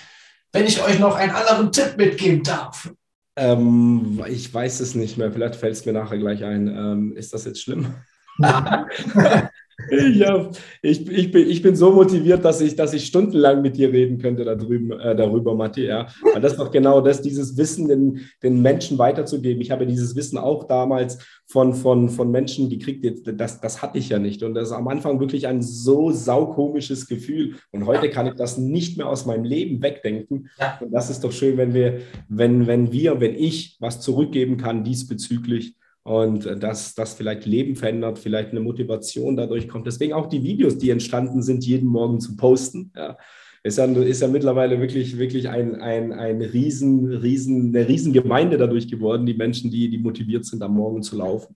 Wenn 0.54 0.66
ich 0.66 0.82
euch 0.84 1.00
noch 1.00 1.16
einen 1.16 1.32
anderen 1.32 1.72
Tipp 1.72 1.96
mitgeben 1.98 2.44
darf. 2.44 2.92
Ähm, 3.38 4.24
ich 4.28 4.54
weiß 4.54 4.82
es 4.82 4.96
nicht 4.96 5.18
mehr. 5.18 5.32
Vielleicht 5.32 5.56
fällt 5.56 5.74
es 5.74 5.86
mir 5.86 5.94
nachher 5.94 6.18
gleich 6.18 6.44
ein. 6.44 6.68
Ähm, 6.68 7.16
ist 7.16 7.34
das 7.34 7.46
jetzt 7.46 7.62
schlimm? 7.62 7.94
Ich, 9.92 10.26
hab, 10.26 10.58
ich, 10.82 11.08
ich, 11.10 11.32
bin, 11.32 11.50
ich 11.50 11.62
bin 11.62 11.76
so 11.76 11.92
motiviert, 11.92 12.44
dass 12.46 12.62
ich, 12.62 12.76
dass 12.76 12.94
ich 12.94 13.06
stundenlang 13.06 13.62
mit 13.62 13.78
dir 13.78 13.92
reden 13.92 14.18
könnte 14.18 14.44
da 14.44 14.56
drüben, 14.56 14.92
äh, 14.92 15.16
darüber, 15.16 15.56
Matti. 15.56 15.86
Ja. 15.86 16.08
Weil 16.34 16.42
das 16.42 16.54
ist 16.54 16.60
doch 16.60 16.72
genau 16.72 17.02
das, 17.02 17.22
dieses 17.22 17.58
Wissen 17.58 17.88
den, 17.88 18.22
den 18.44 18.62
Menschen 18.62 18.98
weiterzugeben. 18.98 19.62
Ich 19.62 19.72
habe 19.72 19.86
dieses 19.86 20.16
Wissen 20.16 20.38
auch 20.38 20.66
damals 20.66 21.20
von, 21.46 21.74
von, 21.74 22.10
von 22.10 22.32
Menschen 22.32 22.70
gekriegt, 22.70 23.06
das, 23.26 23.60
das 23.60 23.82
hatte 23.82 23.98
ich 23.98 24.10
ja 24.10 24.20
nicht. 24.20 24.44
Und 24.44 24.54
das 24.54 24.70
ist 24.70 24.74
am 24.74 24.88
Anfang 24.88 25.20
wirklich 25.20 25.48
ein 25.48 25.62
so 25.62 26.12
saukomisches 26.12 27.08
Gefühl. 27.08 27.56
Und 27.72 27.86
heute 27.86 28.10
kann 28.10 28.28
ich 28.28 28.36
das 28.36 28.58
nicht 28.58 28.98
mehr 28.98 29.10
aus 29.10 29.26
meinem 29.26 29.44
Leben 29.44 29.82
wegdenken. 29.82 30.50
Und 30.80 30.92
das 30.92 31.10
ist 31.10 31.24
doch 31.24 31.32
schön, 31.32 31.58
wenn 31.58 31.74
wir, 31.74 32.00
wenn, 32.30 32.68
wenn 32.68 32.92
wir, 32.92 33.20
wenn 33.20 33.36
ich 33.36 33.78
was 33.80 34.02
zurückgeben 34.02 34.58
kann 34.58 34.84
diesbezüglich 34.84 35.76
und 36.04 36.46
dass 36.64 36.96
das 36.96 37.14
vielleicht 37.14 37.46
Leben 37.46 37.76
verändert, 37.76 38.18
vielleicht 38.18 38.52
eine 38.52 38.60
Motivation 38.60 39.36
dadurch 39.36 39.68
kommt. 39.68 39.86
Deswegen 39.86 40.14
auch 40.14 40.28
die 40.28 40.44
Videos, 40.44 40.78
die 40.78 40.90
entstanden 40.90 41.44
sind, 41.44 41.66
jeden 41.66 41.88
Morgen 41.88 42.20
zu 42.20 42.36
posten. 42.36 42.92
Ja. 42.96 43.18
Ist 43.64 43.78
ja, 43.78 43.86
ist 43.86 44.22
ja 44.22 44.28
mittlerweile 44.28 44.80
wirklich, 44.80 45.20
wirklich 45.20 45.48
ein, 45.48 45.76
ein, 45.76 46.14
ein 46.14 46.42
riesen, 46.42 47.14
riesen, 47.14 47.76
eine 47.76 47.88
riesen 47.88 48.12
Gemeinde 48.12 48.58
dadurch 48.58 48.88
geworden, 48.88 49.28
die 49.28 49.36
Menschen, 49.36 49.70
die, 49.70 49.88
die 49.90 50.00
motiviert 50.00 50.46
sind, 50.46 50.64
am 50.64 50.74
Morgen 50.74 51.04
zu 51.04 51.18
laufen. 51.18 51.56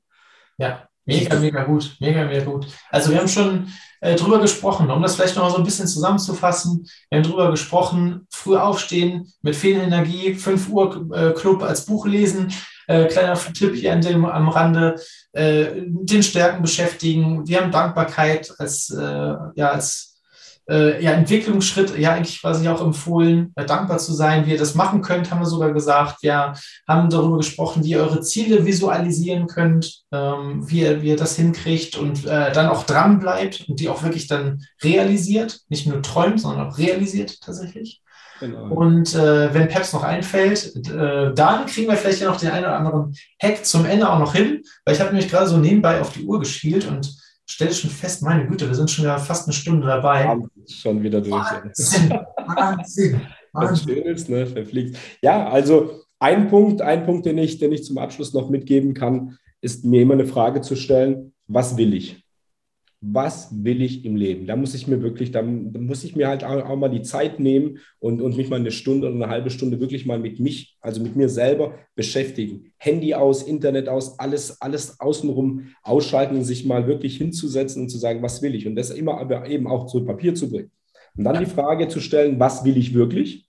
Ja, 0.60 0.88
mega, 1.06 1.39
mega 1.39 1.64
gut, 1.64 1.95
mega, 1.99 2.26
mega 2.26 2.43
gut. 2.43 2.68
Also 2.89 3.12
wir 3.12 3.20
haben 3.20 3.28
schon 3.28 3.68
äh, 4.01 4.16
drüber 4.16 4.39
gesprochen, 4.39 4.89
um 4.89 5.01
das 5.01 5.16
vielleicht 5.16 5.36
noch 5.36 5.43
mal 5.43 5.51
so 5.51 5.58
ein 5.58 5.64
bisschen 5.64 5.88
zusammenzufassen. 5.88 6.88
Wir 7.10 7.20
haben 7.20 7.30
drüber 7.30 7.51
gesprochen, 7.51 8.28
früh 8.30 8.58
aufstehen, 8.58 9.32
mit 9.41 9.56
viel 9.56 9.78
Energie, 9.78 10.36
5 10.36 10.70
Uhr 10.70 11.10
äh, 11.14 11.32
Club 11.32 11.64
als 11.64 11.86
Buch 11.86 12.06
lesen, 12.06 12.51
äh, 12.88 13.06
kleiner 13.06 13.36
Tipp 13.36 13.76
hier 13.76 13.93
an 13.93 14.01
dem, 14.01 14.26
am 14.26 14.49
Rande, 14.49 14.95
äh, 15.34 15.68
den 15.86 16.24
Stärken 16.24 16.62
beschäftigen. 16.62 17.47
Wir 17.47 17.62
haben 17.62 17.72
Dankbarkeit 17.72 18.53
als, 18.60 18.89
äh, 18.89 19.36
ja, 19.56 19.72
als 19.72 20.14
äh, 20.70 21.03
ja, 21.03 21.11
Entwicklungsschritt, 21.11 21.97
ja, 21.97 22.13
eigentlich 22.13 22.41
quasi 22.41 22.68
auch 22.68 22.82
empfohlen, 22.82 23.51
äh, 23.55 23.66
dankbar 23.66 23.97
zu 23.97 24.13
sein, 24.13 24.45
wie 24.45 24.51
ihr 24.51 24.57
das 24.57 24.76
machen 24.76 25.01
könnt, 25.01 25.32
haben 25.32 25.39
wir 25.39 25.45
sogar 25.45 25.72
gesagt. 25.74 26.24
Wir 26.24 26.53
haben 26.88 27.09
darüber 27.09 27.38
gesprochen, 27.38 27.84
wie 27.84 27.91
ihr 27.91 27.99
eure 27.99 28.22
Ziele 28.22 28.66
visualisieren 28.66 29.47
könnt, 29.47 30.03
ähm, 30.11 30.68
wie, 30.68 30.82
ihr, 30.82 31.01
wie 31.01 31.09
ihr 31.09 31.18
das 31.18 31.36
hinkriegt 31.36 31.97
und 31.97 32.26
äh, 32.26 32.51
dann 32.51 32.68
auch 32.68 32.84
dran 32.84 33.20
bleibt 33.20 33.66
und 33.70 33.80
die 33.80 33.89
auch 33.89 34.03
wirklich 34.03 34.28
dann 34.28 34.63
realisiert, 34.84 35.59
nicht 35.70 35.88
nur 35.88 36.01
träumt, 36.01 36.41
sondern 36.41 36.68
auch 36.68 36.78
realisiert 36.78 37.41
tatsächlich. 37.41 38.01
Genau. 38.39 38.68
Und 38.68 39.16
äh, 39.16 39.53
wenn 39.53 39.70
Peps 39.70 39.93
noch 39.93 40.03
einfällt, 40.03 40.76
äh, 40.88 41.34
dann 41.34 41.66
kriegen 41.68 41.89
wir 41.89 41.95
vielleicht 41.95 42.20
ja 42.20 42.28
noch 42.28 42.39
den 42.39 42.49
einen 42.49 42.66
oder 42.66 42.78
anderen 42.78 43.16
Hack 43.41 43.66
zum 43.66 43.86
Ende 43.86 44.09
auch 44.09 44.20
noch 44.20 44.36
hin, 44.36 44.61
weil 44.84 44.95
ich 44.95 44.99
habe 44.99 45.11
nämlich 45.11 45.32
gerade 45.32 45.47
so 45.47 45.57
nebenbei 45.57 46.01
auf 46.01 46.11
die 46.11 46.24
Uhr 46.26 46.39
geschielt 46.39 46.86
und 46.86 47.16
stelle 47.46 47.74
schon 47.74 47.89
fest, 47.89 48.24
meine 48.24 48.48
Güte, 48.48 48.68
wir 48.68 48.76
sind 48.76 48.89
schon 48.89 49.06
ja 49.06 49.18
fast 49.18 49.48
eine 49.48 49.54
Stunde 49.54 49.88
dabei. 49.88 50.24
Ja, 50.24 50.39
schon 50.68 51.02
wieder 51.04 51.22
durch. 51.22 51.34
Wahnsinn, 51.34 52.10
Wahnsinn, 52.38 53.22
Wahnsinn. 53.54 53.88
schön 53.88 54.04
ist, 54.04 54.30
ne? 54.30 54.48
Verfliegt. 54.48 54.98
Ja, 55.22 55.48
also 55.48 56.02
ein 56.20 56.48
Punkt, 56.48 56.82
ein 56.82 57.06
Punkt, 57.06 57.26
den 57.26 57.38
ich, 57.38 57.58
den 57.58 57.72
ich 57.72 57.84
zum 57.84 57.98
Abschluss 57.98 58.34
noch 58.34 58.50
mitgeben 58.50 58.93
kann, 58.93 59.38
ist 59.62 59.86
mir 59.86 60.02
immer 60.02 60.14
eine 60.14 60.26
Frage 60.26 60.62
zu 60.62 60.76
stellen, 60.76 61.34
was 61.48 61.78
will 61.78 61.93
ich? 61.93 62.24
Was 63.02 63.50
will 63.64 63.82
ich 63.82 64.06
im 64.06 64.16
Leben? 64.16 64.48
Da 64.48 64.56
muss 64.56 64.74
ich 64.74 64.88
mir 64.88 65.02
wirklich, 65.02 65.32
da 65.32 65.41
muss 65.41 66.04
ich 66.04 66.16
mir 66.16 66.28
halt 66.28 66.43
auch, 66.43 66.76
mal 66.76 66.89
die 66.89 67.02
Zeit 67.02 67.39
nehmen 67.39 67.80
und, 68.00 68.22
und 68.22 68.38
mich 68.38 68.50
mal 68.50 68.60
eine 68.60 68.72
Stunde 68.72 69.08
oder 69.08 69.16
eine 69.16 69.30
halbe 69.30 69.50
Stunde 69.50 69.80
wirklich 69.80 70.06
mal 70.06 70.18
mit 70.18 70.39
mich, 70.39 70.78
also 70.82 71.02
mit 71.02 71.16
mir 71.16 71.30
selber 71.30 71.78
beschäftigen. 71.96 72.74
Handy 72.78 73.14
aus, 73.14 73.43
Internet 73.43 73.89
aus, 73.89 74.18
alles, 74.20 74.62
alles 74.62 75.00
außenrum 75.00 75.68
ausschalten 75.84 76.38
und 76.38 76.43
sich 76.46 76.66
mal 76.66 76.88
wirklich 76.88 77.18
hinzusetzen 77.18 77.84
und 77.84 77.89
zu 77.89 77.98
sagen, 77.98 78.24
was 78.24 78.41
will 78.41 78.56
ich? 78.56 78.66
Und 78.66 78.76
das 78.76 78.89
immer 78.89 79.20
aber 79.20 79.48
eben 79.48 79.68
auch 79.68 79.86
zu 79.88 80.04
Papier 80.04 80.34
zu 80.34 80.50
bringen. 80.50 80.72
Und 81.18 81.24
dann 81.24 81.39
die 81.39 81.50
Frage 81.50 81.88
zu 81.88 82.00
stellen, 82.00 82.39
was 82.39 82.66
will 82.66 82.78
ich 82.78 82.93
wirklich? 82.93 83.48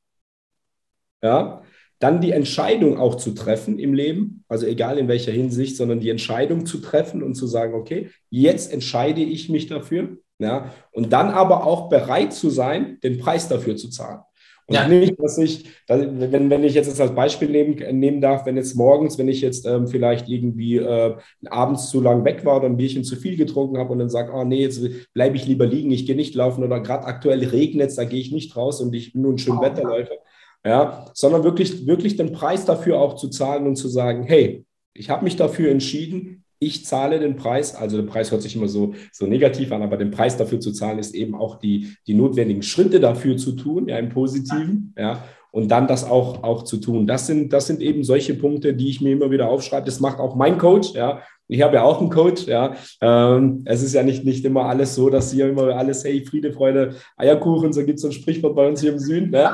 Ja, 1.23 1.63
dann 1.99 2.21
die 2.21 2.33
Entscheidung 2.33 2.99
auch 2.99 3.15
zu 3.15 3.33
treffen 3.33 3.79
im 3.79 3.95
Leben, 3.95 4.36
also 4.49 4.67
egal 4.67 4.99
in 4.99 5.09
welcher 5.09 5.33
Hinsicht, 5.33 5.77
sondern 5.77 6.01
die 6.01 6.11
Entscheidung 6.11 6.67
zu 6.67 6.79
treffen 6.79 7.23
und 7.23 7.35
zu 7.35 7.47
sagen, 7.47 7.75
okay, 7.75 8.11
jetzt 8.31 8.73
entscheide 8.73 9.21
ich 9.21 9.49
mich 9.49 9.67
dafür. 9.67 10.19
Ja, 10.39 10.75
und 10.93 11.15
dann 11.15 11.31
aber 11.31 11.65
auch 11.65 11.89
bereit 11.89 12.35
zu 12.35 12.51
sein, 12.51 12.99
den 13.03 13.19
Preis 13.19 13.49
dafür 13.49 13.77
zu 13.77 13.89
zahlen. 13.89 14.21
Und 14.69 14.75
ja. 14.75 14.89
nicht, 14.89 15.15
dass 15.19 15.39
ich, 15.39 15.65
wenn, 15.87 16.51
wenn 16.51 16.65
ich 16.65 16.75
jetzt 16.75 17.01
als 17.01 17.15
Beispiel 17.15 17.49
nehmen, 17.49 17.77
nehmen 17.99 18.21
darf, 18.21 18.47
wenn 18.47 18.57
jetzt 18.57 18.75
morgens, 18.75 19.17
wenn 19.17 19.29
ich 19.29 19.41
jetzt 19.41 19.65
ähm, 19.65 19.87
vielleicht 19.87 20.29
irgendwie 20.29 20.79
äh, 20.79 21.15
abends 21.47 21.89
zu 21.89 22.01
lang 22.01 22.25
weg 22.25 22.45
war 22.45 22.57
oder 22.57 22.67
ein 22.67 22.77
Bierchen 22.77 23.05
zu 23.05 23.15
viel 23.15 23.37
getrunken 23.37 23.79
habe 23.79 23.93
und 23.93 24.01
dann 24.01 24.11
sage, 24.11 24.33
oh 24.35 24.43
nee, 24.43 24.61
jetzt 24.63 24.83
bleibe 25.15 25.37
ich 25.37 25.47
lieber 25.47 25.67
liegen, 25.67 25.93
ich 25.93 26.05
gehe 26.05 26.17
nicht 26.17 26.35
laufen 26.35 26.65
oder 26.65 26.81
gerade 26.81 27.07
aktuell 27.07 27.45
regnet 27.45 27.91
es, 27.91 27.97
da 27.97 28.05
gehe 28.05 28.21
ich 28.21 28.33
nicht 28.33 28.57
raus 28.57 28.81
und 28.81 28.93
ich 28.93 29.15
nur 29.15 29.33
ein 29.33 29.39
schönes 29.39 29.61
oh, 29.61 29.63
Wetter 29.63 29.85
läufe 29.85 30.19
ja, 30.65 31.07
sondern 31.15 31.45
wirklich, 31.45 31.87
wirklich 31.87 32.17
den 32.17 32.33
Preis 32.33 32.65
dafür 32.65 32.99
auch 32.99 33.17
zu 33.17 33.29
zahlen 33.29 33.67
und 33.67 33.77
zu 33.77 33.89
sagen, 33.89 34.25
hey, 34.25 34.65
ich 34.95 35.11
habe 35.11 35.25
mich 35.25 35.37
dafür 35.37 35.71
entschieden, 35.71 36.45
ich 36.59 36.87
zahle 36.87 37.21
den 37.21 37.37
Preis, 37.37 37.75
also 37.75 37.99
der 37.99 38.09
Preis 38.09 38.31
hört 38.31 38.43
sich 38.43 38.57
immer 38.57 38.69
so, 38.69 38.95
so 39.13 39.27
negativ 39.27 39.73
an, 39.73 39.83
aber 39.83 39.97
den 39.97 40.11
Preis 40.11 40.37
dafür 40.37 40.59
zu 40.59 40.73
zahlen, 40.73 40.99
ist 40.99 41.15
eben 41.15 41.35
auch 41.35 41.59
die, 41.59 41.95
die 42.07 42.15
notwendigen 42.15 42.63
Schritte 42.63 42.99
dafür 42.99 43.37
zu 43.37 43.53
tun, 43.53 43.89
ja, 43.89 43.99
im 43.99 44.09
Positiven, 44.09 44.95
ja, 44.97 45.23
und 45.57 45.69
dann 45.69 45.87
das 45.87 46.05
auch, 46.05 46.43
auch 46.43 46.65
zu 46.65 46.77
tun. 46.77 47.07
Das 47.07 47.27
sind, 47.27 47.51
das 47.51 47.67
sind 47.67 47.81
eben 47.81 48.05
solche 48.05 48.35
Punkte, 48.35 48.75
die 48.75 48.91
ich 48.91 49.01
mir 49.01 49.13
immer 49.13 49.31
wieder 49.31 49.49
aufschreibe. 49.49 49.87
Das 49.87 50.01
macht 50.01 50.19
auch 50.19 50.37
mein 50.37 50.59
Coach, 50.59 50.93
ja. 50.93 51.23
Ich 51.49 51.63
habe 51.63 51.77
ja 51.77 51.83
auch 51.83 51.99
einen 51.99 52.11
Coach, 52.11 52.47
ja. 52.47 52.75
Ähm, 53.01 53.63
es 53.65 53.83
ist 53.83 53.95
ja 53.95 54.03
nicht, 54.03 54.23
nicht 54.27 54.45
immer 54.45 54.67
alles 54.67 54.95
so, 54.95 55.09
dass 55.09 55.33
hier 55.33 55.49
immer 55.49 55.75
alles, 55.75 56.05
hey, 56.05 56.23
Friede, 56.27 56.53
Freude, 56.53 56.97
Eierkuchen, 57.17 57.73
so 57.73 57.87
gibt 57.87 57.99
es 57.99 58.05
ein 58.05 58.13
Sprichwort 58.13 58.55
bei 58.55 58.69
uns 58.69 58.83
hier 58.83 58.93
im 58.93 58.99
Süden, 58.99 59.31
ne? 59.31 59.51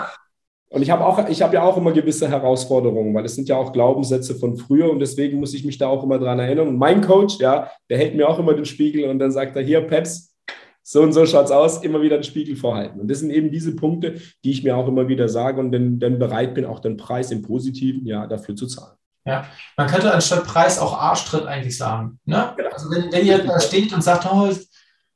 Und 0.72 0.80
ich 0.80 0.90
habe 0.90 1.04
auch, 1.04 1.28
ich 1.28 1.42
habe 1.42 1.54
ja 1.54 1.62
auch 1.62 1.76
immer 1.76 1.92
gewisse 1.92 2.30
Herausforderungen, 2.30 3.14
weil 3.14 3.26
es 3.26 3.34
sind 3.34 3.46
ja 3.46 3.56
auch 3.56 3.74
Glaubenssätze 3.74 4.34
von 4.34 4.56
früher 4.56 4.90
und 4.90 5.00
deswegen 5.00 5.38
muss 5.38 5.52
ich 5.52 5.66
mich 5.66 5.76
da 5.76 5.86
auch 5.88 6.02
immer 6.02 6.18
dran 6.18 6.38
erinnern. 6.38 6.66
Und 6.66 6.78
mein 6.78 7.02
Coach, 7.02 7.38
ja, 7.38 7.70
der 7.90 7.98
hält 7.98 8.14
mir 8.14 8.26
auch 8.26 8.38
immer 8.38 8.54
den 8.54 8.64
Spiegel 8.64 9.10
und 9.10 9.18
dann 9.18 9.30
sagt 9.30 9.54
er, 9.54 9.62
hier, 9.62 9.82
Peps, 9.82 10.34
so 10.82 11.02
und 11.02 11.12
so 11.12 11.26
schaut's 11.26 11.50
aus, 11.50 11.84
immer 11.84 12.00
wieder 12.00 12.16
den 12.16 12.24
Spiegel 12.24 12.56
vorhalten. 12.56 13.00
Und 13.00 13.10
das 13.10 13.18
sind 13.18 13.30
eben 13.30 13.50
diese 13.50 13.76
Punkte, 13.76 14.14
die 14.44 14.50
ich 14.50 14.64
mir 14.64 14.74
auch 14.74 14.88
immer 14.88 15.08
wieder 15.08 15.28
sage 15.28 15.60
und 15.60 15.72
dann, 15.72 15.98
dann 15.98 16.18
bereit 16.18 16.54
bin, 16.54 16.64
auch 16.64 16.80
den 16.80 16.96
Preis 16.96 17.30
im 17.30 17.42
Positiven 17.42 18.06
ja 18.06 18.26
dafür 18.26 18.56
zu 18.56 18.66
zahlen. 18.66 18.96
Ja, 19.26 19.44
man 19.76 19.88
könnte 19.88 20.12
anstatt 20.12 20.44
Preis 20.44 20.78
auch 20.78 20.98
Arschtritt 20.98 21.44
eigentlich 21.44 21.76
sagen. 21.76 22.18
Ne? 22.24 22.54
Genau. 22.56 22.70
Also 22.70 22.90
wenn, 22.90 23.12
wenn 23.12 23.26
ihr 23.26 23.44
da 23.44 23.60
steht 23.60 23.92
und 23.92 24.02
sagt, 24.02 24.26
oh, 24.32 24.48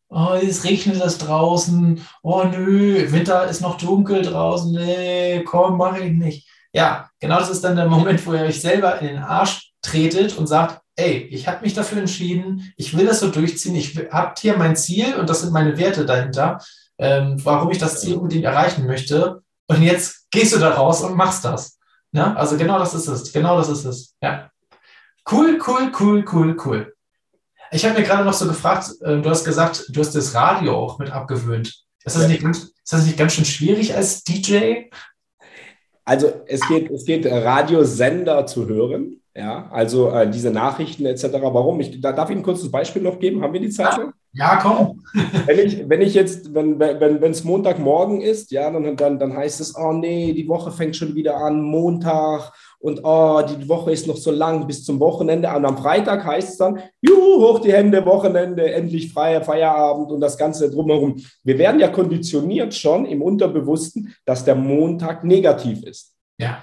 oh, 0.09 0.35
es 0.35 0.65
regnet 0.65 1.01
das 1.01 1.19
draußen, 1.19 2.01
oh 2.23 2.45
nö, 2.45 3.11
Winter 3.11 3.49
ist 3.49 3.61
noch 3.61 3.79
dunkel 3.79 4.23
draußen, 4.23 4.73
nee, 4.73 5.43
komm, 5.45 5.77
mach 5.77 5.97
ich 5.99 6.13
nicht. 6.13 6.49
Ja, 6.73 7.09
genau 7.21 7.39
das 7.39 7.51
ist 7.51 7.65
dann 7.65 7.77
der 7.77 7.87
Moment, 7.87 8.25
wo 8.27 8.35
ihr 8.35 8.43
euch 8.43 8.61
selber 8.61 9.01
in 9.01 9.09
den 9.09 9.19
Arsch 9.19 9.73
tretet 9.83 10.37
und 10.37 10.47
sagt, 10.47 10.81
ey, 10.97 11.29
ich 11.31 11.49
habe 11.49 11.63
mich 11.63 11.75
dafür 11.75 11.99
entschieden, 11.99 12.73
ich 12.77 12.97
will 12.97 13.07
das 13.07 13.21
so 13.21 13.31
durchziehen, 13.31 13.77
ich 13.77 13.97
habe 14.11 14.35
hier 14.39 14.57
mein 14.57 14.77
Ziel 14.77 15.15
und 15.15 15.29
das 15.29 15.41
sind 15.43 15.53
meine 15.53 15.79
Werte 15.79 16.05
dahinter, 16.05 16.59
ähm, 16.99 17.37
warum 17.45 17.71
ich 17.71 17.79
das 17.79 18.01
Ziel 18.01 18.17
unbedingt 18.17 18.45
erreichen 18.45 18.87
möchte. 18.87 19.43
Und 19.69 19.83
jetzt 19.83 20.31
gehst 20.31 20.55
du 20.55 20.59
da 20.59 20.71
raus 20.75 21.03
und 21.03 21.17
machst 21.17 21.45
das. 21.45 21.79
Ja? 22.13 22.29
Ne? 22.29 22.37
Also 22.37 22.57
genau 22.57 22.79
das 22.79 22.95
ist 22.95 23.09
es. 23.09 23.33
Genau 23.33 23.57
das 23.59 23.69
ist 23.69 23.85
es. 23.85 24.15
Ja. 24.23 24.51
Cool, 25.31 25.59
cool, 25.67 25.93
cool, 25.99 26.25
cool, 26.33 26.57
cool. 26.65 26.96
Ich 27.73 27.85
habe 27.85 27.99
mir 27.99 28.07
gerade 28.07 28.25
noch 28.25 28.33
so 28.33 28.47
gefragt, 28.47 28.91
äh, 29.01 29.21
du 29.21 29.29
hast 29.29 29.45
gesagt, 29.45 29.87
du 29.89 30.01
hast 30.01 30.15
das 30.15 30.35
Radio 30.35 30.77
auch 30.77 30.99
mit 30.99 31.11
abgewöhnt. 31.11 31.69
Ist 32.05 32.17
das, 32.17 32.23
ja. 32.23 32.29
nicht, 32.29 32.43
ganz, 32.43 32.59
ist 32.59 32.93
das 32.93 33.05
nicht 33.05 33.19
ganz 33.19 33.33
schön 33.33 33.45
schwierig 33.45 33.95
als 33.95 34.23
DJ? 34.23 34.85
Also 36.05 36.33
es 36.47 36.67
geht, 36.69 36.91
es 36.91 37.05
geht 37.05 37.27
Radiosender 37.27 38.47
zu 38.47 38.69
hören, 38.69 39.21
ja, 39.35 39.69
also 39.71 40.11
äh, 40.11 40.31
diese 40.31 40.51
Nachrichten 40.51 41.05
etc. 41.05 41.25
Warum? 41.33 41.81
Ich, 41.81 42.01
da 42.01 42.13
darf 42.13 42.31
ich 42.31 42.37
ein 42.37 42.43
kurzes 42.43 42.71
Beispiel 42.71 43.03
noch 43.03 43.19
geben. 43.19 43.43
Haben 43.43 43.53
wir 43.53 43.61
die 43.61 43.71
Zeit? 43.71 43.99
Ja, 43.99 44.13
ja 44.33 44.59
komm. 44.63 45.03
wenn 45.47 45.59
ich, 45.59 45.89
wenn 45.89 46.01
ich 46.03 46.15
jetzt, 46.15 46.55
wenn 46.55 46.81
es 46.81 47.45
wenn, 47.45 47.51
Montagmorgen 47.51 48.21
ist, 48.21 48.51
ja, 48.51 48.71
dann, 48.71 48.97
dann, 48.97 49.19
dann 49.19 49.37
heißt 49.37 49.61
es, 49.61 49.75
oh 49.77 49.93
nee, 49.93 50.33
die 50.33 50.49
Woche 50.49 50.71
fängt 50.71 50.97
schon 50.97 51.15
wieder 51.15 51.37
an, 51.37 51.63
Montag 51.63 52.53
und 52.79 53.01
oh, 53.03 53.43
die 53.43 53.69
Woche 53.69 53.93
ist 53.93 54.07
noch 54.07 54.17
so 54.17 54.31
lang 54.31 54.67
bis 54.67 54.85
zum 54.85 55.01
Wochenende. 55.01 55.49
Und 55.49 55.65
am 55.65 55.79
Freitag 55.79 56.25
heißt 56.25 56.51
es 56.51 56.57
dann, 56.57 56.81
juhu, 57.01 57.41
hoch 57.41 57.59
die 57.61 57.73
Hände, 57.73 58.05
Wochenende, 58.05 58.71
endlich 58.71 59.13
freier 59.13 59.43
Feierabend 59.43 60.13
und 60.13 60.21
das 60.21 60.37
Ganze 60.37 60.71
drumherum. 60.71 61.17
Wir 61.43 61.59
werden 61.59 61.81
ja 61.81 61.89
konditioniert 61.89 62.75
schon 62.75 63.07
im 63.07 63.23
Unterbewussten, 63.23 64.15
dass 64.25 64.45
der 64.45 64.55
Montag 64.55 65.25
negativ 65.25 65.83
ist. 65.83 66.15
Ja. 66.39 66.63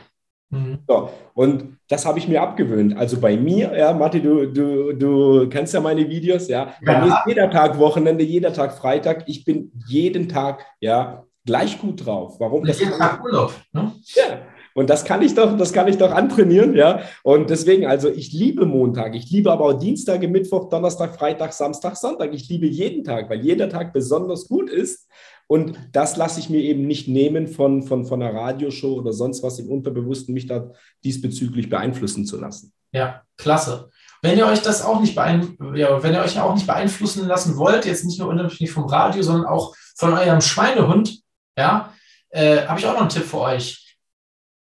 Mhm. 0.54 0.80
So, 0.88 1.10
und 1.34 1.78
das 1.90 2.06
habe 2.06 2.20
ich 2.20 2.28
mir 2.28 2.42
abgewöhnt. 2.42 2.96
Also 2.96 3.20
bei 3.20 3.36
mir, 3.36 3.76
ja, 3.78 3.94
Matti, 3.94 4.22
du, 4.22 4.46
du, 4.48 4.94
du 4.94 5.50
kennst 5.50 5.74
ja 5.74 5.82
meine 5.82 6.08
Videos, 6.08 6.48
ja. 6.48 6.74
Bei 6.86 7.02
mir 7.02 7.08
ist 7.08 7.26
jeder 7.26 7.50
Tag 7.50 7.78
Wochenende, 7.80 8.24
jeder 8.24 8.54
Tag 8.54 8.78
Freitag. 8.78 9.24
Ich 9.28 9.44
bin 9.44 9.72
jeden 9.88 10.30
Tag, 10.30 10.66
ja, 10.80 11.24
gleich 11.46 11.80
gut 11.80 12.06
drauf. 12.06 12.40
Warum? 12.40 12.66
Jeden 12.66 12.92
Tag 12.92 13.24
Urlaub, 13.24 13.54
ne? 13.74 13.94
Ja. 14.16 14.40
Und 14.76 14.90
das 14.90 15.06
kann 15.06 15.22
ich 15.22 15.36
doch, 15.36 15.56
das 15.56 15.72
kann 15.72 15.88
ich 15.88 15.98
doch 15.98 16.12
antrainieren, 16.12 16.76
ja. 16.76 17.02
Und 17.22 17.50
deswegen, 17.50 17.86
also 17.86 18.10
ich 18.10 18.34
liebe 18.34 18.66
Montag, 18.66 19.16
ich 19.16 19.30
liebe 19.30 19.52
aber 19.52 19.66
auch 19.66 19.74
Dienstag, 19.74 20.28
Mittwoch, 20.28 20.70
Donnerstag, 20.70 21.16
Freitag, 21.16 21.54
Samstag, 21.54 21.96
Sonntag. 21.96 22.34
Ich 22.34 22.50
liebe 22.50 22.66
jeden 22.66 23.04
Tag, 23.04 23.30
weil 23.30 23.42
jeder 23.42 23.70
Tag 23.70 23.94
besonders 23.94 24.48
gut 24.48 24.70
ist. 24.70 25.08
Und 25.54 25.78
das 25.92 26.18
lasse 26.18 26.40
ich 26.40 26.50
mir 26.50 26.62
eben 26.62 26.88
nicht 26.88 27.08
nehmen 27.08 27.48
von, 27.48 27.84
von, 27.84 28.06
von 28.06 28.24
einer 28.24 28.34
Radioshow 28.34 28.96
oder 28.96 29.14
sonst 29.14 29.44
was 29.44 29.60
im 29.60 29.70
Unterbewussten, 29.70 30.34
mich 30.34 30.48
da 30.48 30.72
diesbezüglich 31.04 31.70
beeinflussen 31.70 32.26
zu 32.26 32.42
lassen. 32.42 32.74
Ja, 32.92 33.22
klasse. 33.38 33.92
Wenn 34.24 34.40
ihr 34.40 34.48
euch 34.48 34.64
das 34.64 34.82
auch 34.82 35.00
nicht 35.00 35.14
beeinflussen, 35.14 35.76
ja, 35.76 36.02
wenn 36.02 36.16
ihr 36.16 36.24
euch 36.24 36.40
auch 36.40 36.56
nicht 36.56 36.66
beeinflussen 36.66 37.28
lassen 37.28 37.56
wollt, 37.56 37.86
jetzt 37.86 38.04
nicht 38.04 38.18
nur 38.18 38.30
unabhängig 38.30 38.72
vom 38.72 38.86
Radio, 38.86 39.22
sondern 39.22 39.46
auch 39.46 39.76
von 39.96 40.14
eurem 40.14 40.42
Schweinehund, 40.42 41.22
ja, 41.56 41.94
äh, 42.32 42.66
habe 42.66 42.80
ich 42.80 42.88
auch 42.88 42.94
noch 42.94 43.02
einen 43.02 43.10
Tipp 43.10 43.26
für 43.26 43.42
euch 43.42 43.96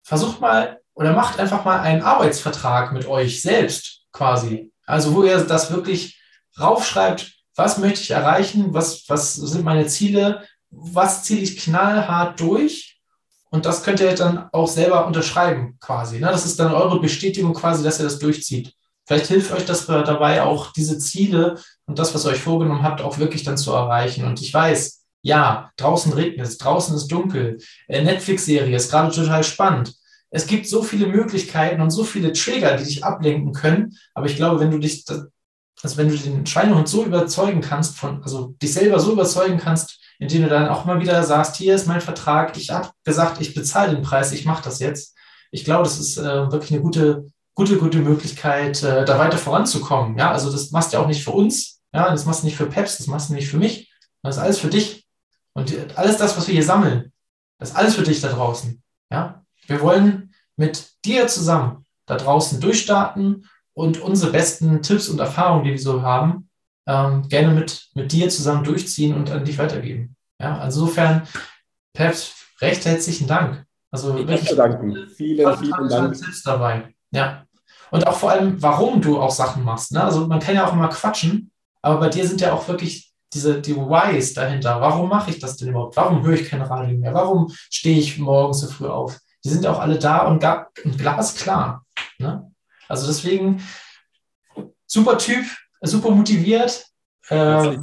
versucht 0.02 0.42
mal 0.42 0.78
oder 0.92 1.14
macht 1.14 1.40
einfach 1.40 1.64
mal 1.64 1.80
einen 1.80 2.02
Arbeitsvertrag 2.02 2.92
mit 2.92 3.06
euch 3.06 3.40
selbst 3.40 4.02
quasi. 4.12 4.70
Also 4.84 5.14
wo 5.14 5.22
ihr 5.22 5.38
das 5.38 5.72
wirklich 5.72 6.20
raufschreibt, 6.60 7.32
was 7.54 7.78
möchte 7.78 8.02
ich 8.02 8.10
erreichen, 8.10 8.74
was, 8.74 9.08
was 9.08 9.34
sind 9.34 9.64
meine 9.64 9.86
Ziele, 9.86 10.42
was 10.72 11.22
ziehe 11.22 11.40
ich 11.40 11.58
knallhart 11.58 12.40
durch 12.40 13.00
und 13.50 13.66
das 13.66 13.82
könnt 13.82 14.00
ihr 14.00 14.14
dann 14.14 14.48
auch 14.52 14.66
selber 14.66 15.06
unterschreiben 15.06 15.76
quasi. 15.78 16.18
Ne? 16.18 16.26
Das 16.26 16.46
ist 16.46 16.58
dann 16.58 16.72
eure 16.72 17.00
Bestätigung 17.00 17.52
quasi, 17.52 17.84
dass 17.84 18.00
ihr 18.00 18.04
das 18.04 18.18
durchzieht. 18.18 18.74
Vielleicht 19.06 19.26
hilft 19.26 19.52
euch 19.52 19.66
das 19.66 19.86
dabei 19.86 20.42
auch, 20.42 20.72
diese 20.72 20.98
Ziele 20.98 21.58
und 21.86 21.98
das, 21.98 22.14
was 22.14 22.24
ihr 22.24 22.30
euch 22.30 22.40
vorgenommen 22.40 22.82
habt, 22.82 23.02
auch 23.02 23.18
wirklich 23.18 23.44
dann 23.44 23.58
zu 23.58 23.72
erreichen. 23.72 24.24
Und 24.24 24.40
ich 24.40 24.54
weiß, 24.54 25.04
ja, 25.22 25.70
draußen 25.76 26.12
regnet 26.14 26.46
es, 26.46 26.58
draußen 26.58 26.96
ist 26.96 27.08
dunkel. 27.08 27.58
Äh, 27.88 28.02
Netflix-Serie 28.02 28.74
ist 28.74 28.90
gerade 28.90 29.14
total 29.14 29.44
spannend. 29.44 29.94
Es 30.30 30.46
gibt 30.46 30.66
so 30.66 30.82
viele 30.82 31.06
Möglichkeiten 31.06 31.82
und 31.82 31.90
so 31.90 32.04
viele 32.04 32.32
Trigger, 32.32 32.76
die 32.76 32.84
dich 32.84 33.04
ablenken 33.04 33.52
können. 33.52 33.96
Aber 34.14 34.26
ich 34.26 34.36
glaube, 34.36 34.60
wenn 34.60 34.70
du 34.70 34.78
dich, 34.78 35.04
also 35.08 35.96
wenn 35.98 36.08
du 36.08 36.16
den 36.16 36.46
Schweinehund 36.46 36.88
so 36.88 37.04
überzeugen 37.04 37.60
kannst, 37.60 37.98
von, 37.98 38.22
also 38.22 38.54
dich 38.62 38.72
selber 38.72 38.98
so 38.98 39.12
überzeugen 39.12 39.58
kannst, 39.58 40.01
indem 40.22 40.42
du 40.42 40.48
dann 40.48 40.68
auch 40.68 40.84
mal 40.84 41.00
wieder 41.00 41.24
sagst, 41.24 41.56
hier 41.56 41.74
ist 41.74 41.88
mein 41.88 42.00
Vertrag, 42.00 42.56
ich 42.56 42.70
habe 42.70 42.90
gesagt, 43.02 43.40
ich 43.40 43.54
bezahle 43.54 43.92
den 43.92 44.04
Preis, 44.04 44.30
ich 44.30 44.44
mache 44.44 44.62
das 44.62 44.78
jetzt. 44.78 45.16
Ich 45.50 45.64
glaube, 45.64 45.82
das 45.82 45.98
ist 45.98 46.16
äh, 46.16 46.52
wirklich 46.52 46.72
eine 46.72 46.80
gute, 46.80 47.26
gute, 47.54 47.76
gute 47.76 47.98
Möglichkeit, 47.98 48.84
äh, 48.84 49.04
da 49.04 49.18
weiter 49.18 49.36
voranzukommen. 49.36 50.16
Ja, 50.16 50.30
also 50.30 50.52
das 50.52 50.70
machst 50.70 50.92
du 50.92 50.96
ja 50.96 51.02
auch 51.02 51.08
nicht 51.08 51.24
für 51.24 51.32
uns, 51.32 51.82
ja, 51.92 52.08
das 52.08 52.24
machst 52.24 52.42
du 52.42 52.46
nicht 52.46 52.56
für 52.56 52.66
Peps, 52.66 52.98
das 52.98 53.08
machst 53.08 53.30
du 53.30 53.34
nicht 53.34 53.48
für 53.48 53.56
mich, 53.56 53.92
das 54.22 54.36
ist 54.36 54.42
alles 54.42 54.60
für 54.60 54.68
dich. 54.68 55.08
Und 55.54 55.74
alles 55.98 56.18
das, 56.18 56.36
was 56.36 56.46
wir 56.46 56.54
hier 56.54 56.64
sammeln, 56.64 57.12
das 57.58 57.70
ist 57.70 57.76
alles 57.76 57.96
für 57.96 58.04
dich 58.04 58.20
da 58.20 58.28
draußen. 58.28 58.80
Ja? 59.10 59.44
Wir 59.66 59.80
wollen 59.80 60.32
mit 60.56 60.88
dir 61.04 61.26
zusammen 61.26 61.84
da 62.06 62.16
draußen 62.16 62.60
durchstarten 62.60 63.48
und 63.74 64.00
unsere 64.00 64.30
besten 64.30 64.82
Tipps 64.82 65.08
und 65.08 65.18
Erfahrungen, 65.18 65.64
die 65.64 65.72
wir 65.72 65.80
so 65.80 66.02
haben, 66.02 66.48
ähm, 66.86 67.28
gerne 67.28 67.54
mit, 67.54 67.88
mit 67.94 68.12
dir 68.12 68.28
zusammen 68.28 68.64
durchziehen 68.64 69.14
und 69.14 69.30
an 69.30 69.44
dich 69.44 69.58
weitergeben. 69.58 70.16
Ja? 70.40 70.58
Also 70.58 70.82
insofern, 70.82 71.26
Peps, 71.92 72.34
recht 72.60 72.84
herzlichen 72.84 73.26
Dank. 73.26 73.64
Also 73.90 74.16
ich 74.16 74.26
wirklich 74.26 74.56
danken. 74.56 75.08
Vielen, 75.16 75.56
vielen 75.58 75.88
Dank. 75.88 76.14
Tipps 76.14 76.42
dabei. 76.42 76.94
Ja. 77.10 77.44
Und 77.90 78.06
auch 78.06 78.16
vor 78.16 78.30
allem, 78.30 78.60
warum 78.62 79.02
du 79.02 79.20
auch 79.20 79.30
Sachen 79.30 79.64
machst. 79.64 79.92
Ne? 79.92 80.02
Also 80.02 80.26
man 80.26 80.40
kann 80.40 80.54
ja 80.54 80.66
auch 80.66 80.72
immer 80.72 80.88
quatschen, 80.88 81.50
aber 81.82 82.00
bei 82.00 82.08
dir 82.08 82.26
sind 82.26 82.40
ja 82.40 82.54
auch 82.54 82.66
wirklich 82.68 83.12
diese 83.34 83.60
die 83.60 83.76
Whys 83.76 84.34
dahinter. 84.34 84.80
Warum 84.80 85.08
mache 85.08 85.30
ich 85.30 85.38
das 85.38 85.56
denn 85.56 85.68
überhaupt? 85.68 85.96
Warum 85.96 86.22
höre 86.22 86.34
ich 86.34 86.48
kein 86.48 86.62
Radio 86.62 86.96
mehr? 86.96 87.12
Warum 87.14 87.52
stehe 87.70 87.98
ich 87.98 88.18
morgens 88.18 88.60
so 88.60 88.68
früh 88.68 88.88
auf? 88.88 89.18
Die 89.44 89.48
sind 89.48 89.66
auch 89.66 89.78
alle 89.78 89.98
da 89.98 90.26
und, 90.26 90.44
und 90.84 90.98
glasklar. 90.98 91.84
Ne? 92.18 92.50
Also 92.88 93.06
deswegen 93.06 93.62
super 94.86 95.18
Typ, 95.18 95.44
super 95.82 96.10
motiviert. 96.10 96.86
Äh, 97.28 97.76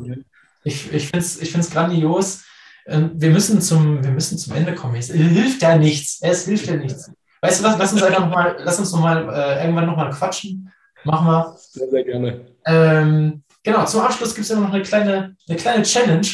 ich 0.63 0.91
ich 0.93 1.07
finde 1.07 1.19
es 1.19 1.41
ich 1.41 1.51
find's 1.51 1.69
grandios. 1.71 2.43
Ähm, 2.87 3.11
wir, 3.15 3.29
müssen 3.29 3.61
zum, 3.61 4.03
wir 4.03 4.11
müssen 4.11 4.37
zum 4.37 4.55
Ende 4.55 4.73
kommen. 4.73 4.95
Es 4.95 5.11
hilft 5.11 5.61
ja 5.61 5.77
nichts. 5.77 6.19
Es 6.21 6.45
hilft 6.45 6.67
ja 6.67 6.75
nichts. 6.75 7.11
Weißt 7.41 7.59
du 7.59 7.63
was? 7.65 7.77
Lass 7.77 7.93
uns 7.93 8.01
einfach 8.03 8.21
noch 8.21 8.29
mal, 8.31 8.57
lass 8.63 8.79
uns 8.79 8.91
noch 8.91 9.01
mal 9.01 9.29
äh, 9.29 9.63
irgendwann 9.63 9.85
nochmal 9.85 10.09
quatschen. 10.09 10.71
Machen 11.03 11.27
wir. 11.27 11.55
Sehr, 11.57 11.89
sehr 11.89 12.03
gerne. 12.03 12.45
Ähm, 12.65 13.43
Genau, 13.63 13.85
zum 13.85 14.01
Abschluss 14.01 14.33
gibt 14.33 14.45
es 14.45 14.49
ja 14.49 14.59
noch 14.59 14.71
eine 14.73 14.81
kleine, 14.83 15.35
eine 15.47 15.57
kleine 15.57 15.83
Challenge. 15.83 16.27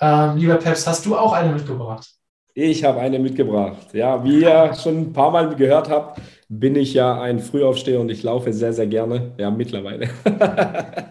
Ähm, 0.00 0.36
lieber 0.36 0.56
Peps, 0.56 0.86
hast 0.86 1.04
du 1.04 1.16
auch 1.16 1.32
eine 1.32 1.52
mitgebracht? 1.52 2.08
Ich 2.54 2.82
habe 2.82 3.00
eine 3.00 3.18
mitgebracht. 3.18 3.92
Ja, 3.92 4.22
wie 4.24 4.40
ihr 4.40 4.74
schon 4.74 5.02
ein 5.02 5.12
paar 5.12 5.30
Mal 5.30 5.54
gehört 5.54 5.90
habt, 5.90 6.20
bin 6.48 6.76
ich 6.76 6.94
ja 6.94 7.20
ein 7.20 7.40
Frühaufsteher 7.40 8.00
und 8.00 8.10
ich 8.10 8.22
laufe 8.22 8.52
sehr, 8.52 8.72
sehr 8.72 8.86
gerne. 8.86 9.32
Ja, 9.38 9.50
mittlerweile. 9.50 10.08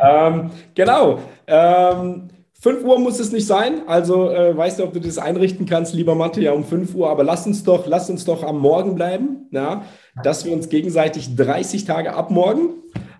ähm, 0.00 0.50
genau. 0.74 1.18
Ähm, 1.46 2.28
5 2.60 2.84
Uhr 2.84 2.98
muss 2.98 3.20
es 3.20 3.32
nicht 3.32 3.46
sein. 3.46 3.82
Also 3.86 4.30
äh, 4.30 4.56
weißt 4.56 4.78
du, 4.78 4.84
ob 4.84 4.92
du 4.92 5.00
das 5.00 5.18
einrichten 5.18 5.66
kannst, 5.66 5.94
lieber 5.94 6.14
Mathe, 6.14 6.40
ja 6.40 6.52
um 6.52 6.64
5 6.64 6.94
Uhr. 6.94 7.10
Aber 7.10 7.24
lass 7.24 7.46
uns 7.46 7.64
doch, 7.64 7.86
lass 7.86 8.08
uns 8.08 8.24
doch 8.24 8.42
am 8.42 8.58
Morgen 8.60 8.94
bleiben, 8.94 9.48
ja, 9.50 9.82
dass 10.22 10.44
wir 10.44 10.52
uns 10.52 10.68
gegenseitig 10.68 11.36
30 11.36 11.84
Tage 11.84 12.14
abmorgen 12.14 12.70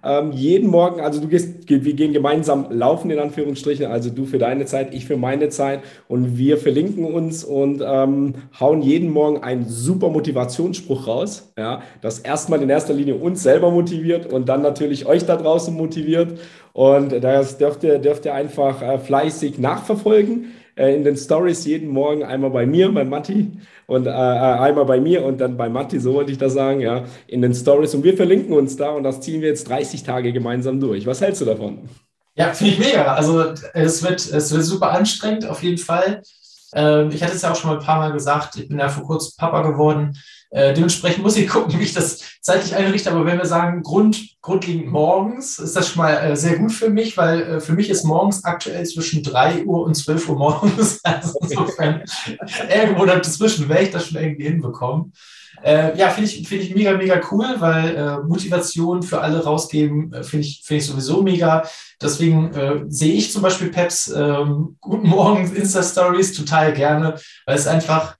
Ähm, 0.06 0.30
jeden 0.30 0.70
Morgen, 0.70 1.00
also 1.00 1.20
du 1.20 1.26
gehst, 1.26 1.68
wir 1.68 1.94
gehen 1.94 2.12
gemeinsam 2.12 2.66
laufen 2.70 3.10
in 3.10 3.18
Anführungsstrichen, 3.18 3.86
also 3.86 4.08
du 4.08 4.24
für 4.24 4.38
deine 4.38 4.64
Zeit, 4.64 4.94
ich 4.94 5.04
für 5.04 5.16
meine 5.16 5.48
Zeit 5.48 5.80
und 6.06 6.38
wir 6.38 6.58
verlinken 6.58 7.04
uns 7.04 7.42
und 7.42 7.82
ähm, 7.84 8.34
hauen 8.60 8.82
jeden 8.82 9.10
Morgen 9.10 9.42
einen 9.42 9.68
super 9.68 10.08
Motivationsspruch 10.08 11.08
raus, 11.08 11.52
ja, 11.58 11.82
das 12.02 12.20
erstmal 12.20 12.62
in 12.62 12.70
erster 12.70 12.94
Linie 12.94 13.16
uns 13.16 13.42
selber 13.42 13.72
motiviert 13.72 14.32
und 14.32 14.48
dann 14.48 14.62
natürlich 14.62 15.06
euch 15.06 15.26
da 15.26 15.34
draußen 15.34 15.74
motiviert 15.74 16.38
und 16.76 17.24
das 17.24 17.56
dürft 17.56 17.84
ihr, 17.84 17.98
dürft 17.98 18.26
ihr 18.26 18.34
einfach 18.34 18.82
äh, 18.82 18.98
fleißig 18.98 19.58
nachverfolgen 19.58 20.52
äh, 20.76 20.94
in 20.94 21.04
den 21.04 21.16
Stories 21.16 21.64
jeden 21.64 21.88
Morgen 21.88 22.22
einmal 22.22 22.50
bei 22.50 22.66
mir, 22.66 22.92
bei 22.92 23.02
Matti 23.02 23.50
und 23.86 24.06
äh, 24.06 24.10
äh, 24.10 24.12
einmal 24.12 24.84
bei 24.84 25.00
mir 25.00 25.24
und 25.24 25.40
dann 25.40 25.56
bei 25.56 25.70
Matti, 25.70 25.98
so 25.98 26.12
wollte 26.12 26.32
ich 26.32 26.36
das 26.36 26.52
sagen, 26.52 26.80
ja, 26.80 27.04
in 27.28 27.40
den 27.40 27.54
Stories. 27.54 27.94
Und 27.94 28.04
wir 28.04 28.14
verlinken 28.14 28.52
uns 28.52 28.76
da 28.76 28.90
und 28.90 29.04
das 29.04 29.22
ziehen 29.22 29.40
wir 29.40 29.48
jetzt 29.48 29.70
30 29.70 30.02
Tage 30.02 30.34
gemeinsam 30.34 30.78
durch. 30.78 31.06
Was 31.06 31.22
hältst 31.22 31.40
du 31.40 31.46
davon? 31.46 31.88
Ja, 32.34 32.52
finde 32.52 32.74
ich 32.74 32.78
mega. 32.78 33.06
Also 33.14 33.54
es 33.72 34.02
wird, 34.02 34.20
es 34.30 34.52
wird 34.52 34.62
super 34.62 34.90
anstrengend 34.90 35.48
auf 35.48 35.62
jeden 35.62 35.78
Fall. 35.78 36.20
Ähm, 36.74 37.08
ich 37.10 37.22
hatte 37.22 37.36
es 37.36 37.40
ja 37.40 37.52
auch 37.52 37.56
schon 37.56 37.70
mal 37.70 37.78
ein 37.78 37.86
paar 37.86 38.00
Mal 38.00 38.12
gesagt, 38.12 38.56
ich 38.56 38.68
bin 38.68 38.78
ja 38.78 38.90
vor 38.90 39.04
kurzem 39.04 39.32
Papa 39.38 39.62
geworden. 39.62 40.12
Äh, 40.56 40.72
dementsprechend 40.72 41.22
muss 41.22 41.36
ich 41.36 41.48
gucken, 41.48 41.78
wie 41.78 41.82
ich 41.82 41.92
das 41.92 42.22
zeitlich 42.40 42.74
einrichte. 42.74 43.10
Aber 43.10 43.26
wenn 43.26 43.36
wir 43.36 43.44
sagen, 43.44 43.82
Grund, 43.82 44.40
grundlegend 44.40 44.90
morgens, 44.90 45.58
ist 45.58 45.76
das 45.76 45.90
schon 45.90 46.02
mal 46.02 46.14
äh, 46.14 46.34
sehr 46.34 46.56
gut 46.56 46.72
für 46.72 46.88
mich, 46.88 47.14
weil 47.18 47.42
äh, 47.42 47.60
für 47.60 47.74
mich 47.74 47.90
ist 47.90 48.04
morgens 48.04 48.42
aktuell 48.42 48.86
zwischen 48.86 49.22
3 49.22 49.66
Uhr 49.66 49.84
und 49.84 49.94
12 49.94 50.30
Uhr 50.30 50.38
morgens. 50.38 51.00
Also 51.06 51.38
insofern 51.42 52.02
irgendwo 52.74 53.04
dazwischen 53.04 53.68
werde 53.68 53.82
ich 53.82 53.90
das 53.90 54.06
schon 54.06 54.20
irgendwie 54.20 54.44
hinbekommen. 54.44 55.12
Äh, 55.62 55.96
ja, 55.98 56.08
finde 56.08 56.30
ich, 56.30 56.48
find 56.48 56.62
ich 56.62 56.74
mega, 56.74 56.92
mega 56.96 57.20
cool, 57.30 57.56
weil 57.58 57.94
äh, 57.94 58.18
Motivation 58.26 59.02
für 59.02 59.20
alle 59.20 59.44
rausgeben, 59.44 60.10
finde 60.22 60.46
ich, 60.46 60.62
find 60.64 60.80
ich 60.80 60.86
sowieso 60.86 61.22
mega. 61.22 61.64
Deswegen 62.00 62.52
äh, 62.54 62.84
sehe 62.88 63.12
ich 63.14 63.30
zum 63.30 63.42
Beispiel 63.42 63.68
Peps 63.68 64.08
ähm, 64.08 64.76
Guten 64.80 65.08
Morgen 65.08 65.54
Insta-Stories 65.54 66.32
total 66.32 66.72
gerne, 66.72 67.14
weil 67.44 67.56
es 67.56 67.66
einfach 67.66 68.16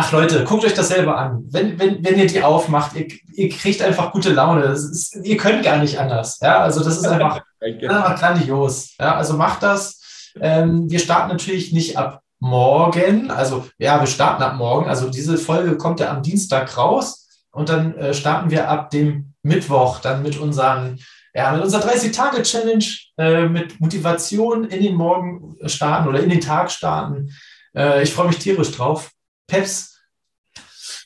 Ach 0.00 0.12
Leute, 0.12 0.44
guckt 0.44 0.64
euch 0.64 0.74
das 0.74 0.86
selber 0.86 1.18
an. 1.18 1.44
Wenn, 1.50 1.76
wenn, 1.76 2.04
wenn 2.04 2.16
ihr 2.20 2.28
die 2.28 2.40
aufmacht, 2.40 2.94
ihr, 2.94 3.08
ihr 3.32 3.48
kriegt 3.48 3.82
einfach 3.82 4.12
gute 4.12 4.32
Laune. 4.32 4.62
Ist, 4.66 5.16
ihr 5.24 5.36
könnt 5.36 5.64
gar 5.64 5.78
nicht 5.78 5.98
anders. 5.98 6.38
Ja, 6.40 6.60
also 6.60 6.84
das 6.84 6.98
ist 6.98 7.06
einfach, 7.08 7.40
einfach 7.60 8.16
grandios. 8.16 8.94
Ja, 9.00 9.16
also 9.16 9.34
macht 9.34 9.64
das. 9.64 10.30
Ähm, 10.40 10.88
wir 10.88 11.00
starten 11.00 11.30
natürlich 11.30 11.72
nicht 11.72 11.96
ab 11.96 12.22
morgen. 12.38 13.32
Also 13.32 13.66
ja, 13.76 13.98
wir 13.98 14.06
starten 14.06 14.40
ab 14.40 14.54
morgen. 14.54 14.88
Also 14.88 15.10
diese 15.10 15.36
Folge 15.36 15.76
kommt 15.76 15.98
ja 15.98 16.10
am 16.10 16.22
Dienstag 16.22 16.76
raus 16.76 17.26
und 17.50 17.68
dann 17.68 17.96
äh, 17.96 18.14
starten 18.14 18.52
wir 18.52 18.68
ab 18.68 18.90
dem 18.90 19.34
Mittwoch 19.42 19.98
dann 19.98 20.22
mit 20.22 20.38
unseren 20.38 21.00
ja, 21.34 21.50
mit 21.50 21.64
unserer 21.64 21.90
30-Tage-Challenge 21.90 22.84
äh, 23.18 23.48
mit 23.48 23.80
Motivation 23.80 24.62
in 24.62 24.80
den 24.80 24.94
Morgen 24.94 25.56
starten 25.66 26.06
oder 26.08 26.20
in 26.20 26.30
den 26.30 26.40
Tag 26.40 26.70
starten. 26.70 27.30
Äh, 27.76 28.04
ich 28.04 28.12
freue 28.14 28.28
mich 28.28 28.38
tierisch 28.38 28.70
drauf. 28.70 29.10
Peps, 29.48 29.87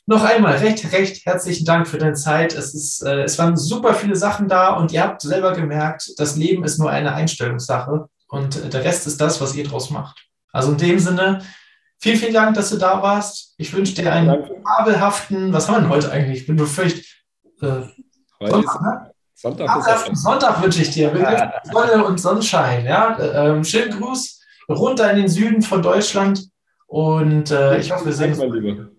noch 0.05 0.23
einmal 0.23 0.57
recht, 0.57 0.91
recht 0.91 1.25
herzlichen 1.25 1.65
Dank 1.65 1.87
für 1.87 1.97
deine 1.97 2.13
Zeit. 2.13 2.53
Es, 2.53 2.73
ist, 2.73 3.03
äh, 3.03 3.23
es 3.23 3.39
waren 3.39 3.55
super 3.55 3.93
viele 3.93 4.15
Sachen 4.15 4.47
da 4.47 4.73
und 4.73 4.91
ihr 4.91 5.03
habt 5.03 5.21
selber 5.21 5.53
gemerkt, 5.53 6.11
das 6.17 6.35
Leben 6.35 6.63
ist 6.63 6.77
nur 6.77 6.89
eine 6.89 7.13
Einstellungssache 7.13 8.09
und 8.27 8.55
äh, 8.57 8.69
der 8.69 8.83
Rest 8.83 9.07
ist 9.07 9.21
das, 9.21 9.39
was 9.39 9.55
ihr 9.55 9.63
draus 9.63 9.89
macht. 9.89 10.27
Also 10.51 10.71
in 10.71 10.77
dem 10.77 10.99
Sinne, 10.99 11.39
vielen, 11.99 12.17
vielen 12.17 12.33
Dank, 12.33 12.55
dass 12.55 12.69
du 12.69 12.77
da 12.77 13.01
warst. 13.01 13.53
Ich 13.57 13.73
wünsche 13.73 13.95
dir 13.95 14.11
einen 14.11 14.45
fabelhaften, 14.63 15.53
was 15.53 15.67
haben 15.67 15.75
wir 15.75 15.81
denn 15.81 15.89
heute 15.89 16.11
eigentlich? 16.11 16.41
Ich 16.41 16.47
bin 16.47 16.57
befürchtet. 16.57 17.05
Äh, 17.61 17.83
Sonntag, 18.39 18.81
ne? 18.81 19.11
Sonntag, 19.35 20.09
Sonntag 20.13 20.61
wünsche 20.61 20.81
ich 20.81 20.91
dir. 20.91 21.53
Sonne 21.71 22.05
und 22.05 22.19
Sonnenschein. 22.19 22.85
Ja? 22.85 23.17
Ähm, 23.19 23.63
schönen 23.63 23.97
Gruß 23.97 24.41
runter 24.69 25.11
in 25.11 25.17
den 25.17 25.27
Süden 25.27 25.61
von 25.61 25.81
Deutschland. 25.81 26.49
Und 26.87 27.51
äh, 27.51 27.79
ich 27.79 27.91
hoffe, 27.91 28.05
wir 28.05 28.13
sehen 28.13 28.39
uns. 28.39 28.93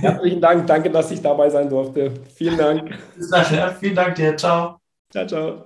Herzlichen 0.00 0.40
Dank. 0.40 0.66
Danke, 0.66 0.90
dass 0.90 1.10
ich 1.10 1.20
dabei 1.20 1.50
sein 1.50 1.68
durfte. 1.68 2.12
Vielen 2.34 2.56
Dank. 2.56 2.90
Bis. 3.16 3.30
Vielen 3.80 3.94
Dank 3.94 4.14
dir. 4.14 4.36
Ciao. 4.36 4.78
Ciao, 5.10 5.26
ciao. 5.26 5.64